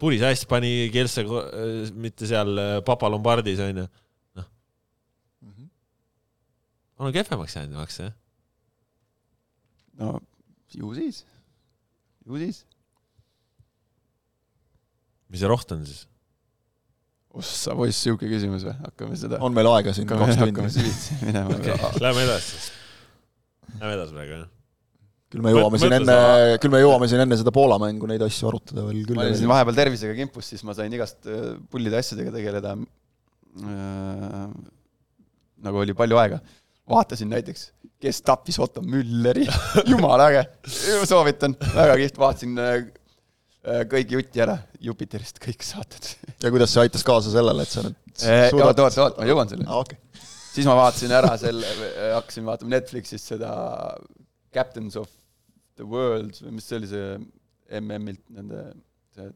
Puris 0.00 0.24
Äss 0.26 0.48
pani 0.50 0.88
Kielce, 0.90 1.22
äh, 1.22 1.92
mitte 1.94 2.26
seal 2.26 2.58
äh, 2.58 2.72
Papa 2.86 3.10
Lombardis 3.12 3.62
onju, 3.62 3.86
noh. 4.40 4.48
on 6.98 7.14
kehvemaks 7.14 7.56
jäänud 7.56 7.78
maks, 7.78 8.02
jah? 8.02 8.16
no 10.00 10.18
ju 10.74 10.90
siis, 10.94 11.24
ju 12.26 12.38
siis 12.40 12.64
mis 15.30 15.42
see 15.42 15.50
roht 15.50 15.70
on 15.74 15.86
siis? 15.86 16.06
Ossa 17.38 17.74
poiss, 17.78 18.00
sihuke 18.04 18.28
küsimus 18.30 18.64
või, 18.66 18.76
hakkame 18.86 19.18
seda. 19.18 19.38
on 19.44 19.54
meil 19.54 19.68
aega 19.70 19.92
siin 19.94 20.08
kaks 20.08 20.22
tundi? 20.34 20.50
hakkame 20.50 20.70
süvitsi 20.74 21.18
minema 21.22 21.54
okay.. 21.54 21.76
Lähme 22.02 22.24
edasi 22.26 22.48
siis. 22.56 22.70
Lähme 23.76 23.92
edasi 23.94 24.16
praegu, 24.16 24.38
jah. 24.40 24.48
küll 25.30 25.44
me 25.44 25.54
jõuame 25.54 25.80
siin 25.82 25.96
enne, 26.00 26.16
küll 26.62 26.74
me 26.74 26.82
jõuame 26.82 27.10
siin 27.10 27.22
enne 27.24 27.38
seda 27.38 27.54
Poola 27.54 27.78
mängu 27.82 28.10
neid 28.10 28.24
asju 28.26 28.50
arutada 28.50 28.86
veel 28.88 29.04
küll. 29.04 29.18
ma 29.18 29.28
olin 29.28 29.38
siin 29.38 29.52
vahepeal 29.52 29.78
tervisega 29.78 30.16
kimpus, 30.18 30.50
siis 30.50 30.66
ma 30.66 30.74
sain 30.78 30.96
igast 30.96 31.30
äh, 31.30 31.52
pullide 31.70 32.00
asjadega 32.02 32.34
tegeleda 32.34 32.74
äh,. 33.62 34.46
nagu 35.66 35.84
oli 35.84 35.94
palju 35.94 36.18
aega. 36.18 36.42
vaatasin 36.90 37.30
näiteks, 37.30 37.68
kes 38.02 38.24
tappis 38.26 38.58
Otto 38.58 38.82
Mülleri 38.82 39.46
jumala 39.92 40.32
äge, 40.32 40.48
soovitan, 41.06 41.54
väga 41.76 41.94
kihvt, 42.02 42.18
vaatasin 42.26 42.58
Äh, 42.58 42.88
kõik 43.60 44.14
jutti 44.16 44.40
ära 44.40 44.56
Jupiterist, 44.80 45.40
kõik 45.42 45.64
saated. 45.64 46.14
ja 46.40 46.52
kuidas 46.52 46.72
see 46.72 46.84
aitas 46.84 47.04
kaasa 47.04 47.32
sellele, 47.32 47.66
et 47.66 47.72
sa 47.72 47.84
nüüd 47.84 47.96
äh, 48.24 48.46
suudad... 48.48 48.72
oot, 48.72 48.84
oot, 48.86 49.00
oot, 49.04 49.18
ma 49.20 49.28
jõuan 49.28 49.50
selleni 49.50 49.68
ah,. 49.68 49.82
Okay. 49.84 49.98
siis 50.54 50.68
ma 50.68 50.76
vaatasin 50.78 51.12
ära 51.18 51.34
selle, 51.40 51.74
hakkasin 52.14 52.48
vaatama 52.48 52.74
Netflixist 52.76 53.34
seda 53.34 53.52
Captains 54.54 54.96
of 55.00 55.12
the 55.76 55.84
World 55.84 56.40
või 56.40 56.56
mis 56.56 56.70
see 56.70 56.80
oli, 56.80 56.88
see 56.90 57.12
MM-ilt 57.80 58.24
nende, 58.34 58.64
see 59.16 59.28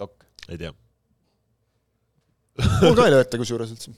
dok. 0.00 0.28
ei 0.48 0.60
tea. 0.60 0.74
mul 2.84 2.98
ka 2.98 3.08
ei 3.08 3.16
lööta 3.16 3.40
kusjuures 3.40 3.72
üldse. 3.72 3.96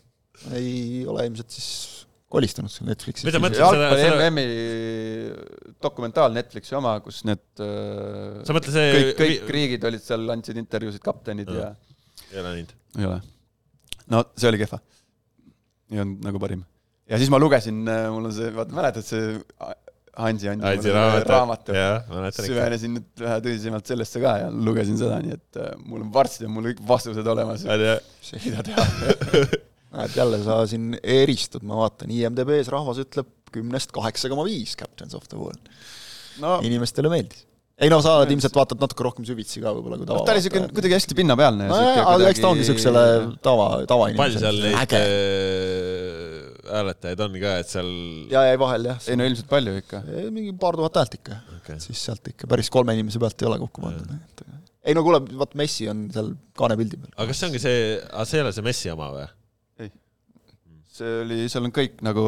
ei 0.55 1.03
ole 1.11 1.27
ilmselt 1.27 1.59
siis 1.59 2.07
kolistanud 2.33 2.73
seal 2.73 2.89
Netflixis. 2.89 3.27
jalgpalli 3.29 4.09
MM-i 4.31 4.47
dokumentaal 5.83 6.35
Netflixi 6.37 6.77
oma, 6.79 6.97
kus 7.05 7.23
need 7.29 7.43
äh, 7.63 8.41
sa 8.47 8.57
mõtled 8.57 8.75
see 8.75 8.91
kõik, 8.97 9.13
kõik 9.21 9.55
riigid 9.59 9.87
olid 9.91 10.05
seal, 10.05 10.25
andsid 10.35 10.61
intervjuusid, 10.63 11.03
kaptenid 11.05 11.53
ja, 11.53 11.71
ja... 11.71 12.27
ei 12.31 12.43
ole 12.43 12.49
näinud? 12.49 12.75
ei 12.99 13.09
ole. 13.09 13.21
no 14.15 14.25
see 14.33 14.51
oli 14.53 14.61
kehva. 14.63 14.81
ei 15.93 16.05
olnud 16.05 16.29
nagu 16.29 16.43
parim. 16.43 16.65
ja 17.11 17.21
siis 17.21 17.33
ma 17.33 17.41
lugesin, 17.43 17.83
äh, 17.85 18.07
mul 18.15 18.31
on 18.31 18.37
see, 18.37 18.53
vaata 18.57 18.79
mäletad 18.81 19.09
see 19.09 19.41
Hansi 20.13 20.51
mulle 20.61 21.21
raamatu, 21.25 21.73
süvenesin 22.37 22.99
nüüd 22.99 23.23
vähe 23.23 23.39
tõsisemalt 23.47 23.89
sellesse 23.89 24.21
ka 24.21 24.35
ja 24.43 24.51
lugesin 24.53 24.99
seda, 25.01 25.23
nii 25.25 25.39
et 25.39 25.61
äh, 25.61 25.73
mul 25.89 26.05
on 26.05 26.13
varsti 26.13 26.45
on 26.49 26.53
mul 26.53 26.69
kõik 26.69 26.83
vastused 26.91 27.31
olemas. 27.33 27.65
mida 27.65 28.67
teha 28.69 28.85
näed, 29.93 30.17
jälle 30.17 30.41
sa 30.45 30.59
siin 30.71 30.97
eristud, 31.03 31.65
ma 31.69 31.83
vaatan, 31.85 32.13
IMDB-s 32.15 32.73
rahvas 32.73 33.01
ütleb 33.03 33.31
kümnest 33.53 33.95
kaheksa 33.95 34.31
koma 34.33 34.45
viis 34.49 34.77
Captains 34.79 35.17
of 35.19 35.29
the 35.31 35.39
World 35.41 35.73
no.. 36.43 36.59
inimestele 36.65 37.11
meeldis. 37.13 37.45
ei 37.83 37.91
no 37.91 37.99
sa 38.05 38.17
oled 38.21 38.31
ilmselt 38.33 38.57
vaatad 38.57 38.81
natuke 38.83 39.05
rohkem 39.07 39.27
süvitsi 39.29 39.63
ka 39.63 39.73
võib-olla 39.77 39.99
kui 40.01 40.09
tava. 40.09 40.25
ta 40.25 40.35
oli 40.35 40.43
niisugune 40.43 40.71
kuidagi 40.73 40.97
hästi 40.97 41.19
pinnapealne. 41.19 41.69
no 41.71 41.81
aga 42.05 42.31
eks 42.31 42.43
ta 42.43 42.51
ongi 42.53 42.65
niisugusele 42.65 43.05
tava, 43.45 43.69
tavainimesele. 43.91 44.23
palju 44.23 44.43
seal 44.45 44.61
neid 44.65 44.97
äh, 45.01 46.23
hääletajaid 46.73 47.25
on 47.27 47.39
ka, 47.43 47.55
et 47.65 47.73
seal 47.75 47.93
jaa, 48.33 48.47
jäi 48.51 48.63
vahel 48.65 48.91
jah. 48.93 49.05
ei 49.09 49.21
no 49.21 49.29
ilmselt 49.29 49.51
palju 49.53 49.77
ikka. 49.83 50.03
mingi 50.31 50.57
paar 50.65 50.79
tuhat 50.81 51.01
häält 51.03 51.21
ikka 51.21 51.43
okay.. 51.59 51.79
siis 51.83 52.07
sealt 52.09 52.33
ikka 52.33 52.51
päris 52.51 52.73
kolme 52.73 52.97
inimese 52.97 53.23
pealt 53.23 53.45
ei 53.45 53.51
ole 53.51 53.61
kokku 53.67 53.85
pandud. 53.85 54.49
ei 54.83 54.97
no 54.97 55.05
kuule, 55.07 55.23
vaat 55.43 55.57
Messi 55.59 55.91
on 55.93 56.07
seal 56.15 56.33
kaanepildi 56.59 57.01
peal. 57.03 57.15
aga 57.17 57.31
kas 57.33 57.43
see 57.43 57.51
ongi 57.51 57.63
see, 57.63 57.87
see 58.31 58.41
ei 58.41 58.47
ole 58.47 58.57
see 58.57 58.69
Messi 58.71 58.93
oma 58.95 59.13
või? 59.17 59.29
See 60.93 61.21
oli, 61.25 61.43
seal 61.53 61.69
on 61.69 61.75
kõik 61.75 62.01
nagu 62.05 62.25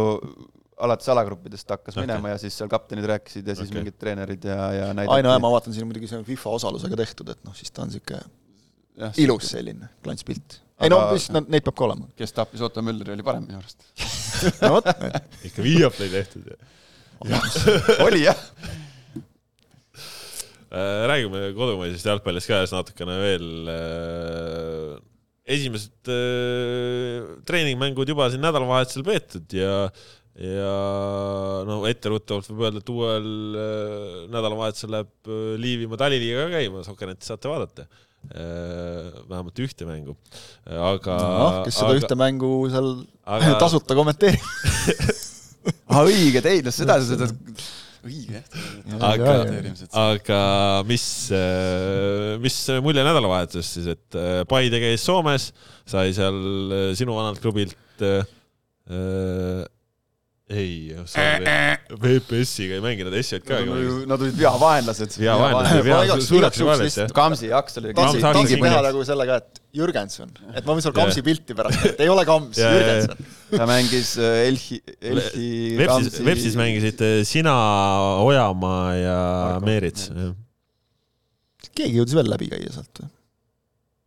alates 0.85 1.09
alagruppidest 1.13 1.71
hakkas 1.71 1.95
okay. 1.97 2.07
minema 2.07 2.33
ja 2.33 2.39
siis 2.41 2.57
seal 2.59 2.71
kaptenid 2.71 3.07
rääkisid 3.09 3.47
ja 3.47 3.55
siis 3.57 3.71
okay. 3.71 3.81
mingid 3.81 3.99
treenerid 4.01 4.47
ja, 4.49 4.59
ja 4.75 4.87
näidati. 4.93 5.15
ai 5.15 5.25
no 5.27 5.35
jaa, 5.35 5.43
ma 5.43 5.51
vaatan 5.55 5.77
siin 5.77 5.87
muidugi 5.89 6.11
see 6.11 6.19
on 6.19 6.27
FIFA 6.27 6.57
osalusega 6.59 6.99
tehtud, 6.99 7.31
et 7.35 7.41
noh, 7.47 7.55
siis 7.57 7.71
ta 7.75 7.85
on 7.85 7.93
niisugune 7.93 9.13
ilus 9.23 9.51
selline 9.55 9.91
klantspilt. 10.05 10.61
ei 10.83 10.91
no 10.93 11.01
mis, 11.13 11.29
neid 11.35 11.67
peab 11.67 11.77
ka 11.79 11.87
olema. 11.89 12.09
kes 12.19 12.35
tappis 12.37 12.63
Otto 12.67 12.83
Mülleri, 12.83 13.15
oli 13.15 13.27
parem 13.27 13.47
minu 13.47 13.61
arust 13.61 13.87
no 14.65 14.75
vot. 14.77 14.91
ikka 15.47 15.65
Viaplay 15.67 16.11
tehtud 16.15 16.51
ju. 16.51 16.59
oli 18.07 18.25
jah 18.25 18.39
äh, 20.75 21.07
räägime 21.11 21.47
kodumaisest 21.57 22.11
jalgpallist 22.11 22.51
ka 22.51 22.65
siis 22.65 22.75
natukene 22.75 23.19
veel 23.23 23.51
äh, 23.71 25.03
esimesed 25.45 26.09
äh, 26.09 27.25
treeningmängud 27.49 28.09
juba 28.09 28.31
siin 28.33 28.45
nädalavahetusel 28.45 29.05
peetud 29.05 29.57
ja, 29.57 29.91
ja 30.41 30.71
no 31.69 31.83
etteruttavalt 31.91 32.49
võib 32.49 32.65
öelda, 32.65 32.81
et 32.81 32.95
uuel 32.95 33.29
äh, 33.61 34.17
nädalavahetusel 34.33 34.95
läheb 34.97 35.29
äh, 35.29 35.45
Liivimaa 35.61 36.01
taliliiga 36.01 36.47
ka 36.47 36.57
käima, 36.57 36.85
Sokenetti 36.87 37.29
saate 37.29 37.53
vaadata 37.53 37.85
äh,. 37.85 39.13
vähemalt 39.29 39.61
ühte 39.61 39.85
mängu, 39.85 40.17
aga 40.65 41.19
noh, 41.21 41.61
kes 41.67 41.77
seda 41.77 41.93
aga, 41.93 42.01
ühte 42.01 42.17
mängu 42.17 42.53
seal 42.73 42.91
aga... 43.29 43.57
tasuta 43.67 43.99
kommenteerib 43.99 44.49
ah 45.93 46.05
õige, 46.09 46.41
ei 46.49 46.65
no 46.65 46.73
seda, 46.73 46.97
seda 47.05 47.29
õige 48.07 48.39
jah. 48.39 48.49
aga, 49.11 49.35
aga 50.05 50.41
mis, 50.89 51.05
äh, 51.35 52.35
mis 52.43 52.59
mulje 52.85 53.05
nädalavahetusest 53.07 53.79
siis, 53.79 53.91
et 53.97 54.19
äh, 54.21 54.41
Paide 54.49 54.81
käis 54.83 55.05
Soomes, 55.07 55.51
sai 55.89 56.13
seal 56.17 56.41
äh, 56.41 56.91
sinu 56.99 57.17
vanalt 57.17 57.43
klubilt 57.45 58.05
äh, 58.05 58.25
ei, 60.55 60.93
VPS-iga 61.89 62.77
ei 62.77 62.83
mänginud 62.85 63.15
SJK-ga. 63.17 63.77
Nad 64.11 64.21
olid 64.21 64.37
veavaenlased. 64.37 65.17
Kamsi 67.17 67.49
jaks 67.49 67.81
oli. 67.81 67.95
Kamsi 67.97 68.21
teha 68.21 68.83
nagu 68.85 69.05
sellega, 69.09 69.39
et 69.41 69.63
Jürgenson, 69.75 70.31
et 70.53 70.61
ma 70.67 70.77
võin 70.77 70.85
sulle 70.85 70.99
Kamsi 70.99 71.25
pilti 71.25 71.57
pärast, 71.57 71.89
et 71.89 72.05
ei 72.05 72.13
ole 72.13 72.27
Kams, 72.29 72.61
Jürgenson. 72.61 73.25
Ta 73.59 73.67
mängis 73.69 74.15
äh, 74.21 74.47
Elhi, 74.49 74.81
Elhi. 75.01 75.51
Vepsis, 75.79 76.19
Vepsis 76.27 76.57
mängisid 76.59 77.03
äh, 77.05 77.21
sina, 77.29 77.55
Ojamaa 78.25 78.95
ja 78.99 79.19
Meerits. 79.65 80.11
keegi 81.75 81.99
jõudis 81.99 82.17
veel 82.19 82.31
läbi 82.31 82.51
käia 82.53 82.73
sealt 82.75 83.03
või? 83.03 83.13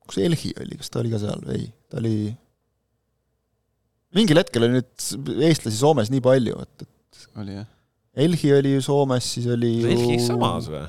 kus 0.07 0.19
Elhi 0.23 0.53
oli, 0.63 0.77
kas 0.79 0.91
ta 0.91 1.01
oli 1.01 1.11
ka 1.11 1.19
seal 1.21 1.41
või 1.43 1.57
ei, 1.57 1.65
ta 1.91 1.99
oli 1.99 2.13
mingil 4.15 4.39
hetkel 4.39 4.67
oli 4.67 4.79
nüüd 4.79 5.41
eestlasi 5.49 5.79
Soomes 5.79 6.11
nii 6.13 6.23
palju, 6.23 6.61
et, 6.63 6.85
et 6.87 7.25
oli 7.41 7.57
jah? 7.57 7.67
Elhi 8.17 8.53
oli 8.55 8.77
ju 8.77 8.85
Soomes, 8.85 9.27
siis 9.35 9.49
oli 9.53 9.73
ju 9.81 9.91
Elhi 9.93 10.21
samas 10.23 10.69
või? 10.71 10.85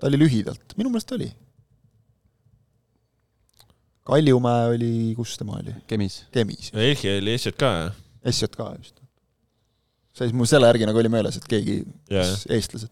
ta 0.00 0.08
oli 0.08 0.20
lühidalt, 0.20 0.74
minu 0.80 0.92
meelest 0.92 1.12
oli. 1.16 1.28
Kaljumäe 4.08 4.70
oli, 4.74 4.92
kus 5.18 5.36
tema 5.38 5.58
oli? 5.58 5.74
Kemis. 5.90 6.22
Kemis. 6.32 6.70
Elhi 6.74 7.12
oli 7.18 7.36
SJK, 7.38 7.60
jah? 7.60 8.00
SJK, 8.30 8.70
just. 8.78 8.96
see 10.16 10.26
siis 10.26 10.36
mul 10.36 10.48
selle 10.50 10.68
järgi 10.68 10.88
nagu 10.88 10.98
oli 11.00 11.12
meeles, 11.12 11.36
et 11.38 11.46
keegi, 11.48 11.82
kes 12.10 12.48
eestlased, 12.52 12.90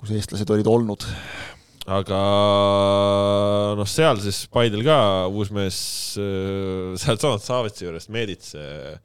kus 0.00 0.10
eestlased 0.16 0.50
olid 0.56 0.68
olnud 0.68 1.06
aga 1.88 2.18
noh, 3.78 3.88
seal 3.88 4.20
siis 4.22 4.42
Paidel 4.52 4.84
ka 4.86 4.98
uus 5.32 5.50
mees 5.54 5.78
äh, 6.20 6.92
sealtsamast 7.00 7.48
Saavitsa 7.48 7.86
juurest, 7.86 8.12
Meedits, 8.12 8.52
äh, 8.58 8.98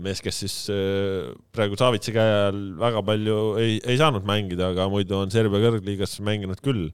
mees, 0.00 0.22
kes 0.24 0.40
siis 0.44 0.56
äh, 0.72 1.30
praegu 1.54 1.78
Saavitsa 1.78 2.14
käe 2.16 2.38
all 2.48 2.62
väga 2.80 3.04
palju 3.06 3.38
ei, 3.60 3.78
ei 3.84 4.00
saanud 4.00 4.26
mängida, 4.28 4.70
aga 4.72 4.88
muidu 4.92 5.18
on 5.20 5.32
Serbia 5.32 5.62
kõrgliigas 5.66 6.16
mänginud 6.24 6.62
küll. 6.64 6.88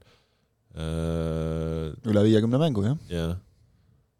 Üle 2.05 2.23
viiekümne 2.27 2.59
mängu, 2.61 2.83
jah. 2.85 2.99
jah, 3.11 3.33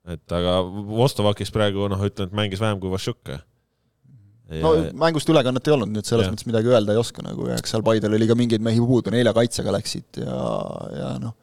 et 0.08 0.38
aga 0.40 0.60
Vostovakis 0.66 1.54
praegu 1.54 1.90
noh, 1.92 2.02
ütleme, 2.08 2.32
et 2.32 2.42
mängis 2.42 2.64
vähem 2.64 2.82
kui 2.82 2.94
Vašuk 2.94 3.38
Ja... 4.48 4.62
no 4.64 4.70
mängust 4.96 5.28
ülekannet 5.28 5.66
ei 5.68 5.74
olnud, 5.76 5.90
nii 5.92 6.00
et 6.00 6.08
selles 6.08 6.24
ja. 6.24 6.32
mõttes 6.32 6.48
midagi 6.48 6.70
öelda 6.72 6.94
ei 6.96 7.00
oska 7.02 7.20
nagu 7.20 7.50
ja 7.50 7.58
eks 7.60 7.74
seal 7.74 7.82
Paidel 7.84 8.14
oli 8.16 8.30
ka 8.30 8.36
mingeid 8.40 8.64
mehi 8.64 8.80
puudu, 8.80 9.12
nelja 9.12 9.34
kaitsega 9.36 9.74
läksid 9.76 10.22
ja, 10.22 10.38
ja 10.96 11.10
noh, 11.20 11.34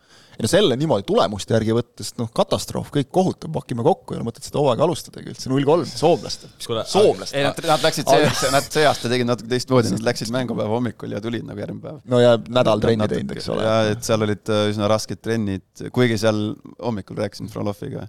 no 0.41 0.51
selle 0.51 0.77
niimoodi 0.79 1.07
tulemuste 1.09 1.55
järgi 1.57 1.75
võttes, 1.77 2.13
noh, 2.19 2.31
katastroof, 2.35 2.91
kõik 2.95 3.11
kohutav, 3.15 3.53
pakime 3.55 3.85
kokku, 3.87 4.15
ei 4.15 4.21
ole 4.21 4.29
mõtet 4.29 4.47
seda 4.47 4.61
hooaega 4.63 4.87
alustadagi 4.87 5.31
üldse, 5.33 5.51
null 5.53 5.67
kolm, 5.69 5.87
soomlastel. 5.89 6.53
soomlastel. 6.59 7.39
ei, 7.39 7.47
nad, 7.47 7.61
nad 7.69 7.87
läksid 7.87 8.11
see, 8.11 8.51
nad 8.55 8.69
see 8.77 8.87
aasta 8.89 9.13
tegid 9.13 9.29
natuke 9.29 9.51
teistmoodi, 9.53 9.95
nad 9.95 10.09
läksid 10.09 10.33
mängupäeva 10.35 10.75
hommikul 10.75 11.15
ja 11.15 11.23
tulid 11.25 11.47
nagu 11.47 11.63
järgmine 11.63 11.85
päev. 11.85 12.03
no 12.11 12.21
ja 12.23 12.35
nädal 12.49 12.83
trenni 12.85 13.09
teinud, 13.11 13.37
eks 13.37 13.49
ole. 13.55 13.69
ja 13.69 13.77
et 13.93 14.05
seal 14.07 14.27
olid 14.27 14.53
äh, 14.55 14.67
üsna 14.73 14.91
rasked 14.91 15.23
trennid, 15.25 15.67
kuigi 15.95 16.19
seal 16.21 16.43
hommikul 16.83 17.21
rääkisin 17.23 17.51
Froloviga, 17.53 18.09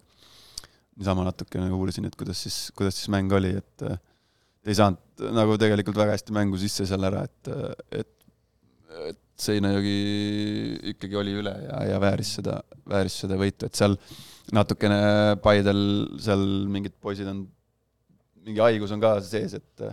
niisama 0.96 1.28
natuke 1.28 1.62
nagu 1.62 1.80
uurisin, 1.82 2.08
et 2.10 2.18
kuidas 2.20 2.42
siis, 2.46 2.60
kuidas 2.78 2.98
siis 3.00 3.12
mäng 3.14 3.32
oli, 3.36 3.56
et 3.62 3.88
äh, 3.88 4.00
ei 4.66 4.78
saanud 4.78 5.30
nagu 5.36 5.60
tegelikult 5.62 5.98
väga 6.00 6.16
hästi 6.16 6.34
mängu 6.36 6.58
sisse 6.60 6.88
seal 6.90 7.06
ära, 7.08 7.24
et, 7.28 7.52
et, 8.02 8.12
et 9.12 9.20
Seinajogi 9.36 9.96
ikkagi 10.94 11.18
oli 11.20 11.34
üle 11.42 11.52
ja, 11.66 11.82
ja 11.92 11.98
vääris 12.00 12.38
seda, 12.38 12.60
vääris 12.88 13.18
seda 13.26 13.40
võitu, 13.40 13.68
et 13.68 13.76
seal 13.76 13.98
natukene 14.56 15.00
Paidel 15.44 15.82
seal 16.22 16.46
mingid 16.72 16.96
poisid 17.02 17.28
on, 17.32 17.44
mingi 18.46 18.64
haigus 18.64 18.94
on 18.96 19.04
ka 19.04 19.18
sees, 19.26 19.58
et 19.58 19.86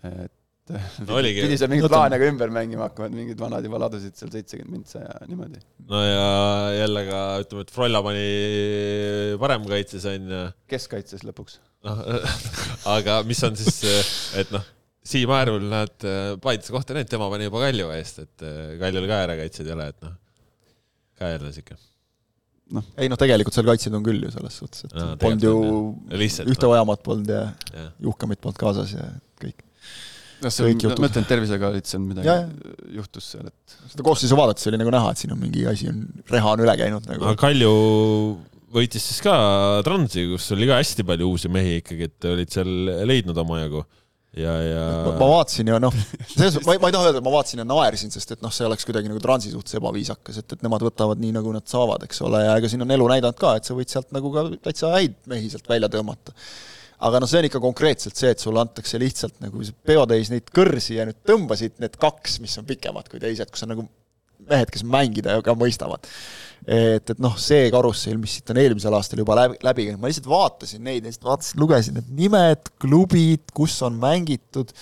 et 0.00 0.74
no 1.06 1.16
oligi. 1.18 1.42
pidi 1.44 1.58
seal 1.60 1.70
mingeid 1.72 1.92
plaane 1.92 2.18
ka 2.20 2.28
ümber 2.30 2.52
mängima 2.54 2.88
hakkama, 2.88 3.08
et 3.10 3.16
mingid 3.16 3.40
vanad 3.40 3.64
juba 3.66 3.80
ladusid 3.84 4.16
seal 4.18 4.32
seitsekümmend 4.34 4.76
mintsa 4.76 5.04
ja 5.04 5.14
niimoodi. 5.30 5.62
no 5.90 6.02
ja 6.04 6.26
jälle 6.82 7.06
ka 7.08 7.22
ütleme, 7.44 7.64
et 7.66 7.72
Frolla 7.74 8.02
pani 8.04 8.26
paremkaitses 9.40 10.06
on 10.10 10.34
ju. 10.34 10.42
keskkaitses 10.70 11.24
lõpuks. 11.28 11.60
noh, 11.88 12.04
aga 12.96 13.22
mis 13.28 13.40
on 13.48 13.56
siis, 13.60 13.80
et 14.40 14.52
noh 14.54 14.68
Siim 15.00 15.30
Aerul 15.32 15.64
näed 15.70 16.08
Paiduse 16.44 16.74
kohta 16.74 16.96
näinud, 16.96 17.08
tema 17.08 17.30
pani 17.32 17.46
juba 17.48 17.62
Kalju 17.62 17.92
eest, 17.96 18.20
et 18.26 18.44
äh, 18.44 18.74
Kaljul 18.80 19.06
ka 19.08 19.22
äärekaitsjaid 19.24 19.70
ei 19.70 19.76
ole, 19.76 19.86
et 19.94 20.04
noh, 20.04 20.18
ka 21.20 21.30
jälle 21.34 21.52
sihuke. 21.54 21.78
noh, 22.76 22.86
ei 23.00 23.10
noh, 23.10 23.18
tegelikult 23.20 23.56
seal 23.56 23.66
kaitsjaid 23.66 23.96
on 23.98 24.04
küll 24.06 24.26
ju 24.26 24.34
selles 24.34 24.60
suhtes, 24.60 24.84
et 24.86 24.94
no, 24.94 25.08
polnud 25.20 25.46
ju 25.48 25.56
Lihtsalt, 26.20 26.52
ühte 26.52 26.68
no. 26.68 26.76
Ojamat 26.76 27.02
polnud 27.06 27.32
ja, 27.32 27.42
ja. 27.74 27.88
Juhkamit 28.06 28.42
polnud 28.44 28.60
kaasas 28.60 28.92
ja 28.94 29.08
kõik. 29.40 29.64
noh, 30.44 30.52
see 30.52 30.68
on, 30.68 31.00
ma 31.00 31.10
ütlen, 31.10 31.26
tervisega 31.32 31.72
olid 31.72 31.88
seal 31.88 32.04
midagi, 32.04 32.36
juhtus 33.00 33.32
seal, 33.34 33.48
et 33.50 33.78
seda 33.94 34.06
koosseisu 34.06 34.38
vaadates 34.38 34.68
oli 34.70 34.80
nagu 34.80 34.92
näha, 34.94 35.14
et 35.14 35.24
siin 35.24 35.34
on 35.34 35.40
mingi 35.40 35.64
asi 35.70 35.90
on, 35.90 36.04
reha 36.30 36.54
on 36.54 36.64
üle 36.66 36.76
käinud 36.78 37.08
nagu. 37.10 37.24
aga 37.24 37.40
Kalju 37.40 37.72
võitis 38.70 39.08
siis 39.08 39.24
ka 39.24 39.34
Transi, 39.86 40.28
kus 40.30 40.52
oli 40.54 40.68
ka 40.70 40.78
hästi 40.78 41.08
palju 41.08 41.32
uusi 41.32 41.50
mehi 41.52 41.80
ikkagi, 41.80 42.12
et 42.12 42.30
olid 42.30 42.52
seal 42.52 42.70
leidnud 43.08 43.40
omajagu 43.42 43.82
ja, 44.36 44.52
ja 44.62 44.82
ma, 45.04 45.12
ma 45.18 45.28
vaatasin 45.32 45.70
ja 45.72 45.78
noh, 45.82 45.94
selles 46.30 46.56
mõttes 46.56 46.66
ma, 46.68 46.76
ma 46.82 46.90
ei 46.90 46.94
taha 46.94 47.08
öelda, 47.08 47.20
et 47.22 47.26
ma 47.26 47.34
vaatasin 47.34 47.62
ja 47.62 47.66
naersin, 47.66 48.12
sest 48.14 48.36
et 48.36 48.42
noh, 48.44 48.52
see 48.54 48.66
oleks 48.68 48.86
kuidagi 48.88 49.10
nagu 49.10 49.22
transi 49.22 49.52
suhtes 49.52 49.78
ebaviisakas, 49.80 50.40
et, 50.42 50.56
et 50.56 50.66
nemad 50.66 50.84
võtavad 50.86 51.22
nii, 51.22 51.34
nagu 51.36 51.54
nad 51.54 51.66
saavad, 51.70 52.04
eks 52.06 52.22
ole, 52.26 52.44
ja 52.46 52.56
ega 52.60 52.70
siin 52.70 52.86
on 52.86 52.94
elu 52.96 53.08
näidanud 53.10 53.38
ka, 53.40 53.56
et 53.58 53.68
sa 53.68 53.76
võid 53.78 53.90
sealt 53.90 54.12
nagu 54.14 54.32
ka 54.34 54.46
täitsa 54.68 54.92
häid 54.94 55.16
mehi 55.30 55.50
sealt 55.52 55.70
välja 55.70 55.90
tõmmata. 55.92 56.36
aga 57.08 57.22
noh, 57.22 57.30
see 57.30 57.40
on 57.42 57.48
ikka 57.48 57.62
konkreetselt 57.64 58.20
see, 58.20 58.34
et 58.34 58.42
sulle 58.42 58.62
antakse 58.62 59.00
lihtsalt 59.02 59.40
nagu 59.42 59.64
peotäis 59.88 60.30
neid 60.30 60.52
kõrsi 60.54 61.00
ja 61.00 61.08
nüüd 61.08 61.18
tõmbasid 61.26 61.80
need 61.82 61.98
kaks, 62.00 62.38
mis 62.44 62.58
on 62.60 62.68
pikemad 62.68 63.10
kui 63.10 63.22
teised, 63.22 63.50
kus 63.50 63.66
on 63.66 63.74
nagu 63.74 63.88
mehed, 64.50 64.70
kes 64.72 64.86
mängida 64.86 65.40
ka 65.44 65.56
mõistavad 65.58 66.06
et, 66.66 67.12
et 67.12 67.20
noh, 67.22 67.36
see 67.40 67.68
karussell, 67.72 68.18
mis 68.20 68.38
siit 68.38 68.50
on 68.52 68.60
eelmisel 68.60 68.96
aastal 68.96 69.22
juba 69.22 69.38
läbi, 69.38 69.60
läbi 69.64 69.86
käinud, 69.88 70.02
ma 70.02 70.10
lihtsalt 70.10 70.28
vaatasin 70.30 70.82
neid, 70.86 71.06
lihtsalt 71.06 71.28
vaatasin, 71.30 71.60
lugesin 71.62 71.96
need 71.98 72.10
nimed, 72.18 72.74
klubid, 72.82 73.46
kus 73.56 73.78
on 73.86 73.96
mängitud, 74.00 74.74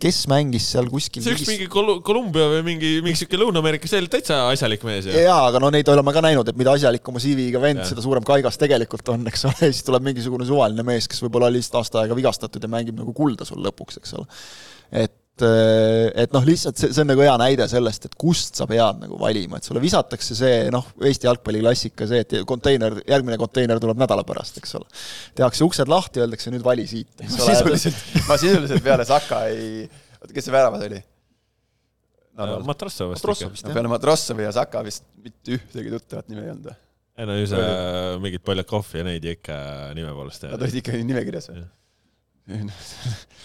kes 0.00 0.22
mängis 0.32 0.64
seal 0.72 0.88
kuskil 0.88 1.24
see 1.24 1.34
üks 1.36 1.44
mingi 1.48 1.66
Kol-, 1.72 1.98
Kolumbia 2.04 2.46
või 2.54 2.62
mingi, 2.70 2.92
mingi 3.04 3.20
sihuke 3.20 3.36
Lõuna-Ameerika, 3.40 3.88
see 3.90 4.00
oli 4.00 4.08
täitsa 4.12 4.38
asjalik 4.48 4.84
mees 4.88 5.08
ju. 5.08 5.12
jaa, 5.12 5.42
aga 5.50 5.60
no 5.60 5.68
neid 5.74 5.88
oleme 5.92 6.14
ka 6.16 6.22
näinud, 6.24 6.48
et 6.48 6.60
mida 6.60 6.72
asjalikuma 6.76 7.20
CV-ga 7.20 7.60
vend, 7.60 7.84
seda 7.88 8.04
suurem 8.04 8.24
kaigas 8.26 8.56
tegelikult 8.60 9.12
on, 9.12 9.28
eks 9.28 9.44
ole, 9.50 9.68
siis 9.74 9.84
tuleb 9.84 10.06
mingisugune 10.08 10.48
suvaline 10.48 10.86
mees, 10.88 11.08
kes 11.10 11.20
võib-olla 11.26 11.50
oli 11.52 11.60
lihtsalt 11.60 11.82
aasta 11.82 12.04
aega 12.04 12.16
vigastatud 12.16 12.64
ja 12.64 12.72
mängib 12.72 12.96
nagu 13.00 13.16
kulda 13.16 13.48
sul 13.48 13.60
lõpuks, 13.64 14.00
eks 14.00 14.16
ole. 14.16 14.40
et 15.04 15.19
et, 15.46 16.18
et 16.24 16.34
noh, 16.34 16.44
lihtsalt 16.46 16.80
see, 16.80 16.90
see 16.94 17.04
on 17.04 17.10
nagu 17.12 17.24
hea 17.24 17.36
näide 17.40 17.66
sellest, 17.70 18.08
et 18.08 18.16
kust 18.20 18.58
sa 18.60 18.66
pead 18.70 19.00
nagu 19.04 19.18
valima, 19.20 19.60
et 19.60 19.68
sulle 19.68 19.82
visatakse 19.82 20.36
see 20.38 20.66
noh, 20.74 20.86
Eesti 21.06 21.28
jalgpalli 21.28 21.62
klassika, 21.62 22.08
see, 22.10 22.24
et 22.24 22.36
konteiner, 22.48 23.00
järgmine 23.08 23.38
konteiner 23.40 23.80
tuleb 23.82 24.00
nädala 24.00 24.24
pärast, 24.28 24.60
eks 24.60 24.76
ole. 24.78 24.88
tehakse 25.38 25.66
uksed 25.66 25.90
lahti, 25.90 26.24
öeldakse 26.24 26.52
nüüd 26.54 26.66
vali 26.66 26.86
siit, 26.90 27.12
eks 27.18 27.38
ole. 27.38 27.56
sisuliselt, 27.56 28.04
ma 28.28 28.38
sisuliselt 28.40 28.84
peale 28.84 29.08
Saka 29.08 29.46
ei, 29.52 29.88
oota, 30.20 30.34
kes 30.34 30.48
see 30.48 30.54
väravas 30.54 30.86
oli? 30.88 31.00
Matrossov 32.40 33.10
vist 33.12 33.26
ikka. 33.26 33.74
peale 33.74 33.90
Matrossovi 33.90 34.46
ja 34.46 34.52
Saka 34.54 34.84
vist 34.86 35.04
mitte 35.20 35.58
ühtegi 35.58 35.92
tuttavat 35.92 36.30
nime 36.30 36.46
ei 36.46 36.52
olnud 36.52 36.70
või? 36.70 36.78
ei 37.20 37.28
no 37.28 37.36
ju 37.36 37.48
see 37.50 37.66
mingid 38.22 38.44
Poljakov 38.46 38.94
ja 38.96 39.04
neid 39.04 39.26
ikka 39.28 39.56
nime 39.98 40.12
poolest. 40.16 40.46
Nad 40.48 40.62
olid 40.62 40.78
ikka 40.80 40.96
nimekirjas 40.96 41.50
või? 41.52 41.66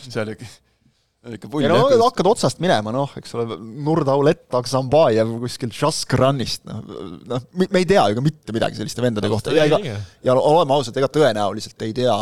see 0.08 0.22
oli 0.22 0.38
ikka 1.34 1.50
pull. 1.50 1.66
no 1.66 2.06
hakkad 2.06 2.28
otsast 2.30 2.60
minema, 2.62 2.92
noh, 2.94 3.10
eks 3.18 3.34
ole, 3.38 3.58
Nurdaulett, 3.86 4.46
Aksambajev 4.60 5.32
kuskilt 5.42 5.74
Šaskranist, 5.76 6.64
noh, 6.70 6.84
noh, 7.32 7.46
me 7.58 7.82
ei 7.82 7.88
tea 7.90 8.04
ju 8.12 8.18
ka 8.20 8.24
mitte 8.26 8.56
midagi 8.56 8.78
selliste 8.80 9.02
vendade 9.04 9.30
kohta 9.32 9.54
ja 9.56 9.66
ega, 9.66 9.80
ja 10.26 10.36
oleme 10.38 10.76
ausad, 10.78 10.98
ega 11.02 11.10
tõenäoliselt 11.12 11.82
ei 11.88 11.96
tea, 11.98 12.14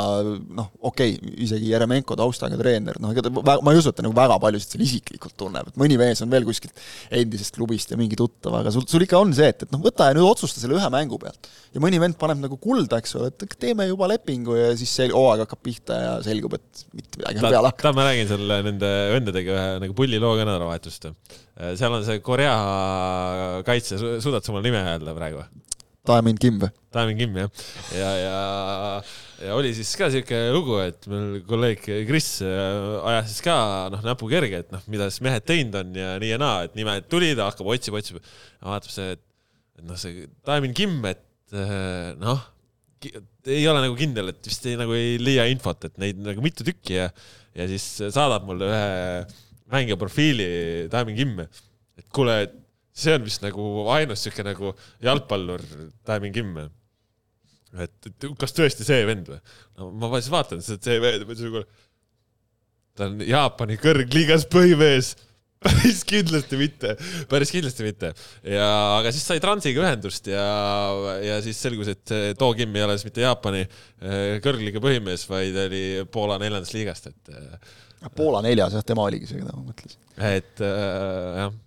noh, 0.55 0.69
okei 0.79 1.17
okay,, 1.17 1.33
isegi 1.47 1.73
Jeremenko 1.73 2.17
taustaga 2.19 2.59
treener, 2.59 2.99
noh, 3.03 3.11
ega 3.11 3.25
ta, 3.27 3.57
ma 3.59 3.75
ei 3.75 3.81
usu, 3.81 3.91
et 3.91 3.99
ta 3.99 4.05
nagu 4.05 4.15
väga 4.17 4.39
paljusid 4.43 4.75
seal 4.77 4.85
isiklikult 4.87 5.35
tunneb, 5.39 5.73
et 5.73 5.81
mõni 5.83 5.99
mees 5.99 6.23
on 6.23 6.31
veel 6.31 6.47
kuskilt 6.47 6.79
endisest 7.11 7.59
klubist 7.59 7.91
ja 7.91 7.99
mingi 7.99 8.19
tuttav, 8.19 8.55
aga 8.61 8.71
sul, 8.73 8.87
sul 8.89 9.03
ikka 9.03 9.19
on 9.19 9.35
see, 9.35 9.51
et, 9.51 9.67
et 9.67 9.75
noh, 9.75 9.83
võta 9.83 10.09
ja 10.09 10.17
nüüd 10.17 10.29
otsusta 10.29 10.63
selle 10.63 10.79
ühe 10.79 10.93
mängu 10.93 11.19
pealt. 11.19 11.51
ja 11.75 11.83
mõni 11.83 11.99
vend 11.99 12.15
paneb 12.21 12.39
nagu 12.45 12.55
kulda, 12.61 13.01
eks 13.03 13.17
ole, 13.19 13.33
et 13.33 13.59
teeme 13.59 13.89
juba 13.89 14.07
lepingu 14.11 14.55
ja 14.55 14.71
siis 14.77 14.95
see 14.95 15.11
hooaeg 15.11 15.43
hakkab 15.43 15.63
pihta 15.65 15.99
ja 15.99 16.15
selgub, 16.23 16.55
et 16.55 16.85
mitte 16.95 17.19
midagi 17.19 17.41
on 17.41 17.49
peale 17.49 17.73
hakanud. 17.73 17.99
ma 17.99 18.07
räägin 18.07 18.29
selle 18.29 18.59
nende 18.69 18.92
vendadega 19.13 19.57
ühe 19.57 19.81
nagu 19.83 19.97
pulliloo 19.97 20.33
ka 20.39 20.47
nädalavahetust. 20.47 21.09
Äh, 21.09 21.73
seal 21.79 21.93
on 21.93 22.05
see 22.07 22.21
Korea 22.25 22.55
kaitse, 23.67 23.99
suudad 24.23 24.45
sa 24.45 24.55
mulle 24.55 24.67
nime 24.69 24.83
öelda 24.93 25.15
praegu? 25.17 25.45
Taemin 26.03 26.39
Kim 26.39 26.57
või? 26.59 26.71
Taemin 26.91 27.19
Kim 27.19 27.37
jah, 27.39 27.51
ja, 27.95 28.09
ja, 28.19 28.39
ja 29.47 29.53
oli 29.55 29.71
siis 29.75 29.93
ka 29.99 30.09
siuke 30.11 30.39
lugu, 30.51 30.75
et 30.83 31.07
meil 31.07 31.37
kolleeg 31.47 31.85
Kris 32.09 32.27
äh, 32.43 33.05
ajas 33.13 33.29
siis 33.31 33.45
ka 33.45 33.55
noh 33.93 34.03
näpu 34.03 34.27
kerge, 34.31 34.65
et 34.65 34.73
noh, 34.73 34.83
mida 34.91 35.07
siis 35.11 35.23
mehed 35.23 35.47
teinud 35.47 35.77
on 35.79 35.93
ja 35.95 36.15
nii 36.19 36.33
ja 36.33 36.39
naa, 36.41 36.65
et 36.67 36.75
nimed 36.79 37.07
tulid, 37.11 37.39
hakkab 37.39 37.71
otsima, 37.71 38.03
otsima, 38.03 38.19
vaatab 38.65 38.91
see, 38.91 39.13
et, 39.15 39.23
et 39.79 39.87
noh, 39.87 39.99
see 39.99 40.27
Taemin 40.43 40.75
Kim, 40.75 40.99
et 41.07 41.55
äh, 41.55 42.11
noh, 42.19 42.43
ei 43.47 43.63
ole 43.67 43.85
nagu 43.85 43.95
kindel, 43.99 44.31
et 44.31 44.51
vist 44.51 44.67
ei, 44.67 44.75
nagu 44.79 44.95
ei 44.95 45.15
leia 45.21 45.47
infot, 45.51 45.87
et 45.87 45.95
neid 46.03 46.19
nagu 46.23 46.43
mitu 46.43 46.67
tükki 46.67 46.99
ja 46.99 47.07
ja 47.53 47.67
siis 47.69 47.85
saadab 48.13 48.45
mulle 48.47 48.69
ühe 48.69 48.85
mängija 49.73 49.97
profiili 49.99 50.47
Taemin 50.91 51.17
Kimme, 51.17 51.47
et 51.97 52.07
kuule, 52.13 52.37
see 52.93 53.15
on 53.15 53.25
vist 53.25 53.43
nagu 53.45 53.87
ainus 53.93 54.25
siuke 54.25 54.45
nagu 54.45 54.73
jalgpallur 55.03 55.63
Taemin 56.05 56.33
Kimme. 56.35 56.69
et, 57.73 57.93
et 58.09 58.27
kas 58.37 58.53
tõesti 58.53 58.85
see 58.85 59.05
vend 59.09 59.31
või? 59.31 59.39
no 59.79 59.91
ma 59.97 60.13
siis 60.19 60.31
vaatan, 60.33 60.61
see 60.61 60.99
vend, 61.01 61.25
ütlesin, 61.25 61.53
kuule, 61.53 61.65
ta 62.97 63.09
on 63.09 63.23
Jaapani 63.25 63.79
kõrgliigas 63.81 64.45
põhimees 64.51 65.15
päris 65.67 66.03
kindlasti 66.07 66.59
mitte, 66.59 66.95
päris 67.31 67.53
kindlasti 67.53 67.87
mitte. 67.87 68.13
ja, 68.47 68.67
aga 68.99 69.13
siis 69.15 69.25
sai 69.29 69.41
Transiga 69.43 69.83
ühendust 69.85 70.27
ja, 70.31 70.45
ja 71.23 71.39
siis 71.45 71.59
selgus, 71.63 71.91
et 71.93 72.15
too 72.39 72.51
Kim 72.57 72.75
ei 72.75 72.85
ole 72.85 72.97
siis 72.97 73.09
mitte 73.09 73.25
Jaapani 73.25 73.63
eh, 73.63 74.39
kõrgliiga 74.43 74.83
põhimees, 74.83 75.27
vaid 75.29 75.57
oli 75.65 75.83
Poola 76.11 76.39
neljandast 76.41 76.77
liigast, 76.77 77.11
et. 77.13 77.33
Eh, 77.33 78.09
Poola 78.15 78.41
neljas 78.43 78.73
jah, 78.75 78.83
tema 78.83 79.05
oligi 79.07 79.29
see, 79.29 79.39
keda 79.39 79.53
ma 79.55 79.61
mõtlesin. 79.63 80.01
et 80.27 80.63
äh, 80.65 81.43
jah 81.43 81.61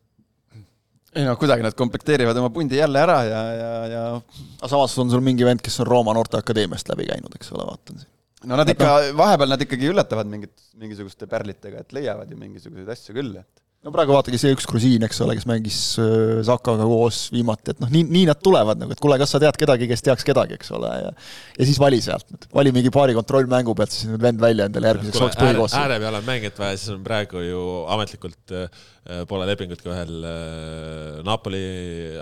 ei 1.16 1.24
no 1.24 1.36
kuidagi 1.40 1.64
nad 1.64 1.76
komplekteerivad 1.76 2.36
oma 2.36 2.50
pundi 2.52 2.76
jälle 2.76 3.00
ära 3.00 3.22
ja, 3.24 3.42
ja, 3.56 3.70
ja 3.88 4.02
aga 4.16 4.68
samas 4.68 4.96
on 5.00 5.10
sul 5.12 5.22
mingi 5.24 5.46
vend, 5.48 5.62
kes 5.64 5.80
on 5.80 5.88
Rooma 5.88 6.12
Noorteakadeemiast 6.16 6.90
läbi 6.92 7.08
käinud, 7.08 7.32
eks 7.38 7.52
ole, 7.56 7.64
vaatan 7.68 8.02
siin. 8.02 8.10
no 8.50 8.58
nad 8.60 8.68
ikka, 8.68 8.90
vahepeal 9.16 9.54
nad 9.54 9.64
ikkagi 9.64 9.88
üllatavad 9.92 10.28
mingit, 10.28 10.52
mingisuguste 10.76 11.28
pärlitega, 11.30 11.80
et 11.80 11.96
leiavad 11.96 12.30
ju 12.30 12.40
mingisuguseid 12.40 12.92
asju 12.92 13.16
küll, 13.16 13.32
et 13.40 13.65
no 13.86 13.92
praegu 13.94 14.14
vaadake, 14.16 14.38
see 14.40 14.54
üks 14.54 14.66
grusiin, 14.68 15.04
eks 15.06 15.20
ole, 15.22 15.36
kes 15.38 15.46
mängis 15.48 15.78
äh, 16.02 16.40
Sakaga 16.46 16.86
koos 16.88 17.26
viimati, 17.34 17.74
et 17.74 17.82
noh, 17.82 17.90
nii, 17.92 18.02
nii 18.10 18.24
nad 18.28 18.40
tulevad 18.42 18.80
nagu, 18.80 18.94
et 18.94 19.02
kuule, 19.02 19.18
kas 19.20 19.34
sa 19.34 19.40
tead 19.42 19.58
kedagi, 19.60 19.86
kes 19.90 20.02
teaks 20.08 20.26
kedagi, 20.26 20.58
eks 20.58 20.72
ole, 20.74 20.90
ja 21.04 21.12
ja 21.56 21.68
siis 21.68 21.78
vali 21.80 22.00
sealt 22.04 22.48
vali 22.54 22.72
mingi 22.74 22.90
paari 22.94 23.14
kontrollmängu 23.16 23.76
pealt, 23.78 23.94
siis 23.94 24.10
vend 24.22 24.42
välja 24.42 24.66
endale 24.68 24.90
järgmiseks 24.90 25.22
hooks 25.22 25.38
põhikoosseisu. 25.40 25.82
ääre 25.84 26.00
peal 26.02 26.18
on 26.18 26.26
mängijat 26.26 26.62
vaja, 26.62 26.80
siis 26.80 26.94
on 26.96 27.04
praegu 27.06 27.42
ju 27.46 27.64
ametlikult 27.94 28.56
äh, 28.58 28.86
pole 29.30 29.46
lepingut 29.48 29.84
ka 29.84 29.94
ühel 29.94 30.30
äh, 30.32 31.20
Napoli 31.26 31.66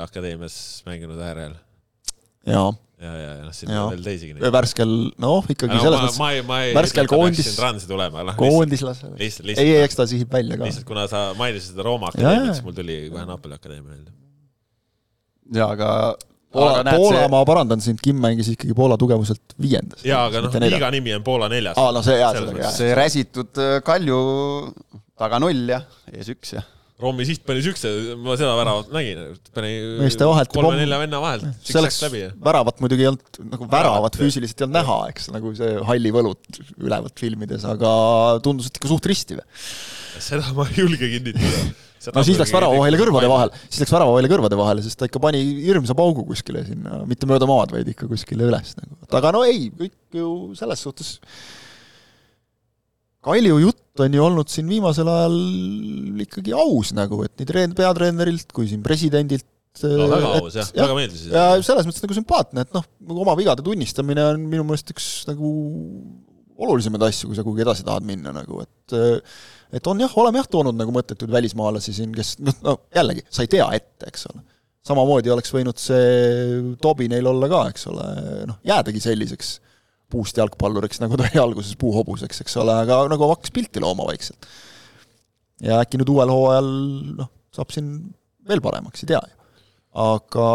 akadeemias 0.05 0.59
mänginud 0.89 1.23
äärel. 1.25 1.57
Jaa 2.47 2.73
ja, 3.05 3.13
ja, 3.13 3.31
ja 3.39 3.45
noh, 3.45 3.55
siin 3.55 3.73
on 3.75 3.89
veel 3.93 4.05
teisigi. 4.05 4.35
värskel, 4.55 4.93
noh, 5.23 5.47
ikkagi 5.53 5.77
no, 5.77 5.81
selles 5.83 6.19
mõttes, 6.19 6.75
värskel 6.77 7.09
koondis, 7.11 7.49
tulema, 7.89 8.25
no, 8.27 8.35
koondislase. 8.39 9.11
lihtsalt, 9.21 9.49
lihtsalt. 9.51 9.65
ei, 9.65 9.81
eks 9.85 9.99
ta 9.99 10.07
sihib 10.11 10.31
välja 10.33 10.59
ka. 10.59 10.69
lihtsalt 10.69 10.89
kuna 10.89 11.07
sa 11.11 11.27
mainisid 11.39 11.75
seda 11.75 11.87
Rooma 11.87 12.13
akadeemiat, 12.13 12.55
siis 12.55 12.67
mul 12.67 12.77
tuli 12.77 13.01
kohe 13.13 13.25
Napoli 13.29 13.59
akadeemia 13.59 13.91
meelde. 13.91 14.15
jaa, 15.59 15.73
aga 15.77 15.91
Poola 16.55 16.85
Poola 16.87 17.25
see- 17.25 17.31
ma 17.33 17.41
parandan 17.49 17.81
sind, 17.83 17.99
Kim 18.03 18.21
mängis 18.23 18.53
ikkagi 18.53 18.77
Poola 18.79 18.99
tugevuselt 19.01 19.57
viiendas. 19.61 20.05
jaa, 20.07 20.27
aga 20.31 20.45
noh, 20.47 20.61
liiga 20.63 20.93
nimi 20.95 21.17
on 21.17 21.27
Poola 21.27 21.51
neljas. 21.53 21.79
aa, 21.81 21.91
no 21.93 22.05
see 22.07 22.21
jaa, 22.21 22.71
see 22.77 22.95
räsitud 22.95 23.59
äh, 23.59 23.81
Kalju 23.85 24.21
taga 25.19 25.43
null 25.43 25.75
ja 25.75 25.83
ees 26.15 26.31
üks 26.31 26.57
ja 26.57 26.63
Rommi 27.03 27.25
siht 27.27 27.43
pani 27.43 27.59
siukse, 27.59 27.91
ma 28.23 28.37
seda 28.39 28.53
väravat 28.55 28.93
nägin, 28.95 29.23
pani 29.51 29.71
kolme-nelja 30.55 30.99
venna 31.01 31.19
vahelt, 31.19 31.49
see 31.67 31.81
oleks 31.81 31.97
väravat 32.39 32.79
muidugi 32.85 33.03
ei 33.03 33.09
olnud, 33.11 33.41
nagu 33.51 33.67
Väravat, 33.73 34.19
füüsiliselt 34.21 34.63
ei 34.63 34.67
olnud 34.69 34.79
näha, 34.79 34.99
eks, 35.11 35.27
nagu 35.35 35.51
see 35.59 35.73
halli 35.89 36.13
võlut 36.15 36.61
ülevalt 36.79 37.19
filmides, 37.19 37.67
aga 37.67 37.91
tundus, 38.47 38.71
et 38.71 38.79
ikka 38.79 38.93
suht 38.93 39.11
risti 39.11 39.41
või? 39.41 39.43
seda 40.23 40.55
ma 40.55 40.69
ei 40.71 40.79
julge 40.85 41.11
kinnitada. 41.17 41.65
no 42.15 42.27
siis 42.31 42.39
läks 42.39 42.55
värava 42.55 42.79
vahele 42.79 43.03
kõrvade 43.03 43.33
vahel, 43.35 43.55
siis 43.67 43.83
läks 43.83 43.97
värava 43.97 44.15
vahele 44.15 44.31
kõrvade 44.37 44.63
vahele, 44.63 44.87
sest 44.87 45.03
ta 45.03 45.11
ikka 45.11 45.27
pani 45.27 45.43
hirmsa 45.67 45.99
paugu 45.99 46.23
kuskile 46.31 46.63
sinna, 46.69 47.03
mitte 47.11 47.27
mööda 47.27 47.51
maad, 47.51 47.75
vaid 47.75 47.91
ikka 47.91 48.07
kuskile 48.07 48.47
üles 48.53 48.77
nagu. 48.79 48.95
aga 49.11 49.35
no 49.35 49.43
ei, 49.51 49.67
kõik 49.83 50.23
ju 50.23 50.29
selles 50.63 50.87
suhtes 50.87 51.17
Kalju 53.25 53.57
jutt 53.63 53.84
on 54.03 54.15
ju 54.17 54.23
olnud 54.25 54.51
siin 54.51 54.67
viimasel 54.71 55.09
ajal 55.11 55.35
ikkagi 56.25 56.55
aus 56.59 56.91
nagu, 56.97 57.21
et 57.27 57.35
nii 57.39 57.47
treen-, 57.49 57.75
peatreenerilt 57.79 58.51
kui 58.55 58.67
siin 58.71 58.83
presidendilt 58.83 59.47
no 59.85 60.09
väga 60.11 60.31
et- 60.37 60.43
aus 60.43 60.57
jah, 60.59 60.69
jah, 60.75 60.87
väga 60.89 60.97
meeldis. 60.99 61.25
ja 61.31 61.45
selles 61.67 61.87
mõttes 61.89 62.03
nagu 62.05 62.17
sümpaatne, 62.19 62.65
et 62.67 62.75
noh, 62.75 62.87
oma 63.25 63.35
vigade 63.39 63.63
tunnistamine 63.67 64.25
on 64.33 64.47
minu 64.51 64.67
meelest 64.67 64.91
üks 64.95 65.09
nagu 65.31 65.51
olulisemaid 66.65 67.03
asju, 67.09 67.29
kui 67.31 67.39
sa 67.39 67.43
kuhugi 67.47 67.65
edasi 67.65 67.87
tahad 67.87 68.07
minna 68.07 68.31
nagu, 68.35 68.63
et 68.63 68.97
et 69.75 69.87
on 69.91 69.99
jah, 70.03 70.13
oleme 70.23 70.39
jah 70.39 70.47
toonud 70.51 70.77
nagu 70.79 70.95
mõttetuid 70.95 71.31
välismaalasi 71.35 71.95
siin, 71.97 72.13
kes 72.15 72.37
noh, 72.43 72.59
no 72.67 72.77
jällegi, 72.95 73.25
sa 73.31 73.43
ei 73.47 73.51
tea 73.51 73.67
ette, 73.79 74.11
eks 74.11 74.29
ole. 74.31 74.43
samamoodi 74.87 75.33
oleks 75.35 75.51
võinud 75.55 75.79
see 75.81 76.77
Tobi 76.83 77.09
neil 77.11 77.27
olla 77.31 77.49
ka, 77.51 77.63
eks 77.73 77.87
ole, 77.91 78.07
noh, 78.51 78.59
jäädagi 78.67 79.03
selliseks 79.03 79.57
puust 80.15 80.39
jalgpalluriks, 80.41 81.03
nagu 81.03 81.19
ta 81.19 81.27
oli 81.29 81.43
alguses 81.43 81.77
puuhobuseks, 81.81 82.45
eks 82.45 82.61
ole, 82.63 82.75
aga 82.87 83.03
nagu 83.11 83.31
hakkas 83.35 83.55
pilti 83.55 83.83
looma 83.83 84.07
vaikselt. 84.09 84.47
ja 85.65 85.83
äkki 85.83 86.01
nüüd 86.01 86.11
uuel 86.15 86.33
hooajal 86.33 86.71
noh, 87.21 87.33
saab 87.55 87.75
siin 87.75 87.97
veel 88.49 88.63
paremaks, 88.65 89.05
ei 89.05 89.13
tea 89.15 89.23
ju 89.23 89.45
aga 89.95 90.49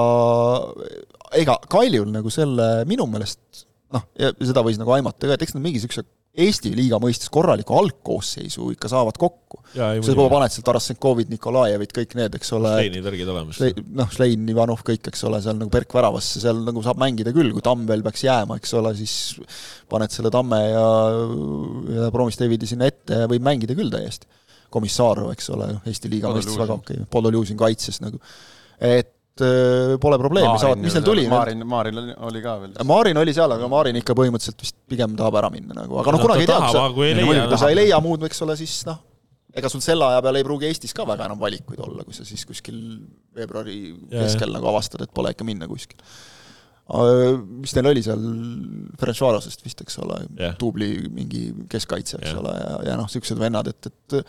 ega 1.39 1.55
Kaljul 1.71 2.09
nagu 2.11 2.31
selle 2.33 2.67
minu 2.89 3.07
meelest 3.09 3.65
noh, 3.95 4.03
ja 4.19 4.33
seda 4.35 4.63
võis 4.65 4.79
nagu 4.79 4.91
aimata 4.95 5.27
ka, 5.29 5.35
et 5.35 5.45
eks 5.45 5.55
nad 5.55 5.63
mingi 5.63 5.79
niisuguse 5.79 6.03
Eesti 6.39 6.71
liiga 6.77 6.99
mõistes 7.01 7.29
korraliku 7.33 7.75
algkoosseisu 7.79 8.69
ikka 8.75 8.89
saavad 8.91 9.17
kokku. 9.19 9.61
sa 9.75 10.13
juba 10.13 10.27
paned 10.31 10.53
sealt 10.53 10.65
Tarasenkovit, 10.69 11.29
Nikolajevit, 11.33 11.93
kõik 11.95 12.15
need, 12.19 12.37
eks 12.39 12.53
ole, 12.57 12.71
Steini 12.77 13.03
tõrgid 13.05 13.31
olemas. 13.33 13.59
noh, 13.99 14.09
Šlein, 14.13 14.47
Ivanov, 14.53 14.83
kõik, 14.87 15.11
eks 15.11 15.25
ole, 15.27 15.41
seal 15.43 15.59
nagu 15.59 15.73
Berk 15.73 15.93
väravasse, 15.99 16.41
seal 16.43 16.63
nagu 16.65 16.83
saab 16.85 17.01
mängida 17.01 17.33
küll, 17.35 17.51
kui 17.55 17.65
Tamm 17.65 17.85
veel 17.89 18.05
peaks 18.05 18.23
jääma, 18.25 18.59
eks 18.61 18.75
ole, 18.79 18.95
siis 18.99 19.13
paned 19.91 20.15
selle 20.15 20.31
Tamme 20.33 20.63
ja, 20.69 20.87
ja 21.99 22.09
Promistevidi 22.15 22.69
sinna 22.69 22.89
ette 22.89 23.25
ja 23.25 23.29
võib 23.31 23.45
mängida 23.45 23.77
küll 23.77 23.91
täiesti. 23.93 24.29
Komissarov, 24.69 25.31
eks 25.33 25.49
ole, 25.55 25.71
Eesti 25.89 26.11
liiga 26.11 26.31
mõistes 26.33 26.57
väga 26.59 26.75
okei 26.77 27.01
okay., 27.01 27.11
Podoljusin 27.11 27.57
kaitses 27.59 28.03
nagu, 28.03 28.21
et 28.79 29.15
äh, 29.45 29.95
pole 30.01 30.17
probleemi, 30.21 30.55
saavad, 30.61 30.81
mis 30.83 30.95
neil 30.97 31.05
tuli? 31.05 31.25
Maarin, 31.31 31.65
Maarin 31.67 31.99
oli, 32.29 32.41
ka 32.43 32.55
veel. 32.61 32.73
Maarin 32.87 33.19
oli 33.21 33.35
seal, 33.35 33.53
aga 33.55 33.69
Maarin 33.71 33.99
ikka 34.01 34.15
põhimõtteliselt 34.17 34.65
vist 34.65 34.77
pigem 34.89 35.13
tahab 35.19 35.39
ära 35.41 35.51
minna 35.53 35.77
nagu, 35.77 35.99
aga 36.01 36.15
noh, 36.15 36.23
kunagi 36.23 36.45
ei 36.45 36.49
tea, 36.49 36.59
kui 36.63 36.75
sa 36.75 36.87
kui 36.95 37.13
kui 37.13 37.37
leia, 37.37 37.59
sa 37.61 37.69
ei 37.71 37.77
leia 37.79 38.01
muud, 38.03 38.25
eks 38.29 38.43
ole, 38.45 38.57
siis 38.59 38.75
noh, 38.87 38.99
ega 39.59 39.71
sul 39.71 39.83
selle 39.83 40.07
aja 40.07 40.21
peal 40.25 40.39
ei 40.39 40.45
pruugi 40.45 40.69
Eestis 40.69 40.95
ka 40.97 41.05
väga 41.09 41.29
enam 41.29 41.39
valikuid 41.41 41.81
olla, 41.85 42.05
kui 42.07 42.17
sa 42.17 42.27
siis 42.27 42.45
kuskil 42.49 42.77
veebruari 43.37 43.79
keskel 44.11 44.53
nagu 44.53 44.69
avastad, 44.71 45.03
et 45.05 45.13
pole 45.15 45.33
ikka 45.33 45.47
minna 45.47 45.69
kuskil. 45.69 45.99
mis 47.59 47.75
neil 47.77 47.91
oli 47.91 48.05
seal, 48.05 48.23
Ferencvarosest 49.01 49.65
vist, 49.65 49.83
eks 49.85 49.99
ole 50.03 50.23
Jah., 50.39 50.55
tubli 50.61 50.93
mingi 51.13 51.49
keskkaitse, 51.69 52.21
eks 52.21 52.31
Jah. 52.33 52.41
ole, 52.41 52.55
ja, 52.57 52.79
ja 52.91 52.97
noh, 52.97 53.09
niisugused 53.09 53.41
vennad, 53.41 53.69
et, 53.69 53.91
et 53.91 54.23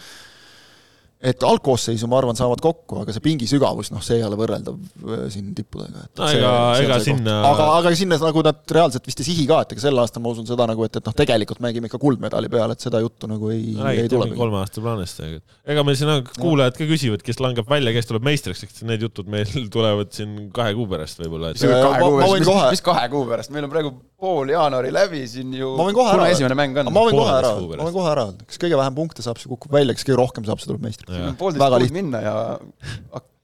et 1.20 1.42
algkoosseisu, 1.44 2.06
ma 2.08 2.16
arvan, 2.16 2.36
saavad 2.38 2.62
kokku, 2.64 3.02
aga 3.02 3.12
see 3.12 3.20
pingi 3.20 3.44
sügavus, 3.50 3.90
noh, 3.92 4.00
see 4.00 4.16
ei 4.16 4.22
ole 4.24 4.38
võrreldav 4.40 4.76
äh, 4.78 5.26
siin 5.28 5.50
tippudega. 5.56 6.06
No 6.16 6.28
ega- 6.32 6.52
ega 6.80 6.96
sinna- 7.04 7.34
aga, 7.50 7.66
aga 7.76 7.92
sinna 7.98 8.16
nagu 8.22 8.40
nad 8.46 8.62
reaalselt 8.72 9.04
vist 9.10 9.20
ei 9.20 9.26
sihi 9.28 9.44
ka, 9.50 9.58
et 9.66 9.74
ega 9.76 9.82
sel 9.84 10.00
aastal 10.00 10.22
ma 10.24 10.32
usun 10.32 10.48
seda 10.48 10.64
nagu, 10.70 10.86
et, 10.88 10.96
et 10.96 11.04
noh, 11.10 11.16
tegelikult 11.18 11.60
mängime 11.60 11.90
ikka 11.90 12.00
kuldmedali 12.00 12.48
peale, 12.52 12.72
et 12.72 12.86
seda 12.86 13.02
juttu 13.04 13.28
nagu 13.28 13.50
ei, 13.52 13.74
ei 14.00 14.08
tule 14.08 14.30
kolme 14.38 14.62
aasta 14.62 14.80
plaanist, 14.80 15.20
aga 15.26 15.42
ega 15.74 15.84
meil 15.84 15.98
siin 16.00 16.14
on 16.14 16.24
kuulajad 16.40 16.78
ka 16.80 16.88
küsivad, 16.88 17.26
kes 17.26 17.42
langeb 17.44 17.68
välja, 17.68 17.92
kes 17.98 18.08
tuleb 18.08 18.24
meistriks, 18.30 18.64
eks 18.64 18.80
need 18.88 19.04
jutud 19.04 19.28
meil 19.28 19.44
tulevad 19.76 20.14
siin 20.16 20.48
kahe 20.56 20.72
kuu 20.78 20.88
pärast 20.88 21.20
võib-olla, 21.20 21.52
et 21.52 21.60
mis 21.60 21.68
kahe 21.68 21.84
ma- 21.84 22.00
kuu 22.00 22.16
ma 22.16 22.16
pärast, 22.16 22.32
võin 22.32 22.40
mis, 22.46 22.48
kohe- 22.54 22.72
mis 22.78 22.84
kahe 22.88 23.04
kuu 23.12 23.26
pärast, 23.28 23.52
meil 23.52 23.68
on 23.68 23.74
praegu 23.76 23.92
pool 24.20 24.48
jaanuari 24.52 24.88
läbi 24.92 25.22
siin 25.28 25.52
ju. 25.56 25.74
ma 25.76 25.84
võin 25.90 25.96
kohe 26.00 26.08
ära 26.12 26.24
kuna 26.24 26.32
esimene 26.32 26.56
mäng 26.58 26.80
on? 26.80 26.90
ma 26.92 27.04
võin 27.06 27.16
kohe 27.20 27.30
ära 27.36 27.52
Pooleteist 27.52 27.60
kuu, 27.60 27.70
pärast. 27.70 27.84
ma 27.84 27.88
võin 27.90 27.96
kohe 28.00 28.10
ära 28.16 28.24
öelda, 28.30 28.48
kes 28.48 28.58
kõige 28.64 28.80
vähem 28.80 28.96
punkte 28.98 29.24
saab, 29.24 29.38
see 29.40 29.48
kukub 29.52 29.72
välja, 29.76 29.94
kes 29.96 30.04
kõige 30.08 30.18
rohkem 30.20 30.44
saab, 30.48 30.60
see 30.60 30.68
tuleb 30.72 30.84
meistriks. 30.84 31.09
Poolteist 31.38 31.76
kuud 31.76 31.94
minna 31.96 32.22
ja 32.24 32.34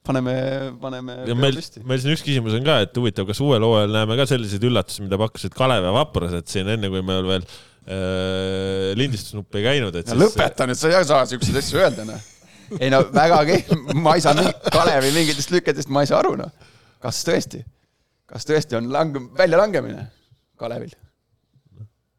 paneme, 0.07 0.35
paneme 0.81 1.17
ja 1.27 1.37
meil, 1.39 1.59
meil 1.89 2.03
siin 2.03 2.15
üks 2.15 2.25
küsimus 2.27 2.57
on 2.57 2.67
ka, 2.67 2.79
et 2.87 2.99
huvitav, 2.99 3.27
kas 3.29 3.41
uuel 3.45 3.65
hooajal 3.67 3.95
näeme 3.95 4.19
ka 4.19 4.27
selliseid 4.31 4.67
üllatusi, 4.69 5.05
mida 5.07 5.19
pakkusid 5.21 5.55
Kalev 5.57 5.87
ja 5.89 5.95
Vaprused 5.97 6.51
siin 6.53 6.71
enne, 6.77 6.91
kui 6.93 7.03
meil 7.07 7.27
veel 7.27 7.47
äh, 7.47 8.93
lindistusnuppi 8.99 9.61
ei 9.61 9.67
käinud, 9.71 9.99
et 9.99 10.13
ja 10.13 10.19
lõpeta 10.19 10.69
nüüd, 10.69 10.81
sa 10.81 10.93
ei 10.93 11.09
saa 11.09 11.23
siukseid 11.31 11.61
asju 11.63 11.83
öelda, 11.83 12.07
noh. 12.09 12.29
ei 12.79 12.93
no 12.93 13.03
väga 13.15 13.41
kehv, 13.51 13.87
ma 14.05 14.17
ei 14.19 14.25
saa 14.25 14.37
mingi 14.39 14.55
Kalevi 14.75 15.15
mingitest 15.17 15.55
lüketest, 15.55 15.93
ma 15.93 16.05
ei 16.05 16.13
saa 16.13 16.23
aru, 16.23 16.37
noh. 16.43 16.71
kas 17.03 17.25
tõesti, 17.27 17.65
kas 18.31 18.47
tõesti 18.49 18.79
on 18.79 18.93
lang-, 18.95 19.19
väljalangemine 19.39 20.07
Kalevil? 20.57 20.95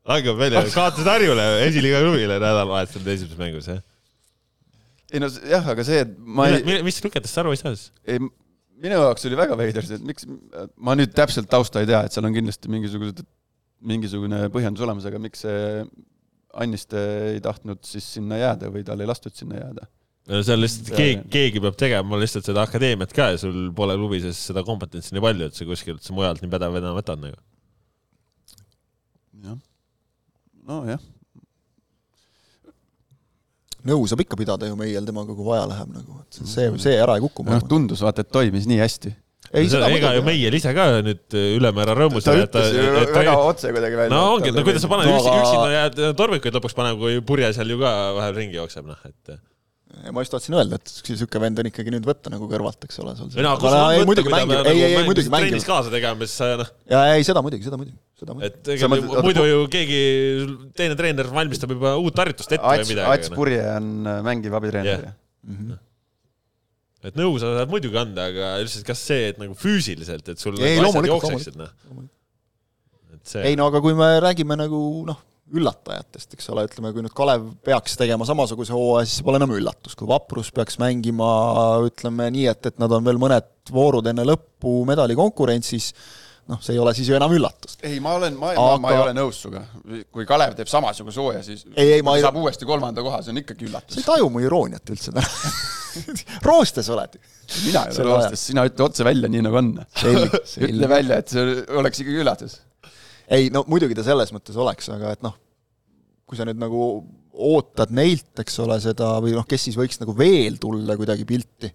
langeb 0.08 0.38
välja, 0.40 0.64
kaotasid 0.72 1.08
Harjule, 1.10 1.46
esiliiga 1.66 2.00
klubile 2.04 2.38
nädalavahetusel 2.40 3.10
esimeses 3.12 3.40
mängus, 3.40 3.68
jah. 3.68 3.82
Ei 5.14 5.24
no 5.24 5.30
jah, 5.32 5.72
aga 5.74 5.86
see, 5.88 6.04
et 6.04 6.14
ma 6.18 6.50
ei, 6.52 6.82
mis 6.86 7.00
lüketest 7.04 7.42
aru 7.42 7.54
ei 7.56 7.60
saa 7.60 7.74
siis? 7.76 7.90
ei, 8.08 8.22
minu 8.82 9.00
jaoks 9.00 9.28
oli 9.30 9.40
väga 9.40 9.58
veider 9.60 9.86
see, 9.88 10.00
et 10.00 10.06
miks, 10.08 10.28
ma 10.78 10.96
nüüd 10.98 11.14
täpselt 11.18 11.50
tausta 11.52 11.84
ei 11.84 11.90
tea, 11.90 12.04
et 12.06 12.16
seal 12.16 12.28
on 12.28 12.36
kindlasti 12.36 12.72
mingisugused, 12.72 13.24
mingisugune 13.88 14.48
põhjendus 14.54 14.86
olemas, 14.86 15.08
aga 15.10 15.22
miks 15.22 15.46
see 15.46 15.88
Anniste 16.58 16.98
ei 17.36 17.42
tahtnud 17.44 17.84
siis 17.86 18.06
sinna 18.16 18.40
jääda 18.40 18.72
või 18.74 18.82
tal 18.88 19.02
ei 19.04 19.10
lastud 19.10 19.36
sinna 19.38 19.60
jääda? 19.60 19.86
seal 20.28 20.60
lihtsalt 20.60 20.90
keegi 20.98 21.20
keegi 21.32 21.62
peab 21.64 21.76
tegema 21.80 22.18
lihtsalt 22.20 22.48
seda 22.50 22.66
akadeemiat 22.68 23.14
ka 23.16 23.30
ja 23.34 23.38
sul 23.40 23.70
pole 23.76 23.96
klubi 23.96 24.20
sees 24.24 24.40
seda 24.50 24.64
kompetentsi 24.68 25.16
nii 25.16 25.24
palju, 25.24 25.48
et 25.48 25.56
sa 25.60 25.68
kuskilt 25.68 26.04
sa 26.04 26.16
mujalt 26.16 26.42
nii 26.44 26.52
pädev 26.52 26.76
enam 26.80 26.98
võtad 26.98 27.22
nagu. 27.22 27.38
jah, 29.46 29.60
nojah, 30.68 31.06
nõu 33.88 34.08
saab 34.10 34.24
ikka 34.26 34.40
pidada 34.40 34.70
ju 34.70 34.76
meiel 34.80 35.08
temaga, 35.08 35.36
kui 35.36 35.48
vaja 35.48 35.66
läheb 35.72 35.94
nagu, 35.96 36.20
et 36.24 36.42
see, 36.42 36.70
see 36.84 36.98
ära 37.00 37.18
ei 37.18 37.24
kuku, 37.24 37.46
ma 37.48 37.58
noh 37.58 37.66
tundus 37.72 38.04
vaata, 38.06 38.26
et 38.26 38.32
toimis 38.34 38.68
nii 38.70 38.80
hästi. 38.84 39.14
ei, 39.54 39.68
seda 39.72 39.90
ega 39.96 40.14
ju. 40.18 40.24
Meiel 40.28 40.58
ise 40.60 40.74
ka 40.76 40.88
nüüd 41.06 41.38
ülemäära 41.58 41.96
rõõmus 41.98 42.28
ta 42.28 42.36
ütles 42.38 42.74
ju 42.76 42.88
väga 43.16 43.36
otse 43.42 43.72
kuidagi 43.76 44.00
välja. 44.02 44.14
no 44.14 44.24
ongi, 44.36 44.54
no 44.56 44.66
kuidas 44.68 44.84
sa 44.84 44.92
paned 44.92 45.08
No 45.08 45.20
üksi, 45.20 45.36
üksinda 45.42 45.70
jääd 45.76 46.02
tormikuid 46.20 46.58
lõpuks 46.60 46.76
panema, 46.78 47.00
kui 47.00 47.22
purje 47.26 47.54
seal 47.56 47.72
ju 47.72 47.80
ka 47.84 47.94
vahel 48.20 48.36
ringi 48.42 48.60
jookseb, 48.60 48.90
noh, 48.92 49.00
et. 49.08 49.38
Ma 49.88 50.22
just 50.24 50.34
tahtsin 50.34 50.56
öelda, 50.58 50.78
et 50.78 50.92
niisugune 51.08 51.42
vend 51.46 51.62
on 51.62 51.70
ikkagi 51.70 51.92
nüüd 51.94 52.06
võtta 52.08 52.32
nagu 52.32 52.48
kõrvalt, 52.52 52.84
eks 52.88 53.00
ole, 53.04 53.14
sul 53.18 53.32
ei 53.34 53.46
no 53.46 53.54
on 53.56 53.76
ei, 53.96 54.04
muidugi 54.08 54.32
mängib, 54.34 54.52
peab 54.52 54.70
ei, 54.70 54.82
ei, 54.82 54.84
ei 54.84 54.98
nagu 54.98 55.10
muidugi 55.10 55.32
mängib 55.32 55.54
trennis. 55.54 55.68
kaasa 55.68 55.94
tegema, 55.94 56.28
siis 56.28 56.58
noh, 56.62 56.72
ja 56.92 57.02
ei, 57.14 57.26
seda 57.28 57.44
muidugi, 57.46 57.66
seda 57.68 57.80
muidugi, 57.80 57.98
seda 58.20 58.36
muidugi. 58.36 58.52
et 58.60 58.72
ega 58.76 58.90
mõtled- 58.92 59.28
muidu 59.28 59.46
ju 59.48 59.62
keegi, 59.74 60.02
teine 60.80 60.98
treener 61.00 61.32
valmistab 61.40 61.72
juba 61.76 61.96
uut 62.02 62.24
harjutust 62.24 62.52
ette 62.52 62.64
või 62.64 62.84
Ats, 62.84 62.92
midagi 62.92 63.16
Ats. 63.16 63.34
Purje 63.38 63.64
on 63.78 64.12
äh, 64.12 64.20
mängiv 64.28 64.58
abitreener 64.60 65.08
yeah.. 65.08 65.80
et 67.08 67.20
nõu 67.20 67.40
sa 67.40 67.54
saad 67.62 67.72
muidugi 67.72 68.02
anda, 68.04 68.28
aga 68.34 68.54
lihtsalt 68.66 68.88
kas 68.92 69.06
see, 69.08 69.32
et 69.32 69.42
nagu 69.42 69.56
füüsiliselt, 69.58 70.36
et 70.36 70.44
sul 70.44 70.60
Ei, 70.60 70.78
nagu 70.78 70.92
asjad 70.92 70.92
loomulikult, 70.92 71.32
jookseksid, 71.32 71.62
noh. 71.64 72.06
et 73.16 73.36
see 73.36 73.48
ei, 73.54 73.60
no 73.60 73.72
aga 73.72 73.84
kui 73.84 73.96
me 73.98 74.12
räägime 74.24 74.60
nagu 74.60 74.84
noh, 75.08 75.24
üllatajatest, 75.56 76.34
eks 76.36 76.50
ole, 76.52 76.66
ütleme, 76.68 76.92
kui 76.96 77.04
nüüd 77.06 77.14
Kalev 77.16 77.46
peaks 77.64 77.96
tegema 78.00 78.26
samasuguse 78.28 78.74
hooaja, 78.76 79.06
siis 79.08 79.22
see 79.22 79.28
pole 79.28 79.40
enam 79.40 79.54
üllatus, 79.56 79.96
kui 79.96 80.08
Vaprus 80.10 80.50
peaks 80.56 80.76
mängima 80.82 81.30
ütleme 81.88 82.28
nii, 82.36 82.48
et, 82.52 82.66
et 82.74 82.80
nad 82.84 82.92
on 82.92 83.06
veel 83.06 83.20
mõned 83.22 83.48
voorud 83.72 84.08
enne 84.12 84.26
lõppu 84.28 84.82
medalikonkurentsis, 84.90 85.94
noh, 86.52 86.60
see 86.64 86.76
ei 86.76 86.82
ole 86.84 86.94
siis 86.96 87.08
ju 87.12 87.16
enam 87.16 87.32
üllatus. 87.36 87.78
ei, 87.84 88.02
ma 88.04 88.18
olen, 88.20 88.36
ma, 88.40 88.52
Aga- 88.54 88.68
ma, 88.76 88.84
ma 88.90 88.92
ei 88.96 89.02
ole 89.06 89.16
nõus 89.16 89.40
sinuga. 89.44 89.64
kui 90.12 90.28
Kalev 90.28 90.56
teeb 90.60 90.68
samasuguse 90.72 91.20
hooaja, 91.24 91.44
siis 91.48 91.64
Ei, 91.76 91.94
ei, 91.98 92.04
ma 92.04 92.18
ei- 92.18 92.24
saab 92.28 92.36
uuesti 92.44 92.68
kolmanda 92.68 93.04
koha, 93.04 93.22
see 93.24 93.32
on 93.36 93.42
ikkagi 93.44 93.66
sa 93.68 93.72
üllatus 93.72 93.98
ei. 94.02 94.08
taju 94.12 94.30
mu 94.32 94.44
irooniat 94.44 94.94
üldse 94.96 95.16
täna. 95.16 95.28
roostes 96.48 96.90
oled. 96.94 97.16
mina 97.66 97.86
ei 97.88 98.02
ole 98.04 98.12
vastas, 98.20 98.44
sina 98.52 98.64
ütle 98.68 98.84
otse 98.86 99.06
välja, 99.08 99.30
nii 99.32 99.42
nagu 99.48 99.58
on. 99.64 99.72
Ütle 100.68 100.90
välja, 100.92 101.22
et 101.24 101.32
see 101.32 101.62
oleks 101.80 102.04
ikkagi 102.04 102.20
üllatus. 102.24 102.60
Ei 103.32 103.50
no 103.54 103.64
muidugi 103.68 103.98
ta 103.98 104.06
selles 104.08 104.32
mõttes 104.36 104.58
oleks, 104.60 104.90
aga 104.94 105.14
et 105.16 105.26
noh, 105.26 105.36
kui 106.28 106.40
sa 106.40 106.48
nüüd 106.48 106.60
nagu 106.60 106.82
ootad 107.38 107.92
neilt, 107.96 108.32
eks 108.42 108.58
ole, 108.64 108.80
seda 108.84 109.18
või 109.24 109.36
noh, 109.36 109.46
kes 109.48 109.68
siis 109.68 109.78
võiks 109.78 110.00
nagu 110.02 110.16
veel 110.18 110.58
tulla 110.62 110.98
kuidagi 111.00 111.28
pilti, 111.28 111.70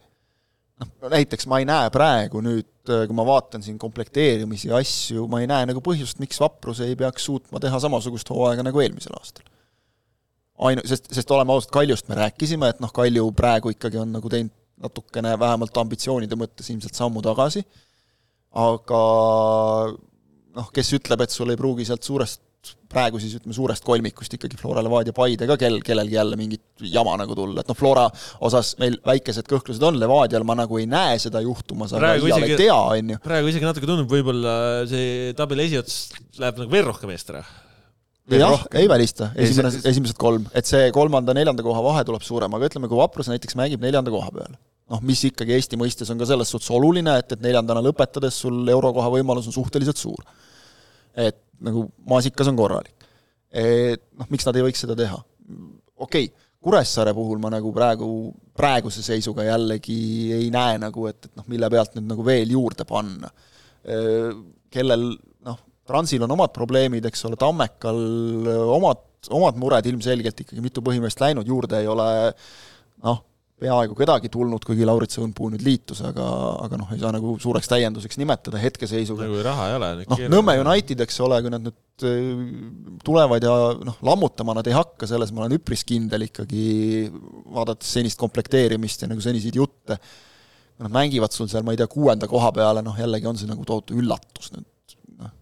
noh 0.82 1.12
näiteks 1.12 1.46
ma 1.50 1.60
ei 1.62 1.68
näe 1.68 1.90
praegu 1.94 2.42
nüüd 2.44 2.68
kui 2.82 3.14
ma 3.14 3.24
vaatan 3.26 3.62
siin 3.62 3.78
komplekteerimisi 3.78 4.70
ja 4.72 4.80
asju, 4.82 5.28
ma 5.30 5.42
ei 5.42 5.48
näe 5.50 5.68
nagu 5.70 5.82
põhjust, 5.84 6.18
miks 6.22 6.40
Vaprus 6.42 6.82
ei 6.82 6.96
peaks 6.98 7.28
suutma 7.28 7.60
teha 7.62 7.78
samasugust 7.82 8.32
hooaega 8.32 8.64
nagu 8.66 8.82
eelmisel 8.82 9.14
aastal. 9.18 9.46
ainu-, 10.58 10.84
sest, 10.88 11.06
sest 11.14 11.30
oleme 11.30 11.54
ausad, 11.54 11.70
Kaljust 11.74 12.10
me 12.10 12.18
rääkisime, 12.18 12.72
et 12.72 12.82
noh, 12.82 12.90
Kalju 12.94 13.28
praegu 13.38 13.70
ikkagi 13.74 14.00
on 14.02 14.12
nagu 14.16 14.32
teinud 14.32 14.54
natukene 14.82 15.36
vähemalt 15.38 15.76
ambitsioonide 15.78 16.34
mõttes 16.38 16.70
ilmselt 16.72 16.98
sammu 16.98 17.22
tagasi, 17.22 17.62
aga 18.58 19.02
noh, 20.56 20.72
kes 20.74 20.94
ütleb, 20.98 21.24
et 21.24 21.34
sul 21.34 21.52
ei 21.52 21.60
pruugi 21.60 21.86
sealt 21.88 22.06
suurest 22.06 22.42
praegu 22.92 23.18
siis 23.18 23.32
ütleme 23.38 23.54
suurest 23.56 23.84
kolmikust 23.86 24.36
ikkagi 24.36 24.58
Flora, 24.60 24.82
Levadia, 24.84 25.14
Paide 25.16 25.48
ka 25.48 25.56
kel, 25.58 25.80
kellelgi 25.84 26.14
jälle 26.14 26.36
mingit 26.38 26.84
jama 26.92 27.16
nagu 27.18 27.34
tulla, 27.34 27.62
et 27.62 27.70
noh, 27.70 27.78
Flora 27.78 28.04
osas 28.44 28.74
meil 28.78 28.98
väikesed 29.06 29.48
kõhklused 29.50 29.82
on, 29.88 29.98
Levadial 29.98 30.46
ma 30.46 30.56
nagu 30.60 30.78
ei 30.78 30.86
näe 30.90 31.16
seda 31.22 31.42
juhtumas, 31.42 31.94
aga 31.96 32.14
iial 32.20 32.46
ei 32.46 32.58
tea, 32.60 32.76
on 32.76 33.14
ju. 33.14 33.18
praegu 33.24 33.50
isegi 33.50 33.66
natuke 33.66 33.88
tundub, 33.88 34.10
võib-olla 34.12 34.54
see 34.90 35.32
tabeli 35.38 35.66
esiots 35.70 35.98
läheb 36.38 36.62
nagu 36.62 36.74
veel 36.76 36.86
rohkem 36.90 37.14
eest 37.16 37.32
ära. 37.34 37.42
jah, 38.30 38.66
ei 38.78 38.90
välista, 38.90 39.32
esimene, 39.34 39.72
esimesed 39.82 40.20
kolm, 40.20 40.46
et 40.54 40.68
see 40.68 40.92
kolmanda-neljanda 40.94 41.66
koha 41.66 41.82
vahe 41.88 42.04
tuleb 42.06 42.22
suurem, 42.26 42.54
aga 42.54 42.70
ütleme, 42.70 42.92
kui 42.92 43.00
Vaprus 43.00 43.32
näiteks 43.32 43.58
mängib 43.58 43.82
neljanda 43.82 44.14
koha 44.14 44.30
peal, 44.36 44.54
noh, 44.92 45.02
mis 45.08 45.24
ikkagi 45.28 45.56
Eesti 45.56 45.78
mõistes 45.80 46.10
on 46.12 46.20
ka 46.20 46.28
selles 46.28 46.52
suhtes 46.52 46.70
oluline, 46.74 47.16
et, 47.22 47.34
et 47.34 47.44
neljandana 47.44 47.82
lõpetades 47.84 48.42
sul 48.44 48.62
eurokoha 48.68 49.10
võimalus 49.16 49.48
on 49.48 49.56
suhteliselt 49.56 50.00
suur. 50.00 50.24
et 51.16 51.38
nagu 51.62 51.86
maasikas 52.08 52.48
on 52.48 52.56
korralik. 52.56 53.08
Et 53.52 54.00
noh, 54.16 54.28
miks 54.32 54.46
nad 54.48 54.56
ei 54.56 54.64
võiks 54.68 54.80
seda 54.84 54.96
teha? 54.98 55.18
okei 56.02 56.28
okay,, 56.28 56.48
Kuressaare 56.62 57.10
puhul 57.10 57.40
ma 57.42 57.50
nagu 57.50 57.72
praegu, 57.74 58.08
praeguse 58.54 59.02
seisuga 59.02 59.42
jällegi 59.48 60.30
ei 60.36 60.46
näe 60.54 60.76
nagu, 60.78 61.08
et, 61.10 61.26
et 61.26 61.40
noh, 61.40 61.46
mille 61.50 61.66
pealt 61.72 61.96
nüüd 61.96 62.06
nagu 62.12 62.22
veel 62.22 62.52
juurde 62.54 62.86
panna. 62.86 63.30
Kellel 64.70 65.08
noh, 65.42 65.58
Transil 65.90 66.22
on 66.22 66.36
omad 66.36 66.54
probleemid, 66.54 67.08
eks 67.10 67.26
ole, 67.26 67.38
Tammekal 67.40 67.98
omad, 68.76 69.02
omad 69.34 69.58
mured 69.58 69.90
ilmselgelt 69.90 70.44
ikkagi, 70.44 70.62
mitu 70.62 70.86
põhimeest 70.86 71.18
läinud, 71.24 71.50
juurde 71.50 71.82
ei 71.82 71.90
ole 71.90 72.06
noh, 73.02 73.18
peaaegu 73.62 73.96
kedagi 73.98 74.30
tulnud, 74.32 74.64
kuigi 74.66 74.86
Lauritsa 74.88 75.20
Õunpuu 75.22 75.50
nüüd 75.52 75.62
liitus, 75.66 76.02
aga, 76.06 76.26
aga 76.64 76.80
noh, 76.80 76.90
ei 76.94 77.00
saa 77.02 77.12
nagu 77.14 77.36
suureks 77.42 77.70
täienduseks 77.70 78.18
nimetada 78.20 78.60
hetkeseisuga. 78.62 79.28
nagu 79.28 79.44
raha 79.46 79.68
ei 79.70 79.76
ole. 79.78 79.90
noh, 80.10 80.24
Nõmme 80.32 80.56
United, 80.62 81.04
eks 81.06 81.20
ole, 81.24 81.38
kui 81.44 81.52
nad 81.52 81.64
nüüd 81.66 82.06
äh, 82.08 82.26
tulevad 83.06 83.46
ja 83.46 83.54
noh, 83.88 84.00
lammutama 84.08 84.56
nad 84.58 84.70
ei 84.70 84.76
hakka, 84.76 85.08
selles 85.10 85.34
ma 85.34 85.44
olen 85.44 85.56
üpris 85.58 85.86
kindel 85.88 86.26
ikkagi, 86.28 86.66
vaadates 87.54 87.94
senist 87.98 88.20
komplekteerimist 88.22 89.04
ja 89.04 89.10
nagu 89.10 89.22
seniseid 89.24 89.58
jutte, 89.60 89.98
nad 90.82 90.92
mängivad 90.92 91.34
sul 91.34 91.50
seal, 91.50 91.66
ma 91.66 91.76
ei 91.76 91.80
tea, 91.80 91.90
kuuenda 91.90 92.30
koha 92.30 92.50
peale, 92.56 92.82
noh 92.84 92.98
jällegi 92.98 93.28
on 93.30 93.38
see 93.38 93.50
nagu 93.50 93.66
tohutu 93.68 93.98
üllatus 94.00 94.50
nüüd, 94.56 94.98
noh, 95.20 95.32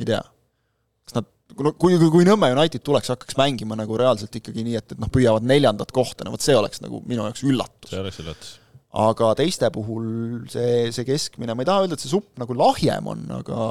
ei 0.00 0.08
tea. 0.12 0.22
Nad 1.56 1.76
kui, 1.80 1.96
kui, 1.98 2.08
kui 2.12 2.26
Nõmme 2.28 2.50
United 2.54 2.82
tuleks, 2.86 3.10
hakkaks 3.12 3.38
mängima 3.38 3.78
nagu 3.78 3.98
reaalselt 3.98 4.34
ikkagi 4.40 4.64
nii, 4.66 4.76
et, 4.80 4.94
et 4.94 5.00
noh, 5.02 5.10
püüavad 5.12 5.46
neljandat 5.46 5.92
kohta, 5.94 6.26
no 6.26 6.34
vot 6.34 6.44
see 6.44 6.56
oleks 6.56 6.82
nagu 6.84 7.02
minu 7.08 7.26
jaoks 7.26 7.44
üllatus. 7.46 7.92
see 7.92 8.02
oleks 8.02 8.20
üllatus. 8.22 8.52
aga 9.04 9.32
teiste 9.38 9.70
puhul 9.74 10.06
see, 10.52 10.90
see 10.94 11.08
keskmine, 11.08 11.56
ma 11.56 11.64
ei 11.64 11.70
taha 11.70 11.84
öelda, 11.84 11.98
et 11.98 12.04
see 12.04 12.12
supp 12.12 12.40
nagu 12.40 12.56
lahjem 12.58 13.10
on, 13.12 13.26
aga, 13.40 13.66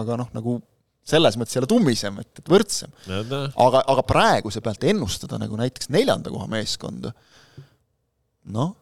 aga 0.00 0.20
noh, 0.24 0.30
nagu 0.36 0.58
selles 1.04 1.36
mõttes 1.36 1.58
jälle 1.58 1.68
tummisem, 1.68 2.16
et, 2.22 2.40
et 2.40 2.48
võrdsem. 2.48 2.92
aga, 3.10 3.82
aga 3.82 4.06
praeguse 4.08 4.64
pealt 4.64 4.86
ennustada 4.88 5.38
nagu 5.42 5.58
näiteks 5.60 5.92
neljanda 5.92 6.32
koha 6.32 6.48
meeskonda, 6.50 7.12
noh, 8.54 8.74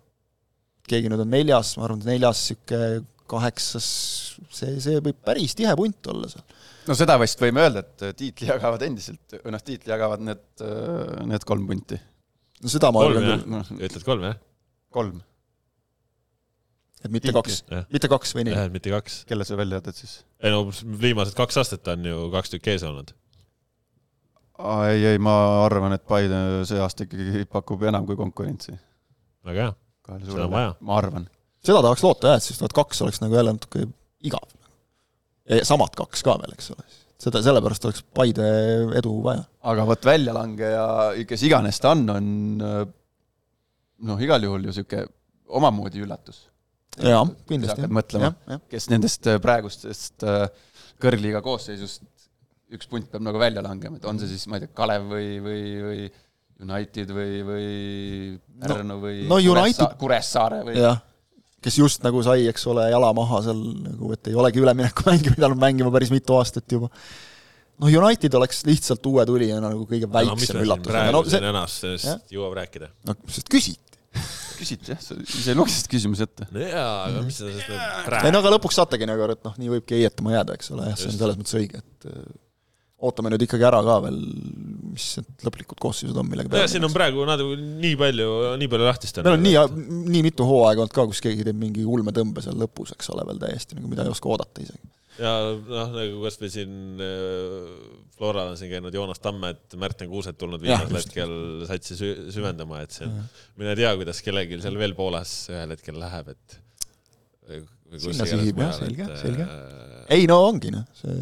keegi 0.88 1.10
nüüd 1.10 1.24
on 1.24 1.32
neljas, 1.32 1.76
ma 1.78 1.86
arvan, 1.88 2.02
neljas 2.06 2.46
niisugune 2.50 3.08
kaheksas, 3.32 3.86
see, 4.52 4.74
see 4.82 4.98
võib 5.00 5.16
päris 5.24 5.54
tihe 5.56 5.72
punt 5.78 6.10
olla 6.10 6.28
seal 6.28 6.44
no 6.88 6.96
seda 6.98 7.16
vist 7.22 7.42
võime 7.42 7.64
öelda, 7.64 7.82
et 7.84 8.06
äh, 8.06 8.14
tiitli 8.18 8.48
jagavad 8.50 8.84
endiselt, 8.86 9.36
või 9.42 9.54
noh, 9.54 9.64
tiitli 9.64 9.92
jagavad 9.92 10.24
need, 10.24 10.46
äh, 10.64 11.20
need 11.30 11.44
kolm 11.48 11.66
punti. 11.68 11.98
no 12.62 12.72
seda 12.72 12.92
ma 12.94 13.04
kolm, 13.06 13.28
jah 13.28 13.44
no.? 13.50 13.62
ütled 13.78 14.06
kolm, 14.06 14.26
jah? 14.28 14.38
kolm. 14.94 15.20
et 17.02 17.10
mitte 17.10 17.30
tiitli. 17.30 17.36
kaks, 17.38 17.88
mitte 17.94 18.12
kaks 18.12 18.36
või 18.36 18.46
nii? 18.48 18.56
jah, 18.58 18.70
mitte 18.74 18.94
kaks. 18.94 19.18
kelle 19.28 19.46
sa 19.48 19.58
välja 19.60 19.80
jätad 19.80 19.98
siis? 19.98 20.16
ei 20.42 20.54
no 20.54 20.64
viimased 21.02 21.36
kaks 21.38 21.60
aastat 21.62 21.92
on 21.94 22.08
ju 22.10 22.30
kaks 22.34 22.56
tükki 22.56 22.74
ees 22.74 22.86
olnud. 22.88 23.14
ei, 24.88 25.04
ei, 25.12 25.20
ma 25.22 25.36
arvan, 25.66 25.94
et 25.98 26.06
Paide 26.08 26.40
see 26.68 26.82
aasta 26.82 27.06
ikkagi 27.06 27.46
pakub 27.50 27.84
enam 27.88 28.08
kui 28.08 28.18
konkurentsi. 28.18 28.74
väga 29.46 29.68
hea, 29.68 29.76
seda 30.24 30.48
on 30.48 30.56
vaja. 30.56 30.74
ma 30.80 30.98
arvan. 30.98 31.30
seda 31.62 31.84
tahaks 31.84 32.02
loota 32.06 32.34
jah, 32.34 32.42
et 32.42 32.50
siis 32.50 32.58
tuhat 32.62 32.74
kaks 32.82 33.06
oleks 33.06 33.22
nagu 33.22 33.38
jälle 33.38 33.54
natuke 33.54 33.86
igav 34.22 34.50
samad 35.66 35.94
kaks 35.98 36.22
ka 36.24 36.36
veel, 36.42 36.54
eks 36.56 36.70
ole. 36.74 36.86
seda, 37.22 37.42
sellepärast 37.44 37.88
oleks 37.88 38.04
Paide 38.14 38.46
edu 38.98 39.16
vaja. 39.24 39.44
aga 39.72 39.86
vot 39.88 40.06
väljalangeja, 40.06 40.86
kes 41.28 41.44
iganes 41.48 41.80
ta 41.82 41.94
on, 41.96 42.06
on 42.14 42.30
noh, 44.02 44.22
igal 44.22 44.42
juhul 44.42 44.66
ju 44.66 44.72
niisugune 44.72 45.06
omamoodi 45.52 46.02
üllatus. 46.04 46.46
jaa, 47.02 47.22
kindlasti. 47.48 47.88
mõtlema, 47.88 48.32
kes 48.70 48.88
nendest 48.92 49.28
äh, 49.30 49.38
praegustest 49.42 50.26
äh, 50.28 50.48
kõrgliiga 51.02 51.42
koosseisust 51.44 52.04
üks 52.72 52.88
punt 52.88 53.08
peab 53.12 53.24
nagu 53.24 53.40
välja 53.40 53.62
langema, 53.64 53.98
et 53.98 54.04
on 54.08 54.20
see 54.20 54.30
siis, 54.30 54.46
ma 54.48 54.56
ei 54.56 54.64
tea, 54.64 54.74
Kalev 54.76 55.08
või, 55.10 55.38
või, 55.44 55.62
või 55.84 56.04
United 56.62 57.10
või, 57.12 57.40
või 57.44 57.66
Pärnu 58.62 58.94
no, 58.94 59.00
või 59.02 59.24
no, 59.28 59.40
United... 59.40 59.96
Kuressaare 60.00 60.62
või 60.68 60.78
jah 60.78 61.00
kes 61.62 61.78
just 61.78 62.06
nagu 62.06 62.22
sai, 62.26 62.46
eks 62.50 62.64
ole, 62.70 62.86
jala 62.92 63.12
maha 63.16 63.42
seal 63.46 63.60
nagu, 63.84 64.12
et 64.16 64.32
ei 64.32 64.38
olegi 64.38 64.62
üleminekumänge 64.62 65.34
pidanud 65.36 65.60
mängima 65.62 65.92
päris 65.94 66.12
mitu 66.14 66.36
aastat 66.38 66.76
juba. 66.76 66.90
noh, 67.82 67.88
United 67.88 68.34
oleks 68.38 68.64
lihtsalt 68.68 69.06
uue 69.10 69.24
tulijana 69.28 69.72
nagu 69.72 69.86
kõige 69.88 70.10
väiksem 70.10 70.58
no, 70.58 70.66
üllatus. 70.66 70.90
praegu 70.90 71.16
no, 71.16 71.24
see... 71.28 71.42
ennast 71.52 71.86
sellest 71.86 72.36
jõuab 72.36 72.58
rääkida. 72.60 72.92
no 73.08 73.16
sest 73.26 73.50
küsiti 73.52 74.00
küsiti 74.62 74.92
jah, 74.92 75.00
sa 75.02 75.16
ise 75.18 75.56
lugesid 75.56 75.88
küsimuse 75.90 76.28
ette. 76.28 76.46
no 76.52 76.62
jaa, 76.62 76.92
aga 77.08 77.24
mis 77.26 77.40
sa 77.40 77.48
sellest 77.48 78.06
praegu 78.06 78.28
ei 78.28 78.34
no 78.34 78.42
aga 78.42 78.54
lõpuks 78.56 78.78
saategi 78.78 79.08
nagu, 79.08 79.26
et 79.34 79.42
noh, 79.46 79.58
nii 79.58 79.76
võibki 79.76 79.98
heietama 79.98 80.36
jääda, 80.36 80.58
eks 80.58 80.72
ole, 80.74 80.88
jah, 80.90 80.98
see 81.00 81.10
on 81.10 81.18
selles 81.18 81.40
mõttes 81.40 81.58
õige, 81.58 81.82
et 81.82 82.10
ootame 83.02 83.32
nüüd 83.32 83.44
ikkagi 83.46 83.66
ära 83.66 83.80
ka 83.84 83.98
veel, 84.04 84.18
mis 84.92 85.08
need 85.18 85.44
lõplikud 85.46 85.80
koosseisud 85.82 86.18
on, 86.20 86.28
millega 86.30 86.52
peale 86.52 86.70
siin 86.70 86.86
on 86.86 86.94
praegu 86.94 87.26
nad 87.28 87.42
nii 87.42 87.92
palju, 87.98 88.30
nii 88.60 88.70
palju 88.72 88.88
lahtist 88.88 89.18
on. 89.18 89.28
meil 89.28 89.38
on 89.38 89.46
nii, 89.46 90.00
nii 90.14 90.24
mitu 90.28 90.46
hooaega 90.48 90.84
olnud 90.84 90.96
ka, 90.96 91.06
kus 91.10 91.22
keegi 91.24 91.46
teeb 91.48 91.58
mingi 91.58 91.86
ulmetõmbe 91.88 92.44
seal 92.44 92.58
lõpus, 92.60 92.94
eks 92.96 93.12
ole, 93.14 93.26
veel 93.28 93.42
täiesti 93.42 93.78
nagu, 93.78 93.90
mida 93.90 94.06
ei 94.06 94.12
oska 94.12 94.30
oodata 94.32 94.64
isegi. 94.64 94.92
ja 95.18 95.34
noh, 95.50 95.92
nagu 95.96 96.24
kas 96.24 96.40
või 96.42 96.52
siin 96.54 97.04
äh, 97.04 97.68
Floral 98.16 98.52
on 98.52 98.58
siin 98.60 98.70
käinud 98.70 98.94
Joonas 98.94 99.22
Tammet, 99.22 99.64
Märten 99.80 100.10
Kuuset 100.12 100.38
tulnud 100.38 100.62
viimasel 100.62 100.98
hetkel 101.00 101.36
satsi 101.68 101.98
sü 101.98 102.12
süvendama, 102.34 102.84
et 102.86 102.94
see 102.94 103.08
on, 103.08 103.22
mine 103.60 103.76
tea, 103.78 103.94
kuidas 103.98 104.22
kellelgi 104.24 104.62
seal 104.62 104.78
veel 104.80 104.94
Poolas 104.98 105.34
ühel 105.52 105.74
hetkel 105.74 105.98
läheb, 106.00 106.34
et 106.36 106.60
sinna 108.02 108.28
sihib 108.28 108.60
jah, 108.62 108.76
selge, 108.76 109.08
selge. 109.20 109.48
Äh, 109.48 110.04
ei 110.18 110.28
no 110.30 110.38
ongi 110.46 110.70
noh, 110.74 110.86
see 110.96 111.16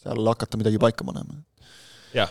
seal 0.00 0.30
hakata 0.32 0.60
midagi 0.60 0.80
paika 0.80 1.04
panema. 1.06 1.40
jah, 2.16 2.30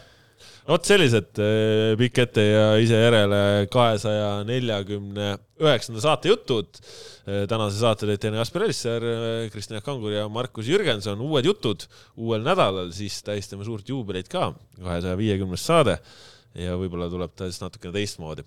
vot 0.69 0.85
sellised 0.85 1.39
äh, 1.41 1.93
pikk 1.99 2.23
ette 2.25 2.45
ja 2.45 2.65
ise 2.81 2.97
järele 2.99 3.41
kahesaja 3.73 4.31
neljakümne 4.47 5.31
üheksanda 5.59 6.03
saate 6.03 6.31
jutud. 6.31 6.81
Äh, 7.25 7.45
tänase 7.49 7.81
saate 7.81 8.09
teete 8.09 8.33
Jasper 8.35 8.65
Elisser, 8.67 9.05
äh, 9.05 9.45
Kristjan 9.53 9.85
Kangur 9.85 10.13
ja 10.15 10.25
Markus 10.31 10.69
Jürgenson, 10.69 11.21
uued 11.25 11.47
jutud 11.49 11.85
uuel 12.17 12.43
nädalal, 12.45 12.91
siis 12.95 13.21
tähistame 13.25 13.67
suurt 13.67 13.89
juubelit 13.89 14.29
ka, 14.31 14.51
kahesaja 14.81 15.17
viiekümnes 15.19 15.65
saade 15.65 15.99
ja 16.57 16.73
võib-olla 16.81 17.05
tuleb 17.13 17.35
ta 17.37 17.45
siis 17.45 17.61
natukene 17.61 17.93
teistmoodi. 17.93 18.41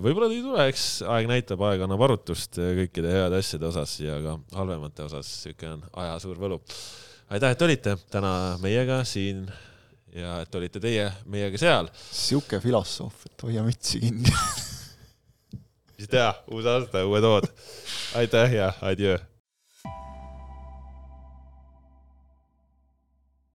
võib-olla 0.00 0.30
ta 0.30 0.34
ei 0.38 0.40
tule, 0.40 0.62
eks 0.72 0.86
aeg 1.04 1.28
näitab, 1.28 1.60
aeg 1.68 1.84
annab 1.84 2.06
arutust 2.06 2.56
kõikide 2.56 3.12
heade 3.12 3.42
asjade 3.42 3.68
osas 3.68 3.92
ja 4.00 4.16
ka 4.24 4.38
halvemate 4.56 5.04
osas, 5.04 5.28
niisugune 5.44 5.74
on 5.76 5.84
aja 6.00 6.16
suur 6.24 6.40
võlu 6.40 6.62
aitäh, 7.30 7.50
et 7.50 7.62
olite 7.62 7.96
täna 8.10 8.32
meiega 8.62 9.02
siin 9.04 9.46
ja 10.14 10.40
et 10.44 10.54
olite 10.54 10.80
teie 10.80 11.10
meiega 11.26 11.58
seal. 11.60 11.90
sihuke 12.10 12.60
filosoof, 12.60 13.26
et 13.30 13.46
hoia 13.48 13.64
mütsi 13.66 14.00
kinni 14.00 14.32
mis 15.96 16.10
teha, 16.12 16.34
uus 16.52 16.66
aasta, 16.68 17.06
uued 17.08 17.24
hood. 17.24 17.48
aitäh 18.20 18.52
ja 18.60 18.72
adjöö 18.80 19.18